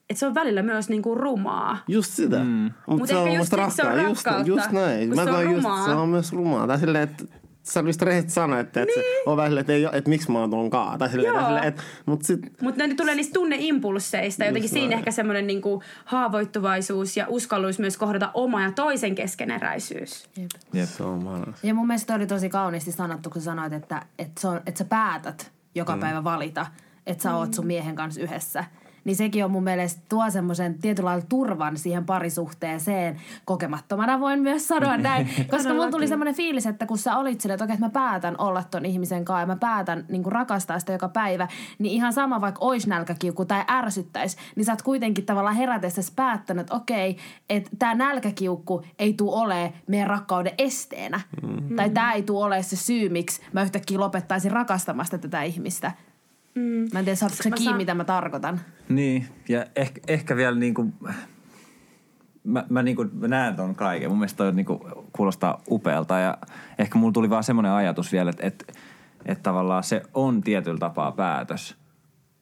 että 0.10 0.20
se 0.20 0.26
on 0.26 0.36
välillä 0.36 0.62
myös 0.62 0.90
niinku 0.90 1.16
rumaa. 1.16 1.78
Just 1.88 2.12
sitä. 2.12 2.40
Mm. 2.40 2.72
Mutta 2.88 2.98
Mut 2.98 3.08
se 3.08 3.16
ehkä 3.16 3.38
just 3.38 3.50
se 3.76 3.84
on 3.84 3.96
rakkautta. 3.96 4.32
Just, 4.38 4.48
just 4.48 4.72
näin. 4.72 5.08
kun 5.08 5.18
se 5.18 5.22
on 5.22 5.30
koen 5.30 5.52
just, 5.52 5.64
rumaa. 5.64 5.86
se 5.86 5.92
on 5.92 6.10
myös 6.10 6.34
rumaa. 6.34 6.68
Tai 6.68 6.80
silleen, 6.80 7.04
että 7.04 7.26
sä 7.72 7.80
just 7.80 8.02
rehellisesti 8.02 8.34
sanoa, 8.34 8.60
että, 8.60 8.82
että 8.82 9.00
Niin. 9.00 9.24
se 9.24 9.30
on 9.30 9.38
vähän 9.38 9.50
silleen, 9.52 9.62
että, 9.62 9.74
ei, 9.74 9.88
että 9.98 10.10
miksi 10.10 10.32
mä 10.32 10.40
oon 10.40 10.50
tuon 10.50 10.70
kaa. 10.70 10.98
Tai 10.98 11.10
silleen, 11.10 11.34
Joo. 11.34 11.46
silleen 11.46 11.64
että, 11.68 11.82
mutta 12.06 12.28
sit, 12.28 12.62
Mutta 12.62 12.88
ne 12.88 12.96
tulee 12.96 13.16
niistä 13.16 13.34
tunneimpulseista. 13.34 14.44
Jotenkin 14.44 14.64
Just 14.64 14.74
siinä 14.74 14.88
näin. 14.90 15.00
ehkä 15.00 15.12
semmoinen 15.12 15.48
niinku 15.48 15.84
haavoittuvaisuus 16.06 17.18
ja 17.18 17.26
uskallus 17.30 17.80
myös 17.80 17.98
kohdata 17.98 18.32
oma 18.34 18.62
ja 18.64 18.72
toisen 18.72 19.16
keskeneräisyys. 19.16 20.30
Jep. 20.74 20.88
se 20.90 21.04
on. 21.04 21.54
Ja 21.64 21.74
mun 21.74 21.88
mielestä 21.88 22.08
toi 22.08 22.16
oli 22.16 22.28
tosi 22.28 22.50
kauniisti 22.50 22.92
sanottu, 22.92 23.30
kun 23.30 23.42
sanoit, 23.42 23.74
että, 23.74 24.02
että, 24.20 24.42
se 24.42 24.48
on, 24.48 24.58
että 24.66 24.78
sä 24.78 24.86
päätät 24.86 25.52
joka 25.76 25.96
mm. 25.96 26.00
päivä 26.00 26.24
valita, 26.24 26.66
että 27.08 27.24
sä 27.24 27.36
oot 27.36 27.54
sun 27.54 27.68
miehen 27.68 27.96
kanssa 27.96 28.22
yhdessä. 28.22 28.64
Niin 29.06 29.16
sekin 29.16 29.46
on 29.46 29.52
mun 29.52 29.64
mielestä 29.64 30.02
tuo 30.10 30.30
semmoisen 30.30 30.80
tietyllä 30.80 31.08
lailla 31.08 31.26
turvan 31.30 31.78
siihen 31.78 32.06
parisuhteeseen. 32.06 33.22
Kokemattomana 33.46 34.20
voin 34.20 34.40
myös 34.40 34.68
sanoa 34.68 34.98
näin. 34.98 35.30
Koska 35.52 35.74
mulla 35.74 35.92
tuli 35.92 36.08
semmoinen 36.08 36.36
fiilis, 36.36 36.66
että 36.66 36.86
kun 36.86 36.98
sä 36.98 37.18
olit 37.18 37.42
silleen, 37.42 37.56
että 37.56 37.64
okei, 37.64 37.74
että 37.74 37.86
mä 37.86 37.90
päätän 37.90 38.36
olla 38.38 38.64
ton 38.64 38.86
ihmisen 38.86 39.26
kanssa 39.26 39.42
ja 39.42 39.48
mä 39.48 39.56
päätän 39.56 40.06
niin 40.10 40.26
rakastaa 40.26 40.80
sitä 40.80 40.94
joka 40.94 41.10
päivä, 41.10 41.48
niin 41.80 41.94
ihan 41.94 42.14
sama 42.14 42.42
vaikka 42.42 42.66
ois 42.66 42.88
nälkäkiukku 42.88 43.46
tai 43.46 43.64
ärsyttäisi, 43.70 44.38
niin 44.56 44.66
sä 44.66 44.72
oot 44.72 44.82
kuitenkin 44.82 45.26
tavallaan 45.26 45.56
herätessäsi 45.56 46.14
päättänyt, 46.16 46.62
että 46.62 46.76
okei, 46.76 47.18
että 47.50 47.70
tämä 47.80 47.96
nälkäkiukku 47.96 48.84
ei 49.00 49.14
tule 49.14 49.36
ole 49.36 49.74
meidän 49.88 50.08
rakkauden 50.08 50.54
esteenä. 50.58 51.22
Mm. 51.42 51.76
Tai 51.76 51.90
tämä 51.90 52.14
ei 52.14 52.24
tule 52.24 52.46
ole 52.46 52.64
se 52.64 52.76
syy, 52.76 53.10
miksi 53.10 53.42
mä 53.54 53.64
yhtäkkiä 53.64 54.00
lopettaisin 54.00 54.52
rakastamasta 54.52 55.18
tätä 55.18 55.44
ihmistä. 55.44 55.92
Mm. 56.56 56.88
Mä 56.94 57.00
en 57.00 57.06
tiedä, 57.06 57.16
saatko 57.16 57.44
sä 57.44 57.50
Mä 57.50 57.56
kiinni, 57.56 57.70
saan- 57.70 57.78
mitä 57.78 57.94
mä 57.94 58.04
tarkoitan. 58.04 58.60
Niin, 58.90 59.28
ja 59.50 59.66
ehkä, 59.76 60.02
ehkä 60.08 60.36
vielä 60.36 60.56
niinku, 60.60 60.94
mä, 62.44 62.66
mä 62.70 62.84
niinku 62.84 63.04
näen 63.28 63.56
ton 63.56 63.76
kaiken. 63.76 64.10
Mun 64.10 64.18
mielestä 64.18 64.38
toi 64.38 64.54
niinku 64.54 64.88
kuulostaa 65.14 65.62
upealta 65.70 66.20
ja 66.20 66.38
ehkä 66.80 66.98
mulla 66.98 67.14
tuli 67.14 67.30
vaan 67.30 67.44
semmoinen 67.44 67.72
ajatus 67.72 68.12
vielä, 68.12 68.30
että 68.30 68.48
et, 68.48 68.78
et 69.26 69.44
tavallaan 69.44 69.84
se 69.84 70.02
on 70.14 70.42
tietyllä 70.42 70.80
tapaa 70.80 71.12
päätös, 71.12 71.76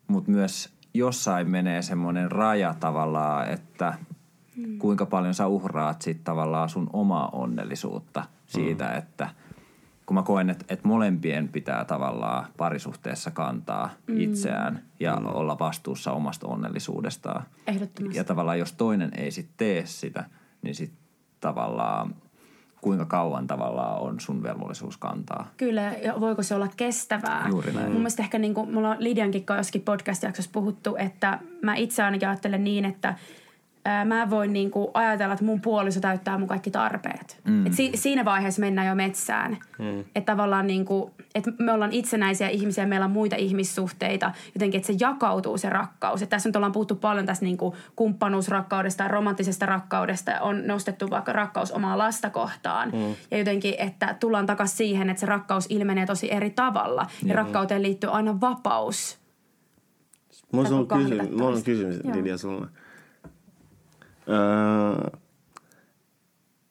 mutta 0.08 0.32
myös 0.32 0.74
jossain 0.94 1.50
menee 1.50 1.82
semmoinen 1.82 2.32
raja 2.32 2.76
tavallaan, 2.80 3.50
että 3.50 3.94
kuinka 4.78 5.06
paljon 5.06 5.34
sä 5.34 5.48
uhraat 5.48 6.02
sit 6.02 6.24
tavallaan 6.24 6.70
sun 6.70 6.90
omaa 6.94 7.30
onnellisuutta 7.30 8.24
siitä, 8.46 8.92
että 8.92 9.30
kun 10.06 10.16
mä 10.16 10.24
koen, 10.24 10.50
että, 10.50 10.66
että 10.70 10.88
molempien 10.88 11.48
pitää 11.48 11.86
tavallaan 11.86 12.46
parisuhteessa 12.58 13.32
kantaa 13.32 13.90
mm. 14.08 14.20
itseään 14.20 14.84
ja 15.00 15.16
mm. 15.16 15.26
olla 15.26 15.60
vastuussa 15.60 16.12
omasta 16.12 16.48
onnellisuudestaan. 16.48 17.44
Ehdottomasti. 17.68 18.18
Ja 18.18 18.24
tavallaan 18.24 18.60
jos 18.60 18.74
toinen 18.74 19.12
ei 19.18 19.32
sitten 19.32 19.54
tee 19.58 19.86
sitä, 19.86 20.26
niin 20.62 20.76
sitten 20.76 21.00
tavallaan 21.40 22.16
kuinka 22.82 23.06
kauan 23.06 23.48
tavallaan 23.48 24.02
on 24.02 24.20
sun 24.20 24.44
velvollisuus 24.44 24.98
kantaa. 24.98 25.52
Kyllä, 25.58 25.82
ja 25.82 26.20
voiko 26.20 26.44
se 26.44 26.56
olla 26.56 26.68
kestävää? 26.78 27.46
Juuri 27.50 27.74
näin. 27.74 27.86
Mun 27.86 27.98
mielestä 27.98 28.24
ehkä 28.24 28.40
niin 28.40 28.54
kuin, 28.54 28.74
mulla 28.74 28.90
on 28.90 28.98
Lidiankin 29.00 29.46
kanssa 29.46 29.60
jossakin 29.60 29.82
podcast-jaksossa 29.82 30.52
puhuttu, 30.54 30.96
että 30.96 31.40
mä 31.62 31.76
itse 31.76 32.04
ainakin 32.04 32.28
ajattelen 32.28 32.64
niin, 32.64 32.86
että 32.86 33.16
mä 34.06 34.30
voin 34.30 34.54
niin 34.54 34.72
kuin 34.72 34.88
ajatella, 34.94 35.34
että 35.34 35.46
mun 35.46 35.62
puoliso 35.62 36.00
täyttää 36.00 36.38
mun 36.38 36.48
kaikki 36.48 36.72
tarpeet. 36.72 37.42
Mm. 37.48 37.66
Et 37.66 37.74
si- 37.74 37.92
siinä 37.96 38.26
vaiheessa 38.26 38.60
mennään 38.60 38.88
jo 38.88 38.96
metsään. 38.96 39.58
Mm. 39.80 40.00
Että 40.00 40.32
tavallaan 40.32 40.68
niin 40.68 40.86
kuin, 40.86 41.12
että 41.36 41.52
me 41.60 41.72
ollaan 41.72 41.92
itsenäisiä 41.92 42.50
ihmisiä, 42.50 42.86
meillä 42.86 43.06
on 43.06 43.12
muita 43.12 43.36
ihmissuhteita. 43.36 44.32
Jotenkin, 44.56 44.78
että 44.78 44.88
se 44.88 44.96
jakautuu 45.00 45.58
se 45.58 45.70
rakkaus. 45.70 46.22
Et 46.22 46.30
tässä 46.30 46.50
nyt 46.50 46.56
ollaan 46.56 46.72
puhuttu 46.72 46.96
paljon 46.96 47.26
tästä 47.26 47.46
niin 47.46 47.58
kuin 47.58 47.76
kumppanuusrakkaudesta 47.96 49.04
ja 49.04 49.08
romanttisesta 49.10 49.66
rakkaudesta. 49.66 50.40
On 50.42 50.68
nostettu 50.68 51.10
vaikka 51.10 51.34
rakkaus 51.34 51.72
omaa 51.72 51.98
lasta 51.98 52.30
kohtaan. 52.30 52.90
Mm. 52.90 53.16
Ja 53.32 53.38
jotenkin, 53.38 53.76
että 53.78 54.16
tullaan 54.20 54.46
takaisin 54.46 54.78
siihen, 54.78 55.10
että 55.10 55.20
se 55.20 55.26
rakkaus 55.26 55.66
ilmenee 55.70 56.06
tosi 56.06 56.32
eri 56.34 56.50
tavalla. 56.50 57.06
Ja 57.26 57.36
rakkauteen 57.36 57.84
liittyy 57.84 58.10
aina 58.10 58.42
vapaus. 58.42 59.24
Mulla 60.54 60.70
on 60.70 60.88
kysymys, 60.88 61.30
mulla 61.30 61.56
on 61.56 61.64
kysymys 61.64 62.00
Joo. 62.04 62.16
Lidia 62.16 62.38
sulle. 62.38 62.68
Öö, 64.30 65.20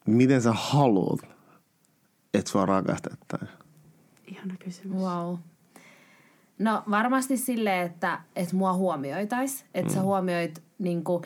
miten 0.07 0.43
sä 0.43 0.53
haluat, 0.53 1.21
että 2.35 2.51
sua 2.51 2.67
rakastettaisiin? 2.67 3.59
Ihana 4.27 4.55
kysymys. 4.65 4.99
Wow. 4.99 5.37
No 6.59 6.83
varmasti 6.91 7.37
silleen, 7.37 7.87
että, 7.87 8.21
että 8.37 8.57
mua 8.57 8.73
huomioitais. 8.73 9.65
Että 9.75 9.93
mm. 9.93 9.95
sä 9.95 10.03
huomioit 10.03 10.63
niin 10.79 11.05
kuin, 11.05 11.23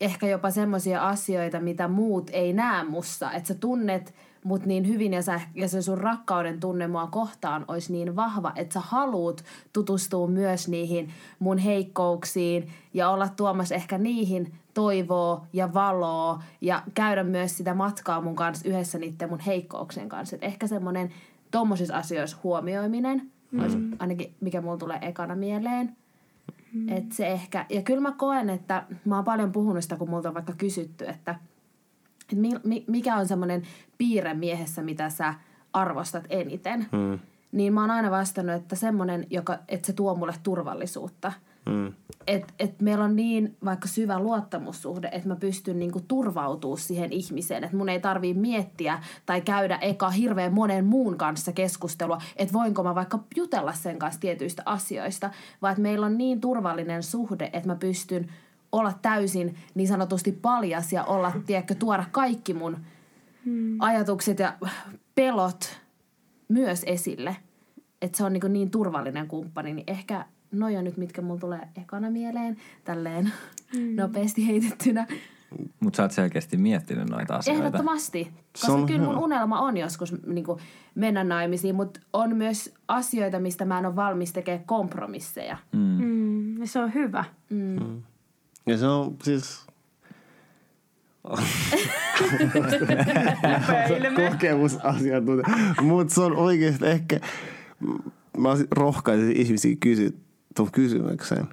ehkä 0.00 0.26
jopa 0.26 0.50
semmoisia 0.50 1.08
asioita, 1.08 1.60
mitä 1.60 1.88
muut 1.88 2.30
ei 2.32 2.52
näe 2.52 2.84
mussa. 2.84 3.32
Että 3.32 3.48
sä 3.48 3.54
tunnet 3.54 4.14
mut 4.44 4.66
niin 4.66 4.88
hyvin 4.88 5.12
ja, 5.12 5.22
sä, 5.22 5.40
ja 5.54 5.68
se 5.68 5.82
sun 5.82 5.98
rakkauden 5.98 6.60
tunne 6.60 6.88
mua 6.88 7.06
kohtaan 7.06 7.64
olisi 7.68 7.92
niin 7.92 8.16
vahva, 8.16 8.52
että 8.56 8.74
sä 8.74 8.80
haluut 8.80 9.44
tutustua 9.72 10.26
myös 10.26 10.68
niihin 10.68 11.08
mun 11.38 11.58
heikkouksiin 11.58 12.68
ja 12.94 13.10
olla 13.10 13.28
tuomassa 13.28 13.74
ehkä 13.74 13.98
niihin 13.98 14.52
toivoa 14.74 15.46
ja 15.52 15.74
valoa 15.74 16.42
ja 16.60 16.82
käydä 16.94 17.24
myös 17.24 17.56
sitä 17.56 17.74
matkaa 17.74 18.20
mun 18.20 18.36
kanssa 18.36 18.68
yhdessä 18.68 18.98
niiden 18.98 19.28
mun 19.28 19.40
heikkouksien 19.40 20.08
kanssa. 20.08 20.36
Et 20.36 20.44
ehkä 20.44 20.66
semmoinen 20.66 21.10
tommosissa 21.50 21.96
asioissa 21.96 22.36
huomioiminen 22.44 23.30
mm. 23.50 23.60
olisi 23.60 23.78
ainakin 23.98 24.34
mikä 24.40 24.60
mulla 24.60 24.76
tulee 24.76 24.98
ekana 25.02 25.36
mieleen. 25.36 25.96
Mm. 26.72 26.88
Et 26.88 27.12
se 27.12 27.28
ehkä, 27.28 27.66
ja 27.68 27.82
kyllä 27.82 28.00
mä 28.00 28.12
koen, 28.12 28.50
että 28.50 28.86
mä 29.04 29.16
oon 29.16 29.24
paljon 29.24 29.52
puhunut 29.52 29.82
sitä, 29.82 29.96
kun 29.96 30.10
multa 30.10 30.28
on 30.28 30.34
vaikka 30.34 30.52
kysytty, 30.58 31.06
että, 31.08 31.34
että 32.32 32.36
mi, 32.36 32.52
mi, 32.64 32.84
mikä 32.86 33.16
on 33.16 33.28
semmoinen 33.28 33.62
piirre 33.98 34.34
miehessä, 34.34 34.82
mitä 34.82 35.10
sä 35.10 35.34
arvostat 35.72 36.24
eniten. 36.30 36.86
Mm. 36.92 37.18
Niin 37.52 37.72
mä 37.72 37.80
oon 37.80 37.90
aina 37.90 38.10
vastannut, 38.10 38.56
että 38.56 38.76
semmoinen, 38.76 39.26
joka, 39.30 39.58
että 39.68 39.86
se 39.86 39.92
tuo 39.92 40.14
mulle 40.14 40.34
turvallisuutta. 40.42 41.32
Mm. 41.66 41.92
Että 42.26 42.52
et 42.58 42.80
meillä 42.80 43.04
on 43.04 43.16
niin 43.16 43.56
vaikka 43.64 43.88
syvä 43.88 44.18
luottamussuhde, 44.18 45.08
että 45.12 45.28
mä 45.28 45.36
pystyn 45.36 45.78
niinku 45.78 46.00
turvautumaan 46.08 46.78
siihen 46.78 47.12
ihmiseen. 47.12 47.64
Että 47.64 47.76
mun 47.76 47.88
ei 47.88 48.00
tarvii 48.00 48.34
miettiä 48.34 49.02
tai 49.26 49.40
käydä 49.40 49.78
eka 49.80 50.10
hirveän 50.10 50.52
monen 50.52 50.84
muun 50.84 51.18
kanssa 51.18 51.52
keskustelua, 51.52 52.18
että 52.36 52.52
voinko 52.52 52.82
mä 52.82 52.94
vaikka 52.94 53.18
jutella 53.36 53.72
sen 53.72 53.98
kanssa 53.98 54.20
tietyistä 54.20 54.62
asioista. 54.66 55.30
Vaan 55.62 55.72
että 55.72 55.82
meillä 55.82 56.06
on 56.06 56.18
niin 56.18 56.40
turvallinen 56.40 57.02
suhde, 57.02 57.50
että 57.52 57.68
mä 57.68 57.76
pystyn 57.76 58.28
olla 58.72 58.92
täysin 59.02 59.54
niin 59.74 59.88
sanotusti 59.88 60.32
paljas 60.32 60.92
ja 60.92 61.04
olla, 61.04 61.32
tiedätkö, 61.46 61.74
tuoda 61.74 62.04
kaikki 62.10 62.54
mun 62.54 62.76
ajatukset 63.78 64.38
ja 64.38 64.54
pelot 65.14 65.80
myös 66.48 66.82
esille. 66.86 67.36
Että 68.02 68.18
se 68.18 68.24
on 68.24 68.32
niin, 68.32 68.52
niin 68.52 68.70
turvallinen 68.70 69.28
kumppani, 69.28 69.74
niin 69.74 69.84
ehkä 69.86 70.24
noi 70.52 70.76
on 70.76 70.84
nyt, 70.84 70.96
mitkä 70.96 71.22
mulla 71.22 71.40
tulee 71.40 71.68
ekana 71.76 72.10
mieleen, 72.10 72.56
tälleen 72.84 73.32
mm. 73.76 73.96
nopeasti 73.96 74.46
heitettynä. 74.46 75.06
Mutta 75.80 75.96
sä 75.96 76.02
oot 76.02 76.12
selkeästi 76.12 76.56
miettinyt 76.56 77.10
noita 77.10 77.36
asioita. 77.36 77.64
Ehdottomasti, 77.64 78.32
koska 78.52 78.72
on 78.72 78.86
kyllä 78.86 79.04
mun 79.04 79.18
unelma 79.18 79.60
on 79.60 79.76
joskus 79.76 80.26
niin 80.26 80.44
kuin, 80.44 80.60
mennä 80.94 81.24
naimisiin, 81.24 81.74
mutta 81.74 82.00
on 82.12 82.36
myös 82.36 82.74
asioita, 82.88 83.40
mistä 83.40 83.64
mä 83.64 83.78
en 83.78 83.86
ole 83.86 83.96
valmis 83.96 84.32
tekemään 84.32 84.64
kompromisseja. 84.64 85.56
Mm. 85.72 86.04
Mm, 86.04 86.60
ja 86.60 86.66
se 86.66 86.78
on 86.78 86.94
hyvä. 86.94 87.24
Ja 87.50 87.56
se 88.78 88.86
on 88.86 89.16
siis... 89.22 89.66
kokemusasiantuntija. 94.30 95.56
Mutta 95.82 96.14
se 96.14 96.20
on 96.20 96.36
oikeasti 96.36 96.86
ehkä... 96.86 97.20
Mä 98.38 98.48
rohkaisin 98.70 99.36
ihmisiä 99.36 99.76
kysyä 99.80 100.10
tuon 100.56 100.70
kysymyksen 100.72 101.48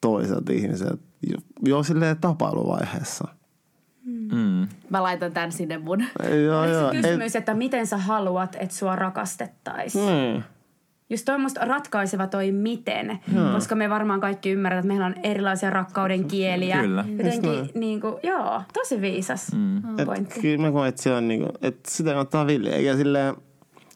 toiselta 0.00 0.52
ihmiseltä 0.52 1.02
jo, 1.30 1.38
jo 1.64 1.82
silleen 1.82 2.16
tapailuvaiheessa. 2.16 3.28
Mm. 4.04 4.68
Mä 4.90 5.02
laitan 5.02 5.32
tän 5.32 5.52
sinne 5.52 5.78
mun. 5.78 6.04
Joo, 6.46 6.64
joo. 6.66 6.90
Kysymys, 6.90 7.36
että 7.36 7.54
miten 7.54 7.86
sä 7.86 7.96
haluat, 7.96 8.56
että 8.60 8.76
sua 8.76 8.96
rakastettaisiin. 8.96 10.04
Mm. 10.04 10.42
Just 11.10 11.24
toi 11.24 11.38
musta 11.38 11.64
ratkaiseva 11.64 12.26
toi 12.26 12.52
miten, 12.52 13.18
koska 13.52 13.74
me 13.74 13.90
varmaan 13.90 14.20
kaikki 14.20 14.50
ymmärretään, 14.50 14.78
että 14.78 14.88
meillä 14.88 15.06
on 15.06 15.24
erilaisia 15.32 15.70
rakkauden 15.70 16.24
kieliä. 16.24 16.80
Kyllä. 16.80 17.04
Jotenkin 17.08 17.70
niin 17.74 18.00
kuin, 18.00 18.14
joo, 18.22 18.62
tosi 18.72 19.00
viisas 19.00 19.52
mm. 19.52 19.98
Et 19.98 20.06
pointti. 20.06 20.40
kyllä 20.40 20.66
mä 20.66 20.72
koen, 20.72 20.88
että, 20.88 21.02
se 21.02 21.14
on 21.14 21.28
niinku, 21.28 21.48
että 21.62 21.90
sitä 21.90 22.10
kannattaa 22.10 22.46
villiä. 22.46 22.76
Eikä 22.76 22.96
silleen, 22.96 23.34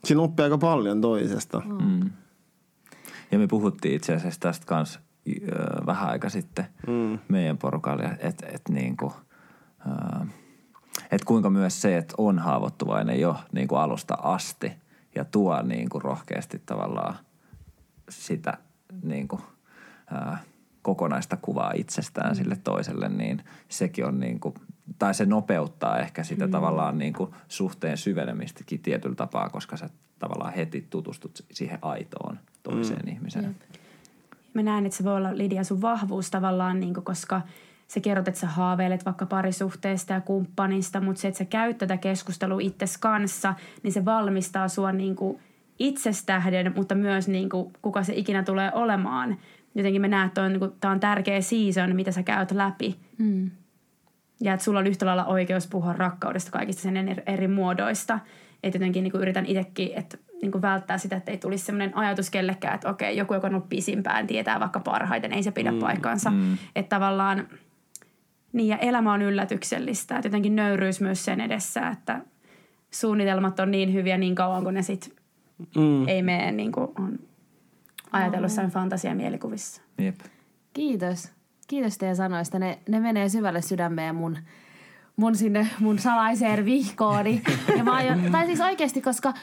siinä 0.05 0.23
oppii 0.23 0.45
aika 0.45 0.59
paljon 0.59 1.01
toisesta. 1.01 1.63
Mm. 1.67 2.11
Ja 3.31 3.39
me 3.39 3.47
puhuttiin 3.47 3.95
itse 3.95 4.15
asiassa 4.15 4.41
tästä 4.41 4.67
kanssa 4.67 5.01
vähän 5.87 6.09
aika 6.09 6.29
sitten 6.29 6.65
mm. 6.87 7.19
meidän 7.29 7.59
porukalle, 7.59 8.11
että 8.19 8.47
et 8.47 8.63
niinku, 8.69 9.13
ö, 9.87 10.27
et 11.11 11.25
kuinka 11.25 11.51
myös 11.51 11.83
se, 11.83 11.97
että 11.97 12.15
on 12.19 12.39
haavoittuvainen 12.39 13.21
jo 13.21 13.37
niinku 13.53 13.75
alusta 13.75 14.15
asti 14.23 14.73
ja 15.15 15.25
tuo 15.25 15.63
niinku 15.63 15.99
rohkeasti 15.99 16.63
tavallaan 16.67 17.17
sitä 18.09 18.59
niinku, 19.03 19.41
ö, 20.13 20.37
kokonaista 20.83 21.37
kuvaa 21.37 21.73
itsestään 21.75 22.31
mm. 22.31 22.35
sille 22.35 22.57
toiselle, 22.65 23.09
niin 23.09 23.43
sekin 23.69 24.07
on 24.07 24.21
niinku, 24.21 24.55
tai 24.99 25.15
se 25.15 25.27
nopeuttaa 25.27 25.99
ehkä 25.99 26.25
sitä 26.25 26.47
mm. 26.47 26.53
tavallaan 26.53 26.99
niinku 26.99 27.35
suhteen 27.49 27.99
syvenemistäkin 27.99 28.81
tietyllä 28.81 29.15
tapaa, 29.15 29.49
koska 29.49 29.77
sä 29.77 29.89
tavallaan 30.19 30.53
heti 30.53 30.87
tutustut 30.91 31.45
siihen 31.53 31.79
aitoon 31.83 32.39
toiseen 32.63 33.03
mm. 33.07 33.13
ihmiseen. 33.13 33.57
Mä 34.55 34.63
näen, 34.63 34.87
että 34.87 34.99
se 34.99 35.05
voi 35.05 35.17
olla 35.17 35.37
Lidia 35.37 35.65
sun 35.65 35.83
vahvuus 35.83 36.31
tavallaan, 36.31 36.81
niin 36.81 36.95
kuin, 36.95 37.05
koska 37.05 37.41
sä 37.95 38.01
kerrot, 38.01 38.29
että 38.29 38.41
sä 38.41 38.47
haaveilet 38.47 39.05
vaikka 39.05 39.27
parisuhteesta 39.27 40.13
ja 40.13 40.21
kumppanista, 40.21 41.01
mutta 41.01 41.21
se, 41.21 41.29
että 41.29 41.39
sä 41.39 41.45
käyt 41.45 41.79
tätä 41.79 41.97
keskustelua 41.97 42.61
itses 42.63 42.99
kanssa, 42.99 43.55
niin 43.83 43.93
se 43.93 44.05
valmistaa 44.05 44.69
sua 44.69 44.93
niin 44.93 45.17
kuin 45.17 45.39
itsestähden, 45.79 46.73
mutta 46.77 46.95
myös 46.95 47.29
niin 47.29 47.49
kuin, 47.49 47.73
kuka 47.83 48.03
se 48.03 48.13
ikinä 48.17 48.43
tulee 48.43 48.71
olemaan. 48.75 49.37
Jotenkin 49.75 50.01
mä 50.01 50.09
näen, 50.09 50.27
että 50.27 50.43
on, 50.43 50.53
niin 50.53 50.61
kuin, 50.61 50.73
tää 50.81 50.91
on 50.91 51.01
tärkeä 51.01 51.41
season, 51.41 51.97
mitä 51.97 52.13
sä 52.13 52.23
käyt 52.23 52.51
läpi. 52.51 52.97
Mm. 53.19 53.51
Ja 54.41 54.55
että 54.55 54.65
sulla 54.65 54.79
on 54.79 54.87
yhtä 54.87 55.07
lailla 55.07 55.25
oikeus 55.25 55.67
puhua 55.67 55.93
rakkaudesta 55.93 56.51
kaikista 56.51 56.83
sen 56.83 56.97
eri, 56.97 57.23
eri 57.27 57.49
muodoista. 57.49 58.19
Että 58.63 58.77
jotenkin 58.77 59.03
niin 59.03 59.13
kuin 59.13 59.23
yritän 59.23 59.47
itsekin, 59.47 59.91
että 59.97 60.19
niin 60.43 60.53
kuin 60.53 60.63
välttää 60.63 60.99
sitä, 60.99 61.17
että 61.17 61.31
ei 61.31 61.39
tulisi 61.39 61.65
sellainen 61.65 61.97
ajatus 61.97 62.31
kellekään, 62.31 62.75
että 62.75 62.91
okei, 62.91 63.17
joku, 63.17 63.35
joka 63.35 63.47
on 63.47 63.55
ollut 63.55 63.69
pisimpään, 63.69 64.27
tietää 64.27 64.61
vaikka 64.61 64.81
parhaiten, 64.81 65.33
ei 65.33 65.43
se 65.43 65.51
pidä 65.51 65.73
mm, 65.73 65.79
paikkaansa. 65.79 66.31
Mm. 66.31 66.59
Että 66.77 66.97
tavallaan, 66.97 67.49
niin 68.55 68.69
ja 68.69 68.79
elämä 68.79 69.13
on 69.13 69.23
yllätyksellistä. 69.23 70.17
Että 70.17 70.27
jotenkin 70.27 70.57
nöyryys 70.57 71.01
myös 71.01 71.25
sen 71.25 71.41
edessä, 71.41 71.89
että 71.89 72.21
suunnitelmat 72.91 73.61
on 73.61 73.71
niin 73.71 73.93
hyviä 73.93 74.19
niin 74.19 74.35
kauan, 74.35 74.65
kun 74.65 74.75
ne 74.75 74.83
sitten 74.83 75.11
mm. 75.77 76.09
ei 76.09 76.23
mene 76.23 76.53
niin 76.53 76.73
kuin 76.73 76.89
on 76.99 77.19
ajatellut 78.13 78.53
sen 78.53 78.71
fantasiamielikuvissa. 78.71 79.83
Jep. 79.99 80.21
Kiitos. 80.73 81.33
Kiitos 81.69 81.99
teidän 81.99 82.17
sanoista. 82.17 82.59
Ne, 82.59 82.79
ne 82.89 83.01
menee 83.01 83.29
syvälle 83.29 83.63
sydämeen 83.63 84.15
mun, 84.15 84.39
mun 85.17 85.37
sinne 85.37 85.67
mun 85.81 85.99
salaiseen 85.99 86.65
vihkooni. 86.65 87.43
Ja 87.77 87.85
mä 87.85 87.93
aion, 87.93 88.21
tai 88.33 88.47
siis 88.47 88.61
oikeasti, 88.61 89.03
koska 89.03 89.35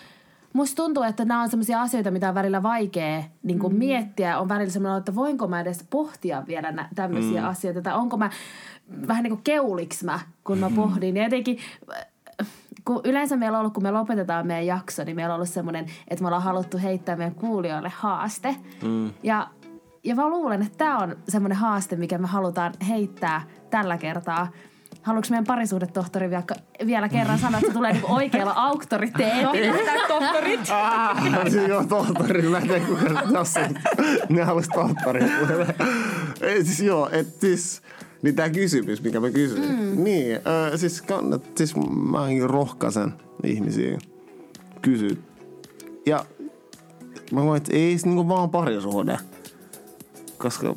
musta 0.54 0.84
tuntuu, 0.84 1.04
että 1.04 1.26
nämä 1.26 1.42
on 1.42 1.50
sellaisia 1.50 1.82
asioita, 1.82 2.12
mitä 2.12 2.30
on 2.30 2.36
välillä 2.36 2.64
vaikea 2.64 3.24
niin 3.44 3.60
kuin 3.60 3.74
mm. 3.74 3.80
miettiä. 3.80 4.40
On 4.40 4.50
välillä 4.50 4.72
semmoinen, 4.72 5.00
että 5.00 5.16
voinko 5.16 5.48
mä 5.48 5.62
edes 5.62 5.86
pohtia 5.90 6.44
vielä 6.48 6.72
nä- 6.72 6.90
tämmöisiä 6.96 7.42
mm. 7.42 7.48
asioita. 7.48 7.82
Tai 7.82 7.94
onko 7.94 8.18
mä 8.18 8.30
vähän 9.08 9.24
niin 9.24 9.32
kuin 9.32 9.44
keuliks 9.44 10.04
mä, 10.04 10.20
kun 10.44 10.58
mä 10.58 10.72
pohdin. 10.76 11.18
Ja 11.18 11.24
jotenkin 11.24 11.58
kun 12.86 13.02
yleensä 13.04 13.38
meillä 13.38 13.58
on 13.58 13.60
ollut, 13.60 13.74
kun 13.74 13.84
me 13.84 13.92
lopetetaan 13.92 14.48
meidän 14.48 14.66
jakso, 14.66 15.04
niin 15.04 15.16
meillä 15.16 15.34
on 15.34 15.36
ollut 15.36 15.50
semmoinen, 15.50 15.86
että 16.08 16.24
me 16.24 16.28
ollaan 16.28 16.44
haluttu 16.44 16.78
heittää 16.78 17.16
meidän 17.16 17.36
kuulijoille 17.36 17.92
haaste. 17.96 18.56
Mm. 18.84 19.14
Ja, 19.24 19.48
ja 20.04 20.16
mä 20.16 20.30
luulen, 20.30 20.62
että 20.62 20.78
tämä 20.78 20.98
on 20.98 21.16
semmoinen 21.30 21.58
haaste, 21.58 21.96
mikä 21.96 22.18
me 22.18 22.28
halutaan 22.28 22.74
heittää 22.88 23.42
tällä 23.70 23.98
kertaa. 23.98 24.52
Haluatko 25.02 25.30
meidän 25.30 25.46
parisuhdetohtori 25.46 26.30
vielä, 26.30 26.44
vielä 26.86 27.10
kerran 27.10 27.40
sanoa, 27.40 27.58
että 27.58 27.68
se 27.68 27.74
tulee 27.74 27.94
niinku 27.94 28.14
oikealla 28.14 28.54
auktoriteetilla? 28.56 29.54
tohtorit. 30.08 30.60
Siinä 31.50 31.68
joo, 31.68 31.84
tohtori. 31.84 32.42
Mä 32.42 32.58
en 32.58 32.68
tiedä, 32.68 32.86
kuka 32.86 33.22
tässä 33.34 33.70
Ne 34.30 34.44
halus 34.44 34.68
tohtori. 34.68 35.22
Ei 36.42 36.64
siis 36.66 36.80
joo, 36.80 37.10
että 37.12 37.40
siis... 37.40 37.82
Niin 38.22 38.36
tämä 38.36 38.50
kysymys, 38.50 39.04
mikä 39.04 39.20
mä 39.20 39.30
kysyin. 39.30 39.72
Mm. 39.72 40.04
Niin, 40.04 40.36
äh, 40.36 40.80
siis, 40.80 41.02
kannat, 41.02 41.44
siis 41.58 41.76
mä 41.76 42.28
rohkaisen 42.48 43.14
ihmisiä 43.44 43.98
kysyä. 44.82 45.16
Ja 46.06 46.26
mä 47.32 47.42
koen, 47.42 47.58
että 47.58 47.76
ei 47.76 47.98
se 47.98 48.08
niinku 48.08 48.28
vaan 48.28 48.50
parisuhde. 48.50 49.18
Koska 50.38 50.76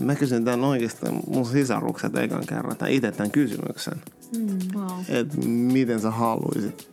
mä 0.00 0.14
kysyn 0.14 0.44
tämän 0.44 0.64
oikeastaan 0.64 1.20
mun 1.26 1.46
sisarukset 1.46 2.16
ekan 2.16 2.46
kerran, 2.48 2.76
tai 2.76 2.96
itse 2.96 3.12
tämän 3.12 3.30
kysymyksen. 3.30 4.02
Mm, 4.36 4.58
wow. 4.74 5.00
Että 5.08 5.36
miten 5.48 6.00
sä 6.00 6.10
haluaisit, 6.10 6.88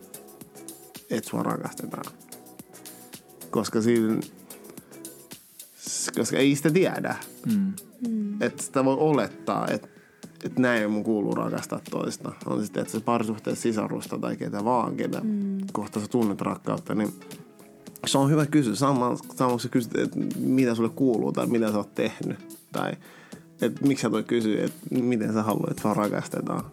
että 1.10 1.30
sua 1.30 1.44
rakastetaan. 1.44 2.14
Koska 3.52 3.82
siinä, 3.82 4.22
koska 6.16 6.38
ei 6.38 6.56
sitä 6.56 6.70
tiedä. 6.70 7.16
Mm. 7.46 7.74
Mm. 8.08 8.42
Että 8.42 8.64
sitä 8.64 8.86
voi 8.86 8.98
olettaa, 9.00 9.68
että, 9.68 9.88
että 10.44 10.62
näin 10.62 10.92
mun 10.92 11.04
kuuluu 11.04 11.36
rakastaa 11.36 11.80
toista. 11.92 12.32
On 12.46 12.64
sitten, 12.64 12.82
että 12.82 12.92
se 12.92 13.00
parisuhteessa 13.00 13.62
sisarusta 13.62 14.18
tai 14.18 14.38
ketä 14.38 14.66
vaan, 14.66 14.96
ketä 14.96 15.22
mm. 15.24 15.58
kohta 15.74 16.00
sä 16.00 16.08
tunnet 16.08 16.42
rakkautta, 16.42 16.96
niin 16.96 17.14
se 18.06 18.18
on 18.18 18.30
hyvä 18.30 18.46
kysyä. 18.46 18.76
Sama, 18.76 19.18
sama 19.36 19.50
kun 19.50 19.60
sä 19.60 19.70
kysyt, 19.70 19.98
että 19.98 20.20
mitä 20.40 20.76
sulle 20.76 20.90
kuuluu 20.90 21.32
tai 21.32 21.48
mitä 21.48 21.72
sä 21.72 21.78
oot 21.78 21.96
tehnyt. 21.96 22.58
Tai 22.72 22.94
että 23.62 23.88
miksi 23.88 24.02
sä 24.02 24.10
toi 24.10 24.24
kysyä, 24.24 24.66
että 24.66 24.96
miten 24.96 25.34
sä 25.34 25.44
haluat, 25.44 25.70
että 25.70 25.82
sua 25.82 25.94
rakastetaan. 25.94 26.66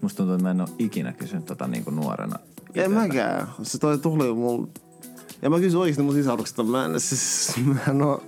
Musta 0.00 0.16
tuntuu, 0.16 0.34
että 0.34 0.44
mä 0.44 0.50
en 0.50 0.60
ole 0.60 0.68
ikinä 0.78 1.12
kysynyt 1.12 1.44
tota 1.44 1.68
niin 1.68 1.84
kuin 1.84 1.96
nuorena. 1.96 2.38
Ei 2.74 2.88
mäkään. 2.88 3.46
Se 3.62 3.78
toi 3.78 3.98
tuli 3.98 4.34
mulla. 4.34 4.66
Ja 5.42 5.50
mä 5.50 5.58
kysyin 5.58 5.80
oikeasti 5.80 6.02
mun 6.02 6.14
sisaruksesta. 6.14 6.62
Mä 6.62 6.84
en, 6.84 7.00
siis, 7.00 7.52
mä 7.64 7.80
en 7.90 8.02
oo, 8.02 8.22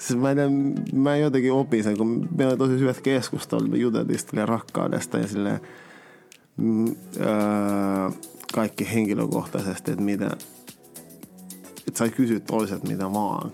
siis 0.00 0.18
mä, 0.18 0.30
en, 0.30 0.74
mä 0.92 1.14
en 1.14 1.22
jotenkin 1.22 1.52
opin 1.52 1.84
sen, 1.84 1.98
kun 1.98 2.28
meillä 2.36 2.50
oli 2.50 2.58
tosi 2.58 2.78
hyvät 2.78 3.00
keskustelut. 3.00 3.70
Me 3.70 3.76
juteltiin 3.76 4.48
rakkaudesta 4.48 5.18
ja 5.18 5.28
silleen, 5.28 5.60
mm, 6.56 6.86
öö, 6.86 8.10
kaikki 8.54 8.94
henkilökohtaisesti, 8.94 9.90
että 9.90 10.04
mitä, 10.04 10.30
että 11.88 11.98
sai 11.98 12.10
kysyä 12.10 12.40
toiset 12.40 12.88
mitä 12.88 13.12
vaan. 13.12 13.50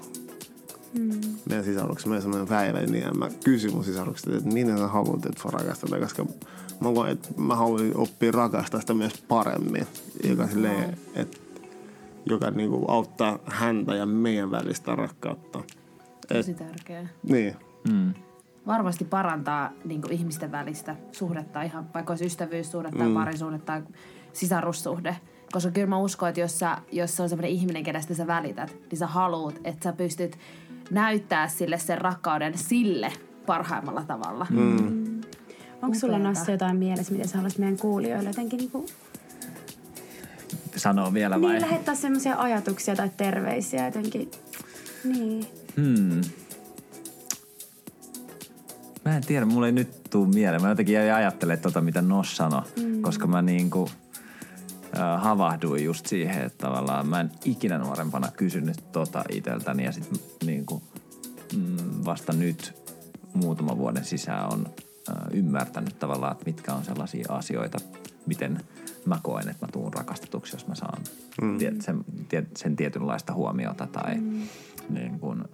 Mm. 0.98 1.20
Meidän 1.48 1.64
sisaruksessa, 1.64 2.08
meidän 2.08 2.22
semmoinen 2.22 2.48
päivä, 2.48 2.80
niin 2.80 3.18
mä 3.18 3.28
kysyin 3.44 3.74
mun 3.74 3.84
sisaruksesta, 3.84 4.36
että 4.36 4.50
miten 4.50 4.78
sä 4.78 4.86
haluat, 4.86 5.26
että 5.26 5.42
sua 5.42 5.50
rakastetaan, 5.50 6.02
koska 6.02 6.26
mä 6.80 6.92
koen, 6.94 7.12
että 7.12 7.28
mä 7.36 7.56
haluan 7.56 7.90
oppia 7.94 8.32
rakastaa 8.32 8.80
sitä 8.80 8.94
myös 8.94 9.24
paremmin, 9.28 9.86
joka, 10.24 10.46
silleen, 10.46 10.98
että, 11.14 11.36
joka 12.26 12.50
niinku 12.50 12.84
auttaa 12.88 13.38
häntä 13.44 13.94
ja 13.94 14.06
meidän 14.06 14.50
välistä 14.50 14.94
rakkautta. 14.96 15.62
Tosi 16.26 16.54
tärkeä. 16.54 17.08
Niin. 17.22 17.56
Mm. 17.92 18.14
Varmasti 18.66 19.04
parantaa 19.04 19.72
niin 19.84 20.02
kuin 20.02 20.12
ihmisten 20.12 20.52
välistä 20.52 20.96
suhdetta, 21.12 21.62
ihan 21.62 21.94
vaikka 21.94 22.12
olisi 22.12 22.26
ystävyyssuhde 22.26 22.90
tai 22.90 23.08
mm. 23.08 23.14
parisuhde 23.14 23.58
tai 23.58 23.82
sisarussuhde. 24.32 25.16
Koska 25.52 25.70
kyllä 25.70 25.86
mä 25.86 25.98
uskon, 25.98 26.28
että 26.28 26.40
jos, 26.40 26.58
sä, 26.58 26.78
jos 26.92 27.16
se 27.16 27.22
on 27.22 27.28
sellainen 27.28 27.50
ihminen, 27.50 27.82
kenestä 27.82 28.14
sä 28.14 28.26
välität, 28.26 28.76
niin 28.90 28.98
sä 28.98 29.06
haluut, 29.06 29.60
että 29.64 29.84
sä 29.84 29.92
pystyt 29.92 30.38
näyttää 30.90 31.48
sille 31.48 31.78
sen 31.78 31.98
rakkauden 31.98 32.58
sille 32.58 33.12
parhaimmalla 33.46 34.04
tavalla. 34.04 34.46
Mm. 34.50 35.20
Onko 35.82 35.98
sulla. 35.98 36.18
Nassi 36.18 36.52
jotain 36.52 36.76
mielessä, 36.76 37.12
miten 37.12 37.28
sä 37.28 37.36
haluaisit 37.36 37.58
meidän 37.58 37.78
kuulijoille 37.78 38.28
jotenkin 38.28 38.58
niinku, 38.58 38.86
Sanoo 40.76 41.14
vielä 41.14 41.40
vai? 41.40 41.52
niin 41.52 41.62
lähettää 41.62 41.94
semmoisia 41.94 42.36
ajatuksia 42.38 42.96
tai 42.96 43.10
terveisiä 43.16 43.84
jotenkin? 43.84 44.30
Niin. 45.04 45.46
Hmm. 45.76 46.20
Mä 49.04 49.16
en 49.16 49.26
tiedä, 49.26 49.46
mulla 49.46 49.66
ei 49.66 49.72
nyt 49.72 50.10
tuu 50.10 50.26
mieleen. 50.26 50.62
Mä 50.62 50.68
jotenkin 50.68 50.94
jäin 50.94 51.14
ajattelemaan 51.14 51.62
tota, 51.62 51.80
mitä 51.80 52.02
Nos 52.02 52.36
sanoi, 52.36 52.62
mm. 52.82 53.02
koska 53.02 53.26
mä 53.26 53.42
niinku 53.42 53.88
äh, 54.98 55.22
havahduin 55.22 55.84
just 55.84 56.06
siihen, 56.06 56.44
että 56.44 56.66
tavallaan 56.66 57.08
mä 57.08 57.20
en 57.20 57.30
ikinä 57.44 57.78
nuorempana 57.78 58.30
kysynyt 58.36 58.92
tota 58.92 59.24
iteltäni 59.32 59.84
ja 59.84 59.92
sit 59.92 60.38
niinku, 60.44 60.82
mm, 61.56 62.04
vasta 62.04 62.32
nyt 62.32 62.74
muutaman 63.34 63.78
vuoden 63.78 64.04
sisään 64.04 64.52
on 64.52 64.66
äh, 65.10 65.16
ymmärtänyt 65.32 65.98
tavallaan, 65.98 66.32
että 66.32 66.44
mitkä 66.46 66.74
on 66.74 66.84
sellaisia 66.84 67.32
asioita, 67.32 67.78
miten 68.26 68.60
mä 69.06 69.18
koen, 69.22 69.48
että 69.48 69.66
mä 69.66 69.72
tuun 69.72 69.94
rakastetuksi, 69.94 70.56
jos 70.56 70.66
mä 70.66 70.74
saan 70.74 71.02
mm. 71.42 71.58
tiet, 71.58 71.82
sen, 71.82 72.04
tiet, 72.28 72.56
sen 72.56 72.76
tietynlaista 72.76 73.34
huomiota 73.34 73.86
tai 73.86 74.14
mm. 74.14 74.42
niin 74.88 75.20
kuin, 75.20 75.40
et, 75.40 75.45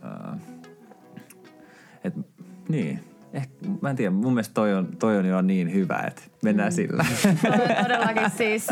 niin, 2.73 3.01
ehkä, 3.33 3.53
mä 3.81 3.91
en 3.91 3.97
tiedä, 3.97 4.11
mun 4.11 4.33
mielestä 4.33 4.55
toi 4.55 4.75
on, 4.75 4.89
toi 4.99 5.17
on 5.17 5.27
jo 5.27 5.43
niin 5.43 5.75
hyvä, 5.75 6.05
että 6.07 6.23
mennään 6.43 6.73
mm. 6.73 6.75
sillä. 6.75 7.05
Toi 7.43 7.77
on 7.79 7.83
todellakin 7.83 8.31
siis 8.31 8.67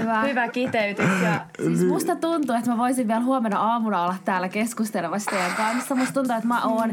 hyvä. 0.00 0.22
hyvä 0.22 0.48
kiteytys. 0.48 1.06
Ja 1.24 1.46
Siis 1.62 1.84
musta 1.84 2.16
tuntuu, 2.16 2.56
että 2.56 2.70
mä 2.70 2.78
voisin 2.78 3.08
vielä 3.08 3.20
huomenna 3.20 3.58
aamuna 3.58 4.02
olla 4.02 4.16
täällä 4.24 4.48
keskustelemassa 4.48 5.30
teidän 5.30 5.56
kanssa. 5.56 5.94
Musta 5.94 6.14
tuntuu, 6.14 6.36
että 6.36 6.48
mä 6.48 6.64
oon 6.64 6.90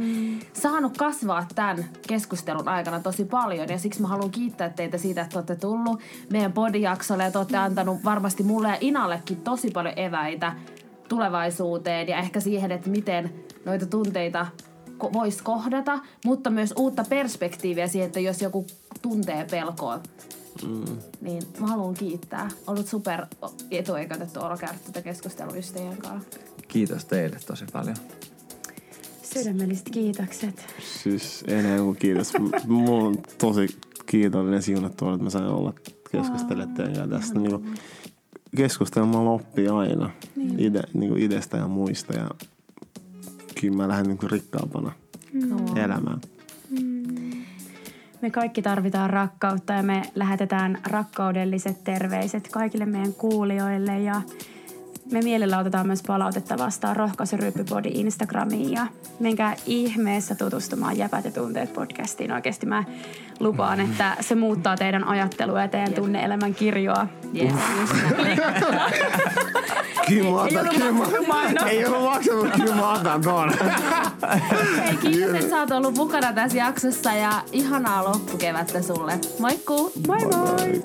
saanut 0.53 0.97
kasvaa 0.97 1.47
tämän 1.55 1.85
keskustelun 2.07 2.67
aikana 2.67 2.99
tosi 2.99 3.25
paljon. 3.25 3.69
Ja 3.69 3.77
siksi 3.77 4.01
mä 4.01 4.07
haluan 4.07 4.31
kiittää 4.31 4.69
teitä 4.69 4.97
siitä, 4.97 5.21
että 5.21 5.37
olette 5.37 5.55
tullut 5.55 6.01
meidän 6.31 6.53
podijaksolle 6.53 7.23
ja 7.23 7.31
te 7.31 7.37
olette 7.37 7.57
antanut 7.57 8.03
varmasti 8.05 8.43
mulle 8.43 8.67
ja 8.67 8.77
Inallekin 8.81 9.41
tosi 9.41 9.71
paljon 9.71 9.93
eväitä 9.99 10.53
tulevaisuuteen 11.09 12.07
ja 12.07 12.17
ehkä 12.17 12.39
siihen, 12.39 12.71
että 12.71 12.89
miten 12.89 13.33
noita 13.65 13.85
tunteita 13.85 14.47
voisi 15.13 15.43
kohdata, 15.43 15.99
mutta 16.25 16.49
myös 16.49 16.73
uutta 16.77 17.05
perspektiiviä 17.09 17.87
siihen, 17.87 18.07
että 18.07 18.19
jos 18.19 18.41
joku 18.41 18.67
tuntee 19.01 19.45
pelkoa, 19.51 19.99
mm. 20.67 20.97
niin 21.21 21.43
mä 21.59 21.67
haluan 21.67 21.93
kiittää. 21.93 22.49
Ollut 22.67 22.87
super 22.87 23.25
etuoikeutettu 23.71 24.39
olo 24.39 24.57
käydä 24.57 24.77
tätä 24.85 25.01
keskustelua 25.01 25.55
ystävien 25.55 25.97
kanssa. 25.97 26.39
Kiitos 26.67 27.05
teille 27.05 27.39
tosi 27.47 27.65
paljon. 27.73 27.95
sydämelliset 29.33 29.89
kiitokset. 29.89 30.65
Siis 31.03 31.43
enää 31.47 31.77
kuin 31.77 31.97
kiitos. 31.97 32.33
Mulla 32.67 33.07
on 33.07 33.17
tosi 33.37 33.67
kiitollinen 34.05 34.61
siunattu, 34.61 35.09
että 35.09 35.23
mä 35.23 35.29
sain 35.29 35.45
olla 35.45 35.73
keskustelemaan 36.11 36.75
teidän 36.75 37.09
kanssa 37.09 37.33
tästä. 37.33 37.39
Niin 37.39 37.75
keskustelmalla 38.57 39.29
oppii 39.29 39.67
aina 39.67 40.09
ide, 40.57 40.83
niin 40.93 41.17
idestä 41.17 41.57
ja 41.57 41.67
muista. 41.67 42.13
Ja 42.13 42.29
kyllä 43.61 43.77
mä 43.77 43.87
lähden 43.87 44.07
niin 44.07 44.31
rikkaampana 44.31 44.91
elämään. 45.75 46.21
Me 48.21 48.29
kaikki 48.31 48.61
tarvitaan 48.61 49.09
rakkautta 49.09 49.73
ja 49.73 49.83
me 49.83 50.01
lähetetään 50.15 50.77
rakkaudelliset 50.87 51.83
terveiset 51.83 52.47
kaikille 52.47 52.85
meidän 52.85 53.13
kuulijoille 53.13 53.99
ja 53.99 54.21
me 55.11 55.21
mielellä 55.21 55.59
otetaan 55.59 55.87
myös 55.87 56.03
palautetta 56.07 56.57
vastaan 56.57 56.95
rohkaisuryyppypodi 56.95 57.89
Instagramiin 57.93 58.71
ja 58.71 58.87
menkää 59.19 59.55
ihmeessä 59.65 60.35
tutustumaan 60.35 60.97
Jäpät 60.97 61.25
ja 61.25 61.31
tunteet 61.31 61.73
podcastiin. 61.73 62.31
Oikeasti 62.31 62.65
mä 62.65 62.83
lupaan, 63.39 63.79
että 63.79 64.17
se 64.19 64.35
muuttaa 64.35 64.77
teidän 64.77 65.03
ajattelua 65.03 65.61
ja 65.61 65.67
teidän 65.67 65.93
tunne-elämän 65.93 66.55
kirjoa. 66.55 67.07
Yes, 67.35 67.53
just 67.81 67.93
näin. 68.17 68.39
Kyllä 70.07 70.31
mä 70.31 70.41
otan, 70.41 70.69
kyllä 70.69 71.27
mä, 71.27 71.69
ei 71.69 71.85
ollut 71.85 72.03
maksanut, 72.03 72.43
mutta 72.43 72.59
kyllä 72.59 72.75
mä 72.75 72.93
otan 72.93 73.21
tuon. 73.21 73.53
Hei, 74.77 74.97
kiitos, 74.97 75.35
että 75.35 75.49
sä 75.49 75.59
oot 75.59 75.71
ollut 75.71 75.95
mukana 75.95 76.33
tässä 76.33 76.57
jaksossa 76.57 77.13
ja 77.13 77.31
ihanaa 77.51 78.03
loppukevättä 78.03 78.81
sulle. 78.81 79.19
Moikkuu! 79.39 79.91
Moi 80.07 80.19
moi! 80.19 80.81